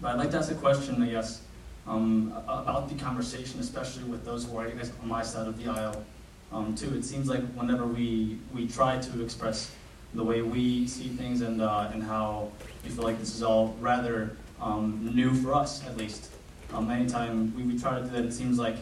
But 0.01 0.11
I'd 0.11 0.17
like 0.17 0.31
to 0.31 0.37
ask 0.37 0.51
a 0.51 0.55
question, 0.55 1.01
I 1.01 1.07
guess, 1.07 1.41
um, 1.87 2.33
about 2.47 2.89
the 2.89 2.95
conversation, 2.95 3.59
especially 3.59 4.03
with 4.03 4.25
those 4.25 4.45
who 4.45 4.57
are, 4.57 4.67
I 4.67 4.71
guess, 4.71 4.91
on 5.01 5.07
my 5.07 5.23
side 5.23 5.47
of 5.47 5.61
the 5.61 5.71
aisle, 5.71 6.03
um, 6.51 6.75
too. 6.75 6.93
It 6.95 7.05
seems 7.05 7.27
like 7.27 7.41
whenever 7.53 7.85
we, 7.85 8.37
we 8.53 8.67
try 8.67 8.97
to 8.97 9.23
express 9.23 9.71
the 10.13 10.23
way 10.23 10.41
we 10.41 10.87
see 10.87 11.09
things 11.09 11.41
and, 11.41 11.61
uh, 11.61 11.89
and 11.93 12.01
how 12.01 12.51
we 12.83 12.89
feel 12.89 13.03
like 13.03 13.19
this 13.19 13.35
is 13.35 13.43
all 13.43 13.75
rather 13.79 14.35
um, 14.61 15.11
new 15.13 15.33
for 15.33 15.53
us, 15.53 15.85
at 15.85 15.97
least. 15.97 16.29
Um, 16.73 16.89
anytime 16.89 17.55
we, 17.55 17.63
we 17.63 17.79
try 17.79 17.99
to 17.99 18.05
do 18.05 18.11
that, 18.11 18.25
it 18.25 18.33
seems 18.33 18.57
like 18.57 18.77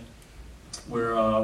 we're, 0.87 1.15
uh, 1.15 1.43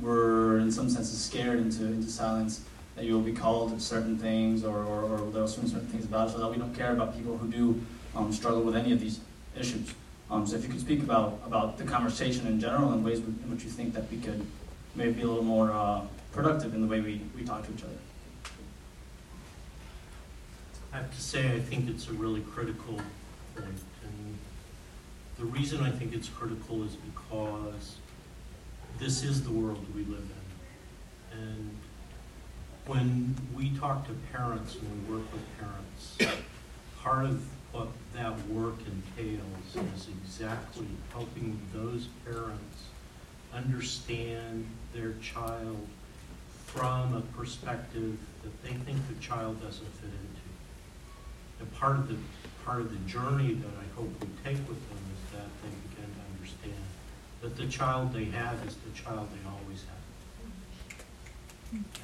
we're 0.00 0.58
in 0.58 0.72
some 0.72 0.88
senses 0.88 1.22
scared 1.22 1.58
into, 1.58 1.84
into 1.84 2.08
silence 2.08 2.62
that 2.96 3.04
you 3.04 3.14
will 3.14 3.22
be 3.22 3.32
called 3.32 3.80
certain 3.80 4.16
things 4.18 4.64
or, 4.64 4.84
or, 4.84 5.02
or 5.04 5.30
they'll 5.30 5.48
certain 5.48 5.86
things 5.88 6.04
about 6.04 6.28
us, 6.28 6.34
that 6.34 6.48
we 6.48 6.56
don't 6.56 6.74
care 6.74 6.92
about 6.92 7.16
people 7.16 7.36
who 7.36 7.48
do 7.48 7.80
um, 8.16 8.32
struggle 8.32 8.62
with 8.62 8.76
any 8.76 8.92
of 8.92 9.00
these 9.00 9.20
issues. 9.58 9.92
Um, 10.30 10.46
so 10.46 10.56
if 10.56 10.62
you 10.62 10.70
could 10.70 10.80
speak 10.80 11.02
about, 11.02 11.40
about 11.46 11.78
the 11.78 11.84
conversation 11.84 12.46
in 12.46 12.58
general 12.58 12.92
and 12.92 13.04
ways 13.04 13.18
in 13.18 13.50
which 13.50 13.64
you 13.64 13.70
think 13.70 13.94
that 13.94 14.10
we 14.10 14.18
could 14.18 14.44
maybe 14.94 15.12
be 15.12 15.22
a 15.22 15.26
little 15.26 15.44
more 15.44 15.70
uh, 15.72 16.00
productive 16.32 16.74
in 16.74 16.80
the 16.80 16.86
way 16.86 17.00
we, 17.00 17.20
we 17.36 17.44
talk 17.44 17.66
to 17.66 17.72
each 17.72 17.82
other. 17.82 17.92
I 20.92 20.98
have 20.98 21.14
to 21.14 21.20
say, 21.20 21.52
I 21.54 21.60
think 21.60 21.88
it's 21.90 22.08
a 22.08 22.12
really 22.12 22.40
critical 22.40 22.94
point. 22.94 23.78
And 24.04 24.38
the 25.38 25.44
reason 25.44 25.82
I 25.82 25.90
think 25.90 26.14
it's 26.14 26.28
critical 26.28 26.84
is 26.84 26.94
because 26.94 27.96
this 28.98 29.24
is 29.24 29.42
the 29.42 29.50
world 29.50 29.84
we 29.94 30.04
live 30.04 30.22
in. 31.32 31.38
And 31.38 31.76
when 32.86 33.34
we 33.56 33.70
talk 33.70 34.06
to 34.06 34.12
parents 34.32 34.76
and 34.76 35.08
we 35.08 35.16
work 35.16 35.24
with 35.32 35.42
parents, 35.58 36.40
part 37.02 37.24
of 37.24 37.44
what 37.74 37.88
that 38.14 38.38
work 38.46 38.76
entails 38.86 39.74
is 39.96 40.06
exactly 40.22 40.86
helping 41.12 41.60
those 41.74 42.06
parents 42.24 42.84
understand 43.52 44.64
their 44.94 45.14
child 45.14 45.84
from 46.66 47.14
a 47.14 47.20
perspective 47.36 48.16
that 48.44 48.62
they 48.62 48.74
think 48.84 48.98
the 49.08 49.20
child 49.20 49.60
doesn't 49.60 49.92
fit 49.98 50.10
into. 50.10 50.46
And 51.58 51.74
part 51.74 51.96
of 51.96 52.08
the 52.08 52.16
part 52.64 52.80
of 52.80 52.92
the 52.92 53.10
journey 53.10 53.54
that 53.54 53.74
I 53.76 53.86
hope 53.96 54.08
we 54.20 54.28
take 54.44 54.56
with 54.68 54.80
them 54.88 55.02
is 55.10 55.32
that 55.32 55.50
they 55.62 55.70
begin 55.90 56.14
to 56.14 56.22
understand 56.32 56.84
that 57.42 57.56
the 57.56 57.66
child 57.66 58.12
they 58.14 58.26
have 58.26 58.64
is 58.66 58.76
the 58.76 58.92
child 58.94 59.28
they 59.34 59.50
always 59.50 59.84
have. 59.90 60.04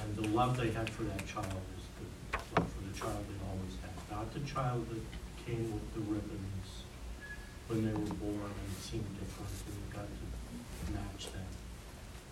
And 0.03 0.17
the 0.17 0.29
love 0.35 0.57
they 0.57 0.71
had 0.73 0.91
for 0.91 1.05
that 1.05 1.27
child 1.29 1.47
is 1.79 1.85
the 2.33 2.61
love 2.61 2.69
for 2.69 2.83
the 2.93 2.99
child 2.99 3.25
they 3.31 3.39
always 3.49 3.75
had, 3.81 4.17
not 4.17 4.35
the 4.35 4.41
child 4.41 4.85
that 4.91 5.20
with 5.57 5.95
the 5.95 6.01
ribbons 6.01 6.85
when 7.69 7.85
they 7.85 7.93
were 7.93 8.15
born 8.15 8.51
and 8.51 8.77
seemed 8.81 9.07
different 9.19 9.51
and 9.67 9.75
you 9.75 9.95
got 9.95 10.07
to 10.07 10.93
match 10.93 11.33
them. 11.33 11.43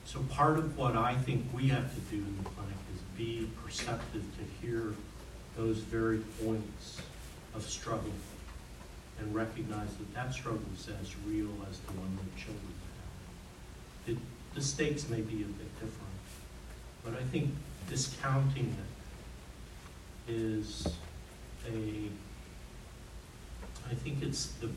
So 0.04 0.20
part 0.30 0.58
of 0.58 0.76
what 0.76 0.96
I 0.96 1.14
think 1.14 1.44
we 1.52 1.68
have 1.68 1.94
to 1.94 2.00
do 2.00 2.16
in 2.16 2.36
the 2.42 2.48
clinic 2.50 2.76
is 2.94 3.00
be 3.16 3.48
perceptive 3.62 4.22
to 4.22 4.66
hear 4.66 4.94
those 5.56 5.78
very 5.78 6.18
points 6.42 7.00
of 7.54 7.62
struggle 7.62 8.12
and 9.18 9.34
recognize 9.34 9.88
that 9.96 10.14
that 10.14 10.32
struggle 10.32 10.62
is 10.74 10.88
as 10.88 11.14
real 11.26 11.50
as 11.68 11.78
the 11.80 11.92
one 11.92 12.16
that 12.16 12.36
children 12.36 12.72
have. 14.06 14.14
It, 14.14 14.18
the 14.54 14.62
stakes 14.62 15.08
may 15.08 15.20
be 15.20 15.42
a 15.42 15.46
bit 15.46 15.72
different. 15.74 16.08
But 17.04 17.14
I 17.14 17.22
think 17.24 17.50
discounting 17.88 18.76
it 20.28 20.32
is 20.32 20.86
a, 21.66 22.08
I 23.90 23.94
think 23.94 24.22
it's 24.22 24.52
the, 24.60 24.68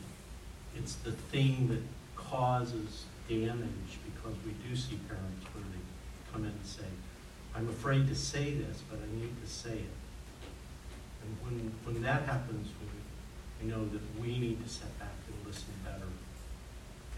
it's 0.76 0.94
the 0.96 1.12
thing 1.12 1.68
that 1.68 1.82
causes 2.16 3.04
damage 3.28 3.98
because 4.04 4.34
we 4.46 4.52
do 4.66 4.74
see 4.74 4.96
parents 5.08 5.44
where 5.52 5.64
they 5.64 5.82
come 6.32 6.44
in 6.44 6.50
and 6.50 6.66
say, 6.66 6.88
I'm 7.54 7.68
afraid 7.68 8.08
to 8.08 8.14
say 8.14 8.54
this, 8.54 8.82
but 8.88 8.98
I 8.98 9.20
need 9.20 9.32
to 9.44 9.50
say 9.50 9.74
it. 9.74 9.96
And 11.22 11.30
when, 11.44 11.72
when 11.84 12.02
that 12.02 12.22
happens, 12.22 12.68
we, 12.80 12.88
we 13.60 13.70
know 13.70 13.84
that 13.84 14.02
we 14.20 14.38
need 14.38 14.62
to 14.64 14.68
step 14.68 14.98
back 14.98 15.14
and 15.28 15.46
listen 15.46 15.72
better 15.84 16.08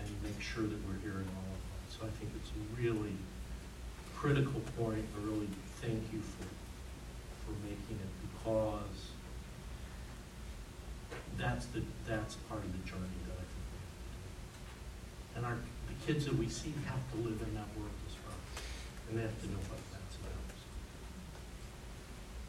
and 0.01 0.09
make 0.23 0.41
sure 0.43 0.65
that 0.65 0.79
we're 0.87 0.99
hearing 1.01 1.29
all 1.31 1.51
of 1.55 1.63
that. 1.63 1.87
So 1.95 1.99
I 2.07 2.11
think 2.19 2.33
it's 2.35 2.51
a 2.51 2.83
really 2.83 3.15
critical 4.17 4.61
point. 4.77 5.05
I 5.15 5.31
really 5.31 5.49
thank 5.81 6.03
you 6.13 6.21
for, 6.21 6.49
for 7.47 7.53
making 7.63 8.03
it 8.03 8.13
because 8.27 9.14
that's 11.39 11.67
the, 11.67 11.83
that's 12.07 12.35
part 12.49 12.63
of 12.65 12.73
the 12.73 12.79
journey 12.89 13.15
that 13.27 13.35
I 13.35 13.45
think 13.45 13.65
we 13.71 13.79
have 13.83 13.95
to 13.99 14.11
do. 14.15 15.37
And 15.37 15.47
our, 15.47 15.57
the 15.89 15.95
kids 16.07 16.25
that 16.27 16.37
we 16.37 16.49
see 16.49 16.73
have 16.87 17.01
to 17.13 17.17
live 17.19 17.41
in 17.43 17.55
that 17.55 17.69
world 17.77 17.95
as 18.09 18.17
well. 18.25 18.39
And 19.09 19.19
they 19.19 19.23
have 19.23 19.41
to 19.43 19.47
know 19.49 19.59
what 19.69 19.81
that's 19.93 20.17
about. 20.23 20.33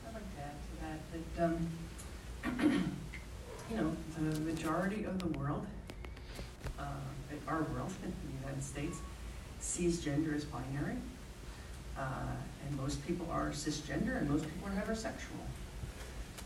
I'd 0.08 0.14
like 0.14 0.30
to 0.36 0.42
add 0.42 0.58
to 0.66 0.74
that, 0.86 1.00
that, 1.16 1.44
um, 1.46 1.58
you 3.72 3.78
know, 3.78 3.92
the 4.18 4.40
majority 4.42 5.04
of 5.06 5.20
the 5.20 5.38
world, 5.38 5.66
uh, 6.80 6.84
our 7.48 7.64
world, 7.64 7.94
in 8.04 8.12
the 8.12 8.40
United 8.42 8.64
States, 8.64 9.00
sees 9.60 10.02
gender 10.02 10.34
as 10.34 10.46
binary. 10.46 10.98
Uh, 11.98 12.02
and 12.68 12.78
most 12.78 13.06
people 13.08 13.28
are 13.32 13.50
cisgender 13.50 14.18
and 14.18 14.30
most 14.30 14.44
people 14.44 14.68
are 14.68 14.72
heterosexual. 14.72 15.46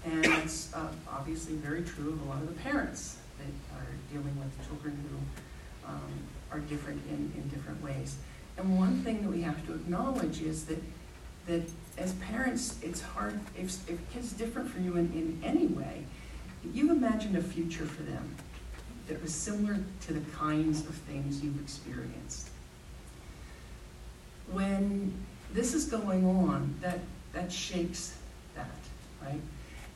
And 0.06 0.26
it's 0.26 0.74
uh, 0.74 0.88
obviously 1.12 1.56
very 1.56 1.84
true 1.84 2.14
of 2.14 2.22
a 2.22 2.26
lot 2.26 2.42
of 2.42 2.48
the 2.48 2.62
parents 2.62 3.18
that 3.38 3.78
are 3.78 3.88
dealing 4.12 4.38
with 4.40 4.68
children 4.68 4.98
who 5.10 5.90
um, 5.90 6.12
are 6.52 6.60
different 6.60 7.02
in, 7.10 7.32
in 7.36 7.50
different 7.50 7.82
ways. 7.84 8.18
And 8.58 8.78
one 8.78 9.02
thing 9.04 9.22
that 9.22 9.30
we 9.30 9.42
have 9.42 9.66
to 9.68 9.74
acknowledge 9.74 10.42
is 10.42 10.66
that 10.66 10.82
that 11.48 11.64
as 11.98 12.14
parents, 12.14 12.78
it's 12.84 13.02
hard, 13.02 13.40
if, 13.58 13.90
if 13.90 13.98
kid's 14.14 14.34
different 14.34 14.70
from 14.70 14.86
you 14.86 14.96
in, 14.98 15.12
in 15.14 15.42
any 15.44 15.66
way, 15.66 16.04
you've 16.74 16.92
imagined 16.92 17.36
a 17.36 17.42
future 17.42 17.86
for 17.86 18.04
them 18.04 18.36
that 19.08 19.20
was 19.22 19.34
similar 19.34 19.78
to 20.02 20.14
the 20.14 20.20
kinds 20.32 20.82
of 20.82 20.94
things 20.94 21.42
you've 21.42 21.60
experienced 21.60 22.50
when 24.52 25.14
this 25.54 25.74
is 25.74 25.86
going 25.86 26.26
on, 26.26 26.76
that, 26.82 27.00
that 27.34 27.52
shakes 27.52 28.16
that, 28.56 28.70
right? 29.24 29.42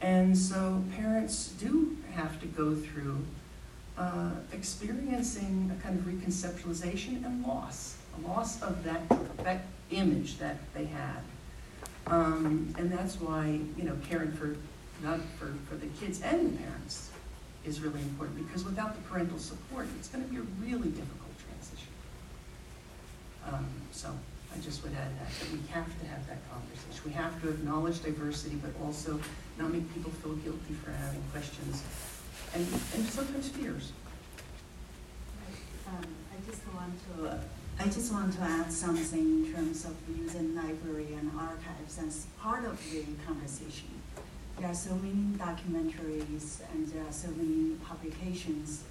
And 0.03 0.37
so 0.37 0.83
parents 0.97 1.53
do 1.59 1.95
have 2.13 2.37
to 2.41 2.45
go 2.45 2.75
through 2.75 3.19
uh, 3.97 4.31
experiencing 4.51 5.71
a 5.73 5.81
kind 5.81 5.97
of 5.97 6.05
reconceptualization 6.05 7.25
and 7.25 7.41
loss, 7.45 7.95
a 8.17 8.27
loss 8.27 8.61
of 8.61 8.83
that, 8.83 9.01
that 9.37 9.61
image 9.91 10.37
that 10.39 10.57
they 10.73 10.85
had. 10.85 11.21
Um, 12.07 12.75
and 12.77 12.91
that's 12.91 13.15
why, 13.21 13.61
you 13.77 13.83
know, 13.85 13.95
caring 14.09 14.33
for, 14.33 14.57
not 15.01 15.21
for, 15.39 15.53
for 15.69 15.75
the 15.75 15.87
kids 16.01 16.21
and 16.21 16.51
the 16.51 16.57
parents 16.57 17.09
is 17.63 17.79
really 17.79 18.01
important 18.01 18.45
because 18.45 18.65
without 18.65 18.95
the 18.95 19.01
parental 19.09 19.39
support, 19.39 19.87
it's 19.97 20.09
going 20.09 20.25
to 20.25 20.29
be 20.29 20.35
a 20.35 20.41
really 20.59 20.89
difficult 20.89 21.31
transition. 21.47 21.87
Um, 23.47 23.67
so 23.93 24.09
I 24.53 24.59
just 24.59 24.83
would 24.83 24.91
add 24.91 25.17
that, 25.17 25.31
that 25.39 25.51
we 25.53 25.65
have 25.71 25.85
to 25.85 26.05
have 26.07 26.27
that 26.27 26.39
conversation. 26.51 27.01
We 27.05 27.13
have 27.13 27.41
to 27.41 27.49
acknowledge 27.51 28.03
diversity, 28.03 28.57
but 28.57 28.71
also 28.83 29.17
not 29.57 29.71
make 29.71 29.91
people 29.93 30.11
feel 30.11 30.33
guilty 30.35 30.73
for 30.83 30.91
having 30.91 31.21
questions 31.31 31.83
and, 32.53 32.67
and 32.95 33.05
sometimes 33.05 33.49
fears. 33.49 33.91
Um, 35.87 36.05
I 36.31 36.49
just 36.49 36.61
want 36.73 36.93
to, 37.07 37.29
uh, 37.29 37.37
I 37.79 37.85
just 37.85 38.11
want 38.11 38.33
to 38.33 38.41
add 38.41 38.71
something 38.71 39.45
in 39.45 39.53
terms 39.53 39.85
of 39.85 39.95
using 40.07 40.55
library 40.55 41.13
and 41.13 41.31
archives 41.37 41.99
as 41.99 42.27
part 42.39 42.65
of 42.65 42.79
the 42.91 43.03
conversation. 43.25 43.89
There 44.59 44.69
are 44.69 44.75
so 44.75 44.95
many 44.95 45.35
documentaries 45.37 46.61
and 46.71 46.87
there 46.87 47.03
are 47.03 47.11
so 47.11 47.29
many 47.29 47.75
publications, 47.83 48.83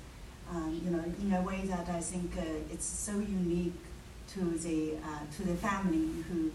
um, 0.51 0.80
you 0.84 0.90
know, 0.90 1.05
in 1.20 1.32
a 1.32 1.43
way 1.43 1.62
that 1.66 1.89
I 1.89 2.01
think 2.01 2.32
uh, 2.36 2.43
it's 2.72 2.84
so 2.84 3.12
unique 3.12 3.74
to 4.34 4.40
the 4.59 4.97
uh, 4.97 5.20
to 5.36 5.44
the 5.44 5.55
family 5.55 6.09
who 6.28 6.51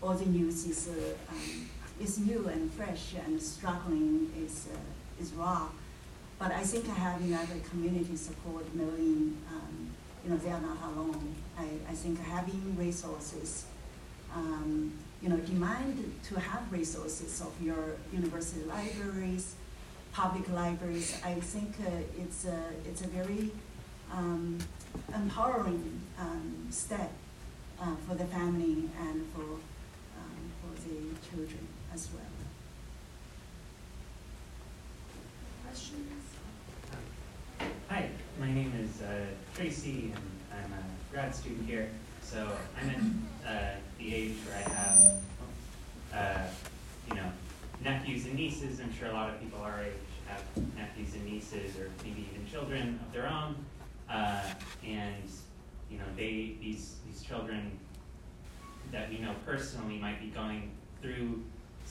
all 0.00 0.14
the 0.14 0.26
news 0.26 0.64
is 0.66 0.88
uh, 0.88 1.32
um, 1.32 1.68
is 2.02 2.18
new 2.18 2.48
and 2.48 2.70
fresh 2.72 3.14
and 3.24 3.40
struggling 3.40 4.30
is 4.44 4.68
uh, 4.74 5.22
is 5.22 5.32
raw. 5.32 5.68
But 6.38 6.50
I 6.52 6.62
think 6.62 6.86
having 6.86 7.32
other 7.34 7.60
community 7.70 8.16
support, 8.16 8.64
knowing 8.74 9.36
um, 9.54 9.90
you 10.24 10.30
know 10.30 10.36
they 10.36 10.50
are 10.50 10.60
not 10.60 10.78
alone. 10.90 11.34
I, 11.58 11.66
I 11.88 11.94
think 11.94 12.18
having 12.20 12.76
resources 12.76 13.66
um, 14.34 14.92
you 15.20 15.28
know, 15.28 15.36
demand 15.36 16.14
to 16.24 16.40
have 16.40 16.70
resources 16.72 17.40
of 17.40 17.52
your 17.62 17.96
university 18.12 18.64
libraries, 18.64 19.54
public 20.12 20.48
libraries. 20.50 21.18
I 21.24 21.34
think 21.34 21.74
uh, 21.86 21.90
it's 22.18 22.44
a 22.44 22.58
it's 22.84 23.02
a 23.02 23.08
very 23.08 23.50
um, 24.12 24.58
empowering 25.14 26.00
um, 26.18 26.66
step 26.70 27.12
uh, 27.80 27.94
for 28.06 28.14
the 28.14 28.24
family 28.24 28.88
and 29.00 29.24
for 29.34 29.58
um, 30.18 30.42
for 30.60 30.88
the 30.88 30.96
children 31.30 31.68
as 31.92 32.08
well. 32.14 32.22
Questions? 35.64 36.22
Hi, 37.88 38.08
my 38.40 38.50
name 38.50 38.72
is 38.82 39.02
uh, 39.02 39.26
Tracy, 39.54 40.12
and 40.14 40.64
I'm 40.64 40.72
a 40.72 41.12
grad 41.12 41.34
student 41.34 41.68
here. 41.68 41.90
So 42.22 42.50
I'm 42.80 42.88
at 43.44 43.50
uh, 43.50 43.76
the 43.98 44.14
age 44.14 44.36
where 44.46 44.56
I 44.56 44.70
have, 44.70 45.20
uh, 46.14 46.46
you 47.10 47.14
know, 47.16 47.30
nephews 47.84 48.24
and 48.24 48.34
nieces. 48.34 48.80
I'm 48.80 48.94
sure 48.94 49.08
a 49.08 49.12
lot 49.12 49.28
of 49.28 49.40
people 49.40 49.60
our 49.60 49.82
age 49.82 49.92
have 50.28 50.42
nephews 50.74 51.14
and 51.14 51.26
nieces, 51.26 51.78
or 51.78 51.90
maybe 52.02 52.26
even 52.32 52.50
children 52.50 52.98
of 53.06 53.12
their 53.12 53.26
own. 53.26 53.56
Uh, 54.08 54.42
and 54.82 55.24
you 55.90 55.98
know, 55.98 56.04
they 56.16 56.54
these 56.58 56.96
these 57.06 57.22
children 57.22 57.78
that 58.92 59.10
we 59.10 59.18
know 59.18 59.34
personally 59.44 59.98
might 59.98 60.20
be 60.20 60.28
going 60.28 60.70
through 61.02 61.42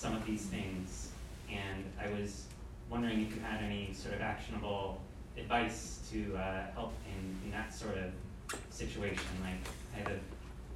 some 0.02 0.15
of 0.15 0.26
these 0.26 0.48
things. 0.48 1.10
And 1.48 1.86
I 2.03 2.10
was 2.19 2.45
wondering 2.90 3.22
if 3.22 3.36
you 3.36 3.41
had 3.41 3.61
any 3.61 3.94
sort 3.94 4.15
of 4.15 4.22
actionable 4.22 4.99
advice 5.38 5.99
to 6.11 6.36
uh, 6.36 6.72
help 6.73 6.94
in, 7.06 7.38
in 7.45 7.52
that 7.52 7.72
sort 7.72 7.98
of 7.98 8.11
situation. 8.72 9.22
Like 9.44 9.61
I 9.95 9.99
have 9.99 10.18
a 10.18 10.19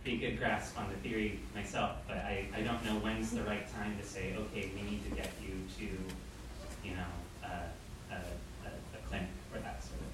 pretty 0.03 0.19
good 0.19 0.38
grasp 0.38 0.80
on 0.80 0.89
the 0.89 0.95
theory 0.97 1.39
myself, 1.56 1.95
but 2.07 2.18
I, 2.18 2.47
I 2.56 2.61
don't 2.61 2.85
know 2.85 2.99
when's 2.99 3.31
the 3.31 3.41
right 3.43 3.68
time 3.73 3.97
to 3.99 4.06
say, 4.06 4.35
okay, 4.38 4.69
we 4.76 4.84
need 4.84 5.03
to 5.10 5.15
get 5.15 5.31
you 5.41 5.56
to, 5.80 6.88
you 6.88 6.95
know, 6.95 7.11
uh, 7.43 7.65
a, 8.11 8.14
a, 8.14 8.69
a 8.69 9.07
clinic 9.10 9.30
or 9.52 9.60
that 9.60 9.84
sort 9.84 10.02
of 10.02 10.07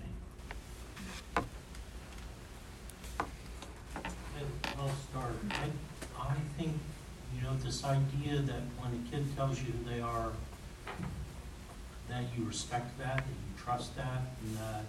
thing. 0.00 0.12
And 4.36 4.46
I'll 4.76 4.90
start. 5.08 5.36
I, 5.50 5.70
I 6.20 6.34
think, 6.58 6.72
you 7.36 7.42
know, 7.42 7.55
this 7.66 7.82
idea 7.84 8.36
that 8.36 8.62
when 8.78 8.92
a 8.94 9.10
kid 9.10 9.36
tells 9.36 9.60
you 9.60 9.72
who 9.72 9.90
they 9.90 10.00
are, 10.00 10.30
that 12.08 12.22
you 12.36 12.44
respect 12.44 12.96
that, 12.98 13.16
that 13.16 13.26
you 13.26 13.62
trust 13.62 13.96
that, 13.96 14.22
and 14.42 14.56
that 14.56 14.84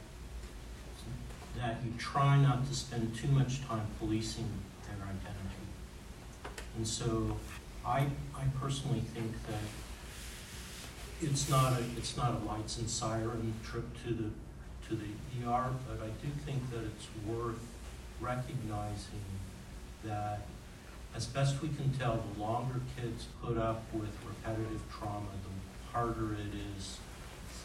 that 1.58 1.78
you 1.84 1.92
try 1.98 2.38
not 2.38 2.68
to 2.68 2.76
spend 2.76 3.16
too 3.16 3.28
much 3.30 3.66
time 3.66 3.88
policing 3.98 4.48
their 4.86 5.08
identity. 5.08 5.66
And 6.76 6.88
so 6.88 7.36
I, 7.84 8.06
I 8.36 8.44
personally 8.62 9.00
think 9.00 9.32
that 9.48 9.66
it's 11.20 11.50
not 11.50 11.74
a 11.74 11.84
it's 11.98 12.16
not 12.16 12.40
a 12.40 12.46
lights 12.46 12.78
and 12.78 12.88
siren 12.88 13.56
trip 13.64 13.86
to 14.06 14.14
the 14.14 14.30
to 14.88 14.96
the 14.96 15.50
ER, 15.50 15.72
but 15.90 16.06
I 16.06 16.10
do 16.22 16.30
think 16.46 16.70
that 16.70 16.84
it's 16.84 17.08
worth 17.26 17.66
recognizing 18.22 19.26
that 20.06 20.42
as 21.18 21.26
best 21.26 21.64
we 21.64 21.70
can 21.70 21.92
tell, 21.94 22.24
the 22.36 22.40
longer 22.40 22.80
kids 22.96 23.26
put 23.44 23.58
up 23.58 23.82
with 23.92 24.12
repetitive 24.24 24.84
trauma, 24.92 25.26
the 25.42 25.92
harder 25.92 26.34
it 26.34 26.54
is 26.78 27.00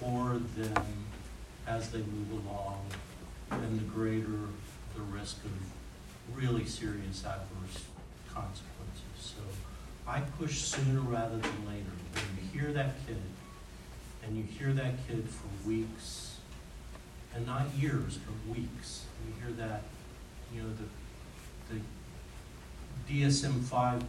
for 0.01 0.41
them 0.57 0.87
as 1.67 1.91
they 1.91 1.99
move 1.99 2.47
along 2.47 2.81
and 3.51 3.79
the 3.79 3.85
greater 3.85 4.49
the 4.95 5.03
risk 5.03 5.37
of 5.45 6.35
really 6.35 6.65
serious 6.65 7.27
adverse 7.27 7.85
consequences. 8.33 9.19
So 9.19 9.43
I 10.09 10.21
push 10.21 10.63
sooner 10.63 11.01
rather 11.01 11.37
than 11.37 11.67
later. 11.67 11.93
When 12.15 12.25
you 12.43 12.59
hear 12.59 12.73
that 12.73 13.07
kid, 13.07 13.21
and 14.25 14.35
you 14.35 14.45
hear 14.45 14.73
that 14.73 15.07
kid 15.07 15.29
for 15.29 15.69
weeks, 15.69 16.39
and 17.35 17.45
not 17.45 17.67
years, 17.77 18.19
but 18.19 18.57
weeks, 18.57 19.05
you 19.27 19.45
hear 19.45 19.53
that, 19.67 19.83
you 20.55 20.63
know, 20.63 20.69
the, 20.71 21.75
the 21.75 21.81
DSM-5 23.09 24.03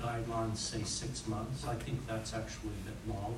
guidelines 0.00 0.56
say 0.56 0.82
six 0.82 1.26
months. 1.26 1.66
I 1.66 1.74
think 1.74 2.06
that's 2.06 2.34
actually 2.34 2.72
a 2.82 2.90
bit 2.90 3.14
long, 3.14 3.36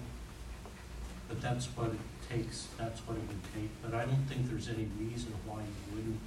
but 1.28 1.40
that's 1.40 1.66
what 1.66 1.88
it 1.88 1.98
takes, 2.28 2.68
that's 2.76 3.00
what 3.00 3.16
it 3.16 3.22
would 3.28 3.54
take, 3.54 3.70
but 3.82 3.94
I 3.94 4.04
don't 4.04 4.24
think 4.28 4.48
there's 4.50 4.68
any 4.68 4.88
reason 4.98 5.32
why 5.46 5.60
you 5.60 5.94
wouldn't 5.96 6.20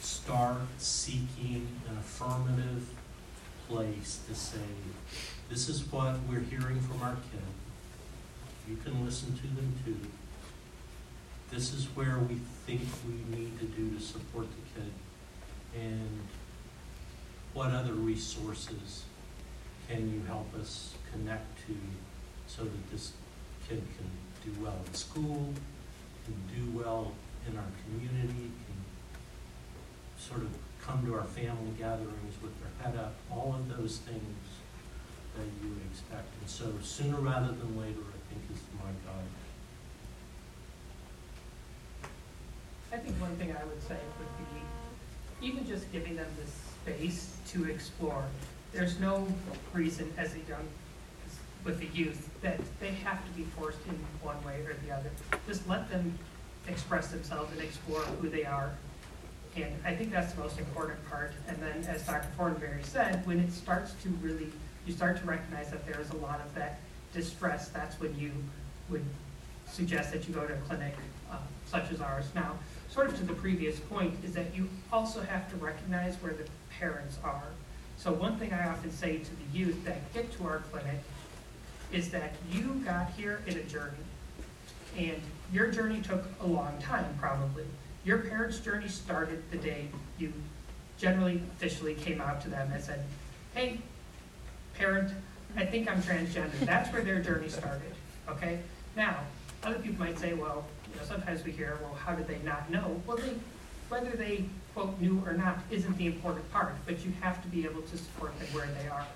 start 0.00 0.56
seeking 0.78 1.66
an 1.88 1.98
affirmative 1.98 2.88
place 3.68 4.20
to 4.28 4.34
say, 4.34 4.58
this 5.48 5.68
is 5.68 5.82
what 5.92 6.16
we're 6.28 6.40
hearing 6.40 6.80
from 6.80 7.02
our 7.02 7.16
kid. 7.30 7.42
You 8.68 8.76
can 8.76 9.04
listen 9.04 9.34
to 9.36 9.42
them 9.42 9.74
too. 9.84 9.96
This 11.50 11.74
is 11.74 11.84
where 11.94 12.18
we 12.18 12.36
think 12.66 12.80
we 13.06 13.36
need 13.36 13.58
to 13.60 13.66
do 13.66 13.90
to 13.94 14.00
support 14.00 14.46
the 14.50 14.80
kid. 14.80 14.92
And 15.74 16.20
what 17.54 17.70
other 17.70 17.92
resources 17.92 19.04
can 19.88 20.12
you 20.12 20.22
help 20.26 20.54
us 20.54 20.94
connect 21.12 21.66
to 21.66 21.74
so 22.46 22.64
that 22.64 22.90
this 22.90 23.12
kid 23.68 23.82
can 23.96 24.10
do 24.44 24.62
well 24.62 24.78
in 24.86 24.94
school, 24.94 25.52
can 26.24 26.34
do 26.54 26.78
well 26.78 27.12
in 27.48 27.56
our 27.56 27.64
community, 27.84 28.50
can 28.66 28.78
sort 30.18 30.40
of 30.40 30.48
come 30.80 31.04
to 31.06 31.14
our 31.14 31.24
family 31.24 31.72
gatherings 31.78 32.34
with 32.42 32.52
their 32.60 32.70
head 32.84 32.98
up, 32.98 33.14
all 33.30 33.54
of 33.54 33.68
those 33.76 33.98
things 33.98 34.38
that 35.36 35.46
you 35.62 35.68
would 35.68 35.82
expect. 35.90 36.28
And 36.40 36.48
so 36.48 36.72
sooner 36.82 37.16
rather 37.16 37.48
than 37.48 37.78
later, 37.78 38.00
I 38.00 38.18
think 38.32 38.42
is 38.52 38.62
my 38.78 38.90
guide. 39.06 39.32
I 42.92 42.96
think 42.98 43.20
one 43.20 43.34
thing 43.36 43.52
I 43.52 43.64
would 43.64 43.82
say 43.82 43.96
would 44.18 44.28
be 44.38 45.46
even 45.46 45.66
just 45.66 45.90
giving 45.92 46.16
them 46.16 46.28
the 46.38 46.50
space 46.82 47.36
to 47.48 47.64
explore. 47.64 48.24
There's 48.72 48.98
no 48.98 49.26
reason 49.72 50.12
as 50.16 50.34
a 50.34 50.38
young 50.48 50.66
with 51.64 51.78
the 51.78 51.86
youth 51.96 52.28
that 52.42 52.58
they 52.80 52.90
have 52.90 53.24
to 53.24 53.30
be 53.32 53.44
forced 53.56 53.78
in 53.86 53.94
one 54.20 54.42
way 54.44 54.60
or 54.66 54.74
the 54.84 54.92
other. 54.92 55.10
Just 55.46 55.68
let 55.68 55.88
them 55.90 56.18
express 56.66 57.08
themselves 57.08 57.52
and 57.52 57.60
explore 57.60 58.00
who 58.00 58.28
they 58.28 58.44
are. 58.44 58.72
And 59.54 59.72
I 59.84 59.94
think 59.94 60.10
that's 60.10 60.32
the 60.32 60.40
most 60.40 60.58
important 60.58 60.98
part. 61.08 61.32
And 61.46 61.56
then, 61.58 61.84
as 61.88 62.04
Dr. 62.04 62.26
Fortenberry 62.36 62.84
said, 62.84 63.24
when 63.26 63.38
it 63.38 63.52
starts 63.52 63.92
to 64.02 64.08
really, 64.22 64.48
you 64.86 64.92
start 64.92 65.18
to 65.18 65.26
recognize 65.26 65.70
that 65.70 65.86
there 65.86 66.00
is 66.00 66.10
a 66.10 66.16
lot 66.16 66.40
of 66.40 66.52
that 66.54 66.80
distress, 67.12 67.68
that's 67.68 68.00
when 68.00 68.18
you 68.18 68.32
would 68.88 69.04
suggest 69.66 70.12
that 70.12 70.26
you 70.26 70.34
go 70.34 70.46
to 70.46 70.54
a 70.54 70.56
clinic 70.58 70.94
uh, 71.30 71.36
such 71.66 71.92
as 71.92 72.00
ours. 72.00 72.24
Now, 72.34 72.58
sort 72.88 73.08
of 73.08 73.16
to 73.18 73.24
the 73.24 73.34
previous 73.34 73.78
point, 73.78 74.14
is 74.24 74.32
that 74.34 74.54
you 74.54 74.68
also 74.92 75.20
have 75.20 75.48
to 75.50 75.56
recognize 75.56 76.16
where 76.16 76.32
the 76.32 76.44
parents 76.82 77.16
are. 77.22 77.44
So 77.96 78.12
one 78.12 78.36
thing 78.38 78.52
I 78.52 78.68
often 78.68 78.90
say 78.90 79.18
to 79.18 79.30
the 79.30 79.58
youth 79.58 79.84
that 79.84 80.12
get 80.12 80.32
to 80.38 80.44
our 80.44 80.58
clinic 80.72 80.98
is 81.92 82.10
that 82.10 82.32
you 82.50 82.82
got 82.84 83.10
here 83.10 83.40
in 83.46 83.56
a 83.56 83.62
journey. 83.62 84.04
And 84.98 85.20
your 85.52 85.70
journey 85.70 86.00
took 86.00 86.24
a 86.40 86.46
long 86.46 86.76
time, 86.80 87.16
probably. 87.20 87.64
Your 88.04 88.18
parents' 88.18 88.58
journey 88.58 88.88
started 88.88 89.44
the 89.52 89.58
day 89.58 89.86
you 90.18 90.32
generally 90.98 91.40
officially 91.56 91.94
came 91.94 92.20
out 92.20 92.40
to 92.42 92.50
them 92.50 92.72
and 92.72 92.82
said, 92.82 93.04
hey, 93.54 93.78
parent, 94.74 95.12
I 95.56 95.64
think 95.64 95.88
I'm 95.88 96.02
transgender. 96.02 96.58
That's 96.60 96.92
where 96.92 97.02
their 97.02 97.20
journey 97.22 97.48
started, 97.48 97.92
okay? 98.28 98.58
Now, 98.96 99.18
other 99.62 99.78
people 99.78 100.04
might 100.04 100.18
say, 100.18 100.32
well, 100.32 100.64
you 100.90 100.98
know, 100.98 101.06
sometimes 101.06 101.44
we 101.44 101.52
hear, 101.52 101.78
well, 101.82 101.94
how 101.94 102.14
did 102.14 102.26
they 102.26 102.38
not 102.44 102.70
know? 102.70 103.00
Well, 103.06 103.18
they, 103.18 103.34
whether 103.88 104.10
they, 104.10 104.46
quote, 104.74 104.98
new 105.00 105.22
or 105.26 105.34
not 105.34 105.58
isn't 105.70 105.96
the 105.98 106.06
important 106.06 106.50
part, 106.52 106.74
but 106.86 107.04
you 107.04 107.12
have 107.20 107.42
to 107.42 107.48
be 107.48 107.64
able 107.64 107.82
to 107.82 107.96
support 107.96 108.38
them 108.38 108.48
where 108.52 108.68
they 108.80 108.88
are. 108.88 109.06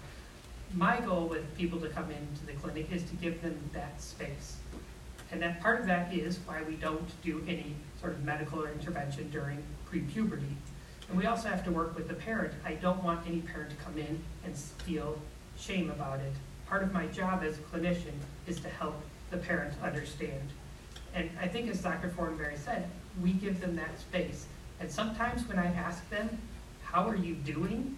My 0.75 1.01
goal 1.01 1.27
with 1.27 1.57
people 1.57 1.81
to 1.81 1.89
come 1.89 2.11
into 2.11 2.47
the 2.47 2.53
clinic 2.53 2.91
is 2.93 3.03
to 3.05 3.15
give 3.17 3.41
them 3.41 3.57
that 3.73 4.01
space. 4.01 4.57
And 5.31 5.41
that 5.43 5.61
part 5.61 5.81
of 5.81 5.87
that 5.87 6.13
is 6.13 6.39
why 6.47 6.63
we 6.63 6.75
don't 6.75 7.11
do 7.23 7.43
any 7.49 7.75
sort 8.01 8.13
of 8.13 8.25
medical 8.25 8.63
or 8.63 8.71
intervention 8.71 9.31
during 9.31 9.63
pre-puberty. 9.87 10.57
And 11.09 11.19
we 11.19 11.27
also 11.27 11.49
have 11.49 11.65
to 11.65 11.71
work 11.71 11.97
with 11.97 12.09
the 12.09 12.15
parent. 12.15 12.53
I 12.65 12.75
don't 12.75 13.03
want 13.03 13.27
any 13.27 13.41
parent 13.41 13.71
to 13.71 13.77
come 13.77 13.97
in 13.97 14.21
and 14.45 14.57
feel 14.57 15.19
shame 15.57 15.91
about 15.91 16.21
it. 16.21 16.33
Part 16.69 16.83
of 16.83 16.93
my 16.93 17.07
job 17.07 17.43
as 17.43 17.59
a 17.59 17.61
clinician 17.63 18.15
is 18.47 18.61
to 18.61 18.69
help 18.69 19.01
the 19.31 19.37
parent 19.37 19.75
understand. 19.83 20.51
And 21.15 21.31
I 21.41 21.49
think 21.49 21.71
as 21.71 21.81
Dr. 21.81 22.09
Fortenberry 22.09 22.59
said, 22.59 22.89
we 23.23 23.33
give 23.33 23.61
them 23.61 23.77
that 23.77 23.99
space. 23.99 24.47
And 24.81 24.91
sometimes 24.91 25.47
when 25.49 25.59
I 25.59 25.67
ask 25.67 26.09
them, 26.11 26.39
how 26.83 27.09
are 27.09 27.17
you 27.17 27.35
doing? 27.35 27.97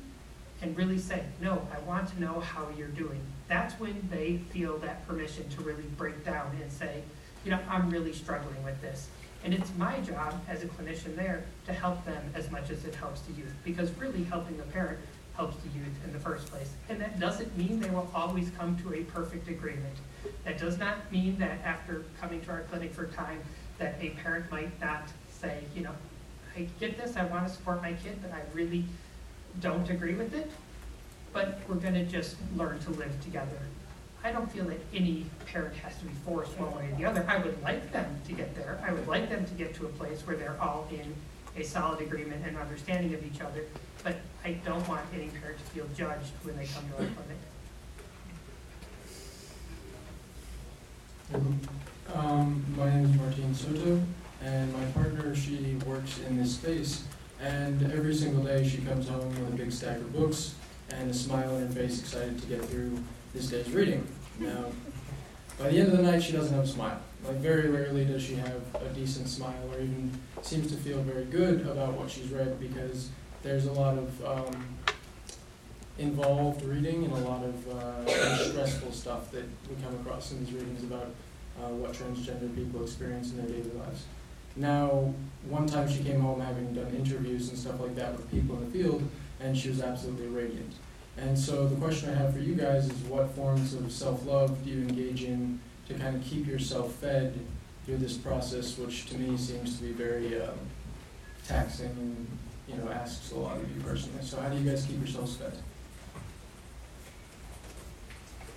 And 0.61 0.77
really 0.77 0.99
say, 0.99 1.23
no, 1.41 1.67
I 1.73 1.79
want 1.87 2.09
to 2.11 2.21
know 2.21 2.41
how 2.41 2.67
you're 2.77 2.89
doing. 2.89 3.21
That's 3.47 3.79
when 3.79 4.09
they 4.11 4.39
feel 4.51 4.79
that 4.79 5.07
permission 5.07 5.49
to 5.51 5.61
really 5.63 5.85
break 5.97 6.25
down 6.25 6.51
and 6.61 6.71
say, 6.71 7.03
you 7.45 7.51
know, 7.53 7.61
I'm 7.69 7.89
really 7.91 8.13
struggling 8.13 8.63
with 8.65 8.81
this. 8.83 9.09
And 9.45 9.55
it's 9.55 9.71
my 9.77 10.01
job 10.01 10.35
as 10.49 10.65
a 10.65 10.67
clinician 10.67 11.15
there 11.15 11.45
to 11.67 11.73
help 11.73 12.05
them 12.05 12.23
as 12.35 12.51
much 12.51 12.71
as 12.71 12.85
it 12.85 12.95
helps 12.97 13.21
the 13.21 13.35
youth, 13.35 13.55
because 13.65 13.93
really 13.93 14.25
helping 14.25 14.57
the 14.57 14.65
parent 14.65 14.99
helps 15.37 15.57
the 15.63 15.69
youth 15.69 15.95
in 16.05 16.13
the 16.13 16.19
first 16.19 16.49
place. 16.51 16.73
And 16.89 17.01
that 17.01 17.21
doesn't 17.21 17.57
mean 17.57 17.79
they 17.79 17.91
will 17.91 18.11
always 18.13 18.51
come 18.59 18.77
to 18.79 18.95
a 18.95 19.05
perfect 19.05 19.49
agreement. 19.49 19.95
That 20.45 20.59
does 20.59 20.77
not 20.77 21.11
mean 21.13 21.39
that 21.39 21.61
after 21.65 22.03
coming 22.21 22.41
to 22.43 22.51
our 22.51 22.63
clinic 22.63 22.93
for 22.93 23.07
time, 23.07 23.41
that 23.79 23.95
a 24.01 24.11
parent 24.11 24.51
might 24.51 24.81
not 24.81 25.05
say, 25.31 25.61
you 25.77 25.83
know, 25.83 25.95
I 26.59 26.67
get 26.81 26.99
this, 26.99 27.17
I 27.17 27.25
want 27.27 27.47
to 27.47 27.53
support 27.55 27.81
my 27.83 27.93
kid, 27.93 28.19
but 28.21 28.33
I 28.33 28.41
really 28.53 28.85
don't 29.61 29.89
agree 29.89 30.15
with 30.15 30.35
it. 30.35 30.51
But 31.33 31.61
we're 31.69 31.77
going 31.77 31.95
to 31.95 32.05
just 32.05 32.35
learn 32.57 32.81
to 32.81 32.91
live 32.91 33.13
together. 33.23 33.61
I 34.25 34.33
don't 34.33 34.51
feel 34.51 34.65
that 34.65 34.81
any 34.93 35.27
parent 35.47 35.77
has 35.77 35.97
to 35.99 36.05
be 36.07 36.13
forced 36.25 36.59
one 36.59 36.75
way 36.75 36.91
or 36.91 36.97
the 36.97 37.05
other. 37.05 37.25
I 37.29 37.37
would 37.39 37.63
like 37.63 37.93
them 37.93 38.21
to 38.27 38.33
get 38.33 38.57
there. 38.57 38.83
I 38.85 38.93
would 38.93 39.07
like 39.07 39.31
them 39.31 39.47
to 39.47 39.55
get 39.55 39.73
to 39.77 39.87
a 39.87 39.89
place 39.91 40.27
where 40.27 40.35
they're 40.35 40.57
all 40.61 40.89
in 40.91 41.15
a 41.57 41.65
solid 41.65 42.01
agreement 42.01 42.45
and 42.45 42.57
understanding 42.57 43.15
of 43.15 43.25
each 43.25 43.41
other. 43.41 43.65
But 44.03 44.17
I 44.45 44.53
don't 44.65 44.87
want 44.89 45.03
any 45.15 45.29
parent 45.29 45.59
to 45.59 45.65
feel 45.67 45.87
judged 45.97 46.33
when 46.43 46.57
they 46.57 46.67
come 46.67 46.83
to 46.89 46.95
our 46.95 47.09
clinic. 51.31 51.55
Um, 52.15 52.65
my 52.77 52.91
name 52.91 53.05
is 53.05 53.15
Martin 53.17 53.55
Soto, 53.55 54.03
and 54.43 54.73
my 54.73 54.85
partner, 54.93 55.35
she 55.35 55.77
works 55.87 56.21
in 56.29 56.37
this 56.37 56.55
space, 56.55 57.05
and 57.41 57.83
every 57.93 58.15
single 58.15 58.43
day 58.43 58.67
she 58.67 58.79
comes 58.79 59.09
home 59.09 59.29
with 59.29 59.55
a 59.55 59.57
big 59.57 59.73
stack 59.73 59.97
of 59.97 60.13
books 60.13 60.55
and 60.91 61.11
a 61.11 61.15
smile 61.15 61.55
on 61.55 61.67
her 61.67 61.69
face, 61.69 62.01
excited 62.01 62.41
to 62.41 62.47
get 62.47 62.65
through 62.65 62.99
this 63.35 63.49
day's 63.49 63.71
reading. 63.71 64.07
Now, 64.39 64.67
by 65.59 65.71
the 65.71 65.79
end 65.79 65.93
of 65.93 65.97
the 65.97 66.03
night, 66.03 66.23
she 66.23 66.33
doesn't 66.33 66.55
have 66.55 66.65
a 66.65 66.69
smile. 66.69 67.01
Like, 67.25 67.37
very 67.37 67.69
rarely 67.69 68.05
does 68.05 68.23
she 68.23 68.35
have 68.37 68.63
a 68.75 68.89
decent 68.95 69.29
smile 69.29 69.71
or 69.73 69.81
even 69.81 70.13
seems 70.43 70.71
to 70.71 70.77
feel 70.77 71.03
very 71.03 71.25
good 71.25 71.63
about 71.63 71.95
what 71.95 72.11
she's 72.11 72.31
read 72.31 72.61
because 72.61 73.11
there's 73.43 73.67
a 73.67 73.73
lot 73.73 73.99
of 73.99 74.25
um, 74.25 74.67
involved 75.99 76.63
reading 76.65 77.05
and 77.05 77.13
a 77.13 77.29
lot 77.29 77.43
of 77.45 77.69
uh, 77.69 78.45
stressful 78.51 78.93
stuff 78.93 79.31
that 79.33 79.45
we 79.69 79.83
come 79.83 79.95
across 79.97 80.31
in 80.31 80.45
these 80.45 80.55
readings 80.55 80.85
about 80.85 81.11
uh, 81.61 81.69
what 81.71 81.93
transgender 81.93 82.55
people 82.55 82.83
experience 82.83 83.33
in 83.33 83.39
their 83.39 83.47
daily 83.47 83.77
lives. 83.77 84.05
Now, 84.59 85.15
one 85.49 85.67
time 85.67 85.89
she 85.89 86.03
came 86.03 86.21
home 86.21 86.41
having 86.41 86.75
done 86.75 86.93
interviews 86.95 87.49
and 87.49 87.57
stuff 87.57 87.81
like 87.81 87.95
that 87.95 88.13
with 88.13 88.29
people 88.31 88.57
in 88.59 88.65
the 88.65 88.79
field, 88.79 89.03
and 89.41 89.57
she 89.57 89.69
was 89.69 89.81
absolutely 89.81 90.27
radiant. 90.27 90.75
And 91.17 91.39
so 91.39 91.67
the 91.67 91.77
question 91.77 92.11
I 92.11 92.15
have 92.15 92.33
for 92.33 92.41
you 92.41 92.55
guys 92.55 92.87
is 92.87 92.99
what 93.05 93.31
forms 93.31 93.75
of 93.75 93.91
self-love 93.91 94.65
do 94.65 94.71
you 94.71 94.83
engage 94.83 95.25
in 95.25 95.61
to 95.87 95.95
kind 95.95 96.17
of 96.17 96.23
keep 96.23 96.47
yourself 96.47 96.93
fed 96.95 97.39
through 97.87 97.99
this 97.99 98.17
process, 98.17 98.77
which 98.77 99.07
to 99.07 99.17
me 99.17 99.37
seems 99.37 99.79
to 99.79 99.85
be 99.85 99.93
very 99.93 100.41
um, 100.41 100.59
taxing 101.47 101.87
and 101.87 102.27
you 102.69 102.75
know 102.77 102.91
asks 102.91 103.33
a 103.33 103.37
lot 103.37 103.57
of 103.57 103.75
you 103.75 103.81
personally. 103.83 104.23
So 104.23 104.41
how 104.41 104.49
do 104.49 104.59
you 104.59 104.69
guys 104.69 104.85
keep 104.85 104.99
yourselves 104.99 105.37
fed? 105.37 105.53